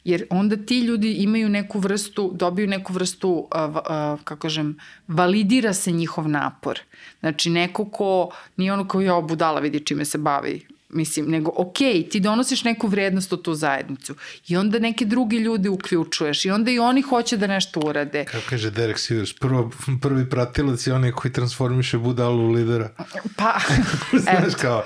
jer 0.04 0.26
onda 0.30 0.58
ti 0.58 0.80
ljudi 0.80 1.14
imaju 1.14 1.50
neku 1.50 1.80
vrstu, 1.80 2.32
dobiju 2.36 2.68
neku 2.68 2.94
vrstu, 2.94 3.30
uh, 3.32 3.76
uh, 3.76 3.82
kako 4.24 4.42
kažem, 4.42 4.78
validira 5.08 5.74
se 5.74 5.92
njihov 5.92 6.30
napor. 6.30 6.80
Znači, 7.20 7.50
neko 7.50 7.86
ko, 7.86 8.30
nije 8.58 8.74
ono 8.74 8.88
kao 8.88 9.02
ja 9.02 9.22
budala 9.22 9.60
vidi 9.60 9.80
čime 9.80 10.06
se 10.06 10.18
bavi, 10.18 10.66
mislim, 10.90 11.26
nego 11.26 11.52
ok, 11.56 11.78
ti 12.12 12.20
donosiš 12.20 12.64
neku 12.64 12.88
vrednost 12.88 13.34
u 13.34 13.38
tu 13.38 13.54
zajednicu 13.54 14.16
i 14.48 14.58
onda 14.58 14.80
neke 14.80 15.06
drugi 15.06 15.38
ljudi 15.38 15.70
uključuješ 15.70 16.46
i 16.46 16.50
onda 16.50 16.72
i 16.72 16.80
oni 16.80 17.02
hoće 17.02 17.38
da 17.38 17.48
nešto 17.48 17.80
urade. 17.80 18.26
Kako 18.26 18.44
kaže 18.50 18.72
Derek 18.72 19.00
Sivers, 19.00 19.34
prvo, 19.34 19.72
prvi 20.02 20.30
pratilac 20.30 20.88
je 20.88 20.94
onaj 20.94 21.12
koji 21.12 21.34
transformiše 21.34 21.98
budalu 21.98 22.48
u 22.48 22.52
lidera. 22.52 22.90
Pa, 23.36 23.60
Znaš, 24.24 24.56
kao, 24.62 24.84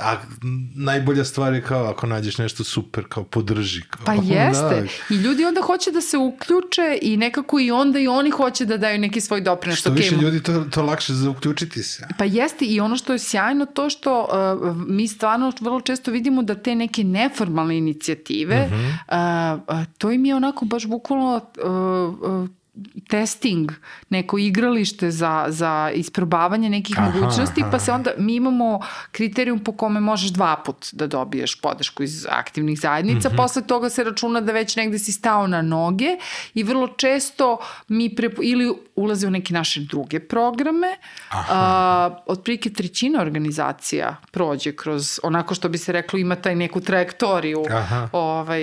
a 0.00 0.16
najbolja 0.74 1.24
stvar 1.24 1.54
je 1.54 1.62
kao 1.62 1.84
ako 1.84 2.06
nađeš 2.06 2.38
nešto 2.38 2.64
super, 2.64 3.04
kao 3.08 3.24
podrži. 3.24 3.82
Kao, 3.90 4.06
pa 4.06 4.12
jeste. 4.34 4.88
Da. 5.08 5.14
I 5.14 5.18
ljudi 5.18 5.44
onda 5.44 5.62
hoće 5.62 5.90
da 5.90 6.00
se 6.00 6.16
uključe 6.16 6.98
i 7.02 7.16
nekako 7.16 7.60
i 7.60 7.70
onda 7.70 7.98
i 7.98 8.08
oni 8.08 8.30
hoće 8.30 8.64
da 8.64 8.76
daju 8.76 8.98
neki 8.98 9.20
svoj 9.20 9.40
doprinos. 9.40 9.78
Što 9.78 9.90
više 9.90 10.14
ljudi, 10.14 10.42
to, 10.42 10.64
to 10.70 10.82
lakše 10.82 11.14
za 11.14 11.30
uključiti 11.30 11.82
se. 11.82 12.06
Pa 12.18 12.24
jeste 12.24 12.64
i 12.64 12.80
ono 12.80 12.96
što 12.96 13.12
je 13.12 13.18
sjajno 13.18 13.66
to 13.66 13.90
što 13.90 14.20
uh, 14.22 14.76
mi 14.88 15.08
stvarno 15.08 15.37
stvarno 15.38 15.52
vrlo 15.60 15.80
često 15.80 16.10
vidimo 16.10 16.42
da 16.42 16.54
te 16.54 16.74
neke 16.74 17.04
neformalne 17.04 17.78
inicijative, 17.78 18.66
uh 18.66 18.72
-huh. 18.72 18.92
a, 19.08 19.58
a, 19.66 19.84
to 19.98 20.10
im 20.10 20.24
je 20.24 20.36
onako 20.36 20.64
baš 20.64 20.86
bukvalno 20.86 21.26
a, 21.26 21.40
a, 21.66 22.46
testing, 23.08 23.72
neko 24.10 24.38
igralište 24.38 25.10
za, 25.10 25.44
za 25.48 25.90
isprobavanje 25.94 26.70
nekih 26.70 26.98
aha, 26.98 27.10
mogućnosti, 27.10 27.60
aha. 27.62 27.70
pa 27.70 27.78
se 27.78 27.92
onda, 27.92 28.10
mi 28.18 28.34
imamo 28.34 28.80
kriterijum 29.12 29.58
po 29.58 29.72
kome 29.72 30.00
možeš 30.00 30.30
dva 30.30 30.56
put 30.56 30.86
da 30.92 31.06
dobiješ 31.06 31.60
podršku 31.60 32.02
iz 32.02 32.26
aktivnih 32.30 32.80
zajednica, 32.80 33.28
mm 33.28 33.32
-hmm. 33.32 33.36
posle 33.36 33.62
toga 33.62 33.90
se 33.90 34.04
računa 34.04 34.40
da 34.40 34.52
već 34.52 34.76
negde 34.76 34.98
si 34.98 35.12
stao 35.12 35.46
na 35.46 35.62
noge 35.62 36.16
i 36.54 36.62
vrlo 36.62 36.88
često 36.88 37.58
mi 37.88 38.14
prepo, 38.14 38.42
ili 38.42 38.74
ulaze 38.96 39.26
u 39.26 39.30
neke 39.30 39.54
naše 39.54 39.80
druge 39.80 40.20
programe, 40.20 40.96
aha. 41.28 41.54
a, 41.54 42.18
otprilike 42.26 42.70
trećina 42.70 43.20
organizacija 43.20 44.16
prođe 44.30 44.72
kroz, 44.72 45.20
onako 45.22 45.54
što 45.54 45.68
bi 45.68 45.78
se 45.78 45.92
reklo, 45.92 46.18
ima 46.18 46.36
taj 46.36 46.56
neku 46.56 46.80
trajektoriju 46.80 47.64
aha. 47.70 48.08
ovaj, 48.12 48.60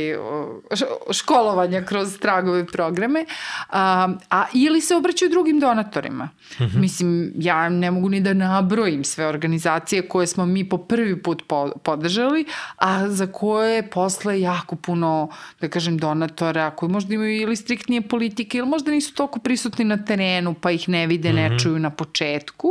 školovanja 1.12 1.82
kroz 1.82 2.20
tragove 2.20 2.66
programe, 2.68 3.26
a, 3.70 4.05
a, 4.30 4.46
ili 4.54 4.82
se 4.82 4.96
obraćaju 4.96 5.32
drugim 5.32 5.60
donatorima. 5.60 6.26
Mm 6.60 6.64
-hmm. 6.64 6.78
Mislim, 6.78 7.32
ja 7.36 7.70
ne 7.70 7.92
mogu 7.92 8.10
ni 8.10 8.22
da 8.22 8.34
nabrojim 8.34 9.04
sve 9.04 9.28
organizacije 9.28 10.08
koje 10.08 10.28
smo 10.28 10.46
mi 10.46 10.70
po 10.70 10.78
prvi 10.78 11.24
put 11.24 11.44
po, 11.48 11.72
podržali, 11.84 12.46
a 12.76 13.10
za 13.10 13.28
koje 13.28 13.90
posle 13.90 14.42
jako 14.42 14.76
puno, 14.76 15.30
da 15.62 15.70
kažem, 15.70 15.98
donatora 15.98 16.72
koji 16.72 16.92
možda 16.92 17.14
imaju 17.14 17.42
ili 17.42 17.56
striktnije 17.56 18.02
politike 18.02 18.58
ili 18.58 18.68
možda 18.68 18.92
nisu 18.92 19.14
toliko 19.14 19.40
prisutni 19.40 19.86
na 19.86 20.06
terenu 20.06 20.54
pa 20.54 20.72
ih 20.72 20.90
ne 20.90 21.08
vide, 21.08 21.30
mm 21.30 21.36
-hmm. 21.36 21.36
ne 21.36 21.50
mhm. 21.50 21.58
čuju 21.58 21.80
na 21.80 21.90
početku. 21.90 22.68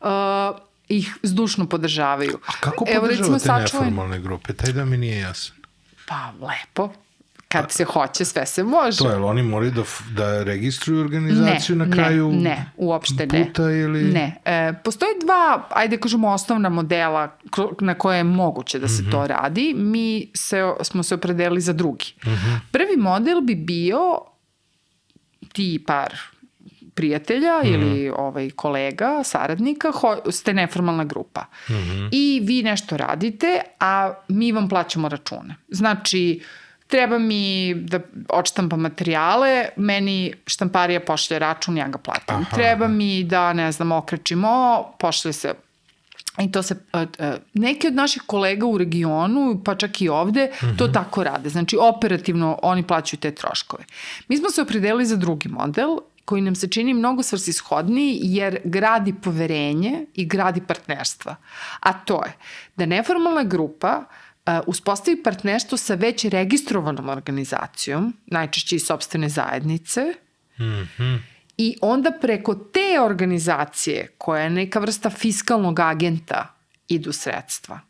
Uh, 0.00 0.08
ih 0.88 1.16
zdušno 1.22 1.66
podržavaju. 1.66 2.38
A 2.46 2.52
kako 2.60 2.84
podržavate 2.84 2.96
Evo, 2.96 3.06
recimo, 3.06 3.58
neformalne 3.58 4.20
grupe? 4.20 4.52
Taj 4.52 4.72
da 4.72 4.84
mi 4.84 4.96
nije 4.96 5.18
jasan. 5.18 5.56
Pa, 6.06 6.32
lepo 6.40 7.03
kad 7.54 7.72
se 7.72 7.84
hoće, 7.84 8.24
sve 8.24 8.46
se 8.46 8.62
može. 8.62 8.98
To 8.98 9.10
je, 9.10 9.16
oni 9.16 9.42
moraju 9.42 9.70
da, 9.70 9.82
da 10.10 10.42
registruju 10.42 11.00
organizaciju 11.00 11.76
ne, 11.76 11.86
na 11.86 11.94
kraju 11.94 12.32
ne, 12.32 12.38
ne, 12.38 12.70
uopšte 12.76 13.26
ne. 13.26 13.44
puta 13.44 13.70
ili... 13.70 14.04
Ne, 14.04 14.40
e, 14.44 14.72
postoji 14.84 15.12
dva, 15.24 15.68
ajde 15.70 15.96
kažemo, 15.96 16.28
osnovna 16.28 16.68
modela 16.68 17.36
na 17.80 17.94
koje 17.94 18.16
je 18.16 18.24
moguće 18.24 18.78
da 18.78 18.88
se 18.88 19.02
mm 19.02 19.06
-hmm. 19.06 19.10
to 19.10 19.26
radi. 19.26 19.74
Mi 19.76 20.30
se, 20.34 20.62
smo 20.82 21.02
se 21.02 21.14
opredelili 21.14 21.60
za 21.60 21.72
drugi. 21.72 22.14
Mm 22.26 22.30
-hmm. 22.30 22.58
Prvi 22.70 22.96
model 22.96 23.40
bi 23.40 23.54
bio 23.54 24.18
ti 25.52 25.84
par 25.86 26.14
prijatelja 26.94 27.58
mm 27.58 27.66
-hmm. 27.66 27.74
ili 27.74 28.10
ovaj 28.16 28.50
kolega, 28.50 29.24
saradnika, 29.24 29.90
ho, 29.90 30.16
ste 30.30 30.54
neformalna 30.54 31.04
grupa. 31.04 31.44
Mm 31.68 31.72
-hmm. 31.72 32.08
I 32.12 32.40
vi 32.44 32.62
nešto 32.62 32.96
radite, 32.96 33.60
a 33.80 34.14
mi 34.28 34.52
vam 34.52 34.68
plaćamo 34.68 35.08
račune. 35.08 35.54
Znači, 35.68 36.40
uh, 36.40 36.63
treba 36.94 37.18
mi 37.18 37.74
da 37.74 37.98
odštampam 38.28 38.80
materijale, 38.80 39.68
meni 39.76 40.34
štamparija 40.46 41.00
pošlje 41.00 41.38
račun, 41.38 41.76
ja 41.76 41.88
ga 41.88 41.98
platim. 41.98 42.36
Aha. 42.36 42.56
Treba 42.56 42.88
mi 42.88 43.24
da, 43.24 43.52
ne 43.52 43.72
znam, 43.72 43.92
okrećimo, 43.92 44.84
pošlje 44.98 45.32
se 45.32 45.54
I 46.42 46.52
to 46.52 46.62
se, 46.62 46.74
uh, 46.74 47.00
uh, 47.02 47.34
neki 47.54 47.86
od 47.86 47.94
naših 47.94 48.22
kolega 48.26 48.66
u 48.66 48.78
regionu, 48.78 49.60
pa 49.64 49.74
čak 49.74 50.00
i 50.02 50.08
ovde, 50.08 50.44
mm 50.46 50.66
-hmm. 50.66 50.78
to 50.78 50.84
mhm. 50.84 50.94
tako 50.94 51.24
rade. 51.24 51.48
Znači, 51.48 51.76
operativno 51.80 52.58
oni 52.62 52.82
plaćaju 52.82 53.20
te 53.20 53.30
troškove. 53.30 53.84
Mi 54.28 54.36
smo 54.36 54.50
se 54.50 54.62
opredelili 54.62 55.06
za 55.06 55.16
drugi 55.16 55.48
model, 55.48 55.98
koji 56.24 56.42
nam 56.42 56.54
se 56.54 56.68
čini 56.68 56.94
mnogo 56.94 57.22
svrsishodniji 57.22 58.18
jer 58.22 58.58
gradi 58.64 59.14
poverenje 59.14 60.06
i 60.14 60.26
gradi 60.26 60.60
partnerstva. 60.60 61.36
A 61.80 61.92
to 61.92 62.24
je 62.24 62.32
da 62.76 62.86
neformalna 62.86 63.42
grupa 63.42 64.04
Uh, 64.04 64.23
uspostavi 64.66 65.22
partnerstvo 65.22 65.78
sa 65.78 65.94
već 65.94 66.24
registrovanom 66.24 67.08
organizacijom, 67.08 68.14
najčešće 68.26 68.76
i 68.76 68.78
sobstvene 68.78 69.28
zajednice, 69.28 70.00
mm 70.58 70.62
-hmm. 70.62 71.18
i 71.56 71.76
onda 71.80 72.12
preko 72.20 72.54
te 72.54 73.00
organizacije, 73.00 74.08
koja 74.18 74.42
je 74.42 74.50
neka 74.50 74.78
vrsta 74.78 75.10
fiskalnog 75.10 75.80
agenta, 75.80 76.54
idu 76.88 77.12
sredstva. 77.12 77.80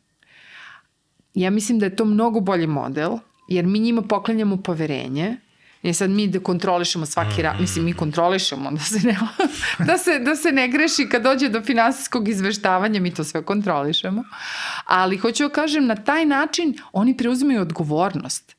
Ja 1.35 1.51
mislim 1.51 1.79
da 1.79 1.87
je 1.87 1.97
to 1.97 2.05
mnogo 2.05 2.41
bolji 2.41 2.67
model, 2.67 3.19
jer 3.49 3.67
mi 3.67 3.79
njima 3.79 4.03
poklanjamo 4.03 4.57
poverenje, 4.57 5.37
I 5.85 5.95
sad 5.95 6.11
mi 6.11 6.27
da 6.27 6.41
kontrolišemo 6.41 7.07
svaki 7.07 7.43
rad, 7.43 7.61
mislim 7.61 7.85
mi 7.85 7.93
kontrolišemo 7.93 8.71
da 8.71 8.81
se 8.81 8.99
ne, 9.07 9.19
da 9.89 9.99
se, 9.99 10.19
da 10.19 10.37
se 10.37 10.53
ne 10.53 10.69
greši 10.69 11.09
kad 11.09 11.23
dođe 11.23 11.49
do 11.49 11.63
finansijskog 11.63 12.29
izveštavanja, 12.29 13.01
mi 13.01 13.15
to 13.15 13.25
sve 13.25 13.43
kontrolišemo. 13.43 14.25
Ali 14.85 15.17
hoću 15.17 15.43
da 15.43 15.49
kažem, 15.49 15.87
na 15.87 15.95
taj 15.95 16.27
način 16.27 16.75
oni 16.93 17.17
preuzimaju 17.17 17.61
odgovornost 17.61 18.57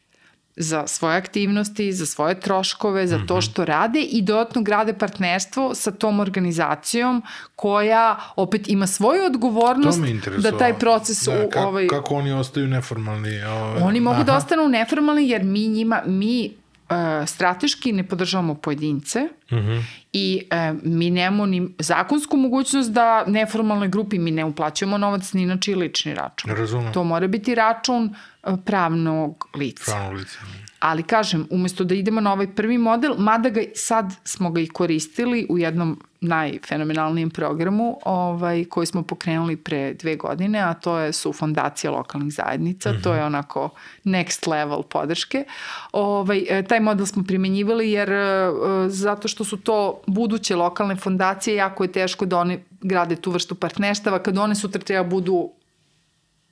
za 0.55 0.87
svoje 0.87 1.17
aktivnosti, 1.17 1.93
za 1.93 2.05
svoje 2.05 2.39
troškove, 2.39 3.07
za 3.07 3.19
to 3.27 3.35
mhm. 3.35 3.41
što 3.41 3.65
rade 3.65 4.01
i 4.01 4.21
dodatno 4.21 4.61
grade 4.61 4.93
partnerstvo 4.93 5.75
sa 5.75 5.91
tom 5.91 6.19
organizacijom 6.19 7.23
koja 7.55 8.19
opet 8.35 8.67
ima 8.67 8.87
svoju 8.87 9.25
odgovornost 9.25 9.99
da 10.37 10.57
taj 10.57 10.79
proces 10.79 11.23
da, 11.25 11.49
kako, 11.49 11.67
ovaj 11.67 11.87
kako 11.87 12.15
oni 12.15 12.31
ostaju 12.31 12.67
neformalni 12.67 13.43
ovaj, 13.43 13.81
oni 13.81 13.99
mogu 13.99 14.15
da 14.15 14.21
aha. 14.21 14.31
da 14.31 14.37
ostanu 14.37 14.67
neformalni 14.67 15.29
jer 15.29 15.43
mi 15.43 15.67
njima 15.67 16.01
mi 16.05 16.64
uh, 16.89 17.27
strateški 17.27 17.91
ne 17.91 18.07
podržavamo 18.07 18.55
pojedince 18.55 19.19
mm 19.51 19.55
-hmm. 19.55 19.83
i 20.13 20.41
uh, 20.51 20.79
mi 20.83 21.09
nemamo 21.09 21.45
ni 21.45 21.69
zakonsku 21.79 22.37
mogućnost 22.37 22.91
da 22.91 23.25
neformalnoj 23.27 23.87
grupi 23.87 24.19
mi 24.19 24.31
ne 24.31 24.45
uplaćujemo 24.45 24.97
novac 24.97 25.33
ni 25.33 25.45
na 25.45 25.57
čiji 25.57 25.75
lični 25.75 26.13
račun. 26.13 26.51
Razumem. 26.51 26.93
To 26.93 27.03
mora 27.03 27.27
biti 27.27 27.55
račun 27.55 28.15
uh, 28.43 28.59
pravnog 28.65 29.47
lica. 29.55 29.91
Pravnog 29.91 30.19
lica. 30.19 30.39
Ali 30.79 31.03
kažem, 31.03 31.47
umesto 31.49 31.83
da 31.83 31.95
idemo 31.95 32.21
na 32.21 32.33
ovaj 32.33 32.55
prvi 32.55 32.77
model, 32.77 33.13
mada 33.17 33.49
ga 33.49 33.61
sad 33.75 34.13
smo 34.23 34.51
ga 34.51 34.61
i 34.61 34.67
koristili 34.67 35.47
u 35.49 35.57
jednom 35.57 36.01
najfenomenalnijem 36.27 37.29
programu 37.29 37.99
ovaj, 38.05 38.65
koji 38.65 38.87
smo 38.87 39.03
pokrenuli 39.03 39.57
pre 39.57 39.93
dve 39.93 40.15
godine, 40.15 40.59
a 40.59 40.73
to 40.73 40.97
je, 40.99 41.13
su 41.13 41.33
fondacije 41.33 41.91
lokalnih 41.91 42.33
zajednica, 42.33 42.91
mm 42.91 42.95
-hmm. 42.95 43.03
to 43.03 43.13
je 43.13 43.23
onako 43.23 43.69
next 44.03 44.47
level 44.47 44.83
podrške. 44.83 45.45
Ovaj, 45.91 46.45
e, 46.49 46.63
taj 46.63 46.79
model 46.79 47.05
smo 47.05 47.23
primenjivali 47.23 47.91
jer 47.91 48.11
e, 48.11 48.49
zato 48.87 49.27
što 49.27 49.43
su 49.43 49.57
to 49.57 50.01
buduće 50.07 50.55
lokalne 50.55 50.95
fondacije, 50.95 51.55
jako 51.55 51.83
je 51.83 51.91
teško 51.91 52.25
da 52.25 52.37
oni 52.37 52.59
grade 52.81 53.15
tu 53.15 53.31
vrstu 53.31 53.55
partnerstava, 53.55 54.19
kad 54.19 54.37
one 54.37 54.55
sutra 54.55 54.81
treba 54.81 55.03
budu 55.03 55.51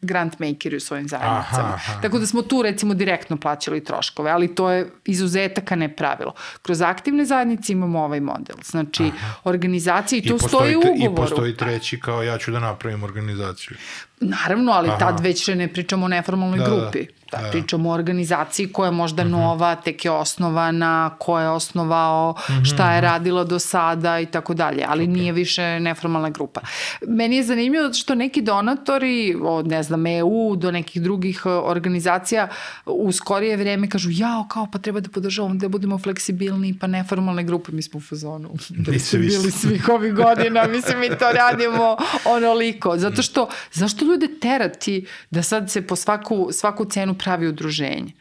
grant 0.03 0.39
makeri 0.39 0.75
u 0.75 0.79
svojim 0.79 1.07
zajednicama. 1.07 1.67
Aha, 1.67 1.73
aha. 1.73 2.01
Tako 2.01 2.19
da 2.19 2.25
smo 2.25 2.41
tu 2.41 2.61
recimo 2.61 2.93
direktno 2.93 3.37
plaćali 3.37 3.83
troškove, 3.83 4.31
ali 4.31 4.55
to 4.55 4.69
je 4.69 4.91
izuzetak, 5.05 5.71
a 5.71 5.75
ne 5.75 5.95
pravilo. 5.95 6.33
Kroz 6.61 6.81
aktivne 6.81 7.25
zajednice 7.25 7.73
imamo 7.73 8.03
ovaj 8.03 8.19
model. 8.19 8.55
Znači, 8.63 9.03
aha. 9.03 9.33
organizacija 9.43 10.19
i 10.19 10.27
tu 10.27 10.35
I 10.35 10.39
stoji 10.39 10.75
u 10.75 10.79
ugovoru. 10.79 11.13
I 11.13 11.15
postoji 11.15 11.57
treći 11.57 11.99
kao 11.99 12.23
ja 12.23 12.37
ću 12.37 12.51
da 12.51 12.59
napravim 12.59 13.03
organizaciju. 13.03 13.77
Naravno, 14.23 14.71
ali 14.71 14.89
Aha. 14.89 14.97
tad 14.97 15.19
već 15.19 15.47
ne 15.47 15.67
pričamo 15.67 16.05
o 16.05 16.07
neformalnoj 16.09 16.59
da, 16.59 16.65
grupi. 16.65 16.99
Da, 16.99 17.23
da, 17.37 17.43
da. 17.43 17.51
pričamo 17.51 17.89
o 17.89 17.93
organizaciji 17.93 18.67
koja 18.67 18.87
je 18.87 18.91
možda 18.91 19.23
mhm. 19.23 19.33
-huh. 19.33 19.37
nova, 19.37 19.75
tek 19.75 20.05
je 20.05 20.11
osnovana, 20.11 21.15
ko 21.19 21.39
je 21.39 21.49
osnovao, 21.49 22.35
mhm, 22.49 22.59
-huh. 22.59 22.73
šta 22.73 22.91
je 22.91 22.97
mhm. 22.97 23.05
radila 23.05 23.43
do 23.43 23.59
sada 23.59 24.19
i 24.19 24.25
tako 24.25 24.53
dalje, 24.53 24.85
ali 24.87 25.07
okay. 25.07 25.13
nije 25.13 25.31
više 25.31 25.79
neformalna 25.79 26.29
grupa. 26.29 26.61
Meni 27.07 27.35
je 27.35 27.43
zanimljivo 27.43 27.93
što 27.93 28.15
neki 28.15 28.41
donatori, 28.41 29.35
od 29.41 29.67
ne 29.67 29.83
znam, 29.83 30.07
EU 30.07 30.55
do 30.55 30.71
nekih 30.71 31.01
drugih 31.01 31.41
e, 31.45 31.49
organizacija 31.49 32.47
u 32.85 33.11
skorije 33.11 33.57
vreme 33.57 33.89
kažu 33.89 34.09
jao, 34.11 34.47
kao 34.49 34.67
pa 34.71 34.79
treba 34.79 34.99
da 34.99 35.09
podržavamo, 35.09 35.55
da 35.55 35.69
budemo 35.69 35.97
fleksibilni, 35.97 36.77
pa 36.79 36.87
neformalne 36.87 37.43
grupe, 37.43 37.71
mi 37.71 37.81
smo 37.81 37.97
u 37.97 38.01
fazonu. 38.01 38.49
Da 38.69 38.99
su 38.99 39.17
bili 39.17 39.51
svih 39.51 39.89
ovih 39.89 40.13
godina, 40.13 40.67
mislim 40.67 40.99
mi 40.99 41.09
to 41.09 41.31
radimo 41.31 41.97
onoliko. 42.35 42.97
Zato 42.97 43.21
što, 43.21 43.49
zašto 43.71 44.05
ljude 44.13 44.39
terati 44.39 45.05
da 45.31 45.43
sad 45.43 45.71
se 45.71 45.87
po 45.87 45.95
svaku, 45.95 46.49
svaku 46.51 46.85
cenu 46.85 47.13
pravi 47.13 47.47
udruženje? 47.47 48.13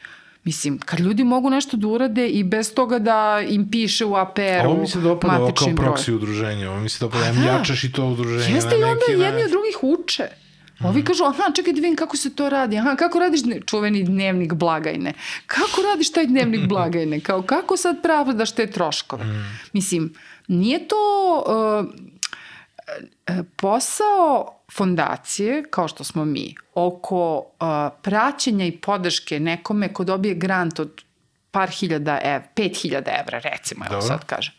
Mislim, 0.45 0.79
kad 0.79 1.01
ljudi 1.01 1.25
mogu 1.25 1.51
nešto 1.51 1.77
da 1.77 1.87
urade 1.87 2.29
i 2.29 2.45
bez 2.45 2.75
toga 2.75 2.99
da 2.99 3.43
im 3.49 3.71
piše 3.71 4.05
u 4.05 4.15
APR-u 4.15 4.71
Ovo 4.71 4.81
mi 4.81 4.89
se 4.89 5.01
dopada 5.01 5.39
ovo 5.39 5.53
kao 5.53 5.69
proksi 5.77 6.13
udruženje, 6.13 6.69
ovo 6.69 6.81
mi 6.81 6.89
se 6.89 7.05
dopada, 7.05 7.33
da. 7.33 7.41
jačaš 7.41 7.85
i 7.85 7.93
to 7.93 8.07
udruženje. 8.07 8.55
Jeste 8.55 8.79
i 8.79 8.85
onda 8.85 9.25
jedni 9.25 9.45
od 9.45 9.51
drugih 9.51 9.79
uče. 9.83 10.29
Ovi 10.85 11.01
mm. 11.01 11.05
kažu, 11.05 11.25
aha, 11.25 11.43
čekaj 11.57 11.73
da 11.73 11.81
vidim 11.81 11.97
kako 11.97 12.17
se 12.17 12.35
to 12.35 12.49
radi, 12.49 12.79
aha, 12.79 12.97
kako 12.97 13.19
radiš 13.19 13.41
čuveni 13.67 14.03
dnevnik 14.05 14.53
blagajne, 14.53 15.13
kako 15.47 15.83
radiš 15.83 16.13
taj 16.13 16.27
dnevnik 16.27 16.69
blagajne, 16.69 17.21
kao 17.21 17.43
kako 17.43 17.77
sad 17.77 18.03
pravdaš 18.03 18.53
te 18.53 18.67
troškove. 18.67 19.25
Mm. 19.25 19.59
Mislim, 19.73 20.15
nije 20.49 20.89
to 20.89 20.97
uh, 21.47 21.87
posao 23.57 24.62
fondacije, 24.77 25.65
kao 25.71 25.89
što 25.89 26.05
smo 26.05 26.25
mi, 26.25 26.55
oko 26.75 27.39
uh, 27.39 27.67
praćenja 28.03 28.67
i 28.67 28.77
podrške 28.77 29.41
nekome 29.41 29.93
ko 29.93 30.05
dobije 30.05 30.35
grant 30.35 30.81
od 30.81 31.03
par 31.51 31.71
hiljada 31.71 32.19
evra, 32.25 32.49
pet 32.55 32.77
hiljada 32.83 33.11
evra 33.21 33.39
recimo, 33.39 33.85
evo 33.91 34.01
sad 34.03 34.25
kažem, 34.27 34.55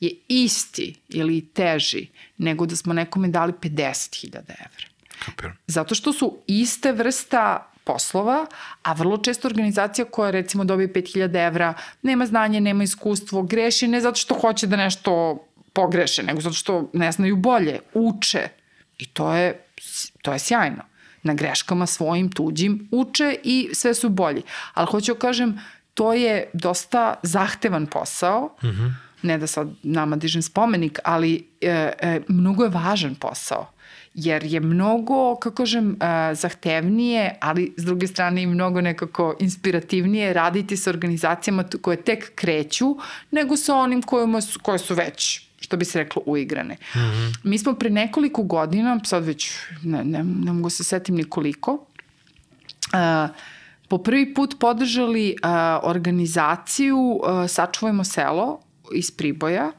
je 0.00 0.10
isti 0.28 0.94
ili 1.08 1.46
teži 1.46 2.06
nego 2.38 2.66
da 2.66 2.76
smo 2.76 2.92
nekome 2.92 3.28
dali 3.28 3.52
50 3.52 4.20
hiljada 4.20 4.54
evra. 4.58 4.86
kapiram. 5.24 5.56
Zato 5.66 5.94
što 5.94 6.12
su 6.12 6.38
iste 6.46 6.92
vrsta 6.92 7.70
poslova, 7.84 8.46
a 8.82 8.92
vrlo 8.92 9.16
često 9.18 9.48
organizacija 9.48 10.04
koja 10.04 10.30
recimo 10.30 10.64
dobije 10.64 10.92
5000 10.92 11.46
evra, 11.46 11.74
nema 12.02 12.26
znanje, 12.26 12.60
nema 12.60 12.84
iskustvo, 12.84 13.42
greši 13.42 13.88
ne 13.88 14.00
zato 14.00 14.16
što 14.16 14.34
hoće 14.34 14.66
da 14.66 14.76
nešto 14.76 15.44
pogreše, 15.72 16.22
nego 16.22 16.40
zato 16.40 16.54
što 16.54 16.90
ne 16.92 17.12
znaju 17.12 17.36
bolje, 17.36 17.80
uče. 17.94 18.48
I 18.98 19.06
to 19.06 19.34
je, 19.34 19.64
to 20.22 20.32
je 20.32 20.38
sjajno. 20.38 20.82
Na 21.22 21.34
greškama 21.34 21.86
svojim, 21.86 22.30
tuđim, 22.30 22.88
uče 22.90 23.36
i 23.44 23.70
sve 23.72 23.94
su 23.94 24.08
bolji. 24.08 24.42
Ali 24.74 24.86
hoću 24.86 25.14
da 25.14 25.18
kažem, 25.18 25.60
to 25.94 26.12
je 26.12 26.50
dosta 26.52 27.14
zahtevan 27.22 27.86
posao, 27.86 28.56
mm 28.62 28.66
-hmm. 28.66 28.92
ne 29.22 29.38
da 29.38 29.46
sad 29.46 29.68
nama 29.82 30.16
dižem 30.16 30.42
spomenik, 30.42 30.98
ali 31.04 31.48
e, 31.60 31.92
e, 32.00 32.20
mnogo 32.28 32.64
je 32.64 32.70
važan 32.70 33.14
posao 33.14 33.72
jer 34.14 34.44
je 34.44 34.60
mnogo, 34.60 35.36
kako 35.36 35.56
kažem, 35.56 35.88
uh, 35.88 36.38
zahtevnije, 36.38 37.38
ali 37.40 37.74
s 37.76 37.84
druge 37.84 38.06
strane 38.06 38.42
i 38.42 38.46
mnogo 38.46 38.80
nekako 38.80 39.36
inspirativnije 39.40 40.32
raditi 40.32 40.76
sa 40.76 40.90
organizacijama 40.90 41.64
koje 41.82 41.96
tek 41.96 42.34
kreću, 42.34 42.96
nego 43.30 43.56
sa 43.56 43.74
onim 43.74 44.02
kojima 44.02 44.40
su, 44.40 44.60
koje 44.62 44.78
su 44.78 44.94
već 44.94 45.47
što 45.68 45.76
bi 45.76 45.84
se 45.84 45.98
reklo, 45.98 46.22
uigrane. 46.26 46.74
Mm 46.74 46.98
-hmm. 46.98 47.36
Mi 47.42 47.58
smo 47.58 47.74
pre 47.74 47.90
nekoliko 47.90 48.42
godina, 48.42 49.00
sad 49.04 49.24
već 49.24 49.52
ne, 49.82 50.04
ne, 50.04 50.24
ne 50.24 50.52
mogu 50.52 50.70
se 50.70 50.84
setim 50.84 51.14
nikoliko, 51.14 51.72
uh, 51.72 53.36
po 53.88 53.98
prvi 53.98 54.34
put 54.34 54.56
podržali 54.60 55.36
uh, 55.42 55.50
organizaciju 55.82 56.98
uh, 56.98 57.20
Sačuvajmo 57.48 58.04
selo 58.04 58.60
iz 58.94 59.10
Priboja, 59.10 59.72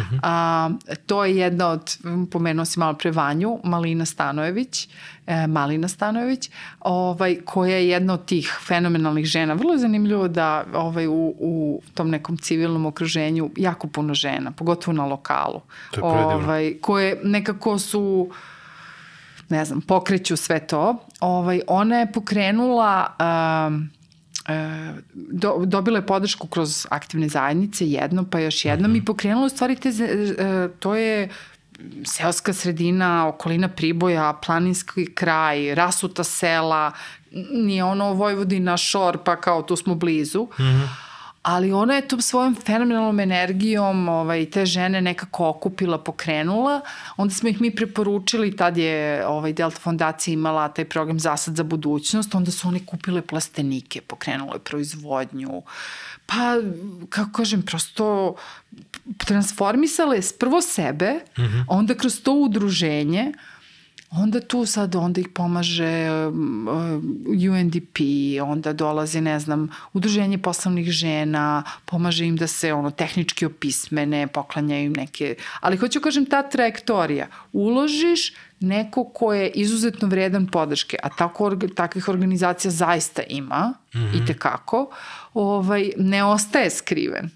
-hmm. 0.00 0.20
A, 0.22 0.70
to 1.06 1.24
je 1.24 1.36
jedna 1.36 1.68
od, 1.68 1.98
pomenuo 2.30 2.64
si 2.64 2.78
malo 2.78 2.94
pre 2.94 3.10
Vanju, 3.10 3.60
Malina 3.64 4.04
Stanojević, 4.04 4.88
e, 5.26 5.46
Malina 5.46 5.88
Stanojević, 5.88 6.50
ovaj, 6.80 7.36
koja 7.44 7.76
je 7.76 7.88
jedna 7.88 8.14
od 8.14 8.24
tih 8.24 8.58
fenomenalnih 8.66 9.24
žena. 9.24 9.54
Vrlo 9.54 9.72
je 9.72 9.78
zanimljivo 9.78 10.28
da 10.28 10.64
ovaj, 10.74 11.06
u, 11.06 11.34
u 11.38 11.82
tom 11.94 12.10
nekom 12.10 12.36
civilnom 12.36 12.86
okruženju 12.86 13.50
jako 13.56 13.88
puno 13.88 14.14
žena, 14.14 14.50
pogotovo 14.50 14.96
na 14.96 15.06
lokalu. 15.06 15.60
To 15.90 16.08
je 16.08 16.14
predivno. 16.14 16.44
Ovaj, 16.44 16.74
koje 16.80 17.20
nekako 17.24 17.78
su 17.78 18.30
ne 19.48 19.64
znam, 19.64 19.80
pokreću 19.80 20.36
sve 20.36 20.66
to. 20.66 20.96
Ovaj, 21.20 21.60
ona 21.66 21.96
je 21.96 22.12
pokrenula 22.12 23.06
um, 23.68 23.90
do, 25.14 25.62
dobila 25.64 25.98
je 25.98 26.06
podršku 26.06 26.46
kroz 26.46 26.86
aktivne 26.90 27.28
zajednice, 27.28 27.86
jedno 27.86 28.24
pa 28.30 28.40
još 28.40 28.64
jednom 28.64 28.90
mm 28.90 28.94
-hmm. 28.94 29.02
i 29.02 29.04
pokrenula 29.04 29.46
u 29.46 29.48
stvari 29.48 29.76
te, 29.76 29.88
e, 29.88 30.68
to 30.78 30.94
je 30.94 31.28
seoska 32.04 32.52
sredina, 32.52 33.28
okolina 33.28 33.68
Priboja, 33.68 34.38
planinski 34.46 35.14
kraj, 35.14 35.74
rasuta 35.74 36.24
sela, 36.24 36.92
nije 37.52 37.84
ono 37.84 38.12
Vojvodina, 38.12 38.76
Šor, 38.76 39.18
pa 39.24 39.36
kao 39.36 39.62
tu 39.62 39.76
smo 39.76 39.94
blizu. 39.94 40.42
Mm 40.42 40.62
-hmm 40.62 41.05
ali 41.46 41.72
ona 41.72 41.94
je 41.94 42.08
tom 42.08 42.20
svojom 42.20 42.54
fenomenalnom 42.54 43.20
energijom 43.20 44.08
ovaj, 44.08 44.50
te 44.50 44.66
žene 44.66 45.00
nekako 45.00 45.48
okupila, 45.48 45.98
pokrenula. 45.98 46.80
Onda 47.16 47.34
smo 47.34 47.48
ih 47.48 47.60
mi 47.60 47.70
preporučili, 47.70 48.56
tad 48.56 48.76
je 48.76 49.26
ovaj, 49.26 49.52
Delta 49.52 49.78
fondacija 49.80 50.32
imala 50.34 50.68
taj 50.68 50.84
program 50.84 51.20
Zasad 51.20 51.56
za 51.56 51.62
budućnost, 51.62 52.34
onda 52.34 52.50
su 52.50 52.68
oni 52.68 52.86
kupile 52.86 53.22
plastenike, 53.22 54.00
pokrenule 54.00 54.58
proizvodnju, 54.58 55.62
pa, 56.26 56.56
kako 57.08 57.32
kažem, 57.32 57.62
prosto 57.62 58.34
transformisale 59.16 60.20
prvo 60.38 60.60
sebe, 60.60 61.12
mm 61.38 61.42
-hmm. 61.42 61.64
onda 61.68 61.94
kroz 61.94 62.22
to 62.22 62.32
udruženje, 62.32 63.32
onda 64.16 64.40
tu 64.40 64.66
sad 64.66 64.94
onda 64.94 65.20
ih 65.20 65.28
pomaže 65.28 66.10
um, 66.10 66.68
uh, 66.68 67.52
UNDP, 67.52 67.98
onda 68.42 68.72
dolazi, 68.72 69.20
ne 69.20 69.40
znam, 69.40 69.68
udruženje 69.92 70.38
poslovnih 70.38 70.90
žena, 70.90 71.62
pomaže 71.84 72.26
im 72.26 72.36
da 72.36 72.46
se 72.46 72.72
ono 72.72 72.90
tehnički 72.90 73.46
opismene, 73.46 74.26
poklanjaju 74.26 74.84
im 74.84 74.92
neke, 74.92 75.34
ali 75.60 75.76
hoću 75.76 76.00
kažem 76.00 76.26
ta 76.26 76.42
trajektorija, 76.42 77.26
uložiš 77.52 78.32
neko 78.60 79.04
ko 79.04 79.32
je 79.34 79.50
izuzetno 79.50 80.08
vredan 80.08 80.46
podrške, 80.46 80.96
a 81.02 81.08
tako, 81.08 81.56
takvih 81.74 82.08
organizacija 82.08 82.70
zaista 82.70 83.22
ima 83.28 83.74
mm 83.94 83.98
-hmm. 83.98 84.22
i 84.22 84.26
tekako, 84.26 84.90
ovaj, 85.34 85.90
ne 85.96 86.24
ostaje 86.24 86.70
skriven 86.70 87.30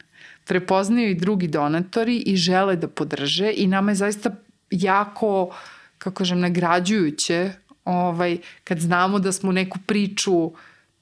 prepoznaju 0.44 1.10
i 1.10 1.14
drugi 1.14 1.48
donatori 1.48 2.16
i 2.16 2.36
žele 2.36 2.76
da 2.76 2.88
podrže 2.88 3.52
i 3.56 3.66
nama 3.66 3.90
je 3.90 3.94
zaista 3.94 4.30
jako 4.70 5.42
uh, 5.42 5.54
kako 6.00 6.14
kažem, 6.14 6.40
nagrađujuće 6.40 7.52
ovaj, 7.84 8.38
kad 8.64 8.80
znamo 8.80 9.18
da 9.18 9.32
smo 9.32 9.52
neku 9.52 9.78
priču 9.86 10.52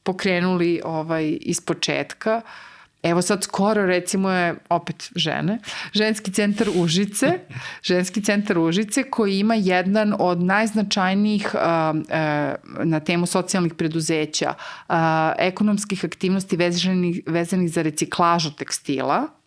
pokrenuli 0.03 0.81
ovaj, 0.85 1.39
iz 1.41 1.61
početka. 1.61 2.41
Evo 3.03 3.23
sad 3.23 3.45
skoro 3.45 3.87
recimo 3.87 4.31
je 4.31 4.55
opet 4.69 5.11
žene, 5.16 5.59
ženski 5.93 6.33
centar 6.33 6.69
Užice, 6.75 7.39
ženski 7.89 8.23
centar 8.23 8.59
Užice 8.59 9.03
koji 9.03 9.39
ima 9.39 9.55
jedan 9.55 10.15
od 10.19 10.43
najznačajnijih 10.43 11.55
uh, 11.55 11.61
na 12.85 13.01
temu 13.01 13.27
socijalnih 13.27 13.75
preduzeća, 13.75 14.55
ekonomskih 15.39 16.05
aktivnosti 16.05 16.57
vezanih, 16.57 17.20
vezanih 17.27 17.70
za 17.70 17.83
reciklažu 17.83 18.51
tekstila 18.51 19.38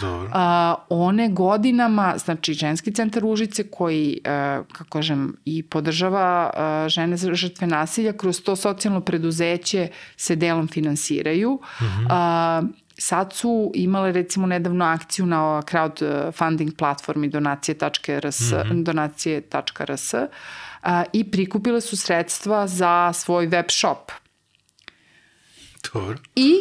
Dobro. 0.00 0.30
A, 0.32 0.74
one 0.88 1.28
godinama, 1.28 2.14
znači 2.18 2.54
ženski 2.54 2.92
centar 2.92 3.24
Užice 3.24 3.70
koji, 3.70 4.20
a, 4.24 4.30
e, 4.30 4.72
kako 4.72 4.90
kažem, 4.90 5.36
i 5.44 5.62
podržava 5.62 6.50
a, 6.54 6.84
e, 6.86 6.88
žene 6.88 7.16
žrtve 7.16 7.66
nasilja, 7.66 8.12
kroz 8.12 8.40
to 8.42 8.56
socijalno 8.56 9.00
preduzeće 9.00 9.88
se 10.16 10.36
delom 10.36 10.68
finansiraju. 10.68 11.60
Mm 11.80 11.84
-hmm. 11.84 12.06
a, 12.10 12.62
sad 12.98 13.32
su 13.32 13.72
imale 13.74 14.12
recimo 14.12 14.46
nedavno 14.46 14.84
akciju 14.84 15.26
na 15.26 15.62
crowdfunding 15.62 16.76
platformi 16.76 17.28
donacije.rs 17.28 18.40
mm 18.40 18.54
-hmm. 18.54 18.82
donacije.rs 18.82 20.14
a, 20.82 21.04
i 21.12 21.30
prikupile 21.30 21.80
su 21.80 21.96
sredstva 21.96 22.66
za 22.66 23.12
svoj 23.12 23.46
web 23.46 23.66
shop. 23.68 24.12
Dobro. 25.92 26.18
I 26.34 26.54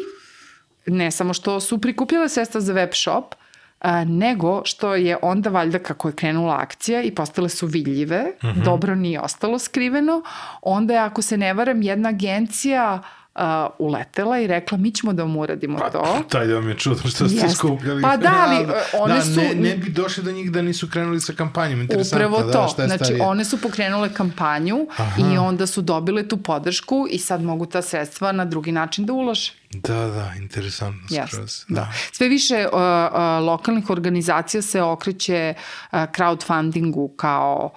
ne 0.87 1.11
samo 1.11 1.33
što 1.33 1.59
su 1.59 1.81
prikupljale 1.81 2.29
sredstva 2.29 2.61
za 2.61 2.73
web 2.73 2.89
shop, 2.93 3.35
a, 3.79 4.03
nego 4.03 4.61
što 4.65 4.95
je 4.95 5.17
onda 5.21 5.49
valjda 5.49 5.79
kako 5.79 6.07
je 6.07 6.15
krenula 6.15 6.57
akcija 6.59 7.01
i 7.01 7.15
postale 7.15 7.49
su 7.49 7.67
vidljive, 7.67 8.31
mhm. 8.43 8.47
-huh. 8.47 8.63
dobro 8.63 8.95
nije 8.95 9.21
ostalo 9.21 9.59
skriveno, 9.59 10.21
onda 10.61 10.93
je 10.93 10.99
ako 10.99 11.21
se 11.21 11.37
ne 11.37 11.53
varam 11.53 11.81
jedna 11.81 12.09
agencija 12.09 13.03
uh, 13.37 13.69
uletela 13.79 14.39
i 14.39 14.47
rekla 14.47 14.77
mi 14.77 14.91
ćemo 14.91 15.13
da 15.13 15.23
vam 15.23 15.37
uradimo 15.37 15.77
pa, 15.79 15.89
to. 15.89 16.23
Taj 16.29 16.47
da 16.47 16.61
mi 16.61 16.71
je 16.71 16.77
čudno 16.77 17.09
što 17.09 17.29
ste 17.29 17.49
skupljali. 17.49 18.01
Pa 18.01 18.17
da, 18.17 18.45
ali 18.47 18.65
da, 18.65 18.83
one 18.93 19.15
da, 19.15 19.21
su... 19.21 19.39
Ne, 19.39 19.55
ne 19.55 19.77
bi 19.77 19.89
došli 19.89 20.23
do 20.23 20.31
njih 20.31 20.51
da 20.51 20.61
nisu 20.61 20.89
krenuli 20.89 21.21
sa 21.21 21.33
kampanjom, 21.33 21.81
interesantno. 21.81 22.27
Upravo 22.27 22.43
da, 22.43 22.53
to, 22.53 22.67
šta 22.67 22.81
je 22.81 22.87
znači 22.87 23.03
starije. 23.03 23.23
one 23.23 23.45
su 23.45 23.61
pokrenule 23.61 24.13
kampanju 24.13 24.87
Aha. 24.97 25.33
i 25.33 25.37
onda 25.37 25.67
su 25.67 25.81
dobile 25.81 26.27
tu 26.27 26.37
podršku 26.37 27.07
i 27.09 27.19
sad 27.19 27.43
mogu 27.43 27.65
ta 27.65 27.81
sredstva 27.81 28.31
na 28.31 28.45
drugi 28.45 28.71
način 28.71 29.05
da 29.05 29.13
ulože. 29.13 29.53
Da, 29.73 30.07
da, 30.07 30.33
interesantno 30.37 31.07
yes, 31.09 31.27
skroz. 31.27 31.65
Da. 31.67 31.75
da. 31.75 31.91
Sve 32.11 32.27
više 32.27 32.67
uh, 32.73 32.79
uh, 32.79 33.47
lokalnih 33.47 33.89
organizacija 33.89 34.61
se 34.61 34.81
okreće 34.81 35.53
uh, 35.57 35.99
crowdfundingu 35.99 37.15
kao 37.15 37.71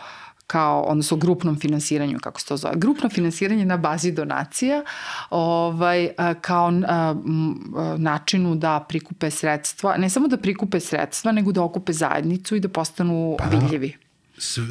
kao, 0.50 0.82
odnosno 0.82 1.16
grupnom 1.16 1.60
finansiranju, 1.60 2.18
kako 2.18 2.40
se 2.40 2.46
to 2.46 2.56
zove. 2.56 2.74
Grupno 2.76 3.08
finansiranje 3.10 3.64
na 3.64 3.76
bazi 3.76 4.12
donacija, 4.12 4.82
ovaj, 5.30 6.08
kao 6.40 6.70
načinu 7.98 8.54
da 8.54 8.84
prikupe 8.88 9.30
sredstva, 9.30 9.96
ne 9.96 10.10
samo 10.10 10.28
da 10.28 10.36
prikupe 10.36 10.80
sredstva, 10.80 11.32
nego 11.32 11.52
da 11.52 11.62
okupe 11.62 11.92
zajednicu 11.92 12.56
i 12.56 12.60
da 12.60 12.68
postanu 12.68 13.36
pa, 13.38 13.44
vidljivi. 13.44 13.96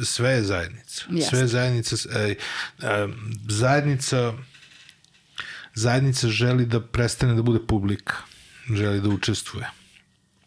Sve 0.04 0.30
je 0.30 0.42
zajednica. 0.42 1.04
Yes. 1.10 1.28
Sve 1.30 1.38
je 1.38 1.46
zajednica. 1.46 1.96
E, 2.18 2.34
e, 2.82 3.08
zajednica 3.48 4.32
zajednica 5.74 6.28
želi 6.28 6.66
da 6.66 6.80
prestane 6.80 7.34
da 7.34 7.42
bude 7.42 7.58
publika, 7.66 8.14
želi 8.74 9.00
da 9.00 9.08
učestvuje. 9.08 9.79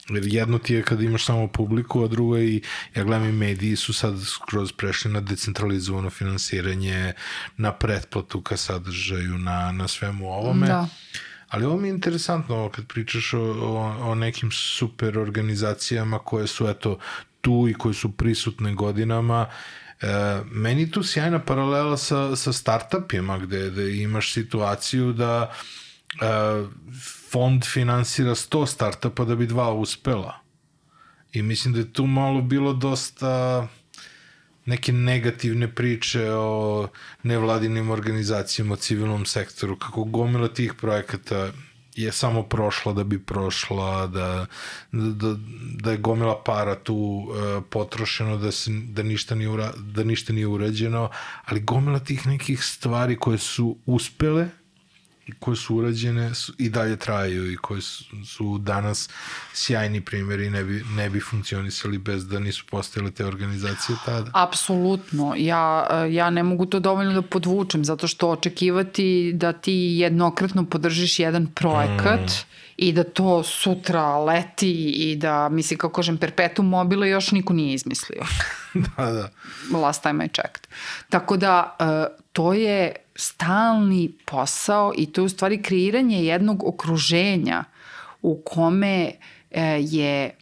Jer 0.09 0.23
jedno 0.25 0.57
ti 0.57 0.73
je 0.73 0.83
kad 0.83 1.01
imaš 1.01 1.25
samo 1.25 1.47
publiku, 1.47 2.03
a 2.03 2.07
drugo 2.07 2.37
je 2.37 2.47
i, 2.47 2.61
ja 2.95 3.03
gledam 3.03 3.29
i 3.29 3.31
mediji 3.31 3.75
su 3.75 3.93
sad 3.93 4.15
skroz 4.25 4.71
prešli 4.71 5.11
na 5.11 5.21
decentralizovano 5.21 6.09
finansiranje, 6.09 7.13
na 7.57 7.71
pretplatu 7.73 8.41
ka 8.41 8.57
sadržaju, 8.57 9.37
na, 9.37 9.71
na 9.71 9.87
svemu 9.87 10.33
ovome. 10.33 10.67
Da. 10.67 10.87
Ali 11.47 11.65
ovo 11.65 11.77
mi 11.77 11.87
je 11.87 11.93
interesantno 11.93 12.69
kad 12.69 12.87
pričaš 12.87 13.33
o, 13.33 13.41
o, 13.41 14.09
o 14.11 14.15
nekim 14.15 14.51
super 14.51 15.17
organizacijama 15.17 16.19
koje 16.19 16.47
su 16.47 16.67
eto 16.67 16.99
tu 17.41 17.67
i 17.69 17.73
koje 17.73 17.93
su 17.93 18.11
prisutne 18.11 18.73
godinama 18.73 19.47
E, 20.03 20.41
meni 20.51 20.91
tu 20.91 21.03
sjajna 21.03 21.39
paralela 21.39 21.97
sa, 21.97 22.35
sa 22.35 22.53
startupima 22.53 23.37
gde, 23.37 23.69
gde 23.69 23.97
imaš 23.97 24.33
situaciju 24.33 25.13
da 25.13 25.53
e, 26.21 26.25
fond 27.33 27.65
finansira 27.65 28.35
100 28.35 28.65
startupa 28.65 29.25
da 29.25 29.35
bi 29.35 29.47
dva 29.47 29.73
uspela. 29.73 30.39
I 31.33 31.41
mislim 31.41 31.73
da 31.73 31.79
je 31.79 31.93
tu 31.93 32.05
malo 32.05 32.41
bilo 32.41 32.73
dosta 32.73 33.67
neke 34.65 34.93
negativne 34.93 35.67
priče 35.75 36.31
o 36.31 36.87
nevladinim 37.23 37.89
organizacijama, 37.89 38.73
o 38.73 38.77
civilnom 38.77 39.25
sektoru, 39.25 39.79
kako 39.79 40.03
gomila 40.03 40.47
tih 40.47 40.73
projekata 40.73 41.51
je 41.95 42.11
samo 42.11 42.43
prošla 42.43 42.93
da 42.93 43.03
bi 43.03 43.19
prošla, 43.19 44.07
da, 44.07 44.45
da, 44.91 45.35
da 45.81 45.91
je 45.91 45.97
gomila 45.97 46.41
para 46.45 46.75
tu 46.75 46.95
uh, 46.95 47.63
potrošeno, 47.69 48.37
da, 48.37 48.51
se, 48.51 48.71
da, 48.71 49.03
ništa 49.03 49.35
nije 49.35 49.49
ura, 49.49 49.71
da 49.77 50.03
ništa 50.03 50.33
nije 50.33 50.47
urađeno, 50.47 51.09
ali 51.45 51.59
gomila 51.59 51.99
tih 51.99 52.27
nekih 52.27 52.63
stvari 52.63 53.15
koje 53.15 53.37
su 53.37 53.77
uspele, 53.85 54.49
koje 55.39 55.57
su 55.57 55.75
urađene 55.75 56.35
su, 56.35 56.53
i 56.57 56.69
dalje 56.69 56.95
traju 56.95 57.51
i 57.51 57.57
koje 57.57 57.81
su, 57.81 58.03
su 58.25 58.57
danas 58.57 59.09
sjajni 59.53 60.01
primjeri 60.01 60.49
ne 60.49 60.63
bi, 60.63 60.83
ne 60.95 61.09
bi 61.09 61.19
funkcionisali 61.19 61.97
bez 61.97 62.27
da 62.27 62.39
nisu 62.39 62.65
postojale 62.71 63.11
te 63.11 63.25
organizacije 63.25 63.97
tada. 64.05 64.31
Apsolutno. 64.33 65.33
Ja, 65.37 65.87
ja 66.11 66.29
ne 66.29 66.43
mogu 66.43 66.65
to 66.65 66.79
dovoljno 66.79 67.13
da 67.13 67.21
podvučem 67.21 67.85
zato 67.85 68.07
što 68.07 68.29
očekivati 68.29 69.31
da 69.35 69.53
ti 69.53 69.73
jednokratno 69.73 70.65
podržiš 70.65 71.19
jedan 71.19 71.47
projekat 71.47 72.21
mm. 72.21 72.45
i 72.77 72.93
da 72.93 73.03
to 73.03 73.43
sutra 73.43 74.17
leti 74.17 74.91
i 74.91 75.15
da, 75.15 75.49
mislim, 75.49 75.77
kako 75.77 75.93
kažem, 75.93 76.17
perpetuum 76.17 76.69
mobile 76.69 77.09
još 77.09 77.31
niko 77.31 77.53
nije 77.53 77.73
izmislio. 77.73 78.23
da, 78.97 79.11
da. 79.11 79.29
Last 79.77 80.03
time 80.03 80.25
I 80.25 80.29
checked. 80.29 80.67
Tako 81.09 81.37
da, 81.37 81.77
to 82.33 82.53
je 82.53 82.95
stalni 83.15 84.11
posao 84.25 84.93
i 84.97 85.05
to 85.05 85.21
je 85.21 85.25
u 85.25 85.29
stvari 85.29 85.61
kreiranje 85.61 86.25
jednog 86.25 86.63
okruženja 86.67 87.63
u 88.21 88.41
kome 88.45 89.11
e, 89.51 89.61
je 89.81 90.37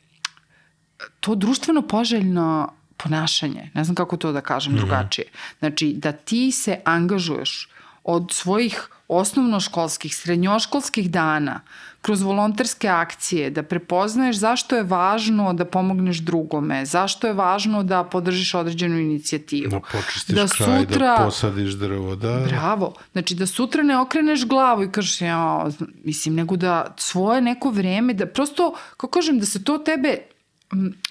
to 1.19 1.35
društveno 1.35 1.81
poželjno 1.81 2.73
ponašanje, 2.97 3.71
ne 3.73 3.83
znam 3.83 3.95
kako 3.95 4.17
to 4.17 4.31
da 4.31 4.41
kažem 4.41 4.73
mm 4.73 4.75
-hmm. 4.75 4.79
drugačije. 4.79 5.27
Znači, 5.59 5.93
da 5.97 6.11
ti 6.11 6.51
se 6.51 6.79
angažuješ 6.85 7.69
od 8.03 8.31
svojih 8.31 8.89
osnovnoškolskih, 9.07 10.15
srednjoškolskih 10.15 11.11
dana 11.11 11.61
kroz 12.01 12.21
volonterske 12.21 12.87
akcije, 12.87 13.49
da 13.49 13.63
prepoznaješ 13.63 14.35
zašto 14.35 14.75
je 14.75 14.83
važno 14.83 15.53
da 15.53 15.65
pomogneš 15.65 16.17
drugome, 16.17 16.85
zašto 16.85 17.27
je 17.27 17.33
važno 17.33 17.83
da 17.83 18.03
podržiš 18.03 18.53
određenu 18.53 18.99
inicijativu. 18.99 19.69
Da 19.69 19.79
počistiš 19.79 20.35
da 20.35 20.47
kraj, 20.47 20.67
da 20.67 20.87
sutra, 20.87 21.17
da 21.17 21.25
posadiš 21.25 21.73
drvo, 21.73 22.15
da. 22.15 22.39
Bravo. 22.47 22.93
Znači 23.11 23.35
da 23.35 23.45
sutra 23.45 23.83
ne 23.83 23.97
okreneš 23.97 24.47
glavu 24.47 24.83
i 24.83 24.91
kažeš, 24.91 25.21
ja, 25.21 25.67
mislim, 26.03 26.35
nego 26.35 26.55
da 26.55 26.95
svoje 26.97 27.41
neko 27.41 27.69
vreme, 27.69 28.13
da 28.13 28.25
prosto, 28.25 28.73
kako 28.91 29.07
kažem, 29.07 29.39
da 29.39 29.45
se 29.45 29.63
to 29.63 29.77
tebe 29.77 30.17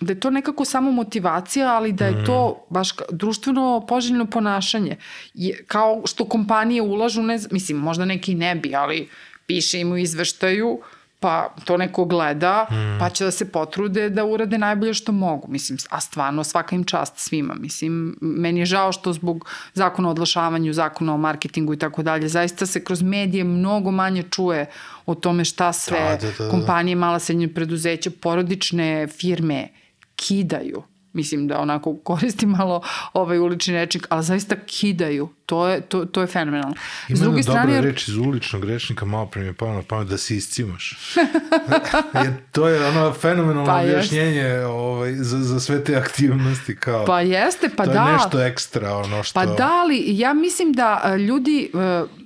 da 0.00 0.12
je 0.12 0.20
to 0.20 0.30
nekako 0.30 0.64
samo 0.64 0.92
motivacija, 0.92 1.74
ali 1.74 1.92
da 1.92 2.06
je 2.06 2.24
to 2.24 2.48
mm. 2.48 2.74
baš 2.74 2.90
društveno 3.10 3.86
poželjno 3.88 4.26
ponašanje. 4.26 4.96
Je, 5.34 5.64
kao 5.66 6.02
što 6.04 6.24
kompanije 6.24 6.82
ulažu, 6.82 7.22
ne, 7.22 7.38
mislim, 7.50 7.78
možda 7.78 8.04
neki 8.04 8.34
ne 8.34 8.54
bi, 8.54 8.74
ali 8.74 9.08
piše 9.50 9.80
im 9.80 9.92
u 9.92 9.96
izveštaju, 9.96 10.78
pa 11.20 11.54
to 11.64 11.76
neko 11.76 12.04
gleda, 12.04 12.66
mm. 12.70 12.98
pa 13.00 13.08
će 13.10 13.24
da 13.24 13.30
se 13.30 13.52
potrude 13.52 14.08
da 14.10 14.24
urade 14.24 14.58
najbolje 14.58 14.94
što 14.94 15.12
mogu. 15.12 15.48
Mislim, 15.48 15.78
a 15.90 16.00
stvarno 16.00 16.44
svaka 16.44 16.76
im 16.76 16.84
čast 16.84 17.18
svima. 17.18 17.54
Mislim, 17.54 18.16
meni 18.20 18.60
je 18.60 18.66
žao 18.66 18.92
što 18.92 19.12
zbog 19.12 19.48
zakona 19.74 20.08
o 20.08 20.10
odlašavanju, 20.10 20.72
zakona 20.72 21.14
o 21.14 21.18
marketingu 21.18 21.74
i 21.74 21.78
tako 21.78 22.02
dalje, 22.02 22.28
zaista 22.28 22.66
se 22.66 22.84
kroz 22.84 23.02
medije 23.02 23.44
mnogo 23.44 23.90
manje 23.90 24.22
čuje 24.22 24.66
o 25.06 25.14
tome 25.14 25.44
šta 25.44 25.72
sve 25.72 26.00
da, 26.00 26.26
da, 26.26 26.32
da, 26.38 26.44
da. 26.44 26.50
kompanije, 26.50 26.94
mala 26.96 27.18
srednje 27.18 27.48
preduzeća, 27.48 28.10
porodične 28.20 29.08
firme 29.08 29.68
kidaju 30.16 30.82
mislim 31.12 31.48
da 31.48 31.58
onako 31.58 31.96
koristi 31.96 32.46
malo 32.46 32.82
ovaj 33.12 33.38
ulični 33.38 33.74
rečnik, 33.74 34.06
ali 34.08 34.24
zaista 34.24 34.56
kidaju. 34.66 35.28
To 35.46 35.68
je, 35.68 35.80
to, 35.80 36.04
to 36.04 36.20
je 36.20 36.26
fenomenalno. 36.26 36.74
Ima 37.08 37.16
S 37.16 37.20
druge 37.20 37.42
strane, 37.42 37.74
dobra 37.74 37.90
reč 37.90 38.08
iz 38.08 38.16
uličnog 38.16 38.64
rečnika, 38.64 39.04
malo 39.04 39.26
pre 39.26 39.42
mi 39.42 39.48
je 39.48 39.52
pao 39.52 39.74
na 39.74 39.82
pamet 39.82 40.08
da 40.08 40.18
se 40.18 40.36
iscimaš. 40.36 41.16
Jer 42.24 42.32
to 42.52 42.68
je 42.68 42.88
ono 42.88 43.12
fenomenalno 43.12 43.66
pa 43.66 43.80
objašnjenje 43.80 44.56
ovaj, 44.64 45.14
za, 45.14 45.38
za 45.38 45.60
sve 45.60 45.84
te 45.84 45.96
aktivnosti. 45.96 46.76
Kao, 46.76 47.04
pa 47.04 47.20
jeste, 47.20 47.70
pa 47.76 47.84
to 47.84 47.92
da. 47.92 48.04
To 48.04 48.10
je 48.10 48.12
nešto 48.12 48.42
ekstra. 48.42 48.96
Ono 48.96 49.22
što... 49.22 49.40
Pa 49.40 49.46
da, 49.46 49.68
ali 49.82 50.04
ja 50.06 50.34
mislim 50.34 50.72
da 50.72 51.16
ljudi... 51.16 51.70
Uh, 51.74 52.19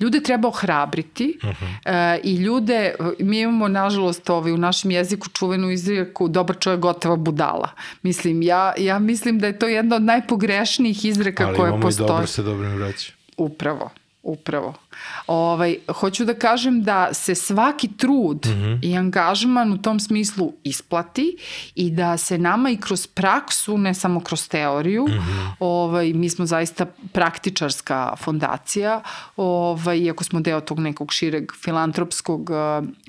ljude 0.00 0.20
treba 0.20 0.48
ohrabriti 0.48 1.38
uh 1.42 1.48
-huh. 1.50 2.16
uh, 2.18 2.24
i 2.24 2.34
ljude, 2.36 2.94
mi 3.18 3.40
imamo 3.40 3.68
nažalost 3.68 4.30
ovaj, 4.30 4.52
u 4.52 4.56
našem 4.56 4.90
jeziku 4.90 5.28
čuvenu 5.28 5.70
izreku 5.70 6.28
dobar 6.28 6.56
čovjek 6.58 6.80
gotova 6.80 7.16
budala. 7.16 7.70
Mislim, 8.02 8.42
ja, 8.42 8.72
ja 8.78 8.98
mislim 8.98 9.38
da 9.38 9.46
je 9.46 9.58
to 9.58 9.66
jedna 9.66 9.96
od 9.96 10.02
najpogrešnijih 10.02 11.04
izreka 11.04 11.54
koje 11.54 11.54
postoje. 11.54 11.70
Ali 11.70 11.80
imamo 11.80 11.90
i 11.90 12.08
dobro 12.08 12.26
se 12.26 12.42
dobrim 12.42 12.74
vraći. 12.74 13.12
Upravo, 13.36 13.90
upravo. 14.22 14.74
Ovaj, 15.26 15.76
hoću 15.88 16.24
da 16.24 16.34
kažem 16.34 16.82
da 16.82 17.14
se 17.14 17.34
svaki 17.34 17.88
trud 17.96 18.46
mm 18.46 18.50
-hmm. 18.50 18.78
i 18.82 18.96
angažman 18.96 19.72
u 19.72 19.82
tom 19.82 20.00
smislu 20.00 20.52
isplati 20.64 21.36
i 21.74 21.90
da 21.90 22.16
se 22.16 22.38
nama 22.38 22.70
i 22.70 22.76
kroz 22.76 23.06
praksu, 23.06 23.78
ne 23.78 23.94
samo 23.94 24.20
kroz 24.20 24.48
teoriju, 24.48 25.04
mm 25.08 25.12
-hmm. 25.12 25.50
ovaj, 25.60 26.12
mi 26.12 26.28
smo 26.28 26.46
zaista 26.46 26.86
praktičarska 27.12 28.16
fondacija, 28.16 29.02
ovaj, 29.36 29.98
iako 29.98 30.24
smo 30.24 30.40
deo 30.40 30.60
tog 30.60 30.78
nekog 30.78 31.12
šireg 31.12 31.52
filantropskog 31.64 32.50
uh, 32.50 32.56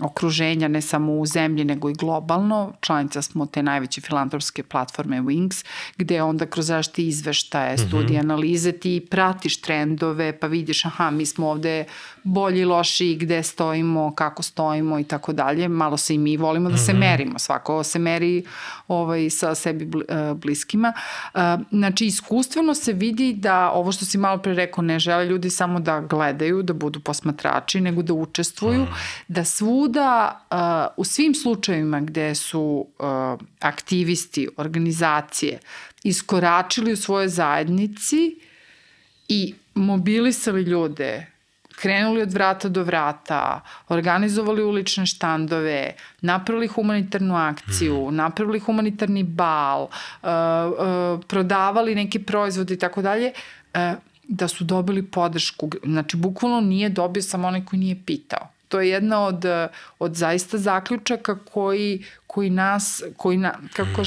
okruženja, 0.01 0.67
ne 0.67 0.81
samo 0.81 1.13
u 1.13 1.25
zemlji, 1.25 1.65
nego 1.65 1.89
i 1.89 1.93
globalno. 1.93 2.73
Članica 2.81 3.21
smo 3.21 3.45
te 3.45 3.63
najveće 3.63 4.01
filantropske 4.01 4.63
platforme 4.63 5.21
Wings, 5.21 5.65
gde 5.97 6.21
onda 6.21 6.45
kroz 6.45 6.67
zašti 6.67 7.07
izveštaje, 7.07 7.73
mm 7.73 7.77
-hmm. 7.77 7.87
studije, 7.87 8.19
analize, 8.19 8.71
ti 8.71 9.07
pratiš 9.09 9.61
trendove, 9.61 10.39
pa 10.39 10.47
vidiš, 10.47 10.85
aha, 10.85 11.09
mi 11.11 11.25
smo 11.25 11.49
ovde 11.49 11.76
bolji, 12.23 12.65
loši, 12.65 13.15
gde 13.15 13.43
stojimo, 13.43 14.15
kako 14.15 14.43
stojimo 14.43 14.99
i 14.99 15.03
tako 15.03 15.33
dalje. 15.33 15.67
Malo 15.67 15.97
se 15.97 16.15
i 16.15 16.17
mi 16.17 16.37
volimo 16.37 16.69
da 16.69 16.75
mm 16.75 16.77
-hmm. 16.77 16.85
se 16.85 16.91
mhm. 16.93 16.99
merimo. 16.99 17.39
Svako 17.39 17.83
se 17.83 17.99
meri 17.99 18.45
ovaj, 18.87 19.29
sa 19.29 19.55
sebi 19.55 19.85
e, 19.85 20.33
bliskima. 20.33 20.93
E, 21.33 21.39
znači, 21.71 22.05
iskustveno 22.05 22.73
se 22.73 22.93
vidi 22.93 23.33
da 23.33 23.71
ovo 23.71 23.91
što 23.91 24.05
si 24.05 24.17
malo 24.17 24.37
pre 24.37 24.53
rekao, 24.53 24.81
ne 24.81 24.99
žele 24.99 25.25
ljudi 25.25 25.49
samo 25.49 25.79
da 25.79 26.01
gledaju, 26.01 26.63
da 26.63 26.73
budu 26.73 26.99
posmatrači, 26.99 27.81
nego 27.81 28.01
da 28.01 28.13
učestvuju, 28.13 28.81
mm. 28.81 28.93
da 29.27 29.45
svuda, 29.45 30.39
e, 30.51 30.55
u 30.97 31.03
svim 31.03 31.35
slučajevima 31.35 31.99
gde 31.99 32.35
su 32.35 32.87
aktivisti, 33.59 34.47
organizacije, 34.57 35.59
iskoračili 36.03 36.93
u 36.93 36.97
svoje 36.97 37.29
zajednici 37.29 38.39
i 39.27 39.53
mobilisali 39.75 40.61
ljude 40.61 41.36
krenuli 41.77 42.21
od 42.21 42.33
vrata 42.33 42.69
do 42.69 42.83
vrata, 42.83 43.61
organizovali 43.89 44.63
ulične 44.63 45.05
štandove, 45.05 45.93
napravili 46.21 46.67
humanitarnu 46.67 47.35
akciju, 47.35 48.11
mm. 48.11 48.15
napravili 48.15 48.59
humanitarni 48.59 49.23
bal, 49.23 49.83
uh, 49.83 49.89
uh, 50.29 51.23
prodavali 51.27 51.95
neke 51.95 52.23
proizvode 52.23 52.73
i 52.73 52.79
tako 52.79 53.01
dalje, 53.01 53.31
uh, 53.73 53.81
da 54.27 54.47
su 54.47 54.63
dobili 54.63 55.03
podršku. 55.03 55.69
Znači, 55.83 56.17
bukvalno 56.17 56.61
nije 56.61 56.89
dobio 56.89 57.23
samo 57.23 57.47
onaj 57.47 57.65
koji 57.65 57.79
nije 57.79 57.95
pitao. 58.05 58.47
To 58.67 58.81
je 58.81 58.89
jedna 58.89 59.21
od, 59.25 59.45
od 59.99 60.15
zaista 60.15 60.57
zaključaka 60.57 61.37
koji, 61.39 62.03
koji 62.27 62.49
nas, 62.49 63.03
koji 63.17 63.37
na, 63.37 63.53
kako 63.73 64.01
mm. 64.01 64.05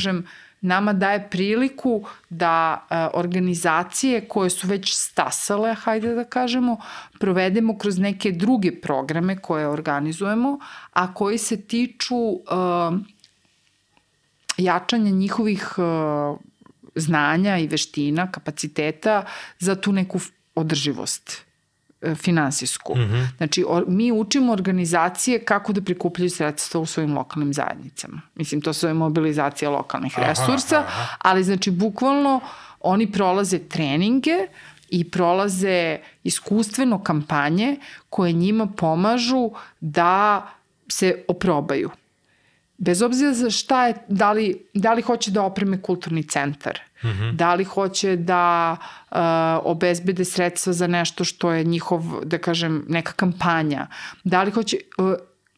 Nama 0.60 0.92
daje 0.92 1.30
priliku 1.30 2.04
da 2.30 2.86
e, 2.90 3.08
organizacije 3.14 4.28
koje 4.28 4.50
su 4.50 4.68
već 4.68 4.94
stasale, 4.94 5.74
hajde 5.74 6.14
da 6.14 6.24
kažemo, 6.24 6.76
provedemo 7.18 7.78
kroz 7.78 7.98
neke 7.98 8.32
druge 8.32 8.80
programe 8.80 9.38
koje 9.38 9.68
organizujemo, 9.68 10.58
a 10.92 11.14
koji 11.14 11.38
se 11.38 11.60
tiču 11.60 12.16
uh, 12.16 12.40
jačanja 14.56 15.10
njihovih 15.10 15.74
uh, 15.78 16.38
znanja 16.94 17.58
i 17.58 17.66
veština, 17.66 18.32
kapaciteta 18.32 19.24
za 19.58 19.74
tu 19.74 19.92
neku 19.92 20.20
održivost. 20.54 21.30
E, 21.30 21.49
finansijsku. 22.14 22.94
Mm 22.96 23.00
-hmm. 23.00 23.26
Znači, 23.36 23.64
o, 23.68 23.84
mi 23.86 24.12
učimo 24.12 24.52
organizacije 24.52 25.44
kako 25.44 25.72
da 25.72 25.80
prikupljaju 25.80 26.30
sredstva 26.30 26.80
u 26.80 26.86
svojim 26.86 27.14
lokalnim 27.14 27.52
zajednicama. 27.52 28.20
Mislim, 28.34 28.60
to 28.60 28.72
je 28.82 28.94
mobilizacija 28.94 29.70
lokalnih 29.70 30.18
aha, 30.18 30.28
resursa, 30.28 30.78
aha. 30.78 31.16
ali 31.18 31.44
znači, 31.44 31.70
bukvalno 31.70 32.40
oni 32.80 33.12
prolaze 33.12 33.58
treninge 33.58 34.46
i 34.88 35.10
prolaze 35.10 35.98
iskustveno 36.24 37.02
kampanje 37.02 37.76
koje 38.10 38.32
njima 38.32 38.66
pomažu 38.66 39.50
da 39.80 40.46
se 40.88 41.24
oprobaju 41.28 41.90
bez 42.80 43.02
obzira 43.02 43.32
za 43.34 43.50
šta 43.50 43.86
je, 43.86 43.94
da 44.08 44.32
li, 44.32 44.66
da 44.74 44.92
li 44.92 45.02
hoće 45.02 45.30
da 45.30 45.42
opreme 45.42 45.82
kulturni 45.82 46.22
centar, 46.22 46.80
mm 47.02 47.08
-hmm. 47.08 47.32
da 47.36 47.54
li 47.54 47.64
hoće 47.64 48.16
da 48.16 48.76
uh, 49.10 49.18
obezbede 49.62 50.24
sredstva 50.24 50.72
za 50.72 50.86
nešto 50.86 51.24
što 51.24 51.52
je 51.52 51.64
njihov, 51.64 52.04
da 52.24 52.38
kažem, 52.38 52.84
neka 52.88 53.12
kampanja, 53.12 53.86
da 54.24 54.42
li 54.42 54.50
hoće, 54.50 54.76
uh, 54.98 55.14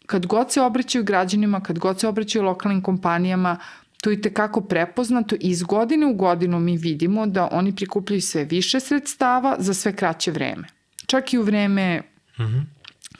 kad 0.06 0.26
god 0.26 0.52
se 0.52 0.60
obraćaju 0.60 1.04
građanima, 1.04 1.60
kad 1.60 1.78
god 1.78 2.00
se 2.00 2.08
obraćaju 2.08 2.44
lokalnim 2.44 2.82
kompanijama, 2.82 3.58
to 4.02 4.10
je 4.10 4.20
tekako 4.20 4.60
prepoznato 4.60 5.34
i 5.34 5.38
iz 5.50 5.62
godine 5.62 6.06
u 6.06 6.14
godinu 6.14 6.60
mi 6.60 6.76
vidimo 6.76 7.26
da 7.26 7.48
oni 7.52 7.76
prikupljaju 7.76 8.22
sve 8.22 8.44
više 8.44 8.80
sredstava 8.80 9.56
za 9.58 9.74
sve 9.74 9.96
kraće 9.96 10.30
vreme. 10.30 10.68
Čak 11.06 11.32
i 11.32 11.38
u 11.38 11.42
vreme 11.42 12.02
mm 12.38 12.42
-hmm. 12.42 12.62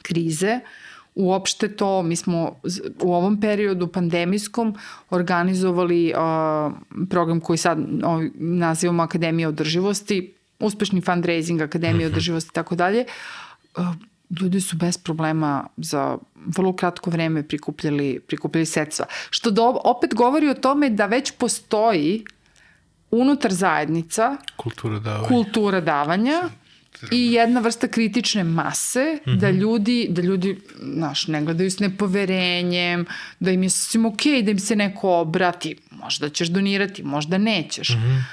krize, 0.01 0.59
uopšte 1.15 1.75
to, 1.75 2.03
mi 2.03 2.15
smo 2.15 2.59
u 3.01 3.13
ovom 3.13 3.39
periodu 3.41 3.87
pandemijskom 3.87 4.75
organizovali 5.09 6.13
uh, 6.13 6.73
program 7.09 7.39
koji 7.39 7.57
sad 7.57 7.77
nazivamo 8.35 9.03
Akademija 9.03 9.49
održivosti, 9.49 10.33
uspešni 10.59 11.01
fundraising, 11.01 11.61
Akademija 11.61 12.07
-hmm. 12.07 12.11
održivosti 12.11 12.49
i 12.49 12.53
tako 12.53 12.75
dalje. 12.75 13.05
Ljudi 14.41 14.61
su 14.61 14.77
bez 14.77 14.97
problema 14.97 15.67
za 15.77 16.17
vrlo 16.57 16.73
kratko 16.75 17.09
vreme 17.09 17.47
prikupljali, 17.47 18.19
prikupljali 18.27 18.65
sredstva. 18.65 19.05
Što 19.29 19.51
do, 19.51 19.81
opet 19.83 20.13
govori 20.13 20.49
o 20.49 20.53
tome 20.53 20.89
da 20.89 21.05
već 21.05 21.31
postoji 21.31 22.25
unutar 23.11 23.53
zajednica 23.53 24.37
kultura 24.57 24.99
davanja, 24.99 25.27
kultura 25.27 25.81
davanja 25.81 26.41
i 27.11 27.33
jedna 27.33 27.59
vrsta 27.59 27.87
kritične 27.87 28.43
mase 28.43 29.19
mm 29.25 29.29
-hmm. 29.29 29.39
da 29.39 29.49
ljudi 29.49 30.07
da 30.09 30.21
ljudi 30.21 30.59
znaš 30.81 31.27
ne 31.27 31.41
gledaju 31.41 31.71
s 31.71 31.79
nepoverenjem 31.79 33.05
da 33.39 33.51
im 33.51 33.63
je 33.63 33.69
sasvim 33.69 34.05
okej 34.05 34.33
okay, 34.33 34.43
da 34.43 34.51
im 34.51 34.59
se 34.59 34.75
neko 34.75 35.19
obrati. 35.19 35.77
Možda 35.91 36.29
ćeš 36.29 36.47
donirati 36.47 37.03
možda 37.03 37.37
nećeš. 37.37 37.89
Mm 37.89 37.93
-hmm. 37.93 38.23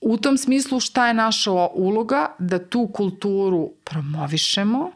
u 0.00 0.16
tom 0.16 0.38
smislu 0.38 0.80
šta 0.80 1.08
je 1.08 1.14
naša 1.14 1.50
uloga? 1.74 2.34
Da 2.38 2.68
tu 2.68 2.88
kulturu 2.94 3.72
promovišemo 3.84 4.92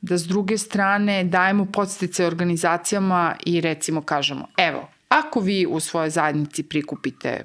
da 0.00 0.18
s 0.18 0.26
druge 0.26 0.58
strane 0.58 1.24
dajemo 1.24 1.64
podstice 1.64 2.26
organizacijama 2.26 3.36
i 3.46 3.60
recimo 3.60 4.02
kažemo 4.02 4.46
evo 4.56 4.88
ako 5.08 5.40
vi 5.40 5.66
u 5.66 5.80
svojoj 5.80 6.10
zajednici 6.10 6.62
prikupite 6.62 7.44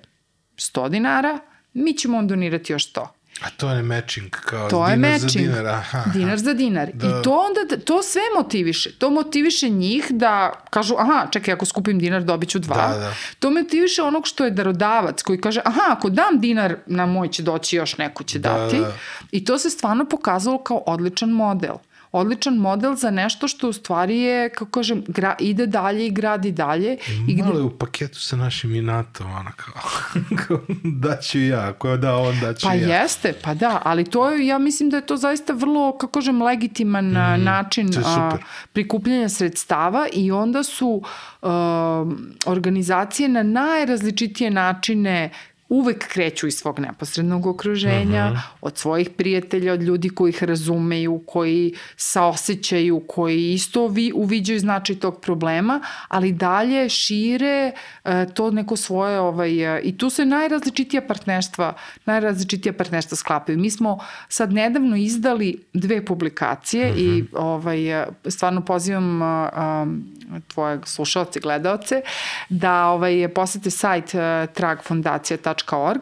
100 0.58 0.90
dinara 0.90 1.40
mi 1.74 1.94
ćemo 1.94 2.18
vam 2.18 2.28
donirati 2.28 2.74
još 2.74 2.94
100 2.94 3.08
A 3.42 3.50
to 3.58 3.70
je 3.70 3.84
matching, 3.84 4.30
kao 4.30 4.70
to 4.70 4.86
dinar 4.86 4.92
je 4.92 5.12
matching. 5.12 5.46
za 5.46 5.52
dinar. 5.52 5.68
Aha, 5.68 5.98
aha. 5.98 6.12
Dinar 6.14 6.38
za 6.38 6.54
dinar. 6.54 6.92
Da. 6.94 7.08
I 7.08 7.24
to 7.24 7.32
onda, 7.32 7.86
to 7.86 8.04
sve 8.04 8.22
motiviše. 8.38 8.92
To 8.92 9.10
motiviše 9.10 9.70
njih 9.70 10.06
da 10.10 10.52
kažu, 10.70 10.96
aha, 10.98 11.28
čekaj, 11.32 11.54
ako 11.54 11.66
skupim 11.66 12.00
dinar 12.00 12.24
dobit 12.24 12.50
ću 12.50 12.60
dva. 12.60 12.88
Da, 12.88 12.98
da. 12.98 13.14
To 13.40 13.52
motiviše 13.52 14.02
onog 14.02 14.28
što 14.28 14.46
je 14.46 14.52
darodavac 14.52 15.22
koji 15.22 15.42
kaže, 15.42 15.62
aha, 15.66 15.82
ako 15.88 16.10
dam 16.10 16.40
dinar, 16.40 16.76
na 16.86 17.06
moj 17.06 17.28
će 17.28 17.44
doći 17.44 17.76
još 17.76 17.98
neko 17.98 18.24
će 18.24 18.40
da, 18.40 18.50
dati. 18.54 18.80
Da. 18.80 18.92
I 19.32 19.46
to 19.46 19.60
se 19.60 19.70
stvarno 19.70 20.06
pokazalo 20.06 20.64
kao 20.64 20.84
odličan 20.86 21.30
model 21.30 21.76
odličan 22.12 22.56
model 22.56 22.96
za 22.96 23.12
nešto 23.12 23.48
što 23.48 23.70
u 23.70 23.74
stvari 23.74 24.20
je, 24.20 24.50
kako 24.50 24.72
kažem, 24.72 25.04
gra, 25.08 25.36
ide 25.40 25.68
dalje 25.68 26.08
i 26.08 26.12
gradi 26.12 26.52
dalje. 26.52 26.98
I 27.28 27.36
Malo 27.36 27.52
gde... 27.52 27.60
je 27.60 27.64
u 27.64 27.78
paketu 27.78 28.20
sa 28.22 28.36
našim 28.36 28.76
inatom, 28.76 29.32
ona 29.32 29.52
kao, 29.52 29.74
kao 30.48 30.60
daću 30.84 31.40
ja, 31.40 31.70
ako 31.70 31.98
da 31.98 32.16
on 32.16 32.40
daću 32.40 32.68
pa 32.68 32.74
ja. 32.74 32.88
Pa 32.88 32.94
jeste, 32.94 33.34
pa 33.44 33.54
da, 33.54 33.82
ali 33.84 34.04
to 34.04 34.30
je, 34.30 34.48
ja 34.48 34.58
mislim 34.58 34.90
da 34.90 34.98
je 34.98 35.06
to 35.06 35.18
zaista 35.18 35.54
vrlo, 35.54 35.98
kako 35.98 36.12
kažem, 36.12 36.42
legitiman 36.42 37.06
mm, 37.06 37.44
način 37.44 37.90
a, 38.06 38.38
prikupljanja 38.74 39.30
sredstava 39.30 40.08
i 40.14 40.32
onda 40.32 40.64
su 40.64 41.02
a, 41.42 42.06
organizacije 42.46 43.30
na 43.30 43.44
najrazličitije 43.44 44.52
načine 44.52 45.30
uvek 45.70 46.08
kreću 46.08 46.48
iz 46.48 46.58
svog 46.58 46.80
neposrednog 46.80 47.46
okruženja, 47.46 48.26
uh 48.26 48.32
mhm. 48.32 48.36
-huh. 48.36 48.42
od 48.62 48.78
svojih 48.78 49.10
prijatelja, 49.10 49.74
od 49.74 49.82
ljudi 49.82 50.10
koji 50.10 50.30
ih 50.30 50.44
razumeju, 50.44 51.24
koji 51.26 51.74
saosećaju, 51.98 53.04
koji 53.08 53.54
isto 53.54 53.88
vi, 53.88 54.12
uviđaju 54.16 54.60
značaj 54.60 54.96
tog 54.96 55.22
problema, 55.22 55.82
ali 56.08 56.32
dalje 56.32 56.90
šire 56.90 57.72
uh, 58.04 58.12
to 58.34 58.52
neko 58.52 58.76
svoje, 58.76 59.20
ovaj, 59.20 59.78
uh, 59.78 59.86
i 59.86 59.98
tu 59.98 60.10
se 60.10 60.26
najrazličitija 60.26 61.02
partnerstva, 61.02 61.74
najrazličitija 62.06 62.74
partnerstva 62.74 63.18
sklapaju. 63.18 63.58
Mi 63.58 63.70
smo 63.70 64.00
sad 64.30 64.54
nedavno 64.54 64.96
izdali 64.96 65.64
dve 65.74 66.06
publikacije 66.06 66.92
uh 66.92 66.96
-huh. 66.96 67.02
i 67.02 67.22
mhm. 67.22 67.36
ovaj, 67.36 68.02
uh, 68.02 68.08
stvarno 68.28 68.66
pozivam 68.66 69.22
um, 69.22 70.15
tvoje 70.48 70.80
slušalce, 70.86 71.40
gledalce, 71.40 72.02
da 72.50 72.86
ovaj, 72.86 73.28
posete 73.36 73.70
sajt 73.70 74.14
uh, 74.14 74.54
tragfondacija.org 74.54 76.00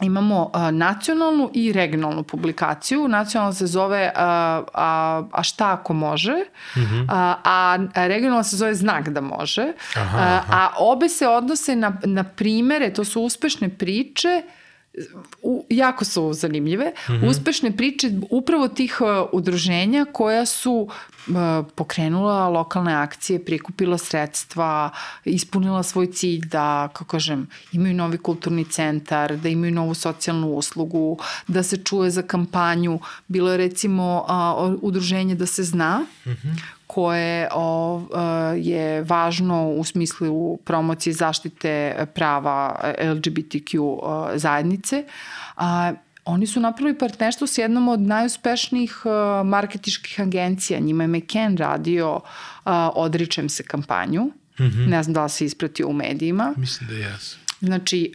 imamo 0.00 0.50
uh, 0.54 0.70
nacionalnu 0.70 1.50
i 1.54 1.72
regionalnu 1.72 2.22
publikaciju. 2.22 3.08
Nacionalna 3.08 3.52
se 3.52 3.66
zove 3.66 4.12
uh, 4.14 4.20
a, 4.20 5.22
a 5.32 5.42
šta 5.42 5.72
ako 5.72 5.92
može, 5.92 6.32
mm 6.76 6.80
-hmm. 6.80 7.06
a, 7.08 7.34
a 7.44 7.76
regionalna 8.06 8.44
se 8.44 8.56
zove 8.56 8.74
znak 8.74 9.08
da 9.08 9.20
može. 9.20 9.72
Aha, 9.96 10.18
aha. 10.18 10.42
A, 10.50 10.56
a 10.56 10.70
obe 10.78 11.08
se 11.08 11.28
odnose 11.28 11.76
na, 11.76 11.92
na 12.04 12.24
primere, 12.24 12.92
to 12.92 13.04
su 13.04 13.22
uspešne 13.22 13.68
priče 13.68 14.42
u, 15.42 15.66
jako 15.70 16.04
su 16.04 16.32
zanimljive, 16.32 16.92
mm 17.08 17.12
-hmm. 17.12 17.28
uspešne 17.30 17.76
priče 17.76 18.10
upravo 18.30 18.68
tih 18.68 18.98
uh, 19.00 19.28
udruženja 19.32 20.06
koja 20.12 20.46
su 20.46 20.72
uh, 20.72 21.34
pokrenula 21.74 22.48
lokalne 22.48 22.94
akcije, 22.94 23.44
prikupila 23.44 23.98
sredstva, 23.98 24.90
ispunila 25.24 25.82
svoj 25.82 26.12
cilj 26.12 26.46
da, 26.46 26.88
kako 26.92 27.04
kažem, 27.04 27.48
imaju 27.72 27.94
novi 27.94 28.18
kulturni 28.18 28.64
centar, 28.64 29.36
da 29.36 29.48
imaju 29.48 29.72
novu 29.72 29.94
socijalnu 29.94 30.48
uslugu, 30.48 31.18
da 31.48 31.62
se 31.62 31.76
čuje 31.76 32.10
za 32.10 32.22
kampanju. 32.22 33.00
Bilo 33.28 33.50
je 33.50 33.56
recimo 33.56 34.26
uh, 34.28 34.78
udruženje 34.82 35.34
da 35.34 35.46
se 35.46 35.64
zna, 35.64 36.04
mm 36.26 36.30
-hmm 36.30 36.79
koje 36.92 37.48
o, 37.52 38.02
e, 38.02 38.58
je 38.58 39.02
važno 39.02 39.68
u 39.68 39.84
smislu 39.84 40.56
promocije 40.56 41.12
zaštite 41.12 42.06
prava 42.14 42.80
LGBTQ 42.98 43.74
e, 43.74 44.38
zajednice. 44.38 45.04
A, 45.56 45.92
oni 46.24 46.46
su 46.46 46.60
napravili 46.60 46.98
partnerstvo 46.98 47.46
s 47.46 47.58
jednom 47.58 47.88
od 47.88 48.00
najuspešnijih 48.00 49.02
e, 49.04 49.44
marketičkih 49.44 50.20
agencija. 50.20 50.80
Njima 50.80 51.04
je 51.04 51.08
McCann 51.08 51.56
radio 51.56 52.20
Odričem 52.94 53.48
se 53.48 53.62
kampanju. 53.62 54.22
Mm 54.24 54.64
-hmm. 54.64 54.88
Ne 54.88 55.02
znam 55.02 55.14
da 55.14 55.24
li 55.24 55.30
se 55.30 55.44
ispratio 55.44 55.88
u 55.88 55.92
medijima. 55.92 56.54
Mislim 56.56 56.90
da 56.90 56.96
jes. 56.96 57.36
Znači, 57.60 58.14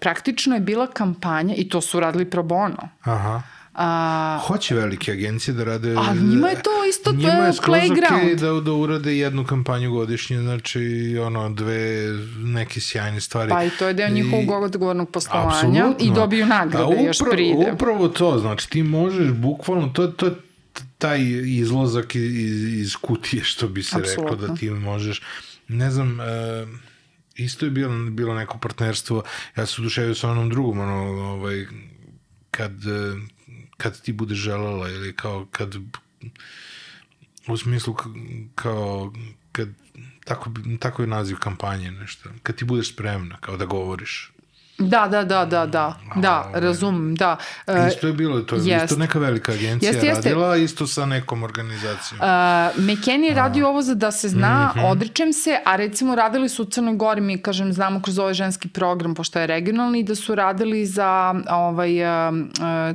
praktično 0.00 0.54
je 0.54 0.60
bila 0.60 0.86
kampanja 0.86 1.54
i 1.54 1.68
to 1.68 1.80
su 1.80 2.00
radili 2.00 2.30
pro 2.30 2.42
bono. 2.42 2.88
Aha 3.02 3.42
A, 3.74 4.38
Hoće 4.46 4.74
velike 4.74 5.12
agencije 5.12 5.54
da 5.54 5.64
rade... 5.64 5.94
A 5.98 6.14
njima 6.14 6.48
je 6.48 6.62
to 6.62 6.70
isto 6.88 7.12
to 7.12 7.18
je 7.18 7.52
playground. 7.52 8.16
Njima 8.16 8.28
je 8.28 8.34
da, 8.36 8.60
da 8.60 8.72
urade 8.72 9.16
jednu 9.16 9.44
kampanju 9.44 9.92
godišnje, 9.92 10.40
znači 10.40 11.16
ono, 11.22 11.50
dve 11.50 12.08
neke 12.38 12.80
sjajne 12.80 13.20
stvari. 13.20 13.50
Pa 13.50 13.64
i 13.64 13.70
to 13.70 13.88
je 13.88 13.94
deo 13.94 14.08
njihovog 14.08 14.62
odgovornog 14.62 15.10
poslovanja 15.10 15.94
i 16.00 16.10
dobiju 16.10 16.46
nagrade 16.46 16.84
upra, 16.84 17.00
još 17.00 17.18
pride. 17.30 17.72
Upravo 17.74 18.08
to, 18.08 18.38
znači 18.38 18.70
ti 18.70 18.82
možeš 18.82 19.30
bukvalno, 19.32 19.88
to, 19.88 20.06
to 20.06 20.30
taj 20.98 21.20
izlozak 21.44 22.14
iz, 22.14 22.62
iz 22.64 22.96
kutije, 22.96 23.44
što 23.44 23.68
bi 23.68 23.82
se 23.82 23.96
Absolutno. 23.96 24.30
rekao, 24.30 24.48
da 24.48 24.54
ti 24.54 24.70
možeš, 24.70 25.22
ne 25.68 25.90
znam, 25.90 26.18
uh, 26.20 26.68
isto 27.34 27.66
je 27.66 27.70
bilo, 27.70 28.10
bilo 28.10 28.34
neko 28.34 28.58
partnerstvo, 28.58 29.22
ja 29.56 29.66
se 29.66 29.80
uduševio 29.80 30.14
sa 30.14 30.30
onom 30.30 30.50
drugom, 30.50 30.78
ono, 30.80 30.94
ovaj, 31.32 31.66
kad 32.50 32.72
kad 33.76 34.02
ti 34.02 34.12
budeš 34.12 34.38
želela 34.38 34.90
ili 34.90 35.16
kao 35.16 35.46
kad 35.50 35.74
u 37.46 37.56
smislu 37.56 37.96
kao 38.54 39.12
kad 39.52 39.68
tako, 40.24 40.50
tako 40.80 41.02
je 41.02 41.08
naziv 41.08 41.36
kampanje 41.36 41.90
nešto, 41.90 42.30
kad 42.42 42.56
ti 42.56 42.64
budeš 42.64 42.92
spremna 42.92 43.36
kao 43.40 43.56
da 43.56 43.64
govoriš 43.64 44.33
Da, 44.78 45.08
da, 45.08 45.24
da, 45.24 45.44
da, 45.44 45.66
da, 45.66 45.94
da, 46.16 46.50
razumem, 46.54 47.14
da. 47.14 47.36
Uh, 47.66 47.88
isto 47.88 48.06
je 48.06 48.12
bilo, 48.12 48.40
to 48.40 48.56
je 48.56 48.66
jest. 48.66 48.84
isto 48.84 48.96
neka 48.96 49.18
velika 49.18 49.52
agencija 49.52 49.92
jest, 49.92 50.04
jeste. 50.04 50.28
radila, 50.28 50.56
isto 50.56 50.86
sa 50.86 51.06
nekom 51.06 51.42
organizacijom. 51.42 52.20
Uh, 52.20 52.26
McKenny 52.84 53.24
je 53.24 53.34
radio 53.34 53.68
ovo 53.68 53.82
za 53.82 53.94
da 53.94 54.10
se 54.10 54.28
zna, 54.28 54.72
mm 54.74 54.78
-hmm. 54.78 54.90
odričem 54.90 55.32
se, 55.32 55.58
a 55.64 55.76
recimo 55.76 56.14
radili 56.14 56.48
su 56.48 56.62
u 56.62 56.66
Crnoj 56.66 56.94
Gori, 56.94 57.20
mi 57.20 57.38
kažem, 57.38 57.72
znamo 57.72 58.02
kroz 58.02 58.18
ovaj 58.18 58.34
ženski 58.34 58.68
program, 58.68 59.14
pošto 59.14 59.38
je 59.38 59.46
regionalni, 59.46 60.02
da 60.02 60.14
su 60.14 60.34
radili 60.34 60.86
za 60.86 61.34
ovaj, 61.50 62.02
uh, 62.02 62.34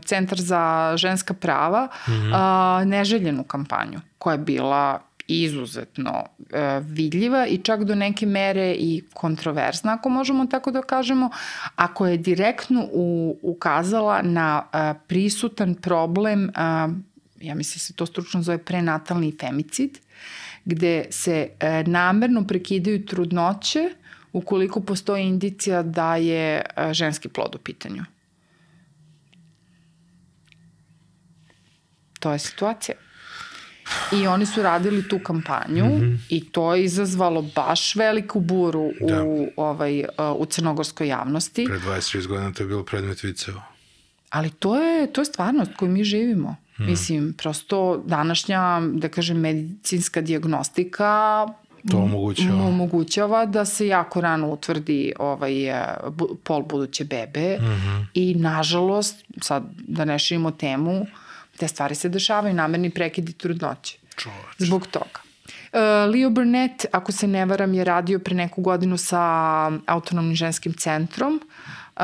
Centar 0.06 0.42
za 0.42 0.94
ženska 0.96 1.34
prava 1.34 1.88
mm 2.08 2.12
-hmm. 2.12 2.82
uh, 2.82 2.88
neželjenu 2.88 3.44
kampanju 3.44 4.00
koja 4.18 4.32
je 4.32 4.38
bila 4.38 5.09
izuzetno 5.30 6.24
e, 6.52 6.80
vidljiva 6.80 7.48
i 7.48 7.58
čak 7.58 7.84
do 7.84 7.96
neke 7.96 8.26
mere 8.26 8.72
i 8.74 9.04
kontroverzna, 9.14 9.94
ako 9.94 10.10
možemo 10.10 10.46
tako 10.46 10.72
da 10.72 10.82
kažemo, 10.82 11.30
ako 11.76 12.08
je 12.08 12.18
direktno 12.18 12.88
u, 12.92 13.38
ukazala 13.42 14.22
na 14.22 14.64
e, 14.74 14.94
prisutan 15.08 15.76
problem, 15.76 16.50
e, 16.50 16.52
ja 17.42 17.56
mislim 17.56 17.76
da 17.76 17.80
se 17.80 17.94
to 17.94 18.06
stručno 18.06 18.42
zove 18.42 18.58
prenatalni 18.58 19.36
femicid, 19.40 20.00
gde 20.66 21.06
se 21.10 21.50
e, 21.60 21.84
namerno 21.84 22.48
prekidaju 22.48 23.06
trudnoće 23.06 23.90
ukoliko 24.34 24.82
postoji 24.82 25.24
indicija 25.24 25.84
da 25.84 26.16
je 26.16 26.62
e, 26.78 26.94
ženski 26.94 27.30
plod 27.30 27.56
u 27.56 27.58
pitanju. 27.58 28.04
To 32.20 32.32
je 32.32 32.40
situacija. 32.40 32.96
I 34.12 34.28
oni 34.28 34.46
su 34.46 34.62
radili 34.62 35.08
tu 35.08 35.20
kampanju 35.20 35.86
mm 35.86 36.02
-hmm. 36.02 36.18
i 36.30 36.46
to 36.46 36.76
je 36.76 36.84
izazvalo 36.84 37.42
baš 37.56 37.96
veliku 37.96 38.40
buru 38.40 38.92
da. 39.08 39.24
u, 39.24 39.48
ovaj, 39.58 40.06
u 40.36 40.46
crnogorskoj 40.46 41.08
javnosti. 41.08 41.66
Pre 41.66 41.80
26 41.80 42.28
godina 42.28 42.54
to 42.54 42.64
je 42.64 42.68
bilo 42.68 42.84
predmet 42.84 43.24
viceva. 43.24 43.62
Ali 44.30 44.50
to 44.50 44.76
je, 44.76 45.14
to 45.14 45.22
je 45.22 45.26
stvarnost 45.26 45.72
koju 45.78 45.92
mi 45.92 46.04
živimo. 46.04 46.56
Mm. 46.80 46.86
Mislim, 46.86 47.34
prosto 47.38 48.04
današnja, 48.06 48.82
da 48.94 49.10
kažem, 49.10 49.38
medicinska 49.40 50.22
diagnostika 50.22 51.46
to 51.92 51.98
omogućava. 51.98 52.64
omogućava 52.64 53.46
da 53.46 53.66
se 53.66 53.88
jako 53.88 54.22
rano 54.22 54.48
utvrdi 54.48 55.14
ovaj, 55.20 55.70
e, 55.70 55.86
pol 56.44 56.64
buduće 56.64 57.04
bebe 57.04 57.58
mm 57.60 57.66
-hmm. 57.66 58.06
i 58.14 58.36
nažalost, 58.36 59.26
sad 59.42 59.64
da 59.88 60.06
ne 60.06 60.20
širimo 60.20 60.52
temu, 60.52 61.06
te 61.60 61.68
stvari 61.68 61.96
se 61.96 62.10
dešavaju, 62.10 62.54
namerni 62.54 62.90
prekidi 62.90 63.34
trudnoće. 63.34 63.98
Čoveč. 64.16 64.56
Zbog 64.58 64.88
toga. 64.88 65.20
Uh, 65.74 66.14
Leo 66.14 66.30
Burnett, 66.30 66.86
ako 66.92 67.12
se 67.12 67.28
ne 67.28 67.46
varam, 67.46 67.74
je 67.74 67.84
radio 67.84 68.20
pre 68.20 68.36
neku 68.36 68.62
godinu 68.62 68.98
sa 68.98 69.22
autonomnim 69.86 70.36
ženskim 70.36 70.74
centrom, 70.74 71.36
uh, 71.36 72.04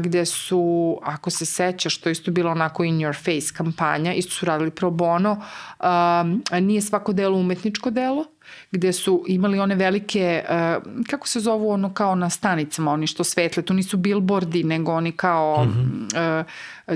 gde 0.00 0.24
su, 0.26 0.98
ako 1.02 1.30
se 1.30 1.46
seća, 1.46 1.90
što 1.90 2.10
isto 2.10 2.30
bilo 2.30 2.50
onako 2.50 2.84
in 2.84 2.98
your 2.98 3.14
face 3.14 3.54
kampanja, 3.56 4.12
isto 4.14 4.32
su 4.32 4.46
radili 4.46 4.70
pro 4.70 4.90
bono, 4.90 5.32
uh, 5.80 6.60
nije 6.60 6.82
svako 6.82 7.12
delo 7.12 7.38
umetničko 7.38 7.90
delo, 7.90 8.24
gde 8.70 8.92
su 8.92 9.24
imali 9.28 9.58
one 9.58 9.74
velike, 9.74 10.44
uh, 10.44 11.04
kako 11.06 11.28
se 11.28 11.40
zovu 11.40 11.70
ono 11.70 11.94
kao 11.94 12.14
na 12.14 12.30
stanicama, 12.30 12.92
oni 12.92 13.06
što 13.06 13.24
svetle, 13.24 13.62
to 13.62 13.74
nisu 13.74 13.96
billboardi, 13.96 14.64
nego 14.64 14.92
oni 14.92 15.12
kao, 15.12 15.64
mm 15.64 15.68
-hmm. 15.70 16.40
uh, 16.40 16.46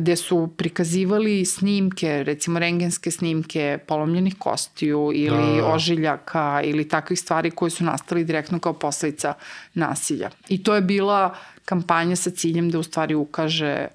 gde 0.01 0.17
su 0.17 0.49
prikazivali 0.57 1.45
snimke, 1.45 2.25
recimo 2.25 2.59
rengenske 2.59 3.11
snimke 3.11 3.79
polomljenih 3.87 4.35
kostiju 4.39 5.11
ili 5.15 5.57
da. 5.61 5.67
ožiljaka 5.67 6.61
ili 6.65 6.89
takvih 6.89 7.21
stvari 7.21 7.51
koje 7.51 7.71
su 7.71 7.85
nastali 7.85 8.25
direktno 8.25 8.59
kao 8.59 8.73
posledica 8.73 9.35
nasilja. 9.75 10.31
I 10.49 10.63
to 10.63 10.75
je 10.75 10.81
bila 10.81 11.35
kampanja 11.65 12.17
sa 12.17 12.31
ciljem 12.31 12.71
da 12.71 12.79
u 12.79 12.83
stvari 12.83 13.15
ukaže 13.15 13.87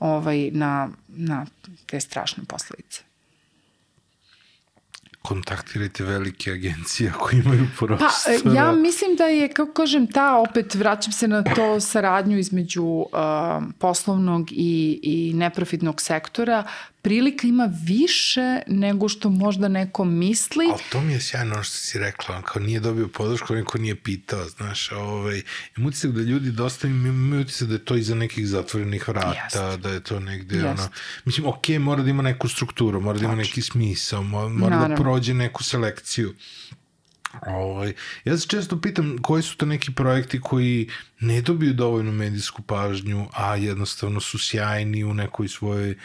ovaj, 0.00 0.50
na, 0.50 0.88
na 1.08 1.46
te 1.86 2.00
strašne 2.00 2.44
posledice 2.44 3.13
kontaktirajte 5.24 6.04
velike 6.04 6.50
agencije 6.50 7.10
ako 7.10 7.30
imaju 7.36 7.66
prostora. 7.78 8.10
Pa, 8.44 8.50
ja 8.50 8.72
mislim 8.72 9.16
da 9.16 9.24
je, 9.24 9.48
kako 9.48 9.72
kažem, 9.72 10.06
ta, 10.06 10.36
opet 10.36 10.74
vraćam 10.74 11.12
se 11.12 11.28
na 11.28 11.42
to 11.42 11.80
saradnju 11.80 12.38
između 12.38 12.84
uh, 12.84 13.08
poslovnog 13.78 14.52
i, 14.52 15.00
i 15.02 15.32
neprofitnog 15.34 16.00
sektora, 16.00 16.64
prilika 17.04 17.46
ima 17.46 17.68
više 17.82 18.60
nego 18.66 19.08
što 19.08 19.30
možda 19.30 19.68
neko 19.68 20.04
misli. 20.04 20.66
Ali 20.70 20.82
to 20.92 21.00
mi 21.00 21.12
je 21.12 21.20
sjajno 21.20 21.62
što 21.62 21.76
si 21.76 21.98
rekla, 21.98 22.42
kao 22.42 22.62
nije 22.62 22.80
dobio 22.80 23.08
podršku, 23.08 23.54
neko 23.54 23.78
nije 23.78 23.94
pitao, 23.94 24.44
znaš, 24.48 24.92
ovaj, 24.92 25.42
imam 25.76 25.88
utisak 25.88 26.10
da 26.10 26.20
ljudi 26.20 26.50
dosta 26.50 26.86
imaju 26.88 27.40
utisak 27.40 27.68
da 27.68 27.74
je 27.74 27.84
to 27.84 27.96
iza 27.96 28.14
nekih 28.14 28.48
zatvorenih 28.48 29.08
vrata, 29.08 29.64
Jest. 29.64 29.80
da 29.82 29.90
je 29.90 30.00
to 30.00 30.20
negde, 30.20 30.56
Jest. 30.56 30.66
ono, 30.66 30.88
mislim, 31.24 31.46
ok, 31.46 31.68
mora 31.80 32.02
da 32.02 32.10
ima 32.10 32.22
neku 32.22 32.48
strukturu, 32.48 33.00
mora 33.00 33.18
da 33.18 33.24
ima 33.24 33.34
neki 33.34 33.62
smisao, 33.62 34.22
mora, 34.22 34.48
mora 34.48 34.88
da 34.88 34.94
prođe 35.14 35.34
neku 35.34 35.62
selekciju. 35.62 36.34
Ovaj, 37.46 37.92
ja 38.24 38.38
se 38.38 38.48
često 38.48 38.80
pitam 38.80 39.18
koji 39.22 39.42
su 39.42 39.56
to 39.56 39.66
neki 39.66 39.92
projekti 39.92 40.40
koji 40.40 40.88
ne 41.20 41.40
dobiju 41.40 41.74
dovoljnu 41.74 42.12
medijsku 42.12 42.62
pažnju, 42.62 43.26
a 43.32 43.56
jednostavno 43.56 44.20
su 44.20 44.38
sjajni 44.38 45.04
u 45.04 45.14
nekoj 45.14 45.48
svojoj 45.48 45.98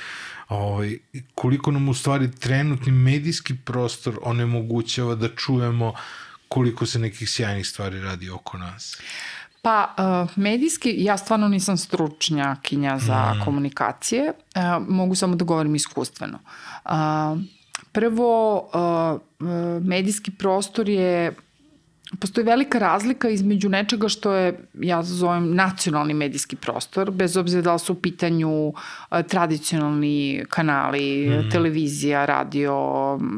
ovaj, 0.50 0.98
koliko 1.36 1.72
nam 1.72 1.90
u 1.90 1.94
stvari 1.94 2.32
trenutni 2.32 2.92
medijski 2.92 3.56
prostor 3.66 4.20
onemogućava 4.22 5.16
da 5.16 5.36
čujemo 5.36 5.94
koliko 6.48 6.86
se 6.86 7.00
nekih 7.00 7.30
sjajnih 7.30 7.68
stvari 7.68 8.02
radi 8.02 8.30
oko 8.30 8.58
nas. 8.58 9.02
Pa, 9.62 9.96
uh, 9.98 10.38
medijski, 10.38 10.96
ja 10.98 11.18
stvarno 11.18 11.48
nisam 11.48 11.78
stručnjakinja 11.78 13.00
za 13.00 13.34
mm. 13.34 13.46
komunikacije, 13.46 14.34
uh, 14.34 14.88
mogu 14.88 15.16
samo 15.16 15.36
da 15.36 15.46
govorim 15.46 15.76
iskustveno. 15.76 16.40
Uh, 16.86 17.59
prvo, 17.92 18.58
uh, 18.74 19.20
medijski 19.82 20.32
prostor 20.32 20.90
je 20.90 21.36
postoji 22.20 22.46
velika 22.46 22.80
razlika 22.80 23.30
između 23.30 23.70
nečega 23.70 24.08
što 24.08 24.34
je, 24.34 24.60
ja 24.74 25.04
zovem, 25.04 25.56
nacionalni 25.56 26.14
medijski 26.14 26.56
prostor, 26.56 27.12
bez 27.12 27.38
obzira 27.38 27.62
da 27.62 27.74
li 27.74 27.80
su 27.80 27.94
u 27.94 27.96
pitanju 27.96 28.74
tradicionalni 29.28 30.44
kanali, 30.50 31.30
mm. 31.30 31.50
televizija, 31.50 32.26
radio, 32.26 32.76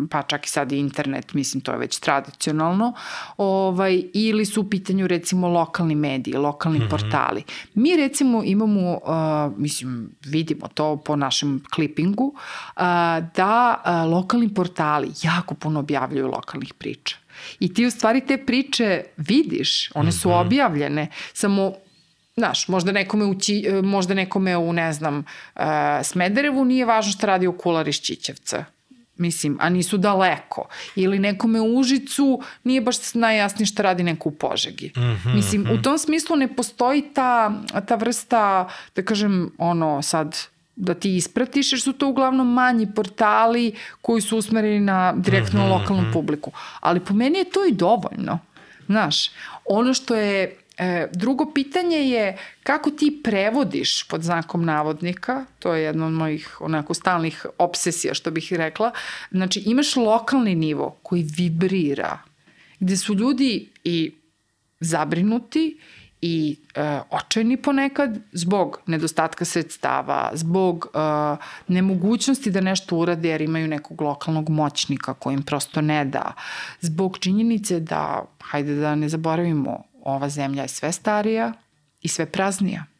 pa 0.09 0.21
čak 0.21 0.45
i 0.45 0.49
sad 0.49 0.71
i 0.71 0.77
internet, 0.77 1.33
mislim 1.33 1.61
to 1.61 1.71
je 1.71 1.77
već 1.77 1.99
tradicionalno, 1.99 2.93
ovaj, 3.37 4.03
ili 4.13 4.45
su 4.45 4.61
u 4.61 4.69
pitanju 4.69 5.07
recimo 5.07 5.47
lokalni 5.47 5.95
mediji, 5.95 6.33
lokalni 6.33 6.79
mm 6.79 6.91
portali. 6.91 7.43
Mi 7.73 7.95
recimo 7.95 8.43
imamo, 8.43 8.91
uh, 8.91 9.57
mislim, 9.57 10.09
vidimo 10.25 10.67
to 10.67 10.97
po 10.97 11.15
našem 11.15 11.63
klipingu, 11.75 12.23
uh, 12.23 12.81
da 13.35 13.83
uh, 13.85 14.11
lokalni 14.11 14.53
portali 14.53 15.11
jako 15.21 15.55
puno 15.55 15.79
objavljuju 15.79 16.27
lokalnih 16.27 16.73
priča. 16.73 17.20
I 17.59 17.73
ti 17.73 17.85
u 17.85 17.91
stvari 17.91 18.21
te 18.27 18.37
priče 18.37 19.03
vidiš, 19.17 19.91
one 19.95 20.11
su 20.11 20.29
mhm. 20.29 20.37
objavljene, 20.37 21.07
samo 21.33 21.73
Znaš, 22.35 22.67
možda 22.67 22.91
nekome, 22.91 23.25
u, 23.25 23.39
Ći, 23.39 23.65
možda 23.83 24.13
nekome 24.13 24.57
u, 24.57 24.73
ne 24.73 24.93
znam, 24.93 25.17
uh, 25.55 25.61
Smederevu 26.03 26.65
nije 26.65 26.85
važno 26.85 27.11
šta 27.11 27.27
radi 27.27 27.47
okular 27.47 27.87
iz 27.87 27.95
Čićevca. 28.01 28.65
Mislim, 29.17 29.57
a 29.61 29.69
nisu 29.69 29.97
daleko. 29.97 30.67
Ili 30.95 31.19
nekome 31.19 31.61
u 31.61 31.77
Užicu 31.77 32.41
nije 32.63 32.81
baš 32.81 33.13
najjasnije 33.13 33.65
šta 33.65 33.83
radi 33.83 34.03
neko 34.03 34.29
u 34.29 34.31
Požegi. 34.31 34.91
Mm 34.97 35.01
-hmm, 35.01 35.35
Mislim, 35.35 35.61
u 35.61 35.73
mhm. 35.73 35.81
tom 35.81 35.97
smislu 35.97 36.35
ne 36.35 36.55
postoji 36.55 37.03
ta, 37.13 37.51
ta 37.87 37.95
vrsta, 37.95 38.69
da 38.95 39.05
kažem, 39.05 39.51
ono, 39.57 40.01
sad, 40.01 40.37
da 40.75 40.93
ti 40.93 41.15
ispratiš, 41.15 41.71
jer 41.71 41.81
su 41.81 41.93
to 41.93 42.07
uglavnom 42.07 42.53
manji 42.53 42.87
portali 42.95 43.75
koji 44.01 44.21
su 44.21 44.37
usmereni 44.37 44.79
na 44.79 45.13
direktno 45.17 45.59
mm 45.59 45.63
-hmm, 45.63 45.79
lokalnu 45.79 46.01
mhm. 46.01 46.11
publiku. 46.13 46.51
Ali 46.79 46.99
po 46.99 47.13
meni 47.13 47.37
je 47.37 47.49
to 47.49 47.65
i 47.65 47.71
dovoljno. 47.71 48.39
Znaš, 48.87 49.31
ono 49.65 49.93
što 49.93 50.15
je 50.15 50.57
E, 50.81 51.07
drugo 51.13 51.51
pitanje 51.53 51.97
je 51.97 52.37
kako 52.63 52.91
ti 52.91 53.19
prevodiš 53.23 54.03
pod 54.03 54.23
znakom 54.23 54.65
navodnika, 54.65 55.45
to 55.59 55.73
je 55.73 55.83
jedno 55.83 56.07
od 56.07 56.13
mojih 56.13 56.61
onako 56.61 56.93
stalnih 56.93 57.45
obsesija 57.57 58.13
što 58.13 58.31
bih 58.31 58.53
rekla, 58.53 58.91
znači 59.31 59.59
imaš 59.59 59.95
lokalni 59.95 60.55
nivo 60.55 60.99
koji 61.03 61.23
vibrira, 61.37 62.19
gde 62.79 62.97
su 62.97 63.13
ljudi 63.13 63.69
i 63.83 64.13
zabrinuti 64.79 65.79
i 66.21 66.55
e, 66.75 66.99
očajni 67.09 67.57
ponekad 67.57 68.19
zbog 68.31 68.79
nedostatka 68.85 69.45
sredstava, 69.45 70.31
zbog 70.33 70.87
e, 70.93 70.97
nemogućnosti 71.67 72.51
da 72.51 72.61
nešto 72.61 72.97
urade 72.97 73.29
jer 73.29 73.41
imaju 73.41 73.67
nekog 73.67 74.01
lokalnog 74.01 74.49
moćnika 74.49 75.13
koji 75.13 75.33
im 75.33 75.43
prosto 75.43 75.81
ne 75.81 76.05
da, 76.05 76.33
zbog 76.81 77.17
činjenice 77.17 77.79
da, 77.79 78.25
hajde 78.41 78.75
da 78.75 78.95
ne 78.95 79.09
zaboravimo, 79.09 79.83
ova 80.03 80.29
zemlja 80.29 80.61
je 80.61 80.67
sve 80.67 80.91
starija 80.91 81.53
i 82.01 82.07
sve 82.07 82.25
praznija. 82.25 82.90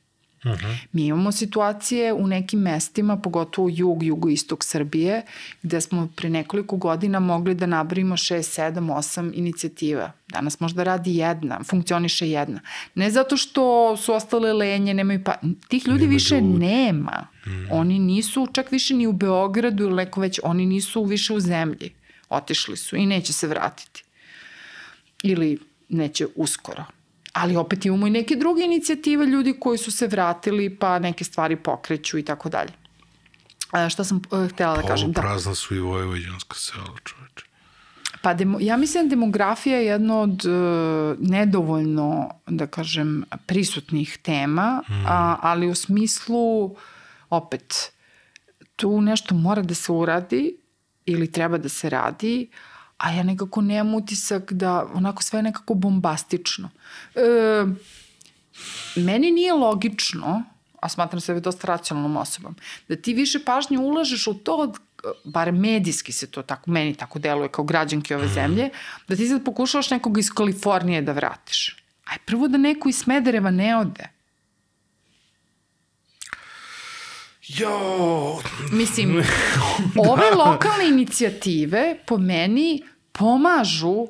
Uh 0.44 0.52
-huh. 0.52 0.78
Mi 0.92 1.06
imamo 1.06 1.32
situacije 1.32 2.14
u 2.14 2.28
nekim 2.28 2.60
mestima, 2.60 3.18
pogotovo 3.18 3.70
jug, 3.72 4.04
jugoistok 4.04 4.64
Srbije, 4.64 5.22
gde 5.64 5.82
smo 5.82 6.10
pre 6.16 6.30
nekoliko 6.30 6.78
godina 6.78 7.20
mogli 7.20 7.56
da 7.56 7.66
nabrimo 7.66 8.16
6, 8.18 8.62
7, 8.62 8.80
8 8.80 9.32
inicijativa. 9.34 10.12
Danas 10.28 10.60
možda 10.60 10.84
radi 10.84 11.16
jedna, 11.16 11.64
funkcioniše 11.64 12.30
jedna. 12.30 12.60
Ne 12.96 13.12
zato 13.12 13.38
što 13.38 13.98
su 13.98 14.14
ostale 14.14 14.54
lenje, 14.54 14.94
nemaju 14.94 15.24
pa... 15.24 15.36
Tih 15.68 15.88
ljudi 15.88 16.04
nema 16.04 16.14
više 16.14 16.36
ljudi. 16.36 16.58
nema. 16.58 17.28
Mm. 17.46 17.72
Oni 17.72 18.00
nisu 18.00 18.48
čak 18.54 18.72
više 18.72 18.94
ni 18.94 19.08
u 19.08 19.14
Beogradu 19.14 19.84
ili 19.84 19.96
neko 19.96 20.22
već, 20.22 20.40
oni 20.44 20.66
nisu 20.66 21.04
više 21.04 21.34
u 21.34 21.40
zemlji. 21.40 21.92
Otišli 22.30 22.78
su 22.78 22.96
i 22.96 23.06
neće 23.06 23.34
se 23.34 23.48
vratiti. 23.48 24.04
Ili 25.24 25.60
neće 25.90 26.28
uskoro 26.36 26.86
ali 27.34 27.56
opet 27.56 27.86
imamo 27.86 28.08
i 28.08 28.10
neke 28.10 28.36
druge 28.36 28.64
inicijative 28.64 29.26
ljudi 29.26 29.54
koji 29.60 29.78
su 29.78 29.92
se 29.92 30.08
vratili 30.08 30.76
pa 30.76 31.00
neke 31.00 31.24
stvari 31.24 31.56
pokreću 31.56 32.18
i 32.18 32.26
tako 32.26 32.50
dalje. 32.50 32.72
Šta 33.90 34.04
sam 34.04 34.22
uh, 34.32 34.50
htela 34.50 34.76
da 34.76 34.82
kažem? 34.82 35.12
Da. 35.12 35.22
prazna 35.22 35.56
su 35.56 35.76
i 35.76 35.80
vojvođanska 35.80 36.56
sela, 36.56 36.98
čoveče. 37.04 37.46
Pa 38.22 38.34
demo, 38.34 38.58
ja 38.62 38.78
mislim 38.78 39.04
da 39.04 39.10
demografija 39.10 39.78
je 39.78 39.86
jedno 39.86 40.20
od 40.20 40.46
uh, 40.46 41.20
nedovoljno, 41.20 42.30
da 42.48 42.68
kažem, 42.68 43.24
prisutnih 43.46 44.18
tema, 44.22 44.84
mm. 44.90 45.06
a, 45.08 45.38
ali 45.42 45.68
u 45.68 45.76
smislu, 45.76 46.76
opet, 47.30 47.92
tu 48.76 49.02
nešto 49.02 49.36
mora 49.36 49.62
da 49.62 49.74
se 49.74 49.92
uradi 49.92 50.56
ili 51.06 51.32
treba 51.32 51.58
da 51.58 51.70
se 51.70 51.90
radi, 51.90 52.50
uh, 52.52 52.71
a 53.02 53.12
ja 53.12 53.24
nekako 53.24 53.62
nemam 53.62 53.94
utisak 53.96 54.54
da 54.54 54.86
onako 54.94 55.24
sve 55.24 55.40
je 55.40 55.44
nekako 55.44 55.74
bombastično. 55.74 56.70
E, 57.16 57.22
meni 58.96 59.32
nije 59.32 59.54
logično, 59.54 60.44
a 60.80 60.90
smatram 60.90 61.22
sebe 61.22 61.40
dosta 61.40 61.68
racionalnom 61.68 62.18
osobom, 62.18 62.56
da 62.88 62.96
ti 62.96 63.14
više 63.14 63.40
pažnje 63.46 63.80
ulažeš 63.80 64.28
u 64.28 64.34
to 64.34 64.74
bar 65.24 65.52
medijski 65.52 66.12
se 66.12 66.28
to 66.28 66.42
tako, 66.42 66.72
meni 66.72 66.94
tako 66.94 67.20
deluje 67.20 67.50
kao 67.50 67.66
građanke 67.66 68.16
ove 68.16 68.28
zemlje, 68.28 68.70
da 69.08 69.16
ti 69.16 69.28
sad 69.28 69.46
pokušavaš 69.46 69.90
nekog 69.90 70.18
iz 70.18 70.30
Kalifornije 70.30 71.02
da 71.02 71.12
vratiš. 71.12 71.78
Aj 72.06 72.18
prvo 72.26 72.48
da 72.48 72.58
neko 72.58 72.90
iz 72.90 72.98
Smedereva 72.98 73.52
ne 73.52 73.78
ode. 73.78 74.10
Jo, 77.58 78.42
Mislim, 78.72 79.24
ove 80.12 80.32
lokalne 80.36 80.88
inicijative 80.90 81.98
po 82.08 82.18
meni 82.18 82.84
pomažu 83.12 84.08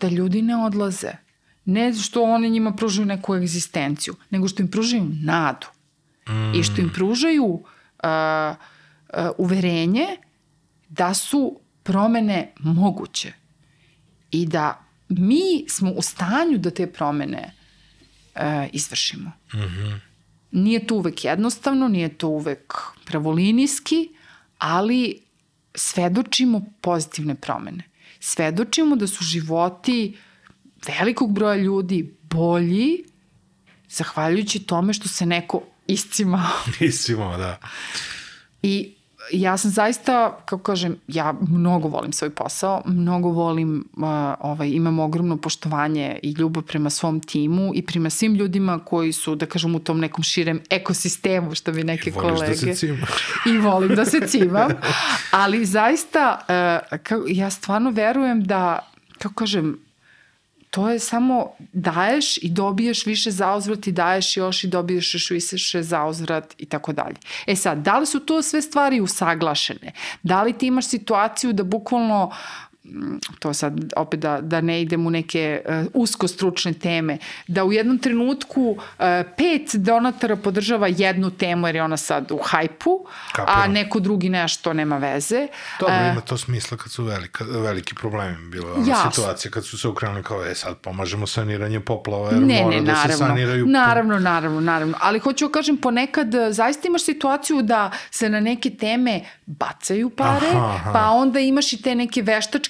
da 0.00 0.08
ljudi 0.08 0.42
ne 0.42 0.56
odlaze. 0.56 1.12
Ne 1.64 1.94
što 1.94 2.22
one 2.22 2.48
njima 2.48 2.72
pružaju 2.72 3.06
neku 3.06 3.34
egzistenciju, 3.34 4.14
nego 4.30 4.48
što 4.48 4.62
im 4.62 4.70
pružaju 4.70 5.10
nadu. 5.22 5.66
Mm. 6.28 6.54
I 6.54 6.62
što 6.62 6.80
im 6.80 6.90
pružaju 6.94 7.44
uh, 7.44 7.60
uh, 8.02 9.30
uverenje 9.38 10.06
da 10.88 11.14
su 11.14 11.60
promene 11.82 12.52
moguće. 12.58 13.32
I 14.30 14.46
da 14.46 14.84
mi 15.08 15.64
smo 15.68 15.90
u 15.90 16.02
stanju 16.02 16.58
da 16.58 16.70
te 16.70 16.86
promene 16.86 17.52
uh, 18.34 18.42
izvršimo. 18.72 19.32
Mm 19.54 19.58
-hmm. 19.58 20.07
Nije 20.50 20.86
to 20.86 20.94
uvek 20.94 21.24
jednostavno, 21.24 21.88
nije 21.88 22.08
to 22.08 22.28
uvek 22.28 22.74
pravolinijski, 23.04 24.08
ali 24.58 25.20
svedočimo 25.74 26.64
pozitivne 26.80 27.34
promene. 27.34 27.84
Svedočimo 28.20 28.96
da 28.96 29.06
su 29.06 29.24
životi 29.24 30.16
velikog 30.86 31.32
broja 31.32 31.56
ljudi 31.56 32.14
bolji 32.22 33.04
zahvaljujući 33.88 34.58
tome 34.58 34.92
što 34.92 35.08
se 35.08 35.26
neko 35.26 35.62
iscimao. 35.86 36.50
iscimao, 36.80 37.36
da. 37.36 37.58
I 38.62 38.94
ja 39.32 39.56
sam 39.56 39.70
zaista, 39.70 40.38
kako 40.44 40.62
kažem, 40.62 40.96
ja 41.08 41.34
mnogo 41.48 41.88
volim 41.88 42.12
svoj 42.12 42.30
posao, 42.30 42.82
mnogo 42.86 43.28
volim, 43.28 43.88
uh, 43.96 44.02
ovaj, 44.40 44.68
imam 44.68 44.98
ogromno 44.98 45.36
poštovanje 45.36 46.18
i 46.22 46.32
ljubav 46.32 46.62
prema 46.62 46.90
svom 46.90 47.20
timu 47.20 47.72
i 47.74 47.82
prema 47.82 48.10
svim 48.10 48.34
ljudima 48.34 48.78
koji 48.84 49.12
su, 49.12 49.34
da 49.34 49.46
kažem, 49.46 49.74
u 49.74 49.78
tom 49.78 50.00
nekom 50.00 50.24
širem 50.24 50.60
ekosistemu, 50.70 51.54
što 51.54 51.72
bi 51.72 51.84
neke 51.84 52.10
I 52.10 52.12
kolege. 52.12 52.66
da 52.66 52.74
se. 52.74 52.96
I 53.46 53.58
volim 53.58 53.94
da 53.94 54.04
se 54.04 54.20
cimam. 54.26 54.70
Ali 55.30 55.64
zaista, 55.64 56.38
uh, 56.92 56.98
kao, 57.02 57.22
ja 57.26 57.50
stvarno 57.50 57.90
verujem 57.90 58.44
da, 58.44 58.78
kako 59.18 59.34
kažem, 59.34 59.87
to 60.70 60.90
je 60.90 60.98
samo 60.98 61.52
daješ 61.72 62.36
i 62.36 62.48
dobiješ 62.48 63.06
više 63.06 63.30
zauzvrat 63.30 63.86
i 63.86 63.92
daješ 63.92 64.36
još 64.36 64.64
i 64.64 64.68
dobiješ 64.68 65.14
još 65.14 65.30
više 65.30 65.82
zauzvrat 65.82 66.54
i 66.58 66.66
tako 66.66 66.92
dalje. 66.92 67.16
E 67.46 67.56
sad, 67.56 67.78
da 67.78 67.98
li 67.98 68.06
su 68.06 68.20
to 68.20 68.42
sve 68.42 68.62
stvari 68.62 69.00
usaglašene? 69.00 69.92
Da 70.22 70.42
li 70.42 70.52
ti 70.52 70.66
imaš 70.66 70.86
situaciju 70.86 71.52
da 71.52 71.62
bukvalno 71.62 72.32
to 73.38 73.54
sad 73.54 73.92
opet 73.96 74.20
da, 74.20 74.40
da 74.40 74.60
ne 74.60 74.82
idem 74.82 75.06
u 75.06 75.10
neke 75.10 75.62
uh, 75.68 75.86
usko 75.94 76.28
stručne 76.28 76.72
teme, 76.72 77.18
da 77.46 77.64
u 77.64 77.72
jednom 77.72 77.98
trenutku 77.98 78.62
uh, 78.70 79.04
pet 79.36 79.74
donatora 79.74 80.36
podržava 80.36 80.86
jednu 80.86 81.30
temu 81.30 81.66
jer 81.68 81.76
je 81.76 81.82
ona 81.82 81.96
sad 81.96 82.30
u 82.32 82.38
hajpu, 82.44 83.06
a 83.36 83.66
neko 83.66 84.00
drugi 84.00 84.28
nešto 84.28 84.72
nema 84.72 84.98
veze. 84.98 85.48
Dobro, 85.80 85.94
E, 85.94 86.10
ima 86.12 86.20
to 86.20 86.38
smisla 86.38 86.76
kad 86.76 86.92
su 86.92 87.04
velika, 87.04 87.44
veliki 87.44 87.94
problemi. 87.94 88.50
Bila 88.50 88.72
ona 88.72 88.86
Jasno. 88.88 89.10
situacija 89.10 89.50
kad 89.50 89.66
su 89.66 89.78
se 89.78 89.88
ukrenuli 89.88 90.22
kao, 90.22 90.44
e 90.46 90.54
sad 90.54 90.76
pomažemo 90.76 91.26
saniranje 91.26 91.80
poplava 91.80 92.30
jer 92.30 92.42
ne, 92.42 92.62
mora 92.62 92.76
ne, 92.76 92.82
da 92.82 92.94
se 92.94 93.08
naravno, 93.08 93.26
saniraju. 93.26 93.66
Naravno, 93.66 94.18
naravno, 94.18 94.60
naravno. 94.60 94.94
Ali 95.00 95.18
hoću 95.18 95.46
da 95.46 95.52
kažem, 95.52 95.76
ponekad 95.76 96.28
zaista 96.50 96.88
imaš 96.88 97.04
situaciju 97.04 97.62
da 97.62 97.90
se 98.10 98.28
na 98.28 98.40
neke 98.40 98.70
teme 98.70 99.20
bacaju 99.46 100.10
pare, 100.10 100.46
Aha, 100.46 100.74
aha. 100.74 100.92
pa 100.92 101.10
onda 101.10 101.40
imaš 101.40 101.72
i 101.72 101.82
te 101.82 101.94
neke 101.94 102.22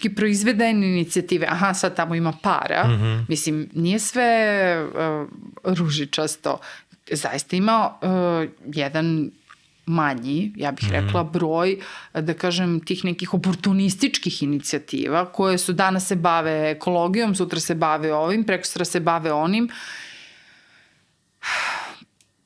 veštački 0.08 0.14
proizvedene 0.14 0.86
inicijative. 0.86 1.46
Aha, 1.46 1.74
sad 1.74 1.96
tamo 1.96 2.14
ima 2.14 2.32
para. 2.42 2.84
Mm 2.86 2.92
Mhm. 2.92 3.04
-hmm. 3.04 3.24
Mislim, 3.28 3.68
nije 3.74 3.98
sve 3.98 4.86
uh, 4.86 5.28
ružičasto. 5.64 6.58
Zaista 7.12 7.56
ima 7.56 7.90
uh, 8.02 8.48
jedan 8.74 9.30
manji, 9.86 10.52
ja 10.56 10.72
bih 10.72 10.90
rekla, 10.90 11.24
broj, 11.24 11.78
da 12.14 12.34
kažem, 12.34 12.80
tih 12.80 13.04
nekih 13.04 13.34
oportunističkih 13.34 14.42
inicijativa 14.42 15.24
koje 15.32 15.58
su 15.58 15.72
danas 15.72 16.06
se 16.06 16.16
bave 16.16 16.70
ekologijom, 16.70 17.34
sutra 17.34 17.60
se 17.60 17.74
bave 17.74 18.12
ovim, 18.12 18.44
preko 18.44 18.64
sutra 18.66 18.84
se 18.84 19.00
bave 19.00 19.32
onim. 19.32 19.68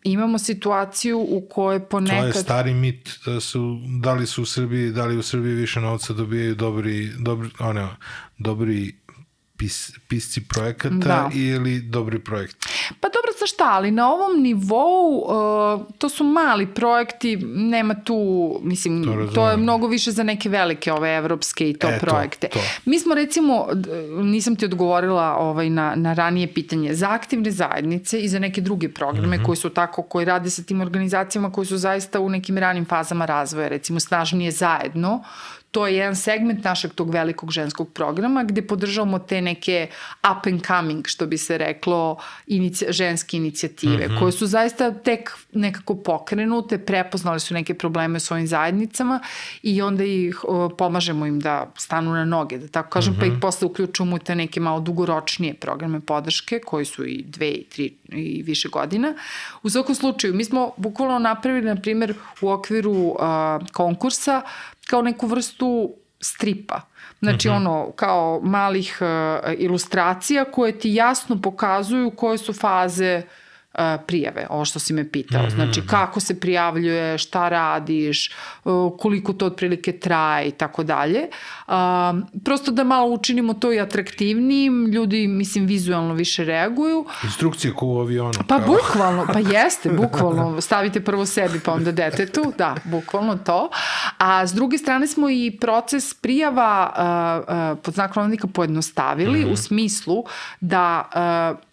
Imamo 0.04 0.38
situaciju 0.38 1.18
u 1.18 1.46
kojoj 1.50 1.78
To 1.78 1.84
je 1.84 1.88
ponekad... 1.88 2.42
stari 2.42 2.74
mit 2.74 3.10
da 3.26 3.40
su, 3.40 3.78
da 4.00 4.12
li 4.12 4.26
su 4.26 4.42
u 4.42 4.46
Srbiji, 4.46 4.90
da 4.90 5.04
li 5.06 5.16
u 5.16 5.22
Srbiji 5.22 5.54
više 5.54 5.80
novca 5.80 6.12
dobijaju 6.12 6.54
dobri, 6.54 7.10
dobri, 7.18 7.48
one, 7.58 7.88
dobri 8.38 8.92
pis, 9.62 9.92
pisci 10.08 10.40
projekata 10.40 10.94
Da. 10.94 11.30
ili 11.34 11.80
dobri 11.80 12.18
projekti. 12.18 12.66
Pa 13.00 13.08
dobro, 13.08 13.30
za 13.40 13.46
šta, 13.46 13.64
ali 13.70 13.90
na 13.90 14.12
ovom 14.12 14.42
nivou 14.42 15.18
uh, 15.18 15.86
to 15.98 16.08
su 16.08 16.24
mali 16.24 16.66
projekti, 16.66 17.36
nema 17.46 17.94
tu, 17.94 18.16
mislim, 18.62 19.04
To 19.04 19.10
to, 19.10 19.16
razumem. 19.16 19.34
to 19.34 19.50
je 19.50 19.56
mnogo 19.56 19.86
više 19.86 20.10
za 20.10 20.22
neke 20.22 20.48
velike 20.48 20.92
ove 20.92 21.16
evropske 21.16 21.70
i 21.70 21.74
to 21.74 21.88
E, 21.88 21.98
to, 21.98 22.06
projekte. 22.06 22.48
to. 22.48 22.58
Mi 22.84 22.98
smo 22.98 23.14
recimo, 23.14 23.66
nisam 24.22 24.56
ti 24.56 24.64
odgovorila 24.64 25.36
ovaj, 25.36 25.70
na, 25.70 25.94
na 25.96 26.12
ranije 26.12 26.54
pitanje, 26.54 26.94
za 26.94 27.10
aktivne 27.10 27.50
zajednice 27.50 28.20
i 28.20 28.28
za 28.28 28.38
neke 28.38 28.60
druge 28.60 28.88
programe 28.88 29.36
mm. 29.36 29.40
-hmm. 29.40 29.46
koji 29.46 29.56
su 29.56 29.70
tako, 29.70 30.02
koji 30.02 30.24
rade 30.24 30.50
sa 30.50 30.62
tim 30.62 30.80
organizacijama 30.80 31.52
koji 31.52 31.66
su 31.66 31.76
zaista 31.76 32.20
u 32.20 32.28
nekim 32.28 32.58
ranim 32.58 32.84
fazama 32.84 33.26
razvoja, 33.26 33.68
recimo 33.68 34.00
snažnije 34.00 34.50
zajedno, 34.50 35.22
to 35.72 35.86
je 35.86 35.96
jedan 35.96 36.16
segment 36.16 36.64
našeg 36.64 36.92
tog 36.92 37.10
velikog 37.10 37.50
ženskog 37.50 37.92
programa 37.92 38.44
gde 38.44 38.62
podržavamo 38.66 39.18
te 39.18 39.40
neke 39.40 39.86
up 40.20 40.46
and 40.46 40.66
coming, 40.66 41.06
što 41.06 41.26
bi 41.26 41.38
se 41.38 41.58
reklo, 41.58 42.18
inici, 42.46 42.84
ženske 42.88 43.36
inicijative, 43.36 44.06
mm 44.06 44.10
-hmm. 44.10 44.18
koje 44.18 44.32
su 44.32 44.46
zaista 44.46 44.90
tek 44.90 45.30
nekako 45.52 45.94
pokrenute, 45.94 46.78
prepoznali 46.78 47.40
su 47.40 47.54
neke 47.54 47.74
probleme 47.74 48.16
u 48.16 48.20
svojim 48.20 48.46
zajednicama 48.46 49.20
i 49.62 49.82
onda 49.82 50.04
ih 50.04 50.44
o, 50.44 50.68
pomažemo 50.68 51.26
im 51.26 51.40
da 51.40 51.72
stanu 51.76 52.12
na 52.12 52.24
noge, 52.24 52.58
da 52.58 52.68
tako 52.68 52.90
kažem, 52.90 53.12
mm 53.12 53.16
-hmm. 53.16 53.20
pa 53.20 53.26
ih 53.26 53.32
posle 53.40 53.66
uključujemo 53.66 54.16
u 54.16 54.18
te 54.18 54.34
neke 54.34 54.60
malo 54.60 54.80
dugoročnije 54.80 55.54
programe 55.54 56.00
podrške, 56.00 56.60
koji 56.60 56.84
su 56.84 57.06
i 57.06 57.24
dve 57.26 57.50
i 57.50 57.64
tri 57.64 57.94
i 58.08 58.42
više 58.42 58.68
godina. 58.68 59.14
U 59.62 59.70
svakom 59.70 59.94
slučaju, 59.94 60.34
mi 60.34 60.44
smo 60.44 60.70
bukvalno 60.76 61.18
napravili, 61.18 61.66
na 61.66 61.76
primjer, 61.76 62.14
u 62.40 62.50
okviru 62.50 62.92
uh, 62.92 63.16
konkursa 63.72 64.42
kao 64.92 65.02
neku 65.02 65.26
vrstu 65.26 65.94
stripa. 66.20 66.80
Znači 67.20 67.48
mm 67.48 67.52
-hmm. 67.52 67.56
ono 67.56 67.92
kao 67.96 68.40
malih 68.44 68.98
uh, 69.00 69.52
ilustracija 69.58 70.44
koje 70.44 70.78
ti 70.78 70.94
jasno 70.94 71.40
pokazuju 71.42 72.10
koje 72.10 72.38
su 72.38 72.52
faze 72.52 73.22
uh, 73.24 73.41
prijave, 74.06 74.46
ovo 74.50 74.64
što 74.64 74.78
si 74.78 74.92
me 74.92 75.10
pitao. 75.10 75.50
Znači 75.50 75.82
kako 75.86 76.20
se 76.20 76.40
prijavljuje, 76.40 77.18
šta 77.18 77.48
radiš, 77.48 78.30
uh, 78.64 78.92
koliko 78.98 79.32
to 79.32 79.46
otprilike 79.46 79.92
traje 79.92 80.48
i 80.48 80.50
tako 80.50 80.82
dalje. 80.82 81.20
Um, 81.68 82.26
Prosto 82.44 82.70
da 82.70 82.84
malo 82.84 83.10
učinimo 83.10 83.54
to 83.54 83.72
i 83.72 83.80
atraktivnijim, 83.80 84.86
ljudi 84.86 85.28
mislim 85.28 85.66
vizualno 85.66 86.14
više 86.14 86.44
reaguju. 86.44 87.06
Instrukcije 87.24 87.74
ko 87.74 87.86
u 87.86 88.00
avionu. 88.00 88.32
Pa 88.48 88.58
kao. 88.58 88.66
bukvalno, 88.66 89.26
pa 89.32 89.38
jeste, 89.58 89.88
bukvalno. 89.88 90.60
Stavite 90.60 91.00
prvo 91.00 91.26
sebi 91.26 91.60
pa 91.60 91.72
onda 91.72 91.92
detetu, 91.92 92.52
da, 92.58 92.76
bukvalno 92.84 93.36
to. 93.36 93.70
A 94.18 94.46
s 94.46 94.52
druge 94.52 94.78
strane 94.78 95.06
smo 95.06 95.30
i 95.30 95.56
proces 95.60 96.14
prijava 96.14 96.92
pod 97.82 97.96
navodnika 97.96 98.46
pojednostavili 98.46 99.40
mm 99.40 99.48
-hmm. 99.48 99.52
u 99.52 99.56
smislu 99.56 100.24
da 100.60 101.10
uh, 101.54 101.71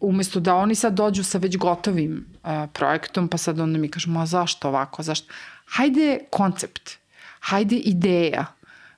umesto 0.00 0.40
da 0.40 0.54
oni 0.54 0.74
sad 0.74 0.94
dođu 0.94 1.24
sa 1.24 1.38
već 1.38 1.56
gotovim 1.56 2.26
uh, 2.34 2.50
projektom, 2.72 3.28
pa 3.28 3.38
sad 3.38 3.60
onda 3.60 3.78
mi 3.78 3.88
kažemo, 3.88 4.20
a 4.20 4.26
zašto 4.26 4.68
ovako, 4.68 5.02
zašto? 5.02 5.32
Hajde 5.66 6.18
koncept, 6.30 6.90
hajde 7.40 7.76
ideja, 7.76 8.40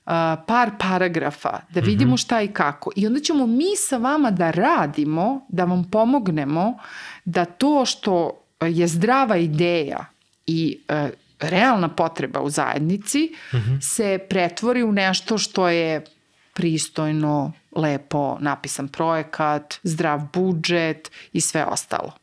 uh, 0.05 0.11
par 0.47 0.71
paragrafa, 0.79 1.59
da 1.69 1.79
vidimo 1.79 2.17
šta 2.17 2.41
i 2.41 2.47
kako. 2.47 2.91
I 2.95 3.07
onda 3.07 3.19
ćemo 3.19 3.47
mi 3.47 3.75
sa 3.75 3.97
vama 3.97 4.31
da 4.31 4.51
radimo, 4.51 5.45
da 5.49 5.65
vam 5.65 5.83
pomognemo 5.91 6.77
da 7.25 7.45
to 7.45 7.85
što 7.85 8.43
je 8.61 8.87
zdrava 8.87 9.37
ideja 9.37 10.05
i 10.47 10.79
uh, 10.89 11.09
realna 11.39 11.89
potreba 11.89 12.41
u 12.41 12.49
zajednici 12.49 13.35
mm 13.53 13.57
-hmm. 13.57 13.81
se 13.81 14.19
pretvori 14.29 14.83
u 14.83 14.91
nešto 14.91 15.37
što 15.37 15.69
je 15.69 16.05
pristojno, 16.53 17.51
lepo 17.79 18.37
napisan 18.39 18.87
projekat, 18.87 19.75
zdrav 19.83 20.21
budžet 20.33 21.11
i 21.33 21.41
sve 21.41 21.65
ostalo. 21.65 22.13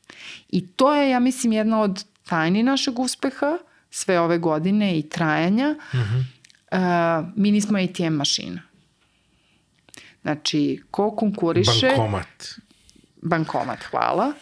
I 0.49 0.67
to 0.67 0.95
je, 0.95 1.11
ja 1.11 1.19
mislim, 1.19 1.53
jedna 1.53 1.81
od 1.81 2.05
tajni 2.29 2.63
našeg 2.63 2.99
uspeha 2.99 3.59
sve 3.91 4.21
ove 4.21 4.39
godine 4.39 4.99
i 4.99 5.09
trajanja. 5.09 5.71
Mm 5.71 5.99
-hmm. 5.99 6.25
uh, 7.21 7.29
mi 7.37 7.51
nismo 7.51 7.79
ATM 7.79 8.15
mašina. 8.15 8.63
Znači, 10.23 10.83
ko 10.91 11.11
konkuriše... 11.11 11.89
Bankomat. 11.89 12.45
Bankomat, 13.23 13.85
hvala. 13.91 14.33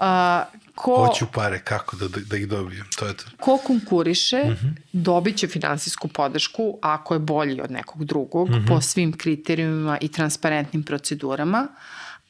A, 0.00 0.44
ko, 0.76 1.06
Hoću 1.06 1.26
pare, 1.34 1.60
kako 1.64 1.96
da, 1.96 2.08
da, 2.08 2.20
da 2.30 2.36
ih 2.36 2.48
dobijem, 2.48 2.86
to 2.98 3.06
je 3.06 3.16
to. 3.16 3.24
ko 3.40 3.58
konkuriše 3.66 4.36
mm 4.36 4.50
-hmm. 4.50 4.74
dobit 4.92 5.36
će 5.36 5.48
finansijsku 5.48 6.08
podršku 6.08 6.78
ako 6.82 7.14
je 7.14 7.20
bolji 7.20 7.60
od 7.60 7.70
nekog 7.70 8.04
drugog 8.04 8.50
mm 8.50 8.52
-hmm. 8.52 8.68
po 8.68 8.80
svim 8.80 9.12
kriterijumima 9.12 9.98
i 10.00 10.08
transparentnim 10.08 10.82
procedurama, 10.82 11.68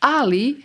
ali 0.00 0.62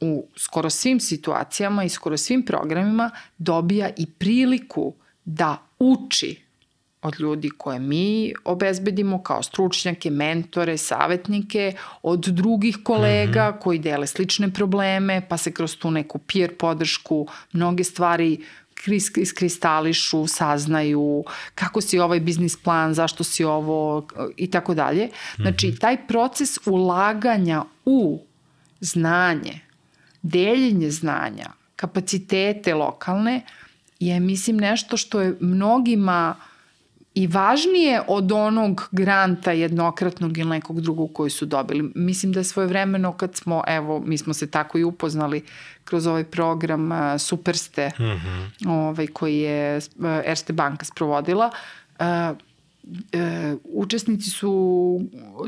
u 0.00 0.28
skoro 0.36 0.70
svim 0.70 1.00
situacijama 1.00 1.84
i 1.84 1.88
skoro 1.88 2.16
svim 2.16 2.44
programima 2.44 3.10
dobija 3.38 3.90
i 3.96 4.06
priliku 4.06 4.94
da 5.24 5.58
uči 5.78 6.43
od 7.04 7.20
ljudi 7.20 7.50
koje 7.50 7.78
mi 7.78 8.32
obezbedimo 8.44 9.22
kao 9.22 9.42
stručnjake, 9.42 10.10
mentore, 10.10 10.76
savetnike, 10.76 11.72
od 12.02 12.20
drugih 12.20 12.78
kolega 12.84 13.50
mm 13.50 13.52
-hmm. 13.52 13.62
koji 13.62 13.78
dele 13.78 14.06
slične 14.06 14.52
probleme, 14.52 15.26
pa 15.28 15.36
se 15.36 15.52
kroz 15.52 15.76
tu 15.76 15.90
neku 15.90 16.18
peer 16.18 16.56
podršku 16.56 17.26
mnoge 17.52 17.84
stvari 17.84 18.40
iskristališu, 19.16 20.26
saznaju 20.26 21.24
kako 21.54 21.80
si 21.80 21.98
ovaj 21.98 22.20
biznis 22.20 22.56
plan, 22.56 22.94
zašto 22.94 23.24
si 23.24 23.44
ovo 23.44 24.06
i 24.36 24.50
tako 24.50 24.74
dalje. 24.74 25.08
Znači, 25.36 25.68
mhm. 25.68 25.76
taj 25.76 26.06
proces 26.06 26.58
ulaganja 26.66 27.64
u 27.84 28.20
znanje, 28.80 29.60
deljenje 30.22 30.90
znanja, 30.90 31.46
kapacitete 31.76 32.74
lokalne 32.74 33.42
je, 34.00 34.20
mislim, 34.20 34.56
nešto 34.56 34.96
što 34.96 35.20
je 35.20 35.36
mnogima 35.40 36.34
uh, 36.38 36.53
i 37.14 37.26
važnije 37.26 38.02
od 38.08 38.32
onog 38.32 38.88
granta 38.92 39.52
jednokratnog 39.52 40.38
ili 40.38 40.48
nekog 40.50 40.80
drugog 40.80 41.12
koji 41.12 41.30
su 41.30 41.46
dobili. 41.46 41.90
Mislim 41.94 42.32
da 42.32 42.40
je 42.40 42.44
svoje 42.44 42.66
vremeno 42.66 43.12
kad 43.12 43.36
smo, 43.36 43.62
evo, 43.66 44.00
mi 44.00 44.18
smo 44.18 44.34
se 44.34 44.50
tako 44.50 44.78
i 44.78 44.84
upoznali 44.84 45.44
kroz 45.84 46.06
ovaj 46.06 46.24
program 46.24 46.92
uh, 46.92 46.98
Superste, 47.18 47.90
mm 47.98 48.02
-hmm. 48.02 48.68
ovaj, 48.68 49.06
koji 49.06 49.38
je 49.38 49.76
uh, 49.76 50.06
Erste 50.24 50.52
banka 50.52 50.84
sprovodila, 50.84 51.50
uh, 52.00 52.36
e, 53.12 53.54
učesnici 53.64 54.30
su 54.30 55.00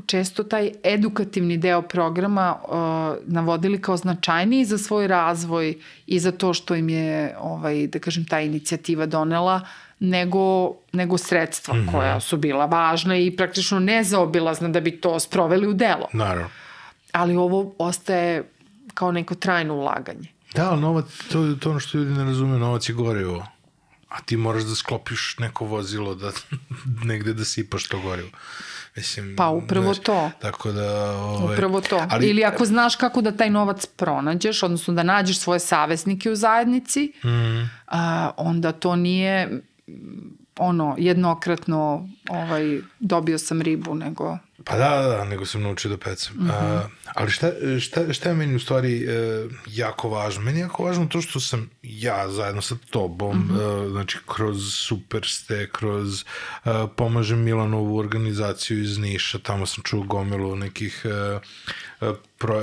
često 0.07 0.43
taj 0.45 0.71
edukativni 0.85 1.57
deo 1.57 1.83
programa 1.83 2.55
uh, 2.55 3.33
navodili 3.33 3.81
kao 3.81 3.97
značajniji 3.97 4.65
za 4.65 4.79
svoj 4.79 5.07
razvoj 5.07 5.79
i 6.07 6.19
za 6.19 6.33
to 6.33 6.55
što 6.55 6.75
im 6.75 6.89
je, 6.89 7.37
ovaj, 7.41 7.87
da 7.87 7.99
kažem, 7.99 8.25
ta 8.25 8.41
inicijativa 8.41 9.07
donela 9.07 9.61
nego, 10.01 10.75
nego 10.93 11.19
sredstva 11.19 11.75
mm 11.75 11.79
-hmm. 11.79 11.93
koja 11.93 12.21
su 12.21 12.37
bila 12.37 12.67
važna 12.67 13.17
i 13.17 13.37
praktično 13.37 13.79
nezaobilazna 13.79 14.69
da 14.69 14.81
bi 14.81 15.01
to 15.01 15.21
sproveli 15.21 15.67
u 15.67 15.73
delo. 15.73 16.09
Naravno. 16.13 16.51
Ali 17.13 17.37
ovo 17.37 17.75
ostaje 17.79 18.51
kao 18.95 19.13
neko 19.13 19.35
trajno 19.35 19.75
ulaganje. 19.75 20.29
Da, 20.55 20.71
ali 20.71 20.81
novac, 20.81 21.05
to, 21.33 21.55
to 21.61 21.71
ono 21.71 21.81
što 21.81 21.99
ljudi 21.99 22.11
ne 22.11 22.25
razumeju, 22.25 22.59
novac 22.59 22.89
je 22.89 22.93
gorivo. 22.93 23.47
A 24.09 24.21
ti 24.21 24.37
moraš 24.37 24.63
da 24.63 24.75
sklopiš 24.75 25.37
neko 25.39 25.65
vozilo 25.65 26.15
da 26.15 26.31
negde 27.11 27.35
da 27.35 27.45
sipaš 27.45 27.89
to 27.89 28.01
gorivo. 28.01 28.29
Mislim, 28.97 29.37
pa 29.37 29.49
upravo 29.49 29.95
znaš, 29.95 30.05
to. 30.05 30.31
Tako 30.41 30.73
da... 30.73 31.13
Ovaj, 31.13 31.55
upravo 31.55 31.81
to. 31.81 32.07
Ali, 32.11 32.27
Ili 32.27 32.45
ako 32.45 32.65
znaš 32.65 32.97
kako 32.97 33.21
da 33.21 33.33
taj 33.33 33.51
novac 33.51 33.87
pronađeš, 33.87 34.63
odnosno 34.63 34.95
da 34.95 35.03
nađeš 35.03 35.39
svoje 35.39 35.61
savesnike 35.61 36.31
u 36.31 36.37
zajednici, 36.37 37.13
mm. 37.25 37.71
a, 37.87 38.31
onda 38.37 38.73
to 38.73 38.97
nije 38.97 39.61
ono, 40.59 40.95
jednokratno 40.99 42.09
ovaj, 42.31 42.81
dobio 43.01 43.39
sam 43.39 43.63
ribu, 43.63 43.95
nego... 43.95 44.39
Pa 44.65 44.77
da, 44.77 45.03
da, 45.03 45.09
da, 45.09 45.25
nego 45.25 45.47
sam 45.47 45.63
naučio 45.63 45.91
da 45.91 45.97
pecam. 45.97 46.37
Mm 46.37 46.49
-hmm. 46.49 46.77
uh, 46.77 46.91
ali 47.15 47.31
šta, 47.31 47.51
šta, 47.81 48.13
šta 48.13 48.29
je 48.29 48.35
meni 48.35 48.55
u 48.55 48.61
stvari 48.61 49.07
uh, 49.07 49.53
jako 49.67 50.09
važno? 50.09 50.43
Meni 50.43 50.59
je 50.59 50.63
jako 50.63 50.85
važno 50.85 51.07
to 51.07 51.21
što 51.21 51.41
sam 51.41 51.71
ja 51.83 52.29
zajedno 52.29 52.63
sa 52.63 52.77
tobom, 52.91 53.39
mm 53.39 53.51
-hmm. 53.51 53.85
uh, 53.85 53.91
znači 53.91 54.19
kroz 54.27 54.75
Superste, 54.75 55.69
kroz 55.73 56.25
uh, 56.65 56.73
pomažem 56.97 57.39
Milanovu 57.39 57.99
organizaciju 57.99 58.83
iz 58.83 58.99
Niša, 58.99 59.39
tamo 59.39 59.67
sam 59.67 59.85
čuo 59.85 60.03
gomilu 60.03 60.57
nekih 60.57 61.03
uh, 62.01 62.17
pro, 62.39 62.63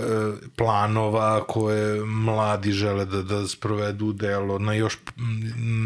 planova 0.56 1.44
koje 1.48 2.06
mladi 2.06 2.72
žele 2.72 3.06
da, 3.06 3.22
da 3.22 3.48
sprovedu 3.48 4.06
u 4.06 4.14
delo. 4.14 4.60
Na, 4.60 4.74
još, 4.74 4.98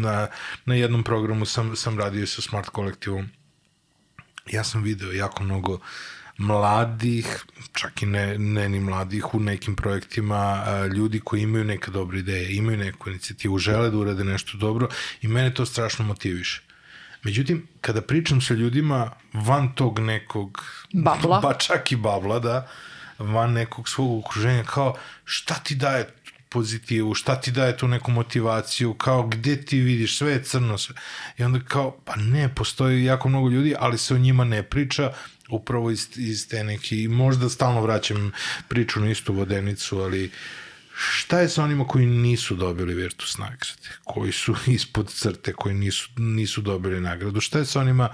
na, 0.02 0.26
na 0.64 0.74
jednom 0.74 1.02
programu 1.02 1.44
sam, 1.44 1.76
sam 1.76 1.98
radio 1.98 2.26
sa 2.26 2.42
Smart 2.42 2.68
kolektivom. 2.68 3.28
Ja 4.52 4.64
sam 4.64 4.82
video 4.82 5.12
jako 5.12 5.44
mnogo 5.44 5.78
mladih, 6.38 7.44
čak 7.72 8.02
i 8.02 8.06
ne, 8.06 8.38
ne 8.38 8.68
ni 8.68 8.80
mladih, 8.80 9.34
u 9.34 9.40
nekim 9.40 9.76
projektima, 9.76 10.64
ljudi 10.94 11.20
koji 11.20 11.42
imaju 11.42 11.64
neke 11.64 11.90
dobre 11.90 12.18
ideje, 12.18 12.56
imaju 12.56 12.78
neku 12.78 13.10
inicijativu, 13.10 13.58
žele 13.58 13.90
da 13.90 13.96
urade 13.96 14.24
nešto 14.24 14.58
dobro 14.58 14.88
i 15.22 15.28
mene 15.28 15.54
to 15.54 15.66
strašno 15.66 16.04
motiviše. 16.04 16.62
Međutim, 17.22 17.66
kada 17.80 18.02
pričam 18.02 18.40
sa 18.40 18.54
ljudima 18.54 19.10
van 19.32 19.72
tog 19.74 19.98
nekog... 19.98 20.64
Babla. 20.92 21.40
Pa 21.44 21.54
čak 21.54 21.92
i 21.92 21.96
babla, 21.96 22.38
da. 22.38 22.68
Van 23.18 23.52
nekog 23.52 23.88
svog 23.88 24.18
okruženja, 24.18 24.64
kao 24.64 24.96
šta 25.24 25.54
ti 25.54 25.74
daje 25.74 26.08
pozitivu, 26.48 27.14
šta 27.14 27.40
ti 27.40 27.50
daje 27.50 27.76
tu 27.76 27.88
neku 27.88 28.10
motivaciju, 28.10 28.94
kao 28.94 29.26
gde 29.26 29.56
ti 29.64 29.80
vidiš, 29.80 30.18
sve 30.18 30.32
je 30.32 30.44
crno 30.44 30.78
sve. 30.78 30.94
I 31.38 31.44
onda 31.44 31.60
kao, 31.68 31.96
pa 32.04 32.16
ne, 32.16 32.54
postoji 32.54 33.04
jako 33.04 33.28
mnogo 33.28 33.48
ljudi, 33.48 33.74
ali 33.78 33.98
se 33.98 34.14
o 34.14 34.18
njima 34.18 34.44
ne 34.44 34.62
priča, 34.62 35.12
upravo 35.50 35.90
iz, 35.90 36.08
iz 36.16 36.48
te 36.48 36.64
neki, 36.64 37.08
možda 37.08 37.48
stalno 37.48 37.80
vraćam 37.80 38.32
priču 38.68 39.00
na 39.00 39.10
istu 39.10 39.32
vodenicu, 39.32 40.00
ali 40.00 40.24
uh, 40.24 40.32
šta 41.00 41.40
je 41.40 41.48
sa 41.48 41.64
onima 41.64 41.86
koji 41.86 42.06
nisu 42.06 42.54
dobili 42.54 42.94
Virtus 42.94 43.38
nagrade, 43.38 43.88
koji 44.04 44.32
su 44.32 44.54
ispod 44.66 45.12
crte, 45.12 45.52
koji 45.52 45.74
nisu, 45.74 46.08
nisu 46.16 46.60
dobili 46.60 47.00
nagradu, 47.00 47.40
šta 47.40 47.58
je 47.58 47.64
sa 47.64 47.80
onima 47.80 48.08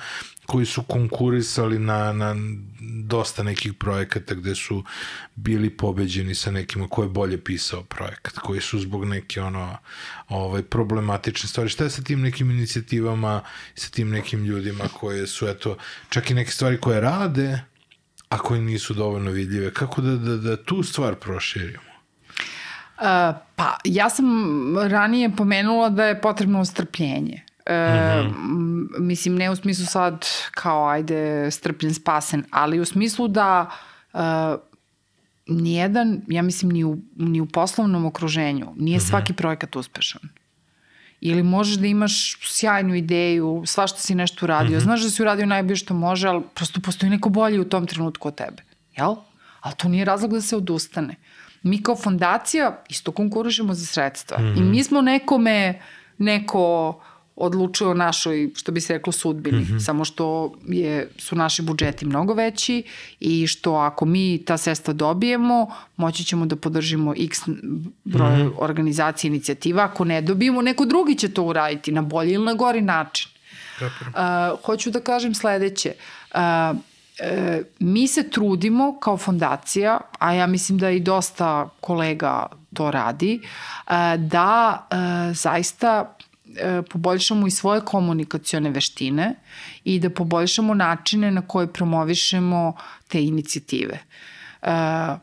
koji 0.46 0.66
su 0.66 0.82
konkurisali 0.82 1.78
na, 1.78 2.12
na 2.12 2.36
dosta 3.04 3.42
nekih 3.42 3.74
projekata 3.74 4.34
gde 4.34 4.54
su 4.54 4.84
bili 5.34 5.70
pobeđeni 5.70 6.34
sa 6.34 6.50
nekima 6.50 6.88
ko 6.88 7.02
je 7.02 7.08
bolje 7.08 7.44
pisao 7.44 7.82
projekat, 7.82 8.34
koji 8.38 8.60
su 8.60 8.78
zbog 8.78 9.04
neke 9.04 9.40
ono 9.40 9.78
ovaj, 10.28 10.62
problematične 10.62 11.48
stvari. 11.48 11.68
Šta 11.68 11.84
je 11.84 11.90
sa 11.90 12.02
tim 12.02 12.20
nekim 12.20 12.50
inicijativama, 12.50 13.42
sa 13.74 13.90
tim 13.90 14.10
nekim 14.10 14.44
ljudima 14.44 14.84
koje 14.88 15.26
su, 15.26 15.48
eto, 15.48 15.76
čak 16.08 16.30
i 16.30 16.34
neke 16.34 16.50
stvari 16.50 16.80
koje 16.80 17.00
rade, 17.00 17.60
a 18.28 18.38
koje 18.38 18.60
nisu 18.60 18.94
dovoljno 18.94 19.30
vidljive. 19.30 19.74
Kako 19.74 20.00
da, 20.00 20.16
da, 20.16 20.36
da 20.36 20.64
tu 20.64 20.82
stvar 20.82 21.14
proširimo? 21.14 21.93
Uh, 22.98 23.36
pa, 23.56 23.76
ja 23.84 24.10
sam 24.10 24.26
ranije 24.78 25.36
pomenula 25.36 25.88
da 25.88 26.04
je 26.04 26.20
potrebno 26.20 26.64
strpljenje. 26.64 27.42
E, 27.66 27.74
mm 27.74 28.34
-hmm. 28.34 28.98
Mislim, 28.98 29.34
ne 29.34 29.50
u 29.50 29.56
smislu 29.56 29.86
sad 29.86 30.26
kao 30.50 30.88
ajde 30.88 31.50
strpljen 31.50 31.94
spasen, 31.94 32.44
ali 32.50 32.80
u 32.80 32.84
smislu 32.84 33.28
da 33.28 33.70
uh, 34.12 34.20
nijedan, 35.46 36.22
ja 36.28 36.42
mislim 36.42 36.70
ni 36.70 36.84
u, 36.84 36.98
ni 37.16 37.40
u 37.40 37.46
poslovnom 37.46 38.06
okruženju, 38.06 38.66
nije 38.76 38.96
mm 38.96 39.00
-hmm. 39.00 39.08
svaki 39.08 39.32
projekat 39.32 39.76
uspešan. 39.76 40.20
Ili 41.20 41.42
možeš 41.42 41.76
da 41.76 41.86
imaš 41.86 42.38
sjajnu 42.42 42.94
ideju, 42.94 43.62
svašta 43.66 43.98
si 43.98 44.14
nešto 44.14 44.46
uradio, 44.46 44.76
mm 44.76 44.80
-hmm. 44.80 44.84
znaš 44.84 45.02
da 45.02 45.10
si 45.10 45.22
uradio 45.22 45.46
najbolje 45.46 45.76
što 45.76 45.94
može, 45.94 46.28
ali 46.28 46.42
prosto 46.54 46.80
postoji 46.80 47.10
neko 47.10 47.28
bolji 47.28 47.58
u 47.58 47.68
tom 47.68 47.86
trenutku 47.86 48.28
od 48.28 48.34
tebe. 48.34 48.62
Jel? 48.96 49.14
Ali 49.60 49.74
to 49.74 49.88
nije 49.88 50.04
razlog 50.04 50.32
da 50.32 50.40
se 50.40 50.56
odustane. 50.56 51.14
Mi 51.64 51.82
kao 51.82 51.96
fondacija 51.96 52.82
isto 52.88 53.12
konkurišemo 53.12 53.74
za 53.74 53.86
sredstva. 53.86 54.38
Mm 54.38 54.42
-hmm. 54.42 54.58
I 54.58 54.60
mhm. 54.60 54.70
mi 54.70 54.84
smo 54.84 55.00
nekome, 55.02 55.80
neko 56.18 57.00
odlučuje 57.36 57.90
o 57.90 57.94
našoj, 57.94 58.50
što 58.54 58.72
bi 58.72 58.80
se 58.80 58.92
reklo, 58.92 59.12
sudbini. 59.12 59.58
Mm 59.58 59.64
-hmm. 59.64 59.84
Samo 59.84 60.04
što 60.04 60.52
je, 60.68 61.10
su 61.18 61.36
naši 61.36 61.62
budžeti 61.62 62.06
mnogo 62.06 62.34
veći 62.34 62.82
i 63.20 63.46
što 63.46 63.74
ako 63.74 64.04
mi 64.04 64.44
ta 64.44 64.56
sredstva 64.56 64.94
dobijemo, 64.94 65.66
moći 65.96 66.24
ćemo 66.24 66.46
da 66.46 66.56
podržimo 66.56 67.14
x 67.18 67.38
broj 68.04 68.36
mm 68.36 68.48
-hmm. 68.48 68.52
organizacija 68.58 69.28
inicijativa. 69.28 69.84
Ako 69.84 70.04
ne 70.04 70.20
dobijemo, 70.20 70.62
neko 70.62 70.84
drugi 70.84 71.14
će 71.14 71.28
to 71.28 71.42
uraditi 71.42 71.92
na 71.92 72.02
bolji 72.02 72.32
ili 72.32 72.44
na 72.44 72.54
gori 72.54 72.80
način. 72.80 73.28
Uh, 73.80 74.64
hoću 74.64 74.90
da 74.90 75.00
kažem 75.00 75.34
sledeće. 75.34 75.92
Uh, 76.34 76.40
e, 77.18 77.62
mi 77.78 78.08
se 78.08 78.30
trudimo 78.30 78.98
kao 79.00 79.16
fondacija, 79.16 80.00
a 80.18 80.32
ja 80.32 80.46
mislim 80.46 80.78
da 80.78 80.90
i 80.90 81.00
dosta 81.00 81.68
kolega 81.80 82.46
to 82.74 82.90
radi, 82.90 83.40
e, 83.88 84.16
da 84.18 84.86
e, 84.90 85.34
zaista 85.34 86.16
poboljšamo 86.90 87.46
i 87.46 87.50
svoje 87.50 87.80
komunikacione 87.80 88.70
veštine 88.70 89.34
i 89.84 89.98
da 89.98 90.10
poboljšamo 90.10 90.74
načine 90.74 91.30
na 91.30 91.42
koje 91.42 91.72
promovišemo 91.72 92.76
te 93.08 93.22
inicijative. 93.22 93.98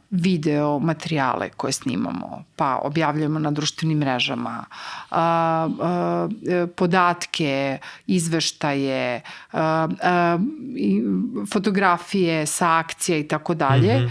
Video 0.10 0.80
materijale 0.80 1.50
koje 1.50 1.74
snimamo, 1.74 2.44
pa 2.56 2.80
objavljujemo 2.84 3.40
na 3.40 3.52
društvenim 3.52 3.98
mrežama, 3.98 4.66
uh, 5.12 5.18
uh, 5.18 6.70
podatke, 6.76 7.78
izveštaje, 8.08 9.22
fotografije 11.54 12.46
sa 12.46 12.78
akcija 12.78 13.18
i 13.18 13.28
tako 13.28 13.54
dalje. 13.54 14.00
Mhm. 14.00 14.08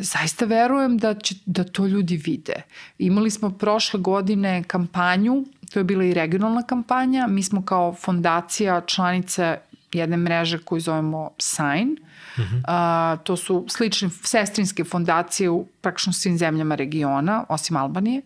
Zaista 0.00 0.44
verujem 0.44 0.98
da, 0.98 1.14
će, 1.14 1.34
da 1.46 1.64
to 1.64 1.86
ljudi 1.86 2.16
vide. 2.16 2.62
Imali 2.98 3.30
smo 3.30 3.50
prošle 3.50 4.00
godine 4.00 4.62
kampanju, 4.62 5.44
to 5.72 5.80
je 5.80 5.84
bila 5.84 6.04
i 6.04 6.14
regionalna 6.14 6.62
kampanja, 6.62 7.26
mi 7.26 7.42
smo 7.42 7.64
kao 7.64 7.94
fondacija 7.94 8.80
članice 8.80 9.58
jedne 9.92 10.16
mreže 10.16 10.58
koju 10.58 10.80
zovemo 10.80 11.30
Sign. 11.38 12.07
Uh 12.38 12.44
-huh. 12.44 12.60
a, 12.64 13.16
to 13.24 13.36
su 13.36 13.66
slične 13.68 14.10
sestrinske 14.22 14.84
fondacije 14.84 15.50
u 15.50 15.66
praktično 15.80 16.12
svim 16.12 16.38
zemljama 16.38 16.74
regiona, 16.74 17.44
osim 17.48 17.76
Albanije. 17.76 18.22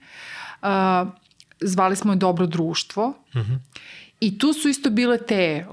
A, 0.62 1.06
zvali 1.60 1.96
smo 1.96 2.12
je 2.12 2.16
Dobro 2.16 2.46
društvo. 2.46 3.08
Uh 3.08 3.34
-huh. 3.34 3.58
I 4.20 4.38
tu 4.38 4.52
su 4.52 4.68
isto 4.68 4.90
bile 4.90 5.18
te 5.18 5.66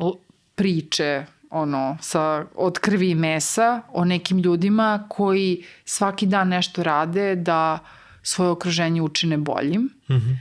priče 0.55 1.25
ono, 1.49 1.97
sa, 2.01 2.45
od 2.55 2.79
krvi 2.79 3.09
i 3.09 3.15
mesa 3.15 3.81
o 3.93 4.05
nekim 4.05 4.37
ljudima 4.39 5.05
koji 5.09 5.63
svaki 5.85 6.25
dan 6.25 6.47
nešto 6.47 6.83
rade 6.83 7.35
da 7.35 7.79
svoje 8.23 8.51
okruženje 8.51 9.01
učine 9.01 9.37
boljim. 9.37 9.89
Uh 10.07 10.15
-huh. 10.15 10.35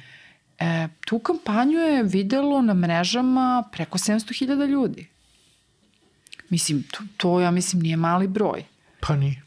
E, 0.59 0.89
tu 1.07 1.19
kampanju 1.19 1.79
je 1.79 2.03
videlo 2.03 2.63
na 2.63 2.75
mrežama 2.75 3.65
preko 3.73 3.99
700.000 3.99 4.67
ljudi. 4.67 5.09
Mislim, 6.49 6.83
to, 6.83 6.99
to 7.17 7.41
ja 7.41 7.51
mislim 7.51 7.83
nije 7.83 7.97
mali 7.97 8.29
broj. 8.29 8.65
Pa 9.01 9.17
nije. 9.17 9.43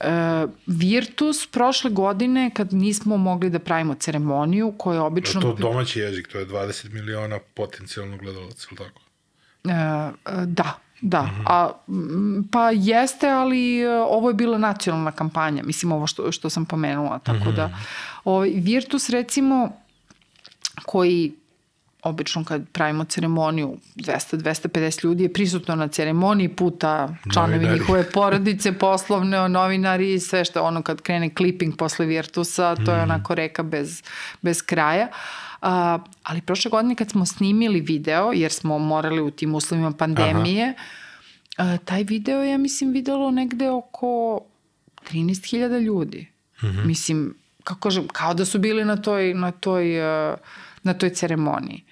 E, 0.00 0.46
Virtus 0.66 1.46
prošle 1.46 1.90
godine 1.90 2.50
kad 2.54 2.72
nismo 2.72 3.16
mogli 3.16 3.50
da 3.50 3.58
pravimo 3.58 3.94
ceremoniju 3.94 4.74
koja 4.78 4.94
je 4.94 5.00
obično... 5.00 5.40
To 5.40 5.52
domaći 5.52 6.00
jezik, 6.00 6.28
to 6.28 6.38
je 6.38 6.46
20 6.46 6.92
miliona 6.92 7.38
potencijalno 7.54 8.16
gledalaca, 8.16 8.68
ili 8.70 8.78
tako? 8.78 9.00
E, 9.64 10.46
da, 10.46 10.78
Da, 11.00 11.22
mm 11.22 11.26
-hmm. 11.26 11.44
a, 11.46 11.70
pa 12.52 12.70
jeste, 12.70 13.28
ali 13.28 13.80
e, 13.80 13.90
ovo 13.90 14.30
je 14.30 14.34
bila 14.34 14.58
nacionalna 14.58 15.12
kampanja, 15.12 15.62
mislim 15.62 15.92
ovo 15.92 16.06
što, 16.06 16.32
što 16.32 16.50
sam 16.50 16.64
pomenula, 16.64 17.18
tako 17.18 17.38
mm 17.38 17.52
-hmm. 17.52 17.56
da 17.56 17.78
ovaj, 18.24 18.50
Virtus 18.54 19.08
recimo 19.08 19.70
koji 20.84 21.32
obično 22.02 22.44
kad 22.44 22.68
pravimo 22.72 23.04
ceremoniju 23.04 23.76
200-250 23.96 25.04
ljudi 25.04 25.22
je 25.22 25.32
prisutno 25.32 25.74
na 25.74 25.88
ceremoniji 25.88 26.48
puta 26.48 27.16
članovi 27.32 27.58
novinari. 27.58 27.80
njihove 27.80 28.10
porodice, 28.10 28.72
poslovne, 28.80 29.48
novinari 29.48 30.14
i 30.14 30.20
sve 30.20 30.44
što 30.44 30.62
ono 30.62 30.82
kad 30.82 31.00
krene 31.00 31.30
clipping 31.36 31.76
posle 31.76 32.06
Virtusa, 32.06 32.76
to 32.76 32.92
mm. 32.92 32.96
je 32.96 33.02
onako 33.02 33.34
reka 33.34 33.62
bez, 33.62 34.02
bez 34.42 34.62
kraja. 34.62 35.08
Uh, 35.62 35.68
ali 36.22 36.40
prošle 36.40 36.70
godine 36.70 36.94
kad 36.94 37.10
smo 37.10 37.26
snimili 37.26 37.80
video, 37.80 38.32
jer 38.32 38.52
smo 38.52 38.78
morali 38.78 39.20
u 39.20 39.30
tim 39.30 39.54
uslovima 39.54 39.92
pandemije, 39.92 40.74
uh, 41.58 41.64
taj 41.84 42.02
video 42.02 42.42
je, 42.42 42.50
ja 42.50 42.58
mislim, 42.58 42.92
videlo 42.92 43.30
negde 43.30 43.70
oko 43.70 44.40
13.000 45.10 45.80
ljudi. 45.80 46.28
Mm 46.62 46.66
-hmm. 46.66 46.86
Mislim, 46.86 47.34
kako 47.64 47.80
kažem, 47.80 48.08
kao 48.08 48.34
da 48.34 48.44
su 48.44 48.58
bili 48.58 48.84
na 48.84 48.96
toj, 48.96 49.34
na 49.34 49.50
toj, 49.50 50.00
uh, 50.30 50.38
na 50.82 50.94
toj 50.94 51.10
ceremoniji. 51.10 51.84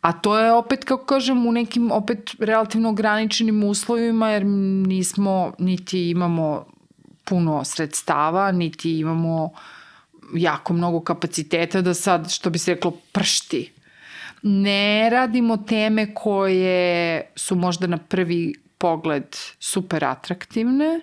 A 0.00 0.12
to 0.12 0.38
je 0.38 0.52
opet, 0.52 0.84
kako 0.84 1.04
kažem, 1.04 1.46
u 1.46 1.52
nekim 1.52 1.90
opet 1.92 2.30
relativno 2.38 2.88
ograničenim 2.88 3.64
uslovima, 3.64 4.30
jer 4.30 4.46
nismo, 4.86 5.52
niti 5.58 6.10
imamo 6.10 6.66
puno 7.24 7.64
sredstava, 7.64 8.52
niti 8.52 8.98
imamo 8.98 9.50
jako 10.34 10.72
mnogo 10.72 11.00
kapaciteta 11.00 11.80
da 11.80 11.94
sad, 11.94 12.30
što 12.30 12.50
bi 12.50 12.58
se 12.58 12.74
reklo, 12.74 12.92
pršti. 13.12 13.72
Ne 14.42 15.10
radimo 15.10 15.56
teme 15.56 16.14
koje 16.14 17.22
su 17.36 17.56
možda 17.56 17.86
na 17.86 17.98
prvi 17.98 18.54
pogled 18.78 19.36
super 19.58 20.04
atraktivne, 20.04 21.00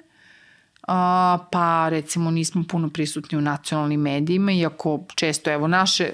a, 0.88 1.38
pa 1.52 1.90
recimo 1.90 2.32
nismo 2.32 2.64
puno 2.70 2.90
prisutni 2.90 3.38
u 3.38 3.42
nacionalnim 3.42 4.02
medijima, 4.02 4.52
iako 4.52 5.04
često, 5.16 5.52
evo, 5.52 5.68
naše 5.68 6.10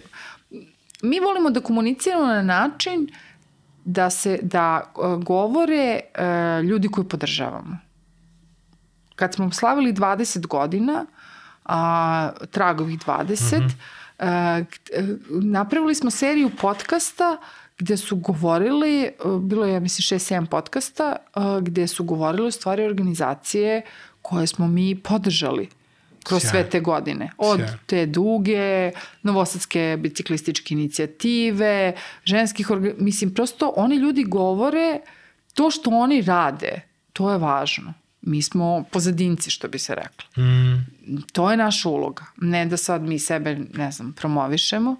mi 1.01 1.19
volimo 1.19 1.49
da 1.49 1.59
komuniciramo 1.59 2.25
na 2.25 2.41
način 2.41 3.07
da 3.85 4.09
se 4.09 4.39
da 4.41 4.93
uh, 4.95 5.23
govore 5.23 5.99
uh, 5.99 6.65
ljudi 6.65 6.87
koji 6.87 7.07
podržavamo. 7.07 7.77
Kad 9.15 9.33
smo 9.33 9.51
slavili 9.51 9.93
20 9.93 10.47
godina, 10.47 11.05
a, 11.65 12.29
tragovih 12.51 12.99
20, 12.99 13.59
mm 13.59 13.67
-hmm. 14.19 14.59
uh, 14.59 15.43
napravili 15.43 15.95
smo 15.95 16.11
seriju 16.11 16.51
podcasta 16.61 17.37
gde 17.81 17.97
su 17.97 18.15
govorili, 18.15 19.11
bilo 19.41 19.65
je, 19.65 19.73
ja 19.73 19.79
mislim, 19.79 20.19
6-7 20.19 20.45
podcasta, 20.45 21.15
gde 21.61 21.87
su 21.87 22.03
govorili 22.03 22.51
stvari 22.51 22.85
organizacije 22.85 23.81
koje 24.21 24.47
smo 24.47 24.67
mi 24.67 24.95
podržali 24.95 25.69
kroz 26.23 26.43
sve 26.43 26.69
te 26.69 26.79
godine. 26.79 27.31
Od 27.37 27.59
Sjaj. 27.59 27.77
te 27.85 28.05
duge, 28.05 28.91
novosadske 29.23 29.97
biciklističke 29.99 30.73
inicijative, 30.73 31.93
ženskih 32.23 32.71
orga... 32.71 32.93
Mislim, 32.97 33.33
prosto 33.33 33.73
oni 33.75 33.95
ljudi 33.95 34.23
govore 34.23 34.99
to 35.53 35.71
što 35.71 35.89
oni 35.89 36.21
rade, 36.21 36.81
to 37.13 37.31
je 37.31 37.37
važno. 37.37 37.93
Mi 38.21 38.41
smo 38.41 38.83
pozadinci, 38.91 39.49
što 39.49 39.67
bi 39.67 39.79
se 39.79 39.95
reklo. 39.95 40.43
Mm. 40.43 40.85
To 41.33 41.51
je 41.51 41.57
naša 41.57 41.89
uloga. 41.89 42.25
Ne 42.37 42.65
da 42.65 42.77
sad 42.77 43.01
mi 43.01 43.19
sebe, 43.19 43.57
ne 43.73 43.91
znam, 43.91 44.13
promovišemo. 44.13 44.95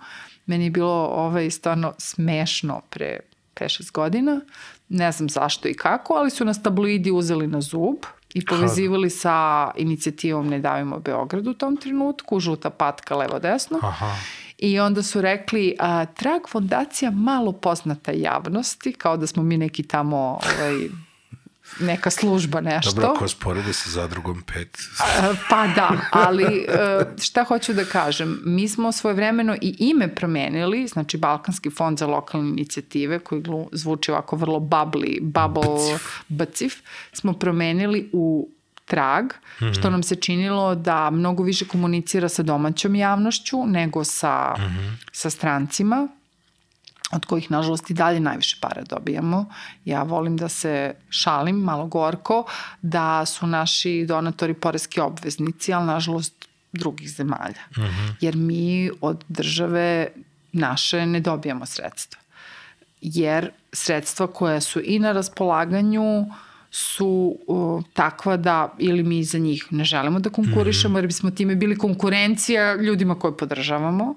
Meni 0.46 0.64
je 0.64 0.70
bilo 0.70 1.06
ovaj, 1.06 1.52
stvarno 1.52 1.94
smešno 1.98 2.82
pre 2.90 3.20
5-6 3.56 3.92
godina. 3.92 4.42
Ne 4.90 5.12
znam 5.12 5.30
zašto 5.30 5.68
i 5.68 5.74
kako, 5.74 6.14
ali 6.14 6.30
su 6.30 6.46
nas 6.46 6.64
tabloidi 6.64 7.12
uzeli 7.12 7.48
na 7.48 7.62
zub 7.62 7.96
i 8.34 8.46
povezivali 8.46 9.10
Kada? 9.10 9.20
sa 9.20 9.72
inicijativom 9.78 10.48
Ne 10.48 10.60
davimo 10.60 11.00
Beograd 11.00 11.48
u 11.48 11.54
tom 11.54 11.78
trenutku, 11.78 12.40
žuta 12.40 12.70
patka 12.70 13.16
levo-desno. 13.16 13.80
Aha. 13.84 14.16
I 14.58 14.80
onda 14.80 15.04
su 15.04 15.22
rekli, 15.22 15.76
a, 15.80 16.06
trag 16.06 16.42
fondacija 16.50 17.12
malo 17.12 17.52
poznata 17.52 18.12
javnosti, 18.12 18.94
kao 18.94 19.18
da 19.18 19.28
smo 19.28 19.44
mi 19.44 19.58
neki 19.58 19.84
tamo 19.84 20.18
ovaj, 20.18 20.90
neka 21.80 22.10
služba, 22.10 22.62
nešto. 22.62 22.92
Dobro, 22.92 23.12
ako 23.12 23.28
sporede 23.28 23.74
sa 23.74 23.90
zadrugom 23.90 24.44
5. 24.44 24.66
pa 25.50 25.68
da, 25.68 25.92
ali 26.12 26.66
e, 26.70 27.06
šta 27.22 27.44
hoću 27.44 27.74
da 27.74 27.86
kažem, 27.86 28.42
mi 28.46 28.68
smo 28.68 28.92
svojevremeno 28.92 29.56
i 29.62 29.76
ime 29.80 30.16
promenili, 30.16 30.88
znači 30.88 31.18
Balkanski 31.18 31.70
fond 31.70 32.00
za 32.00 32.08
lokalne 32.08 32.50
inicijative, 32.50 33.20
koji 33.20 33.44
zvuči 33.72 34.12
ovako 34.12 34.36
vrlo 34.36 34.60
bubbly, 34.60 35.18
bubble, 35.22 36.00
bacif, 36.28 36.76
smo 37.14 37.34
promenili 37.34 38.10
u 38.14 38.50
trag, 38.86 39.26
-hmm. 39.60 39.80
što 39.80 39.90
nam 39.90 40.04
se 40.04 40.16
činilo 40.16 40.76
da 40.76 41.10
mnogo 41.10 41.44
više 41.44 41.66
komunicira 41.66 42.30
sa 42.30 42.44
domaćom 42.44 42.96
javnošću 42.96 43.66
nego 43.66 44.04
sa, 44.04 44.56
mm 44.58 44.62
-hmm. 44.62 44.96
sa 45.12 45.30
strancima, 45.30 46.08
od 47.12 47.26
kojih, 47.26 47.52
nažalost, 47.52 47.90
i 47.90 47.94
dalje 47.94 48.20
najviše 48.20 48.58
para 48.62 48.84
dobijamo. 48.84 49.46
Ja 49.86 50.04
volim 50.04 50.38
da 50.38 50.50
se 50.50 50.94
šalim, 51.10 51.56
malo 51.56 51.86
gorko, 51.86 52.46
da 52.82 53.26
su 53.26 53.48
naši 53.48 54.06
donatori 54.08 54.54
poreski 54.54 55.00
obveznici, 55.00 55.74
ali, 55.74 55.86
nažalost, 55.86 56.48
drugih 56.74 57.10
zemalja. 57.10 57.62
Uh 57.72 57.78
mhm. 57.78 57.88
-huh. 57.88 58.14
Jer 58.22 58.36
mi 58.36 58.92
od 59.02 59.24
države 59.30 60.08
naše 60.52 61.06
ne 61.06 61.20
dobijamo 61.20 61.66
sredstva. 61.66 62.22
Jer 63.02 63.52
sredstva 63.74 64.28
koja 64.28 64.62
su 64.62 64.82
i 64.84 65.00
na 65.00 65.12
raspolaganju 65.12 66.26
su 66.72 67.38
uh, 67.48 67.84
takva 67.94 68.38
da 68.38 68.74
ili 68.78 69.04
mi 69.04 69.24
za 69.24 69.38
njih 69.38 69.68
ne 69.70 69.84
želimo 69.84 70.20
da 70.20 70.30
konkurišemo, 70.30 70.92
mm 70.92 70.96
-hmm. 70.96 70.98
jer 70.98 71.08
bismo 71.08 71.32
time 71.32 71.56
bili 71.56 71.78
konkurencija 71.78 72.76
ljudima 72.76 73.20
koje 73.20 73.38
podržavamo, 73.38 74.16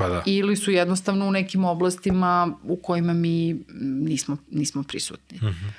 Pa 0.00 0.08
da. 0.08 0.22
Ili 0.26 0.56
su 0.56 0.70
jednostavno 0.70 1.26
u 1.26 1.30
nekim 1.30 1.64
oblastima 1.64 2.52
u 2.64 2.76
kojima 2.76 3.12
mi 3.12 3.56
nismo, 3.80 4.36
nismo 4.50 4.82
prisutni. 4.82 5.38
Mm 5.42 5.46
-hmm. 5.46 5.70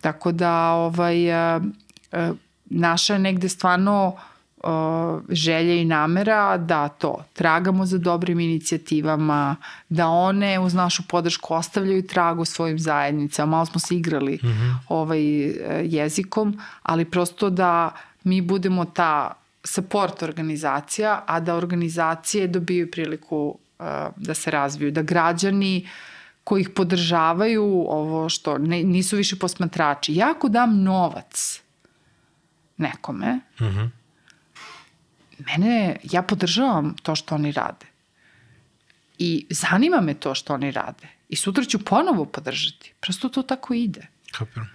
Tako 0.00 0.32
da 0.32 0.70
ovaj, 0.70 1.32
a, 1.32 1.60
a, 2.12 2.32
naša 2.64 3.12
je 3.12 3.18
negde 3.18 3.48
stvarno 3.48 4.16
a, 4.62 5.20
želja 5.28 5.74
i 5.74 5.84
namera 5.84 6.56
da 6.56 6.88
to 6.88 7.24
tragamo 7.32 7.86
za 7.86 7.98
dobrim 7.98 8.40
inicijativama, 8.40 9.56
da 9.88 10.08
one 10.08 10.58
uz 10.58 10.74
našu 10.74 11.02
podršku 11.08 11.54
ostavljaju 11.54 12.06
trag 12.06 12.40
u 12.40 12.44
svojim 12.44 12.78
zajednicama. 12.78 13.50
Malo 13.50 13.66
smo 13.66 13.80
se 13.80 13.96
igrali 13.96 14.38
mm 14.42 14.46
-hmm. 14.46 14.76
ovaj, 14.88 15.20
jezikom, 15.82 16.60
ali 16.82 17.04
prosto 17.04 17.50
da 17.50 17.92
mi 18.24 18.40
budemo 18.40 18.84
ta 18.84 19.32
support 19.64 20.22
organizacija, 20.22 21.22
a 21.26 21.40
da 21.40 21.54
organizacije 21.54 22.46
dobiju 22.46 22.90
priliku 22.90 23.58
da 24.16 24.34
se 24.34 24.50
razviju, 24.50 24.90
da 24.90 25.02
građani 25.02 25.88
koji 26.44 26.60
ih 26.60 26.70
podržavaju 26.70 27.84
ovo 27.88 28.28
što 28.28 28.58
ne, 28.58 28.82
nisu 28.82 29.16
više 29.16 29.36
posmatrači. 29.38 30.14
Ja 30.14 30.30
ako 30.30 30.48
dam 30.48 30.82
novac 30.82 31.60
nekome, 32.76 33.34
mm 33.34 33.64
-hmm. 33.64 33.90
mene, 35.38 35.96
ja 36.02 36.22
podržavam 36.22 36.94
to 37.02 37.14
što 37.14 37.34
oni 37.34 37.52
rade. 37.52 37.86
I 39.18 39.46
zanima 39.50 40.00
me 40.00 40.14
to 40.14 40.34
što 40.34 40.54
oni 40.54 40.70
rade. 40.70 41.08
I 41.28 41.36
sutra 41.36 41.64
ću 41.64 41.84
ponovo 41.84 42.24
podržati. 42.24 42.92
Prosto 43.00 43.28
to 43.28 43.42
tako 43.42 43.74
ide. 43.74 44.06
Kapiram. 44.32 44.70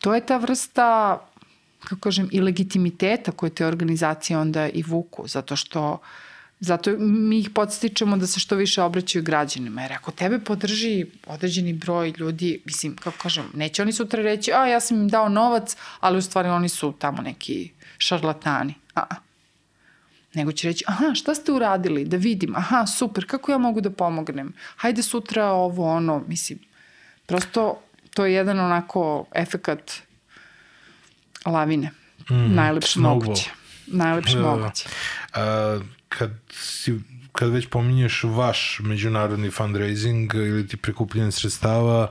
To 0.00 0.14
je 0.14 0.26
ta 0.26 0.36
vrsta, 0.36 1.18
kako 1.84 2.00
kažem, 2.00 2.28
i 2.32 2.40
legitimiteta 2.40 3.32
koje 3.32 3.54
te 3.54 3.66
organizacije 3.66 4.38
onda 4.38 4.68
i 4.68 4.82
vuku, 4.82 5.28
zato 5.28 5.56
što 5.56 5.98
Zato 6.64 6.90
mi 6.98 7.38
ih 7.38 7.50
podstičemo 7.50 8.16
da 8.16 8.26
se 8.26 8.40
što 8.40 8.56
više 8.56 8.82
obraćaju 8.82 9.22
građanima, 9.24 9.82
jer 9.82 9.92
ako 9.92 10.10
tebe 10.10 10.38
podrži 10.38 11.06
određeni 11.26 11.72
broj 11.72 12.12
ljudi, 12.18 12.62
mislim, 12.64 12.96
kako 12.96 13.18
kažem, 13.18 13.44
neće 13.54 13.82
oni 13.82 13.92
sutra 13.92 14.22
reći, 14.22 14.52
a 14.52 14.66
ja 14.66 14.80
sam 14.80 14.96
im 14.96 15.08
dao 15.08 15.28
novac, 15.28 15.76
ali 16.00 16.18
u 16.18 16.22
stvari 16.22 16.48
oni 16.48 16.68
su 16.68 16.92
tamo 16.98 17.22
neki 17.22 17.70
šarlatani. 17.98 18.74
A, 18.94 19.00
-a. 19.00 19.14
Nego 20.34 20.52
će 20.52 20.68
reći, 20.68 20.84
aha, 20.88 21.14
šta 21.14 21.34
ste 21.34 21.52
uradili, 21.52 22.04
da 22.04 22.16
vidim, 22.16 22.56
aha, 22.56 22.86
super, 22.86 23.26
kako 23.26 23.52
ja 23.52 23.58
mogu 23.58 23.80
da 23.80 23.90
pomognem, 23.90 24.52
hajde 24.76 25.02
sutra 25.02 25.46
ovo, 25.46 25.90
ono, 25.94 26.24
mislim, 26.28 26.58
prosto 27.26 27.82
to 28.14 28.26
je 28.26 28.34
jedan 28.34 28.60
onako 28.60 29.26
efekat 29.34 29.92
lavine, 31.46 31.90
mm, 32.30 32.54
najlepše 32.54 33.00
moguće. 33.00 33.50
Najlepše 33.86 34.36
da, 34.36 34.42
moguće. 34.42 34.88
Da. 35.34 35.76
Uh, 35.76 36.01
kad 36.18 36.30
si 36.50 37.00
kad 37.32 37.50
već 37.50 37.66
pominješ 37.66 38.24
vaš 38.24 38.80
međunarodni 38.82 39.50
fundraising 39.50 40.34
ili 40.34 40.68
ti 40.68 40.76
prikupljanje 40.76 41.32
sredstava, 41.32 42.08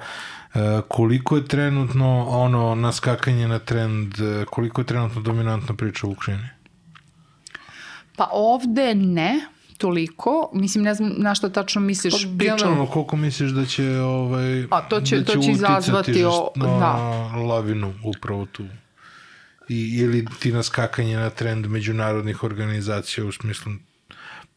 koliko 0.88 1.36
je 1.36 1.48
trenutno 1.48 2.26
ono 2.30 2.76
naskakanje 2.76 3.48
na 3.48 3.60
trend, 3.60 4.14
koliko 4.49 4.82
je 4.82 4.86
trenutno 4.86 5.22
dominantna 5.22 5.76
priča 5.76 6.07
u 6.07 6.11
Ukrajini? 6.11 6.49
Pa 8.15 8.30
ovde 8.32 8.95
ne, 8.95 9.40
toliko. 9.78 10.49
Mislim, 10.53 10.84
ne 10.84 10.94
znam 10.94 11.14
na 11.18 11.36
što 11.36 11.49
tačno 11.49 11.82
misliš. 11.82 12.14
Pa, 12.60 12.86
koliko 12.94 13.15
misliš 13.15 13.52
da 13.52 13.65
će, 13.65 13.99
ovaj, 13.99 14.64
A 14.69 14.82
to 14.82 15.02
će, 15.02 15.19
da 15.19 15.26
će 15.26 15.34
to 15.34 15.41
će 15.41 15.52
izazvati 15.52 16.26
o, 16.26 16.52
na 16.56 16.65
da. 16.65 16.94
lavinu 17.36 17.94
upravo 18.03 18.45
tu? 18.45 18.65
I, 19.69 19.98
ili 19.98 20.26
ti 20.40 20.52
naskakanje 20.52 21.18
na 21.18 21.30
trend 21.30 21.68
međunarodnih 21.68 22.44
organizacija 22.44 23.26
u 23.26 23.32
smislu 23.32 23.72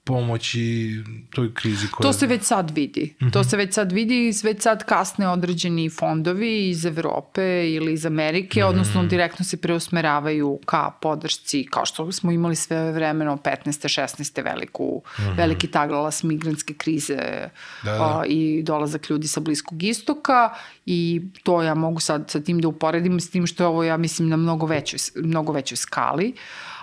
pomoći 0.05 0.95
toj 1.35 1.55
krizi 1.55 1.87
koja... 1.91 2.03
To 2.03 2.13
se 2.13 2.27
već 2.27 2.43
sad 2.43 2.71
vidi. 2.71 3.15
Mm 3.21 3.25
-hmm. 3.25 3.33
To 3.33 3.45
se 3.45 3.57
već 3.57 3.75
sad 3.75 3.93
vidi 3.93 4.29
i 4.29 4.33
već 4.43 4.63
sad 4.63 4.85
kasne 4.85 5.29
određeni 5.29 5.91
fondovi 5.91 6.69
iz 6.69 6.85
Evrope 6.85 7.71
ili 7.71 7.93
iz 7.93 8.07
Amerike, 8.07 8.61
mm 8.61 8.63
-hmm. 8.63 8.69
odnosno 8.69 9.05
direktno 9.05 9.45
se 9.45 9.57
preusmeravaju 9.57 10.61
ka 10.65 10.91
podršci, 11.01 11.67
kao 11.71 11.87
što 11.87 12.13
smo 12.13 12.33
imali 12.33 12.57
sve 12.57 12.93
vremeno 12.93 13.37
15. 13.37 13.67
16. 13.67 14.45
veliku, 14.45 15.03
mm 15.19 15.23
-hmm. 15.23 15.37
veliki 15.37 15.67
taglalas 15.67 16.23
migrantske 16.23 16.75
krize 16.75 17.17
da, 17.83 17.93
da. 17.93 18.21
A, 18.21 18.25
i 18.27 18.63
dolazak 18.63 19.11
ljudi 19.11 19.29
sa 19.29 19.41
Bliskog 19.41 19.83
istoka 19.83 20.55
i 20.87 21.23
to 21.43 21.63
ja 21.63 21.75
mogu 21.75 22.01
sad 22.01 22.31
sa 22.31 22.41
tim 22.41 22.61
da 22.61 22.69
uporedim 22.69 23.21
s 23.21 23.31
tim 23.31 23.47
što 23.47 23.63
je 23.63 23.67
ovo 23.67 23.85
ja 23.85 23.97
mislim 23.97 24.29
na 24.29 24.37
mnogo 24.37 24.67
većoj, 24.67 24.99
mnogo 25.15 25.53
većoj 25.53 25.77
skali. 25.77 26.29
Uh, 26.29 26.74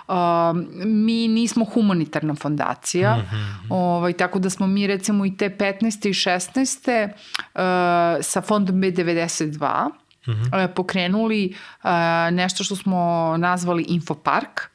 mi 0.84 1.28
nismo 1.28 1.64
humanitarna 1.64 2.34
fondacija, 2.34 3.16
mm 3.16 3.20
-hmm. 3.20 3.66
ovaj, 3.70 4.12
tako 4.12 4.38
da 4.38 4.50
smo 4.50 4.66
mi 4.66 4.86
recimo 4.86 5.26
i 5.26 5.36
te 5.36 5.56
15. 5.58 6.08
i 6.08 6.12
16. 6.12 7.08
Uh, 7.08 8.24
sa 8.24 8.40
fondom 8.40 8.76
B92 8.76 9.88
mm 10.26 10.30
-hmm. 10.30 10.74
pokrenuli 10.74 11.54
uh, 11.82 11.90
nešto 12.32 12.64
što 12.64 12.76
smo 12.76 13.34
nazvali 13.38 13.82
Infopark, 13.88 14.71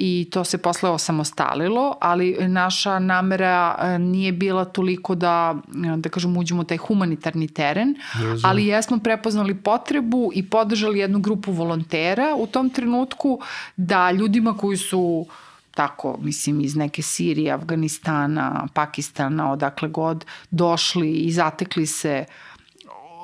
i 0.00 0.28
to 0.30 0.44
se 0.44 0.58
posle 0.58 0.90
osamostalilo, 0.90 1.96
ali 2.00 2.36
naša 2.48 2.98
namera 2.98 3.76
e, 3.80 3.98
nije 3.98 4.32
bila 4.32 4.64
toliko 4.64 5.14
da, 5.14 5.54
da 5.96 6.08
kažem, 6.08 6.36
uđemo 6.36 6.60
u 6.60 6.64
taj 6.64 6.76
humanitarni 6.76 7.48
teren, 7.48 7.94
Razum. 8.14 8.50
ali 8.50 8.66
jesmo 8.66 8.98
prepoznali 8.98 9.54
potrebu 9.54 10.30
i 10.34 10.50
podržali 10.50 10.98
jednu 10.98 11.18
grupu 11.18 11.52
volontera 11.52 12.34
u 12.36 12.46
tom 12.46 12.70
trenutku 12.70 13.40
da 13.76 14.10
ljudima 14.10 14.56
koji 14.56 14.76
su 14.76 15.26
tako, 15.70 16.18
mislim, 16.22 16.60
iz 16.60 16.76
neke 16.76 17.02
Sirije, 17.02 17.52
Afganistana, 17.52 18.66
Pakistana, 18.74 19.52
odakle 19.52 19.88
god, 19.88 20.24
došli 20.50 21.12
i 21.12 21.32
zatekli 21.32 21.86
se 21.86 22.24
uh, 22.28 22.47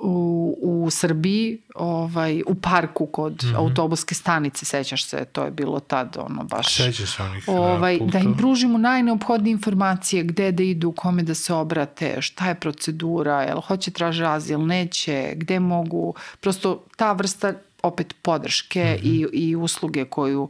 u, 0.03 0.59
u 0.63 0.91
Srbiji, 0.91 1.59
ovaj, 1.75 2.43
u 2.47 2.55
parku 2.55 3.07
kod 3.07 3.33
mm 3.33 3.47
-hmm. 3.47 3.57
autobuske 3.57 4.15
stanice, 4.15 4.65
sećaš 4.65 5.05
se, 5.05 5.25
to 5.25 5.45
je 5.45 5.51
bilo 5.51 5.81
tad, 5.81 6.17
ono, 6.19 6.45
baš... 6.45 6.77
Sećaš 6.77 7.17
se 7.17 7.23
onih 7.23 7.45
ovaj, 7.49 7.99
Da 8.01 8.19
im 8.19 8.37
pružimo 8.37 8.79
najneophodnije 8.79 9.53
informacije, 9.53 10.23
gde 10.23 10.53
da 10.53 10.63
idu, 10.63 10.93
kome 10.93 11.23
da 11.23 11.35
se 11.35 11.55
obrate, 11.55 12.17
šta 12.21 12.49
je 12.49 12.55
procedura, 12.55 13.43
jel 13.43 13.61
hoće 13.61 13.91
traže 13.91 14.25
azil, 14.25 14.67
neće, 14.67 15.33
gde 15.37 15.61
mogu, 15.61 16.15
prosto 16.41 16.83
ta 16.97 17.13
vrsta 17.13 17.53
opet 17.83 18.15
podrške 18.23 18.85
mm 18.85 19.07
-hmm. 19.07 19.31
i, 19.33 19.49
i 19.49 19.57
usluge 19.57 20.05
koju, 20.05 20.49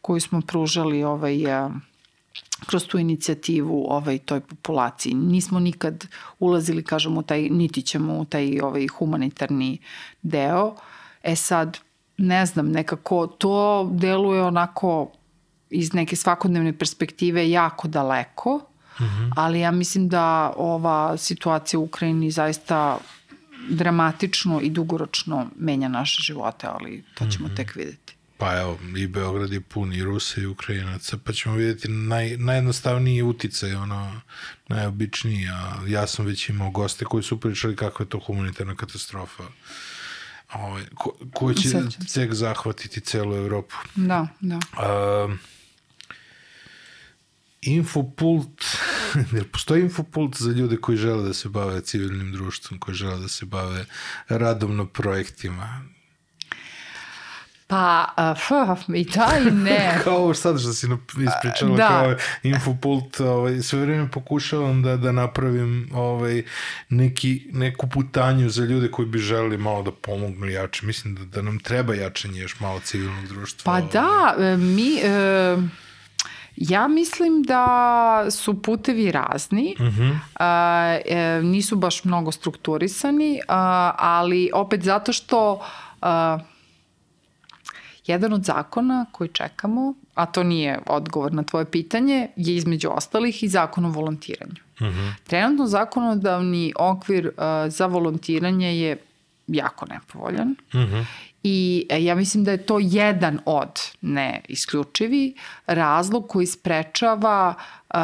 koju 0.00 0.20
smo 0.20 0.40
pružali 0.40 1.04
ovaj, 1.04 1.38
kroz 2.66 2.86
tu 2.86 2.98
inicijativu 2.98 3.86
ovaj, 3.88 4.18
toj 4.18 4.40
populaciji. 4.40 5.14
Nismo 5.14 5.60
nikad 5.60 6.06
ulazili, 6.38 6.84
kažemo, 6.84 7.22
taj, 7.22 7.42
niti 7.42 7.82
ćemo 7.82 8.18
u 8.18 8.24
taj 8.24 8.60
ovaj, 8.60 8.86
humanitarni 8.86 9.78
deo. 10.22 10.74
E 11.22 11.36
sad, 11.36 11.78
ne 12.16 12.46
znam, 12.46 12.68
nekako 12.68 13.26
to 13.26 13.90
deluje 13.92 14.42
onako 14.42 15.10
iz 15.70 15.92
neke 15.92 16.16
svakodnevne 16.16 16.78
perspektive 16.78 17.50
jako 17.50 17.88
daleko, 17.88 18.60
mm 19.00 19.04
-hmm. 19.04 19.32
ali 19.36 19.60
ja 19.60 19.70
mislim 19.70 20.08
da 20.08 20.52
ova 20.56 21.16
situacija 21.16 21.80
u 21.80 21.84
Ukrajini 21.84 22.30
zaista 22.30 22.98
dramatično 23.68 24.60
i 24.60 24.70
dugoročno 24.70 25.46
menja 25.56 25.88
naše 25.88 26.22
živote, 26.22 26.66
ali 26.66 27.04
to 27.14 27.26
ćemo 27.26 27.48
mm 27.48 27.50
-hmm. 27.50 27.56
tek 27.56 27.74
videti. 27.74 28.16
Pa 28.44 28.60
evo, 28.60 28.78
i 28.96 29.06
Beograd 29.06 29.52
je 29.52 29.60
pun 29.60 29.92
i 29.92 30.02
Rusa 30.02 30.40
i 30.40 30.46
Ukrajinaca, 30.46 31.18
pa 31.24 31.32
ćemo 31.32 31.54
vidjeti 31.54 31.88
naj, 31.88 32.36
najjednostavniji 32.36 33.22
uticaj, 33.22 33.74
ono, 33.74 34.20
najobičniji, 34.68 35.48
a 35.48 35.76
ja 35.86 36.06
sam 36.06 36.26
već 36.26 36.48
imao 36.48 36.70
goste 36.70 37.04
koji 37.04 37.22
su 37.22 37.40
pričali 37.40 37.76
kakva 37.76 38.04
je 38.04 38.08
to 38.08 38.18
humanitarna 38.18 38.74
katastrofa. 38.76 39.42
Ovo, 40.54 40.66
ovaj, 40.66 40.82
ko, 40.94 41.16
ko 41.34 41.54
će 41.54 41.68
tek 42.14 42.34
zahvatiti 42.34 43.00
celu 43.00 43.36
Evropu. 43.36 43.74
Da, 43.94 44.28
da. 44.40 44.56
Uh, 44.56 45.32
infopult, 47.60 48.64
jer 49.34 49.50
postoji 49.50 49.82
infopult 49.82 50.36
za 50.36 50.50
ljude 50.50 50.76
koji 50.76 50.98
žele 50.98 51.22
da 51.22 51.34
se 51.34 51.48
bave 51.48 51.80
civilnim 51.80 52.32
društvom, 52.32 52.80
koji 52.80 52.94
žele 52.94 53.18
da 53.18 53.28
se 53.28 53.46
bave 53.46 53.86
radom 54.28 54.76
na 54.76 54.86
projektima. 54.86 55.93
Pa, 57.66 58.14
uh, 58.88 58.94
i 58.96 59.04
da 59.04 59.28
i 59.40 59.50
ne. 59.50 59.94
kao 60.04 60.16
ovo 60.16 60.34
sad 60.34 60.60
što 60.60 60.72
si 60.72 60.86
ispričala, 61.08 61.76
da. 61.76 61.88
kao 61.88 62.14
infopult, 62.42 63.20
ovaj, 63.20 63.62
sve 63.62 63.80
vreme 63.80 64.10
pokušavam 64.10 64.82
da, 64.82 64.96
da 64.96 65.12
napravim 65.12 65.90
ovaj, 65.94 66.42
neki, 66.88 67.46
neku 67.52 67.86
putanju 67.86 68.48
za 68.48 68.64
ljude 68.64 68.90
koji 68.90 69.08
bi 69.08 69.18
želeli 69.18 69.58
malo 69.58 69.82
da 69.82 69.92
pomognu 69.92 70.46
jače. 70.46 70.86
Mislim 70.86 71.14
da, 71.14 71.24
da 71.24 71.42
nam 71.42 71.58
treba 71.58 71.94
jačanje 71.94 72.40
još 72.40 72.60
malo 72.60 72.80
civilnog 72.80 73.28
društva. 73.28 73.72
Pa 73.72 73.78
ovaj. 73.78 73.92
da, 73.92 74.34
e, 74.44 74.56
mi... 74.56 75.00
E, 75.04 75.56
Ja 76.56 76.88
mislim 76.88 77.42
da 77.42 78.26
su 78.30 78.62
putevi 78.62 79.12
razni, 79.12 79.74
uh 79.78 79.86
-huh. 79.86 80.18
e, 81.06 81.42
nisu 81.42 81.76
baš 81.76 82.04
mnogo 82.04 82.32
strukturisani, 82.32 83.40
a, 83.48 83.92
ali 83.98 84.50
opet 84.54 84.82
zato 84.82 85.12
što 85.12 85.60
Jedan 88.06 88.32
od 88.32 88.44
zakona 88.44 89.06
koji 89.12 89.28
čekamo, 89.28 89.94
a 90.14 90.26
to 90.26 90.42
nije 90.42 90.78
odgovor 90.86 91.32
na 91.32 91.42
tvoje 91.42 91.64
pitanje, 91.64 92.28
je 92.36 92.56
između 92.56 92.90
ostalih 92.90 93.42
i 93.42 93.48
zakon 93.48 93.84
o 93.84 93.90
volontiranju. 93.90 94.54
Mhm. 94.80 94.84
-huh. 94.84 95.12
Trenutno 95.24 95.66
zakonodavni 95.66 96.72
okvir 96.76 97.26
uh, 97.26 97.32
za 97.68 97.86
volontiranje 97.86 98.78
je 98.78 98.96
jako 99.46 99.86
nepovoljan 99.86 100.56
mhm. 100.74 100.78
-huh. 100.78 101.04
i 101.42 101.86
e, 101.90 102.04
ja 102.04 102.14
mislim 102.14 102.44
da 102.44 102.50
je 102.50 102.66
to 102.66 102.78
jedan 102.78 103.38
od, 103.44 103.80
ne 104.00 104.40
isključivi, 104.48 105.34
razlog 105.66 106.28
koji 106.28 106.46
sprečava 106.46 107.54
uh, 107.94 108.00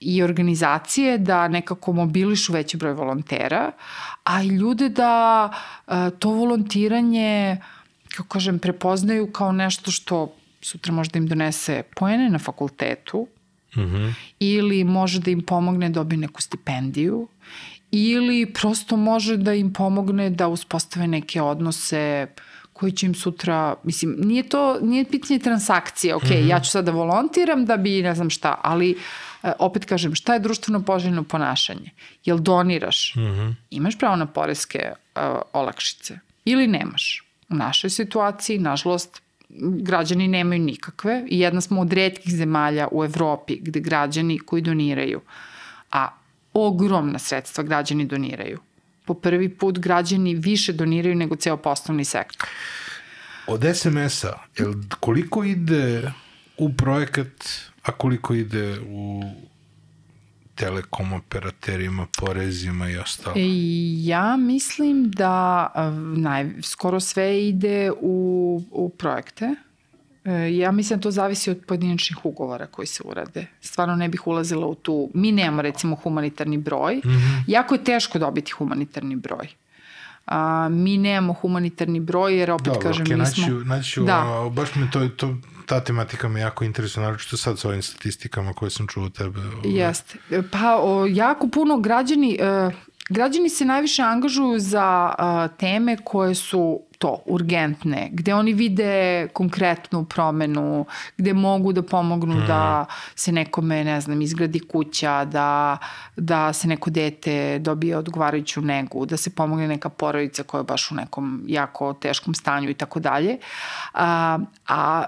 i 0.00 0.22
organizacije 0.22 1.18
da 1.18 1.48
nekako 1.48 1.92
mobilišu 1.92 2.52
veći 2.52 2.76
broj 2.76 2.92
volontera, 2.92 3.72
a 4.24 4.42
i 4.42 4.46
ljude 4.46 4.88
da 4.88 5.50
uh, 5.86 5.94
to 6.18 6.30
volontiranje 6.30 7.56
uh, 7.60 7.81
kako 8.16 8.28
kažem, 8.28 8.58
prepoznaju 8.58 9.32
kao 9.32 9.52
nešto 9.52 9.90
što 9.90 10.34
sutra 10.60 10.92
može 10.92 11.10
da 11.10 11.18
im 11.18 11.26
donese 11.26 11.82
poene 11.96 12.30
na 12.30 12.38
fakultetu 12.38 13.26
mm 13.76 13.80
-hmm. 13.80 14.14
ili 14.40 14.84
može 14.84 15.20
da 15.20 15.30
im 15.30 15.42
pomogne 15.42 15.88
da 15.88 15.94
dobije 15.94 16.18
neku 16.18 16.42
stipendiju 16.42 17.28
ili 17.90 18.52
prosto 18.52 18.96
može 18.96 19.36
da 19.36 19.54
im 19.54 19.72
pomogne 19.72 20.30
da 20.30 20.48
uspostave 20.48 21.06
neke 21.06 21.42
odnose 21.42 22.26
koji 22.72 22.92
će 22.92 23.06
im 23.06 23.14
sutra, 23.14 23.74
mislim, 23.84 24.16
nije 24.18 24.48
to, 24.48 24.78
nije 24.82 25.04
pitanje 25.04 25.38
transakcije, 25.38 26.14
ok, 26.14 26.22
mm. 26.22 26.26
-hmm. 26.26 26.48
ja 26.48 26.60
ću 26.60 26.70
sad 26.70 26.84
da 26.84 26.90
volontiram 26.90 27.66
da 27.66 27.76
bi 27.76 28.02
ne 28.02 28.14
znam 28.14 28.30
šta, 28.30 28.60
ali 28.62 28.98
e, 29.42 29.52
opet 29.58 29.84
kažem, 29.84 30.14
šta 30.14 30.34
je 30.34 30.40
društveno 30.40 30.82
poželjno 30.82 31.22
ponašanje? 31.22 31.90
Jel 32.24 32.38
doniraš? 32.38 33.14
Mm. 33.16 33.20
-hmm. 33.20 33.54
Imaš 33.70 33.98
pravo 33.98 34.16
na 34.16 34.26
poreske 34.26 34.92
uh, 34.92 35.22
olakšice 35.52 36.18
ili 36.44 36.66
nemaš? 36.66 37.21
U 37.52 37.56
našoj 37.56 37.90
situaciji, 37.90 38.58
nažalost, 38.58 39.22
građani 39.58 40.28
nemaju 40.28 40.60
nikakve 40.60 41.24
i 41.28 41.40
jedna 41.40 41.60
smo 41.60 41.80
od 41.80 41.92
redkih 41.92 42.34
zemalja 42.34 42.88
u 42.92 43.04
Evropi 43.04 43.58
gde 43.60 43.80
građani 43.80 44.38
koji 44.38 44.62
doniraju, 44.62 45.20
a 45.92 46.08
ogromna 46.52 47.18
sredstva 47.18 47.64
građani 47.64 48.06
doniraju. 48.06 48.58
Po 49.04 49.14
prvi 49.14 49.48
put 49.48 49.78
građani 49.78 50.34
više 50.34 50.72
doniraju 50.72 51.14
nego 51.14 51.36
ceo 51.36 51.56
poslovni 51.56 52.04
sektor. 52.04 52.48
Od 53.46 53.64
SMS-a, 53.74 54.38
koliko 55.00 55.44
ide 55.44 56.12
u 56.58 56.72
projekat, 56.72 57.48
a 57.82 57.92
koliko 57.92 58.34
ide 58.34 58.80
u 58.80 59.22
telekom 60.54 61.12
operaterima, 61.12 62.06
porezima 62.18 62.90
i 62.90 62.96
ostalo? 62.96 63.36
E, 63.36 63.42
ja 64.04 64.36
mislim 64.36 65.10
da 65.10 65.68
naj, 66.16 66.50
skoro 66.62 67.00
sve 67.00 67.48
ide 67.48 67.90
u, 68.00 68.62
u 68.70 68.88
projekte. 68.88 69.54
E, 70.24 70.56
ja 70.56 70.72
mislim 70.72 70.98
da 70.98 71.02
to 71.02 71.10
zavisi 71.10 71.50
od 71.50 71.62
pojedinačnih 71.66 72.24
ugovora 72.24 72.66
koji 72.66 72.86
se 72.86 73.02
urade. 73.04 73.46
Stvarno 73.60 73.96
ne 73.96 74.08
bih 74.08 74.26
ulazila 74.26 74.66
u 74.66 74.74
tu... 74.74 75.10
Mi 75.14 75.32
nemamo 75.32 75.62
recimo 75.62 75.96
humanitarni 75.96 76.58
broj. 76.58 76.96
Mm 76.96 77.08
-hmm. 77.08 77.42
Jako 77.46 77.74
je 77.74 77.84
teško 77.84 78.18
dobiti 78.18 78.52
humanitarni 78.52 79.16
broj. 79.16 79.48
A, 80.26 80.68
mi 80.68 80.98
nemamo 80.98 81.32
humanitarni 81.32 82.00
broj 82.00 82.38
jer 82.38 82.50
opet 82.50 82.64
Dobro, 82.64 82.80
kažem 82.80 83.06
okay, 83.06 83.18
mi 83.18 83.26
smo... 83.26 83.42
naću, 83.42 83.64
naću, 83.64 84.04
Da. 84.04 84.18
a, 84.18 84.48
baš 84.48 84.74
me 84.74 84.90
to, 84.90 85.08
to, 85.08 85.36
ta 85.66 85.84
tematika 85.84 86.28
me 86.28 86.40
jako 86.40 86.64
interesuje, 86.64 87.04
naročito 87.04 87.36
sad 87.36 87.58
sa 87.58 87.68
ovim 87.68 87.82
statistikama 87.82 88.52
koje 88.52 88.70
sam 88.70 88.86
čuo 88.86 89.04
od 89.04 89.16
tebe. 89.16 89.40
ovaj. 89.40 89.60
Jeste. 89.64 90.18
Pa 90.52 90.76
o, 90.82 91.06
jako 91.06 91.48
puno 91.48 91.78
građani, 91.78 92.38
e, 92.40 92.70
građani 93.08 93.48
se 93.48 93.64
najviše 93.64 94.02
angažuju 94.02 94.58
za 94.58 95.14
a, 95.18 95.48
teme 95.58 95.96
koje 96.04 96.34
su 96.34 96.80
to, 97.02 97.22
urgentne, 97.26 98.08
gde 98.12 98.34
oni 98.34 98.52
vide 98.52 99.28
konkretnu 99.32 100.04
promenu, 100.04 100.86
gde 101.16 101.34
mogu 101.34 101.72
da 101.72 101.82
pomognu 101.82 102.34
mm. 102.34 102.46
da 102.46 102.86
se 103.14 103.32
nekome, 103.32 103.84
ne 103.84 104.00
znam, 104.00 104.22
izgradi 104.22 104.60
kuća, 104.60 105.24
da, 105.24 105.78
da 106.16 106.52
se 106.52 106.68
neko 106.68 106.90
dete 106.90 107.58
dobije 107.58 107.96
odgovarajuću 107.96 108.60
negu, 108.60 109.06
da 109.06 109.16
se 109.16 109.34
pomogne 109.34 109.68
neka 109.68 109.88
porodica 109.88 110.42
koja 110.42 110.60
je 110.60 110.64
baš 110.64 110.90
u 110.90 110.94
nekom 110.94 111.42
jako 111.46 111.92
teškom 111.92 112.34
stanju 112.34 112.70
i 112.70 112.74
tako 112.74 113.00
dalje. 113.00 113.38
A, 113.94 114.38
a 114.68 115.04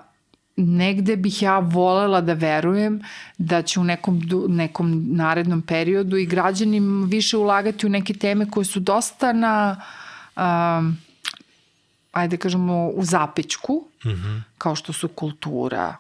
negde 0.57 1.17
bih 1.17 1.43
ja 1.43 1.59
volela 1.59 2.21
da 2.21 2.33
verujem 2.33 3.01
da 3.39 3.63
će 3.63 3.81
u 3.81 3.85
nekom, 3.85 4.23
nekom 4.49 5.05
narednom 5.11 5.63
periodu 5.63 6.17
i 6.17 6.27
građani 6.27 6.81
više 7.07 7.37
ulagati 7.37 7.87
u 7.87 7.89
neke 7.89 8.15
teme 8.15 8.51
koje 8.51 8.65
su 8.65 8.81
dosta 8.81 9.33
na 9.33 9.81
um, 10.37 10.99
ajde 12.13 12.37
kažemo 12.37 12.89
u 12.89 13.05
zapećku 13.05 13.85
mm 14.05 14.09
-hmm. 14.09 14.43
kao 14.59 14.75
što 14.75 14.93
su 14.93 15.09
kultura 15.09 15.97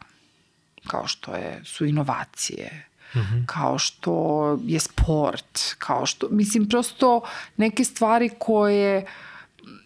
kao 0.86 1.06
što 1.06 1.35
je, 1.35 1.60
su 1.64 1.85
inovacije 1.85 2.86
mm 3.14 3.18
-hmm. 3.18 3.47
kao 3.47 3.78
što 3.78 4.59
je 4.64 4.81
sport 4.81 5.74
kao 5.78 6.06
što, 6.06 6.28
mislim 6.31 6.68
prosto 6.68 7.20
neke 7.56 7.85
stvari 7.85 8.31
koje 8.39 9.06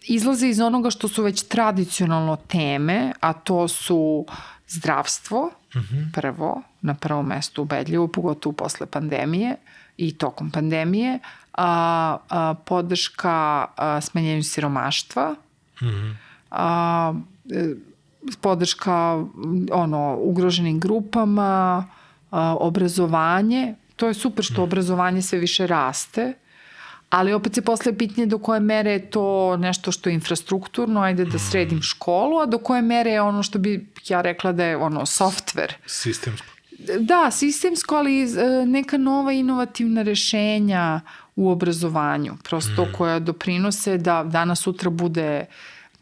izlaze 0.07 0.47
iz 0.47 0.59
onoga 0.59 0.89
što 0.89 1.07
su 1.07 1.23
već 1.23 1.43
tradicionalno 1.43 2.35
teme, 2.35 3.13
a 3.19 3.33
to 3.33 3.67
su 3.67 4.25
zdravstvo, 4.69 5.51
mm 5.75 5.79
-hmm. 5.79 6.11
prvo, 6.13 6.61
na 6.81 6.93
prvom 6.93 7.27
mestu 7.27 7.61
ubedljivo, 7.61 8.07
pogotovo 8.07 8.53
posle 8.53 8.85
pandemije 8.85 9.55
i 9.97 10.17
tokom 10.17 10.51
pandemije, 10.51 11.19
a, 11.53 12.17
a 12.29 12.53
podrška 12.65 13.65
a, 13.75 14.01
smanjenju 14.01 14.43
siromaštva, 14.43 15.35
mm 15.81 15.87
-hmm. 15.87 16.13
a, 16.51 17.13
e, 17.51 17.75
podrška 18.41 19.25
ono, 19.71 20.17
ugroženim 20.19 20.79
grupama, 20.79 21.85
a, 22.31 22.55
obrazovanje, 22.59 23.75
to 23.95 24.07
je 24.07 24.13
super 24.13 24.45
što 24.45 24.63
obrazovanje 24.63 25.21
sve 25.21 25.39
više 25.39 25.67
raste, 25.67 26.33
Ali 27.09 27.33
opet 27.33 27.55
se 27.55 27.61
posle 27.61 27.97
pitanje 27.97 28.27
do 28.27 28.37
koje 28.37 28.59
mere 28.59 28.91
je 28.91 29.09
to 29.09 29.57
nešto 29.57 29.91
što 29.91 30.09
je 30.09 30.13
infrastrukturno, 30.13 31.01
ajde 31.01 31.25
da 31.25 31.39
sredim 31.39 31.81
školu, 31.81 32.39
a 32.39 32.45
do 32.45 32.57
koje 32.57 32.81
mere 32.81 33.11
je 33.11 33.21
ono 33.21 33.43
što 33.43 33.59
bi 33.59 33.87
ja 34.07 34.21
rekla 34.21 34.51
da 34.51 34.65
je 34.65 34.77
ono 34.77 35.01
software. 35.01 35.73
Sistemsko. 35.85 36.47
Da, 36.99 37.31
sistemsko, 37.31 37.95
ali 37.95 38.21
e, 38.21 38.25
neka 38.65 38.97
nova 38.97 39.31
inovativna 39.31 40.01
rešenja 40.01 41.01
u 41.35 41.49
obrazovanju, 41.49 42.37
prosto 42.43 42.85
mm. 42.85 42.93
koja 42.97 43.19
doprinose 43.19 43.97
da 43.97 44.23
danas 44.23 44.59
sutra 44.59 44.89
bude 44.89 45.45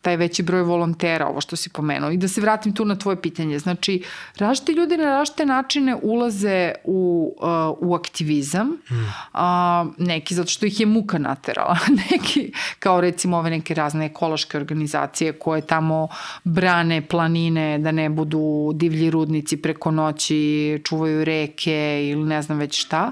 taj 0.07 0.17
veći 0.17 0.43
broj 0.43 0.61
volontera, 0.61 1.27
ovo 1.27 1.41
što 1.41 1.55
si 1.55 1.69
pomenuo. 1.69 2.11
I 2.11 2.17
da 2.17 2.27
se 2.27 2.41
vratim 2.41 2.73
tu 2.73 2.85
na 2.85 2.95
tvoje 2.95 3.21
pitanje. 3.21 3.59
Znači, 3.59 4.03
različite 4.37 4.71
ljudi 4.71 4.97
na 4.97 5.03
različite 5.03 5.45
načine 5.45 5.95
ulaze 6.01 6.71
u, 6.83 7.33
uh, 7.37 7.89
u 7.89 7.95
aktivizam. 7.95 8.67
Mm. 8.67 8.95
Uh, 8.95 9.39
neki 9.97 10.35
zato 10.35 10.49
što 10.49 10.65
ih 10.65 10.79
je 10.79 10.85
muka 10.85 11.17
naterala. 11.17 11.77
neki, 12.11 12.51
kao 12.79 13.01
recimo 13.01 13.37
ove 13.37 13.49
neke 13.49 13.73
razne 13.73 14.05
ekološke 14.05 14.57
organizacije 14.57 15.33
koje 15.33 15.61
tamo 15.61 16.07
brane 16.43 17.01
planine 17.01 17.77
da 17.79 17.91
ne 17.91 18.09
budu 18.09 18.71
divlji 18.75 19.09
rudnici 19.09 19.57
preko 19.57 19.91
noći, 19.91 20.81
čuvaju 20.85 21.25
reke 21.25 22.07
ili 22.11 22.23
ne 22.23 22.41
znam 22.41 22.57
već 22.57 22.79
šta 22.85 23.11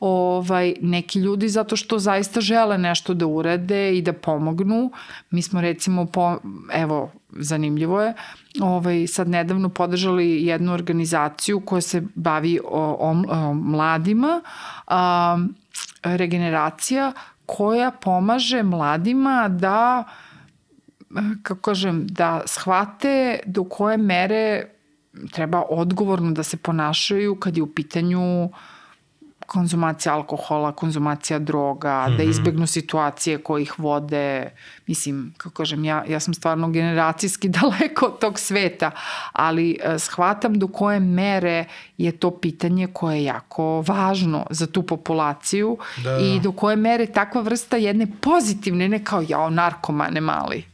ovaj, 0.00 0.74
neki 0.80 1.18
ljudi 1.18 1.48
zato 1.48 1.76
što 1.76 1.98
zaista 1.98 2.40
žele 2.40 2.78
nešto 2.78 3.14
da 3.14 3.26
urade 3.26 3.98
i 3.98 4.02
da 4.02 4.12
pomognu. 4.12 4.90
Mi 5.30 5.42
smo 5.42 5.60
recimo, 5.60 6.06
po, 6.06 6.38
evo, 6.72 7.10
zanimljivo 7.32 8.02
je, 8.02 8.14
ovaj, 8.60 9.06
sad 9.06 9.28
nedavno 9.28 9.68
podržali 9.68 10.44
jednu 10.46 10.72
organizaciju 10.72 11.60
koja 11.60 11.80
se 11.80 12.02
bavi 12.14 12.58
o, 12.64 12.96
o, 13.00 13.10
o 13.28 13.54
mladima, 13.54 14.42
a, 14.86 15.38
regeneracija 16.02 17.12
koja 17.46 17.90
pomaže 17.90 18.62
mladima 18.62 19.48
da 19.48 20.04
kako 21.42 21.60
kažem, 21.60 22.06
da 22.06 22.40
shvate 22.46 23.40
do 23.46 23.64
koje 23.64 23.96
mere 23.96 24.68
treba 25.32 25.62
odgovorno 25.70 26.32
da 26.32 26.42
se 26.42 26.56
ponašaju 26.56 27.36
kad 27.40 27.56
je 27.56 27.62
u 27.62 27.74
pitanju 27.74 28.44
uh, 28.44 28.50
konzumacija 29.48 30.14
alkohola, 30.14 30.72
konzumacija 30.72 31.38
droga, 31.38 32.06
mm 32.08 32.12
-hmm. 32.12 32.16
da 32.16 32.22
izbegnu 32.22 32.66
situacije 32.66 33.38
koje 33.38 33.62
ih 33.62 33.78
vode. 33.78 34.50
Mislim, 34.86 35.34
kako 35.36 35.54
kažem, 35.54 35.84
ja, 35.84 36.04
ja 36.08 36.20
sam 36.20 36.34
stvarno 36.34 36.68
generacijski 36.68 37.48
daleko 37.60 38.06
od 38.06 38.18
tog 38.18 38.38
sveta, 38.38 38.90
ali 39.32 39.78
uh, 39.84 40.00
shvatam 40.00 40.58
do 40.58 40.68
koje 40.68 41.00
mere 41.00 41.64
je 41.98 42.12
to 42.12 42.30
pitanje 42.30 42.86
koje 42.92 43.16
je 43.16 43.24
jako 43.24 43.84
važno 43.86 44.46
za 44.50 44.66
tu 44.66 44.82
populaciju 44.82 45.78
da. 46.04 46.18
i 46.18 46.40
do 46.40 46.52
koje 46.52 46.76
mere 46.76 47.06
takva 47.06 47.40
vrsta 47.40 47.76
jedne 47.76 48.06
pozitivne, 48.20 48.88
ne 48.88 49.04
kao 49.04 49.24
jao 49.28 49.50
narkomane 49.50 50.20
mali, 50.20 50.64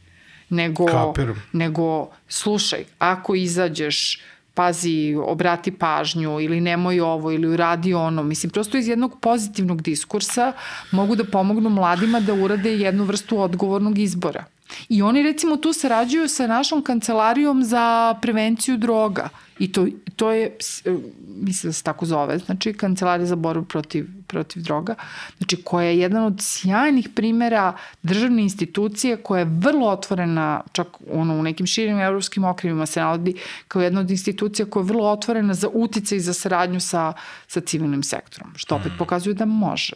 nego, 0.49 0.85
Kapiram. 0.85 1.41
nego 1.53 2.07
slušaj, 2.27 2.83
ako 2.99 3.35
izađeš 3.35 4.19
pazi, 4.55 5.15
obrati 5.25 5.71
pažnju 5.71 6.39
ili 6.39 6.61
nemoj 6.61 6.99
ovo 6.99 7.31
ili 7.31 7.47
uradi 7.47 7.93
ono. 7.93 8.23
Mislim, 8.23 8.49
prosto 8.49 8.77
iz 8.77 8.87
jednog 8.87 9.19
pozitivnog 9.21 9.81
diskursa 9.81 10.53
mogu 10.91 11.15
da 11.15 11.23
pomognu 11.23 11.69
mladima 11.69 12.19
da 12.19 12.33
urade 12.33 12.77
jednu 12.77 13.03
vrstu 13.03 13.41
odgovornog 13.41 13.97
izbora. 13.97 14.45
I 14.89 15.01
oni 15.01 15.23
recimo 15.23 15.57
tu 15.57 15.73
sarađuju 15.73 16.27
sa 16.27 16.47
našom 16.47 16.83
kancelarijom 16.83 17.63
za 17.63 18.15
prevenciju 18.21 18.77
droga. 18.77 19.29
I 19.59 19.71
to, 19.71 19.87
to 20.15 20.31
je, 20.31 20.57
mislim 21.27 21.69
da 21.69 21.73
se 21.73 21.83
tako 21.83 22.05
zove, 22.05 22.37
znači 22.37 22.73
kancelarija 22.73 23.25
za 23.25 23.35
borbu 23.35 23.65
protiv, 23.65 24.07
protiv 24.27 24.63
droga, 24.63 24.95
znači 25.37 25.63
koja 25.63 25.87
je 25.87 25.99
jedan 25.99 26.23
od 26.23 26.35
sjajnih 26.39 27.09
primera 27.15 27.77
državne 28.03 28.43
institucije 28.43 29.17
koja 29.17 29.39
je 29.39 29.51
vrlo 29.59 29.87
otvorena, 29.87 30.61
čak 30.71 30.87
ono, 31.11 31.39
u 31.39 31.43
nekim 31.43 31.65
širim 31.65 31.99
evropskim 31.99 32.43
okrivima 32.43 32.85
se 32.85 32.99
navodi 32.99 33.35
kao 33.67 33.81
jedna 33.81 33.99
od 33.99 34.11
institucija 34.11 34.65
koja 34.65 34.81
je 34.81 34.87
vrlo 34.87 35.09
otvorena 35.09 35.53
za 35.53 35.69
utice 35.73 36.17
i 36.17 36.19
za 36.19 36.33
saradnju 36.33 36.79
sa, 36.79 37.13
sa 37.47 37.61
civilnim 37.61 38.03
sektorom, 38.03 38.53
što 38.55 38.75
opet 38.75 38.91
pokazuje 38.97 39.33
da 39.33 39.45
može, 39.45 39.95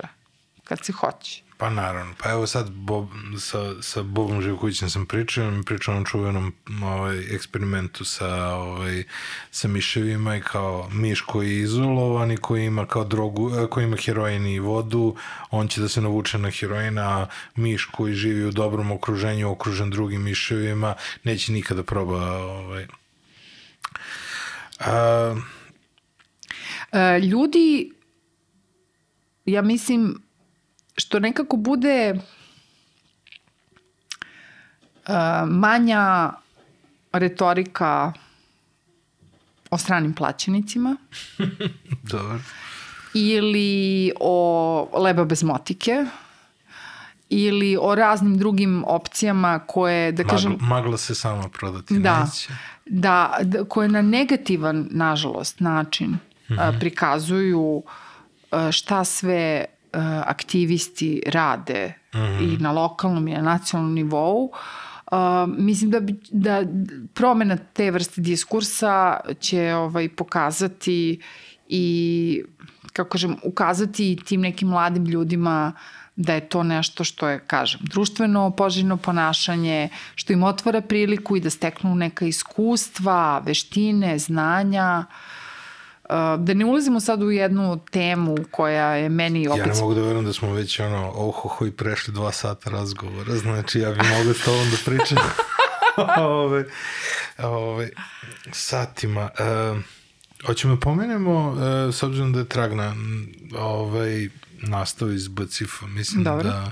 kad 0.63 0.85
se 0.85 0.91
hoće. 0.91 1.48
Pa 1.59 1.69
naravno. 1.69 2.13
Pa 2.23 2.29
evo 2.31 2.47
sad 2.47 2.69
Bob, 2.69 3.07
sa, 3.39 3.81
sa 3.81 4.03
Bobom 4.03 4.41
Živkovićem 4.41 4.89
sam 4.89 5.05
pričao, 5.05 5.51
mi 5.51 5.63
pričao 5.63 5.97
o 5.97 6.03
čuvenom 6.03 6.53
ovaj, 6.83 7.35
eksperimentu 7.35 8.05
sa, 8.05 8.55
ovaj, 8.55 9.03
sa 9.51 9.67
miševima 9.67 10.35
i 10.35 10.41
kao 10.41 10.89
miš 10.91 11.21
koji 11.21 11.49
je 11.49 11.61
izolovan 11.61 12.31
i 12.31 12.37
koji 12.37 12.65
ima 12.65 12.85
kao 12.85 13.03
drogu, 13.03 13.51
eh, 13.55 13.67
koji 13.69 13.83
ima 13.83 13.97
heroin 13.97 14.47
i 14.47 14.59
vodu, 14.59 15.15
on 15.51 15.67
će 15.67 15.81
da 15.81 15.89
se 15.89 16.01
navuče 16.01 16.37
na 16.37 16.49
heroin, 16.49 16.97
a 16.97 17.27
miš 17.55 17.85
koji 17.85 18.13
živi 18.13 18.45
u 18.45 18.51
dobrom 18.51 18.91
okruženju, 18.91 19.51
okružen 19.51 19.89
drugim 19.89 20.23
miševima, 20.23 20.95
neće 21.23 21.51
nikada 21.51 21.83
proba 21.83 22.37
ovaj, 22.37 22.87
a, 24.79 25.35
E, 26.91 27.19
ljudi, 27.19 27.91
ja 29.45 29.61
mislim, 29.61 30.21
što 30.99 31.19
nekako 31.19 31.57
bude 31.57 32.15
e, 32.15 32.15
manja 35.47 36.31
retorika 37.11 38.13
o 39.71 39.77
stranim 39.77 40.13
plaćenicima 40.13 40.95
dobro. 42.11 42.39
ili 43.13 44.11
o 44.19 44.99
leba 44.99 45.25
bez 45.25 45.43
motike 45.43 46.05
ili 47.29 47.77
o 47.81 47.95
raznim 47.95 48.37
drugim 48.37 48.83
opcijama 48.87 49.59
koje, 49.59 50.11
da 50.11 50.23
kažem... 50.23 50.51
Magla, 50.51 50.67
magla 50.67 50.97
se 50.97 51.15
sama 51.15 51.49
prodati 51.49 51.99
Da, 51.99 52.23
neće. 52.23 52.53
da, 52.85 53.37
da, 53.41 53.63
koje 53.63 53.87
na 53.87 54.01
negativan, 54.01 54.87
nažalost, 54.91 55.59
način 55.59 56.09
mm 56.09 56.19
-hmm. 56.49 56.59
a, 56.59 56.79
prikazuju 56.79 57.83
a, 58.51 58.71
šta 58.71 59.03
sve 59.03 59.65
a, 59.93 60.23
aktivisti 60.27 61.21
rade 61.27 61.93
mm 62.13 62.17
-hmm. 62.17 62.53
i 62.53 62.57
na 62.57 62.71
lokalnom 62.71 63.27
i 63.27 63.33
na 63.33 63.41
nacionalnom 63.41 63.93
nivou, 63.93 64.51
Uh, 65.11 65.17
mislim 65.57 65.91
da, 65.91 65.99
bi, 65.99 66.15
da 66.31 66.63
promena 67.13 67.57
te 67.57 67.91
vrste 67.91 68.21
diskursa 68.21 69.19
će 69.39 69.73
ovaj, 69.73 70.09
pokazati 70.09 71.21
i 71.67 72.43
kako 72.93 73.09
kažem, 73.09 73.35
ukazati 73.43 74.19
tim 74.25 74.41
nekim 74.41 74.67
mladim 74.67 75.05
ljudima 75.05 75.71
da 76.15 76.33
je 76.33 76.49
to 76.49 76.63
nešto 76.63 77.03
što 77.03 77.27
je, 77.27 77.39
kažem, 77.39 77.81
društveno 77.83 78.51
poželjno 78.51 78.97
ponašanje, 78.97 79.89
što 80.15 80.33
im 80.33 80.43
otvara 80.43 80.81
priliku 80.81 81.37
i 81.37 81.39
da 81.39 81.49
steknu 81.49 81.95
neka 81.95 82.25
iskustva, 82.25 83.39
veštine, 83.39 84.19
znanja. 84.19 85.05
Uh, 85.09 85.38
Da 86.37 86.53
ne 86.53 86.65
ulazimo 86.65 86.99
sad 86.99 87.23
u 87.23 87.31
jednu 87.31 87.79
temu 87.91 88.37
koja 88.51 88.95
je 88.95 89.09
meni 89.09 89.47
opet... 89.47 89.59
Ja 89.59 89.73
ne 89.73 89.79
mogu 89.79 89.93
da 89.93 90.01
verujem 90.01 90.25
da 90.25 90.33
smo 90.33 90.53
već 90.53 90.79
ono, 90.79 91.11
ohoho 91.15 91.65
i 91.65 91.71
prešli 91.71 92.13
dva 92.13 92.31
sata 92.31 92.69
razgovora, 92.69 93.35
znači 93.35 93.79
ja 93.79 93.91
bih 93.91 94.03
mogla 94.17 94.33
s 94.33 94.45
tobom 94.45 94.69
da 94.71 94.77
pričam 94.85 95.17
ove, 96.17 96.65
ove, 97.37 97.89
satima. 98.51 99.29
E, 99.39 99.75
hoćemo 100.45 100.75
da 100.75 100.79
pomenemo, 100.79 101.57
e, 101.59 101.91
s 101.91 102.03
obzirom 102.03 102.33
da 102.33 102.39
je 102.39 102.45
Tragna 102.45 102.95
ovaj, 103.57 104.29
nastao 104.61 105.11
iz 105.11 105.27
Bacifa, 105.27 105.87
mislim 105.87 106.23
Dobro. 106.23 106.43
da 106.43 106.71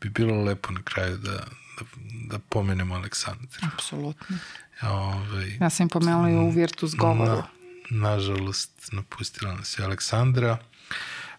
bi 0.00 0.08
bilo 0.08 0.42
lepo 0.42 0.72
na 0.72 0.82
kraju 0.82 1.16
da, 1.16 1.32
da, 1.32 1.84
da 2.28 2.38
pomenemo 2.48 2.94
Aleksandra. 2.94 3.68
Apsolutno. 3.74 4.36
Ovaj, 4.82 5.56
Ja 5.60 5.70
sam 5.70 5.84
im 5.84 5.88
pomenula 5.88 6.30
i 6.30 6.36
u 6.36 6.50
Virtus 6.50 6.94
govoru. 6.94 7.30
Na, 7.30 7.42
nažalost, 7.90 8.88
napustila 8.92 9.54
nas 9.54 9.78
je 9.78 9.84
Aleksandra. 9.84 10.58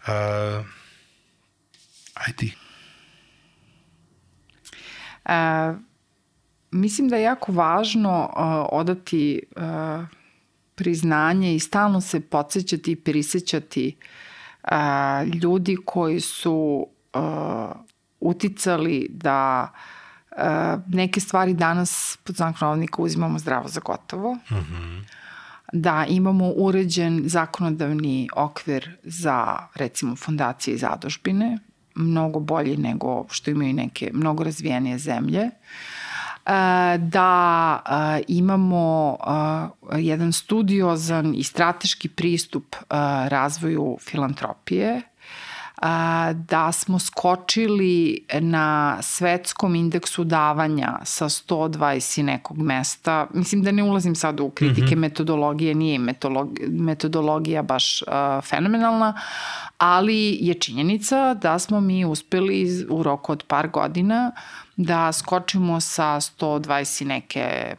Uh, 0.08 0.66
aj 2.14 2.34
ti. 2.38 2.56
E, 5.26 5.74
mislim 6.72 7.08
da 7.08 7.16
je 7.16 7.24
jako 7.24 7.52
važno 7.52 8.24
uh, 8.26 8.68
odati 8.72 9.42
uh, 9.56 10.06
priznanje 10.76 11.56
i 11.56 11.60
stalno 11.60 12.02
se 12.02 12.20
podsjećati 12.20 12.92
i 12.92 12.96
prisjećati 12.96 13.98
uh, 14.64 14.70
ljudi 15.42 15.78
koji 15.86 16.20
su 16.20 16.88
uh, 17.14 17.22
uticali 18.20 19.08
da 19.10 19.72
uh, 20.32 20.38
neke 20.88 21.20
stvari 21.20 21.54
danas 21.54 22.18
pod 22.24 22.36
znak 22.36 22.62
navodnika 22.62 23.02
uzimamo 23.02 23.40
zdravo 23.40 23.68
za 23.68 23.80
gotovo. 23.80 24.34
Mm 24.34 24.56
-hmm 24.56 25.25
da 25.76 26.06
imamo 26.10 26.50
uređen 26.56 27.22
zakonodavni 27.26 28.30
okvir 28.36 28.98
za 29.04 29.58
recimo 29.76 30.16
fondacije 30.16 30.76
i 30.76 30.78
zadožbine, 30.78 31.58
mnogo 31.96 32.40
bolji 32.40 32.78
nego 32.78 33.26
što 33.30 33.52
imaju 33.52 33.74
neke 33.74 34.12
mnogo 34.14 34.44
razvijenije 34.44 34.98
zemlje 34.98 35.40
e, 35.42 35.52
da 36.98 37.82
e, 37.86 38.24
imamo 38.28 39.18
e, 39.92 40.02
jedan 40.02 40.34
studiozan 40.34 41.36
i 41.36 41.44
strateški 41.44 42.10
pristup 42.10 42.76
razvoju 43.28 43.98
filantropije, 44.02 45.02
da 46.34 46.72
smo 46.72 47.00
skočili 47.00 48.26
na 48.40 48.98
svetskom 49.02 49.76
indeksu 49.76 50.24
davanja 50.24 51.00
sa 51.04 51.30
120 51.30 52.20
i 52.20 52.24
nekog 52.24 52.58
mesta. 52.58 53.28
Mislim 53.34 53.64
da 53.64 53.72
ne 53.72 53.84
ulazim 53.84 54.16
sad 54.16 54.40
u 54.40 54.50
kritike 54.50 54.82
mm 54.82 54.88
-hmm. 54.88 55.02
metodologije, 55.02 55.76
nije 55.76 56.00
metodologija 56.70 57.62
baš 57.62 58.02
uh, 58.02 58.08
fenomenalna, 58.44 59.22
ali 59.78 60.38
je 60.42 60.54
činjenica 60.54 61.34
da 61.34 61.60
smo 61.60 61.82
mi 61.82 62.06
uspeli 62.06 62.86
u 62.90 63.04
roku 63.04 63.32
od 63.32 63.44
par 63.48 63.68
godina 63.68 64.32
da 64.76 65.12
skočimo 65.12 65.80
sa 65.80 66.16
120 66.16 67.06
neke, 67.06 67.76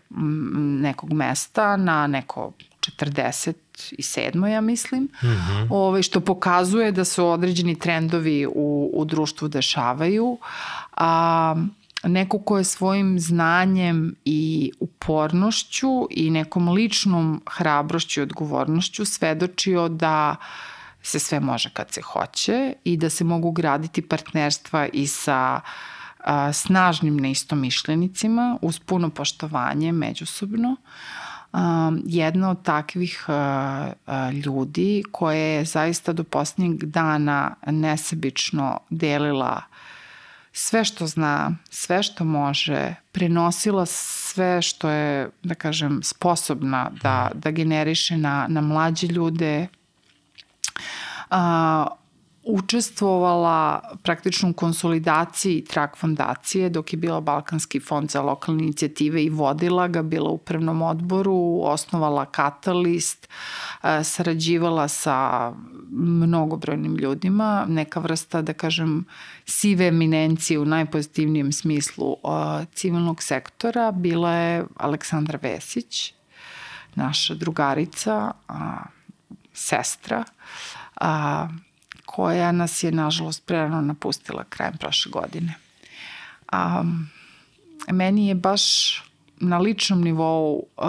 nekog 0.80 1.12
mesta 1.12 1.76
na 1.76 2.06
neko 2.06 2.52
47. 2.90 4.46
ja 4.46 4.60
mislim, 4.60 5.02
mm 5.02 5.08
-hmm. 5.22 5.68
ovaj, 5.70 6.02
što 6.02 6.20
pokazuje 6.20 6.92
da 6.92 7.04
su 7.04 7.26
određeni 7.26 7.78
trendovi 7.78 8.46
u, 8.46 8.90
u 8.94 9.04
društvu 9.04 9.48
dešavaju. 9.48 10.38
A, 10.96 11.56
neko 12.04 12.38
ko 12.38 12.58
je 12.58 12.64
svojim 12.64 13.20
znanjem 13.20 14.14
i 14.24 14.72
upornošću 14.80 16.06
i 16.10 16.30
nekom 16.30 16.68
ličnom 16.68 17.42
hrabrošću 17.50 18.20
i 18.20 18.22
odgovornošću 18.22 19.04
svedočio 19.04 19.88
da 19.88 20.36
se 21.02 21.18
sve 21.18 21.40
može 21.40 21.70
kad 21.70 21.92
se 21.92 22.02
hoće 22.02 22.72
i 22.84 22.96
da 22.96 23.10
se 23.10 23.24
mogu 23.24 23.50
graditi 23.50 24.02
partnerstva 24.02 24.86
i 24.92 25.06
sa 25.06 25.60
a, 26.24 26.52
snažnim 26.52 27.16
neistomišljenicima 27.16 28.58
uz 28.62 28.78
puno 28.78 29.10
poštovanje 29.10 29.92
međusobno. 29.92 30.76
Um, 31.56 32.02
jedna 32.06 32.50
od 32.50 32.62
takvih 32.62 33.26
uh, 33.28 33.34
ljudi 34.44 35.02
koja 35.12 35.38
je 35.38 35.64
zaista 35.64 36.12
do 36.12 36.24
posljednjeg 36.24 36.84
dana 36.84 37.54
nesebično 37.66 38.78
delila 38.90 39.62
sve 40.58 40.84
što 40.84 41.06
zna, 41.06 41.56
sve 41.70 42.02
što 42.02 42.24
može, 42.24 42.94
prenosila 43.12 43.86
sve 43.86 44.62
što 44.62 44.90
je, 44.90 45.30
da 45.42 45.54
kažem, 45.54 46.00
sposobna 46.02 46.90
da, 47.02 47.30
da 47.34 47.50
generiše 47.50 48.16
na, 48.16 48.46
na 48.48 48.60
mlađe 48.60 49.06
ljude, 49.06 49.66
uh, 51.30 51.36
učestvovala 52.46 53.80
praktično 54.02 54.50
u 54.50 54.52
konsolidaciji 54.52 55.64
Trak 55.64 55.96
fondacije 55.96 56.68
dok 56.70 56.92
je 56.92 56.96
bila 56.96 57.20
Balkanski 57.20 57.80
fond 57.80 58.10
za 58.10 58.22
lokalne 58.22 58.62
inicijative 58.62 59.24
i 59.24 59.30
vodila 59.30 59.88
ga, 59.88 60.02
bila 60.02 60.30
u 60.30 60.34
upravnom 60.34 60.82
odboru, 60.82 61.60
osnovala 61.62 62.24
Katalist, 62.24 63.28
e, 63.82 64.04
sarađivala 64.04 64.88
sa 64.88 65.52
mnogobrojnim 65.90 66.96
ljudima, 66.96 67.66
neka 67.68 68.00
vrsta, 68.00 68.42
da 68.42 68.52
kažem, 68.52 69.04
sive 69.44 69.86
eminencije 69.86 70.58
u 70.58 70.64
najpozitivnijem 70.64 71.52
smislu 71.52 72.12
e, 72.12 72.66
civilnog 72.74 73.22
sektora, 73.22 73.92
bila 73.92 74.32
je 74.32 74.64
Aleksandra 74.76 75.38
Vesić, 75.42 76.14
naša 76.94 77.34
drugarica, 77.34 78.32
sestra, 79.52 80.24
a, 80.96 81.48
koja 82.16 82.52
nas 82.52 82.82
je, 82.82 82.92
nažalost, 82.92 83.46
prerano 83.46 83.80
napustila 83.80 84.44
krajem 84.48 84.76
prošle 84.80 85.10
godine. 85.12 85.54
A, 86.48 86.84
meni 87.92 88.28
je 88.28 88.34
baš 88.34 88.62
na 89.36 89.58
ličnom 89.58 90.00
nivou 90.00 90.62
uh, 90.76 90.86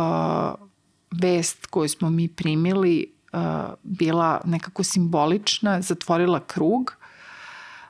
vest 1.11 1.65
koju 1.65 1.89
smo 1.89 2.09
mi 2.09 2.27
primili 2.27 3.11
uh, 3.33 3.39
bila 3.83 4.41
nekako 4.45 4.83
simbolična, 4.83 5.81
zatvorila 5.81 6.39
krug. 6.39 6.95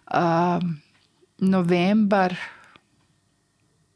Uh, 0.07 0.18
novembar 1.38 2.35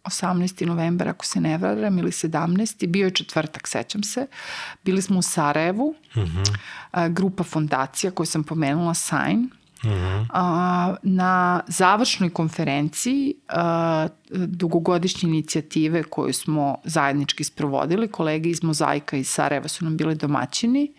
18. 0.04 0.66
novembar, 0.66 1.08
ako 1.08 1.26
se 1.26 1.42
ne 1.42 1.58
varam, 1.58 1.98
ili 1.98 2.12
17. 2.12 2.88
Bio 2.88 3.06
je 3.06 3.12
četvrtak, 3.12 3.68
sećam 3.68 4.04
se. 4.04 4.28
Bili 4.86 5.02
smo 5.02 5.20
u 5.20 5.22
Sarajevu, 5.22 5.96
uh 6.16 6.24
-huh. 6.24 6.58
a, 6.92 7.08
grupa 7.08 7.44
fondacija 7.44 8.12
koju 8.12 8.28
sam 8.28 8.44
pomenula, 8.44 8.94
Sign. 8.94 9.50
-huh. 9.84 10.26
a, 10.30 10.96
na 11.04 11.62
završnoj 11.68 12.30
konferenciji 12.30 13.36
a, 13.48 14.08
dugogodišnje 14.30 15.30
inicijative 15.30 16.04
koju 16.04 16.34
smo 16.34 16.78
zajednički 16.84 17.44
sprovodili, 17.44 18.08
kolege 18.08 18.50
iz 18.50 18.64
Mozaika 18.64 19.18
iz 19.18 19.30
Sarajeva 19.30 19.68
su 19.68 19.86
nam 19.86 19.98
bili 19.98 20.16
domaćini 20.16 20.94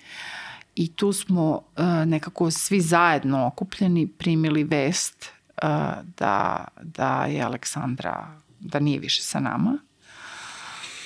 i 0.75 0.93
tu 0.93 1.13
smo 1.13 1.63
a, 1.77 2.05
nekako 2.05 2.51
svi 2.51 2.81
zajedno 2.81 3.47
okupljeni 3.47 4.07
primili 4.07 4.65
vest 4.65 5.31
a, 5.63 5.95
da, 6.19 6.65
da 6.83 7.25
je 7.25 7.43
Aleksandra, 7.43 8.42
da 8.63 8.81
nije 8.81 8.99
više 8.99 9.23
sa 9.23 9.41
nama 9.41 9.79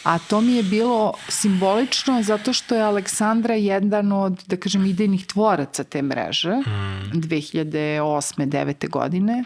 A 0.07 0.19
to 0.19 0.41
mi 0.41 0.53
je 0.53 0.63
bilo 0.63 1.13
simbolično 1.29 2.23
zato 2.23 2.53
što 2.53 2.75
je 2.75 2.83
Aleksandra 2.83 3.55
jedan 3.55 4.13
od, 4.13 4.43
da 4.47 4.57
kažem, 4.57 4.87
idejnih 4.87 5.27
tvoraca 5.27 5.85
te 5.85 6.03
mreže 6.03 6.55
mm. 6.55 7.11
2008. 7.13 8.47
9. 8.47 8.91
godine 8.91 9.45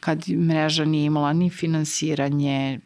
kad 0.00 0.28
mreža 0.28 0.84
nije 0.84 1.04
imala 1.04 1.32
ni 1.32 1.50
finansiranje, 1.50 2.80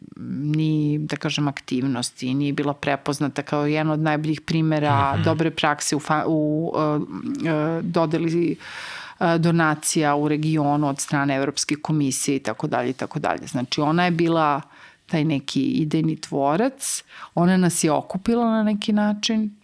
ni, 0.55 0.99
da 0.99 1.15
kažem, 1.15 1.47
aktivnosti, 1.47 2.33
nije 2.33 2.53
bila 2.53 2.73
prepoznata 2.73 3.41
kao 3.41 3.65
jedan 3.65 3.91
od 3.91 3.99
najboljih 3.99 4.41
primera 4.41 5.13
mm 5.13 5.19
-hmm. 5.19 5.23
dobre 5.23 5.51
prakse 5.51 5.95
u, 5.95 5.99
fa, 5.99 6.23
u 6.27 6.71
uh, 6.75 7.01
uh, 7.01 7.83
dodeli 7.83 8.51
uh, 8.51 8.98
donacija 9.39 10.15
u 10.15 10.27
regionu 10.27 10.87
od 10.87 10.99
strane 10.99 11.35
Evropske 11.35 11.75
komisije 11.75 12.35
i 12.35 12.39
tako 12.39 12.67
dalje 12.67 12.89
i 12.89 12.93
tako 12.93 13.19
dalje. 13.19 13.47
Znači 13.47 13.81
ona 13.81 14.05
je 14.05 14.11
bila 14.11 14.61
taj 15.05 15.25
neki 15.25 15.61
idejni 15.61 16.21
tvorac. 16.21 17.03
Ona 17.35 17.57
nas 17.57 17.83
je 17.83 17.91
okupila 17.91 18.45
na 18.45 18.63
neki 18.63 18.93
način, 18.93 19.55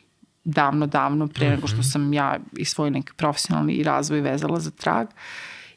davno, 0.43 0.87
davno, 0.87 1.27
pre 1.27 1.49
nego 1.49 1.67
što 1.67 1.77
mhm. 1.77 1.83
sam 1.83 2.13
ja 2.13 2.39
i 2.57 2.65
svoj 2.65 2.91
neki 2.91 3.13
profesionalni 3.17 3.83
razvoj 3.83 4.21
vezala 4.21 4.59
za 4.59 4.71
trag. 4.71 5.07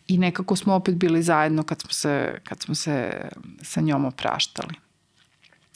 I 0.08 0.18
nekako 0.18 0.56
smo 0.56 0.74
opet 0.74 0.94
bili 0.94 1.22
zajedno 1.22 1.62
kad 1.62 1.80
smo 1.80 1.90
se, 1.92 2.40
kad 2.44 2.62
smo 2.62 2.74
se 2.74 3.28
sa 3.62 3.80
njom 3.80 4.04
opraštali. 4.04 4.74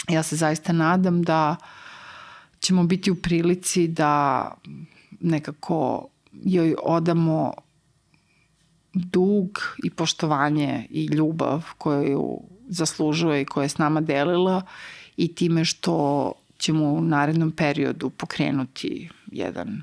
Ja 0.08 0.22
se 0.22 0.36
zaista 0.36 0.72
nadam 0.72 1.22
da 1.22 1.56
ćemo 2.60 2.84
biti 2.84 3.10
u 3.10 3.14
prilici 3.14 3.88
da 3.88 4.48
nekako 5.20 6.08
joj 6.32 6.74
odamo 6.82 7.54
dug 8.94 9.60
i 9.84 9.90
poštovanje 9.90 10.86
i 10.90 11.06
ljubav 11.06 11.64
koju 11.78 12.40
zaslužuje 12.68 13.42
i 13.42 13.44
koja 13.44 13.62
je 13.62 13.68
s 13.68 13.78
nama 13.78 14.00
delila 14.00 14.62
i 15.16 15.34
time 15.34 15.64
što 15.64 16.32
ćemo 16.58 16.84
u 16.84 17.00
narednom 17.00 17.50
periodu 17.50 18.10
pokrenuti 18.10 19.08
jedan 19.26 19.82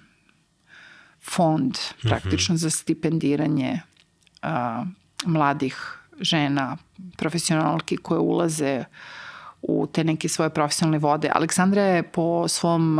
fond 1.22 1.78
praktično 2.02 2.54
mm 2.54 2.58
-hmm. 2.58 2.62
za 2.62 2.70
stipendiranje 2.70 3.82
a, 4.42 4.86
mladih 5.26 6.00
žena, 6.20 6.78
profesionalki 7.18 7.98
koje 7.98 8.20
ulaze 8.20 8.84
u 9.62 9.88
te 9.88 10.04
neke 10.04 10.30
svoje 10.30 10.50
profesionalne 10.50 11.00
vode. 11.00 11.30
Aleksandra 11.36 11.82
je 11.82 12.04
po 12.04 12.48
svom, 12.48 12.96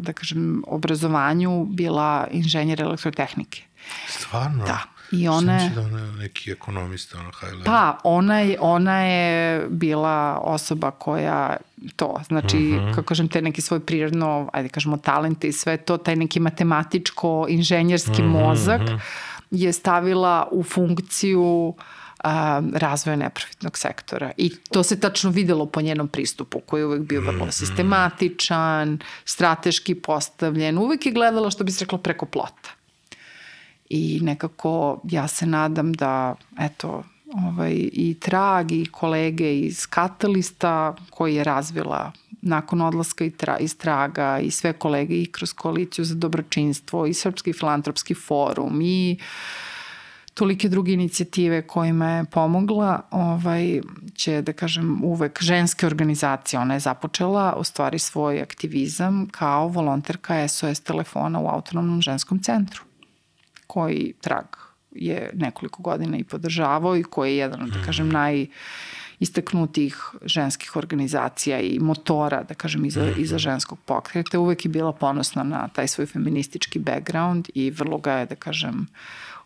da 0.00 0.12
kažem, 0.12 0.62
obrazovanju 0.66 1.64
bila 1.64 2.26
inženjer 2.30 2.80
elektrotehnike. 2.80 3.62
Stvarno? 4.08 4.64
Da. 4.64 4.94
I 5.12 5.28
ona 5.28 5.56
je... 5.56 5.70
da 5.70 5.80
ona 5.80 6.00
je 6.00 6.12
neki 6.12 6.50
ekonomista, 6.50 7.18
ona 7.18 7.30
high 7.40 7.64
Pa, 7.64 7.98
ona 8.04 8.40
je, 8.40 8.56
ona 8.60 9.00
je 9.00 9.66
bila 9.68 10.38
osoba 10.42 10.90
koja 10.90 11.56
to, 11.96 12.20
znači, 12.26 12.56
mhm. 12.56 12.78
-huh. 12.78 12.94
kako 12.94 13.06
kažem, 13.06 13.28
te 13.28 13.42
neki 13.42 13.62
svoj 13.62 13.80
prirodno, 13.80 14.50
ajde 14.52 14.68
kažemo, 14.68 14.96
talente 14.96 15.48
i 15.48 15.52
sve 15.52 15.76
to, 15.76 15.96
taj 15.96 16.16
neki 16.16 16.40
matematičko-inženjerski 16.40 18.22
mhm, 18.22 18.34
-huh, 18.34 18.46
mozak 18.46 18.80
mhm. 18.80 18.96
je 19.50 19.72
stavila 19.72 20.48
u 20.50 20.62
funkciju 20.62 21.74
a, 22.24 22.62
razvoja 22.74 23.16
neprofitnog 23.16 23.78
sektora. 23.78 24.30
I 24.36 24.56
to 24.70 24.82
se 24.82 25.00
tačno 25.00 25.30
videlo 25.30 25.66
po 25.66 25.80
njenom 25.80 26.08
pristupu, 26.08 26.60
koji 26.60 26.80
je 26.80 26.86
uvek 26.86 27.02
bio 27.02 27.20
vrlo 27.20 27.52
sistematičan, 27.52 28.98
strateški 29.24 29.94
postavljen, 29.94 30.78
uvek 30.78 31.06
je 31.06 31.12
gledala, 31.12 31.50
što 31.50 31.64
bi 31.64 31.72
se 31.72 31.84
reklo, 31.84 31.98
preko 31.98 32.26
plota 32.26 32.83
i 33.94 34.20
nekako 34.22 35.00
ja 35.04 35.28
se 35.28 35.46
nadam 35.46 35.92
da 35.92 36.34
eto 36.60 37.02
ovaj, 37.34 37.72
i 37.92 38.16
Trag 38.20 38.72
i 38.72 38.86
kolege 38.86 39.58
iz 39.58 39.86
Katalista 39.86 40.96
koji 41.10 41.34
je 41.34 41.44
razvila 41.44 42.12
nakon 42.42 42.80
odlaska 42.80 43.24
i 43.24 43.30
tra, 43.30 43.58
iz 43.58 43.76
Traga 43.78 44.38
i 44.38 44.50
sve 44.50 44.72
kolege 44.72 45.14
i 45.22 45.26
kroz 45.26 45.52
koaliciju 45.52 46.04
za 46.04 46.14
dobročinstvo 46.14 47.06
i 47.06 47.14
Srpski 47.14 47.52
filantropski 47.52 48.14
forum 48.14 48.80
i 48.82 49.18
tolike 50.34 50.68
druge 50.68 50.92
inicijative 50.92 51.62
kojima 51.62 52.10
je 52.10 52.24
pomogla, 52.24 53.00
ovaj, 53.10 53.80
će, 54.14 54.42
da 54.42 54.52
kažem, 54.52 55.04
uvek 55.04 55.42
ženske 55.42 55.86
organizacije. 55.86 56.60
Ona 56.60 56.74
je 56.74 56.80
započela 56.80 57.56
u 57.58 57.64
stvari 57.64 57.98
svoj 57.98 58.42
aktivizam 58.42 59.28
kao 59.30 59.68
volonterka 59.68 60.48
SOS 60.48 60.80
telefona 60.80 61.40
u 61.40 61.48
autonomnom 61.48 62.02
ženskom 62.02 62.42
centru 62.42 62.82
koji 63.74 64.12
trag 64.20 64.44
je 64.90 65.30
nekoliko 65.34 65.82
godina 65.82 66.16
i 66.18 66.24
podržavao 66.24 66.96
i 66.96 67.02
koji 67.02 67.30
je 67.30 67.36
jedan, 67.36 67.70
da 67.70 67.82
kažem, 67.86 68.06
mhm. 68.06 68.14
naj 68.14 68.46
istaknutih 69.20 69.96
ženskih 70.24 70.76
organizacija 70.76 71.60
i 71.60 71.78
motora, 71.78 72.42
da 72.42 72.54
kažem, 72.54 72.84
iza, 72.84 73.04
mhm. 73.04 73.22
iza 73.22 73.38
ženskog 73.38 73.78
pokreta. 73.84 74.38
Uvek 74.38 74.64
je 74.64 74.68
bila 74.68 74.92
ponosna 74.92 75.42
na 75.42 75.68
taj 75.68 75.88
svoj 75.88 76.06
feministički 76.06 76.78
background 76.78 77.50
i 77.54 77.70
vrlo 77.70 77.98
ga 77.98 78.12
je, 78.12 78.26
da 78.26 78.34
kažem, 78.34 78.86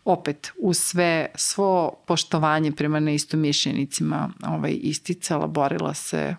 opet 0.05 0.51
uz 0.59 0.77
sve, 0.77 1.27
svo 1.35 1.93
poštovanje 2.05 2.71
prema 2.71 2.99
neistomišljenicima 2.99 4.29
ovaj, 4.47 4.77
isticala, 4.81 5.47
borila 5.47 5.93
se 5.93 6.35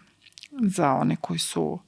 za 0.62 0.92
one 0.92 1.16
koji 1.20 1.38
su 1.38 1.78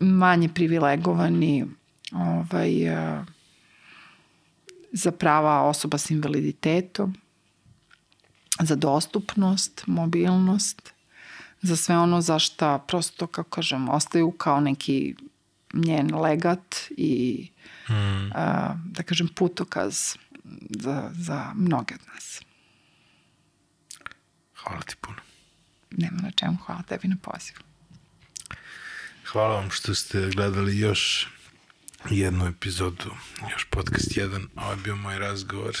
manje 0.00 0.48
privilegovani, 0.48 1.64
ovaj, 2.12 2.72
za 4.92 5.12
prava 5.12 5.60
osoba 5.62 5.98
s 5.98 6.10
invaliditetom, 6.10 7.14
za 8.60 8.76
dostupnost, 8.76 9.82
mobilnost, 9.86 10.92
za 11.62 11.76
sve 11.76 11.98
ono 11.98 12.20
za 12.20 12.38
šta 12.38 12.78
prosto, 12.78 13.26
kako 13.26 13.50
kažem, 13.50 13.88
ostaju 13.88 14.30
kao 14.30 14.60
neki 14.60 15.14
njen 15.74 16.14
legat 16.14 16.76
i 16.90 17.48
mm. 17.88 18.32
a, 18.34 18.74
da 18.84 19.02
kažem 19.02 19.28
putokaz 19.28 20.16
za, 20.70 21.10
za 21.12 21.52
mnoge 21.54 21.94
od 21.94 22.00
nas. 22.14 22.40
Hvala 24.56 24.82
ti 24.82 24.94
puno. 25.00 25.18
Nema 25.90 26.22
na 26.22 26.30
čemu, 26.30 26.56
hvala 26.66 26.82
tebi 26.82 27.08
na 27.08 27.16
pozivu. 27.22 27.58
Hvala 29.24 29.54
vam 29.54 29.70
što 29.70 29.94
ste 29.94 30.30
gledali 30.34 30.78
još 30.78 31.28
jednu 32.10 32.46
epizodu, 32.46 33.10
još 33.52 33.64
podcast 33.64 34.10
1. 34.10 34.46
Ovo 34.56 34.70
je 34.70 34.76
bio 34.76 34.96
moj 34.96 35.18
razgovor 35.18 35.76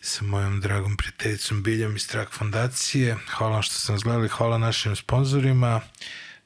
sa 0.00 0.24
mojom 0.24 0.60
dragom 0.60 0.96
prijateljicom 0.96 1.62
Biljom 1.62 1.96
iz 1.96 2.08
Trak 2.08 2.32
fondacije. 2.32 3.16
Hvala 3.30 3.52
vam 3.52 3.62
što 3.62 3.74
ste 3.74 3.92
nas 3.92 4.02
gledali, 4.02 4.28
hvala 4.28 4.58
našim 4.58 4.96
sponsorima. 4.96 5.80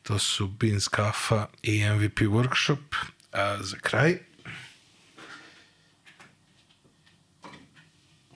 To 0.02 0.18
su 0.18 0.46
Beans 0.48 0.88
Kafa 0.88 1.46
i 1.62 1.84
MVP 1.84 2.18
Workshop. 2.18 2.94
A 3.32 3.58
za 3.62 3.76
kraj, 3.76 4.18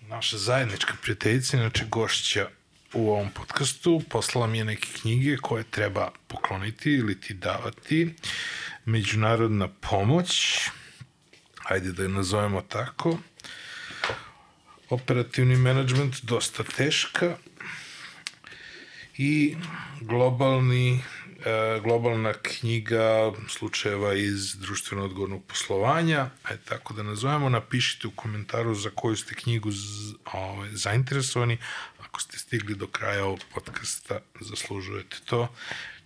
naša 0.00 0.38
zajednička 0.38 0.94
prijateljica, 1.02 1.56
inače 1.56 1.84
gošća 1.90 2.48
u 2.92 3.10
ovom 3.10 3.30
podcastu, 3.30 4.02
poslala 4.10 4.46
mi 4.46 4.58
je 4.58 4.64
neke 4.64 4.88
knjige 5.00 5.36
koje 5.36 5.64
treba 5.64 6.10
pokloniti 6.26 6.92
ili 6.92 7.20
ti 7.20 7.34
davati. 7.34 8.14
Međunarodna 8.84 9.68
pomoć, 9.68 10.60
ajde 11.64 11.92
da 11.92 12.02
je 12.02 12.08
nazovemo 12.08 12.60
tako, 12.60 13.18
operativni 14.90 15.56
menadžment 15.56 16.22
dosta 16.22 16.64
teška 16.64 17.36
i 19.16 19.56
globalni 20.00 21.00
e, 21.44 21.80
globalna 21.80 22.32
knjiga 22.32 23.32
slučajeva 23.48 24.14
iz 24.14 24.56
društveno 24.56 25.04
odgovornog 25.04 25.44
poslovanja, 25.44 26.30
ajde 26.42 26.62
tako 26.64 26.94
da 26.94 27.02
nazovemo, 27.02 27.48
napišite 27.48 28.08
u 28.08 28.10
komentaru 28.10 28.74
za 28.74 28.90
koju 28.94 29.16
ste 29.16 29.34
knjigu 29.34 29.70
ovaj, 30.32 30.70
zainteresovani, 30.72 31.58
ako 31.98 32.20
ste 32.20 32.38
stigli 32.38 32.74
do 32.74 32.86
kraja 32.86 33.24
ovog 33.24 33.40
podcasta, 33.54 34.20
zaslužujete 34.40 35.16
to, 35.24 35.48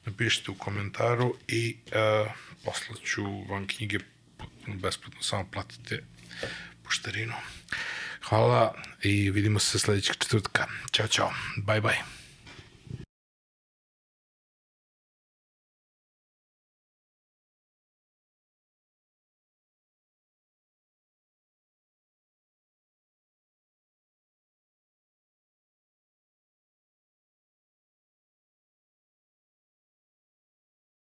napišite 0.04 0.50
u 0.50 0.54
komentaru 0.54 1.34
i 1.48 1.76
uh, 1.86 2.32
poslaću 2.68 3.24
vam 3.48 3.66
knjige 3.66 3.98
besplatno, 4.66 5.22
samo 5.22 5.48
platite 5.52 6.02
poštarinu. 6.84 7.34
Hvala 8.28 8.74
i 9.02 9.30
vidimo 9.30 9.58
se 9.58 9.78
sledećeg 9.78 10.16
četvrtka. 10.16 10.66
Ćao, 10.92 11.08
čao. 11.08 11.30
Bye, 11.56 11.80
bye. 11.80 12.17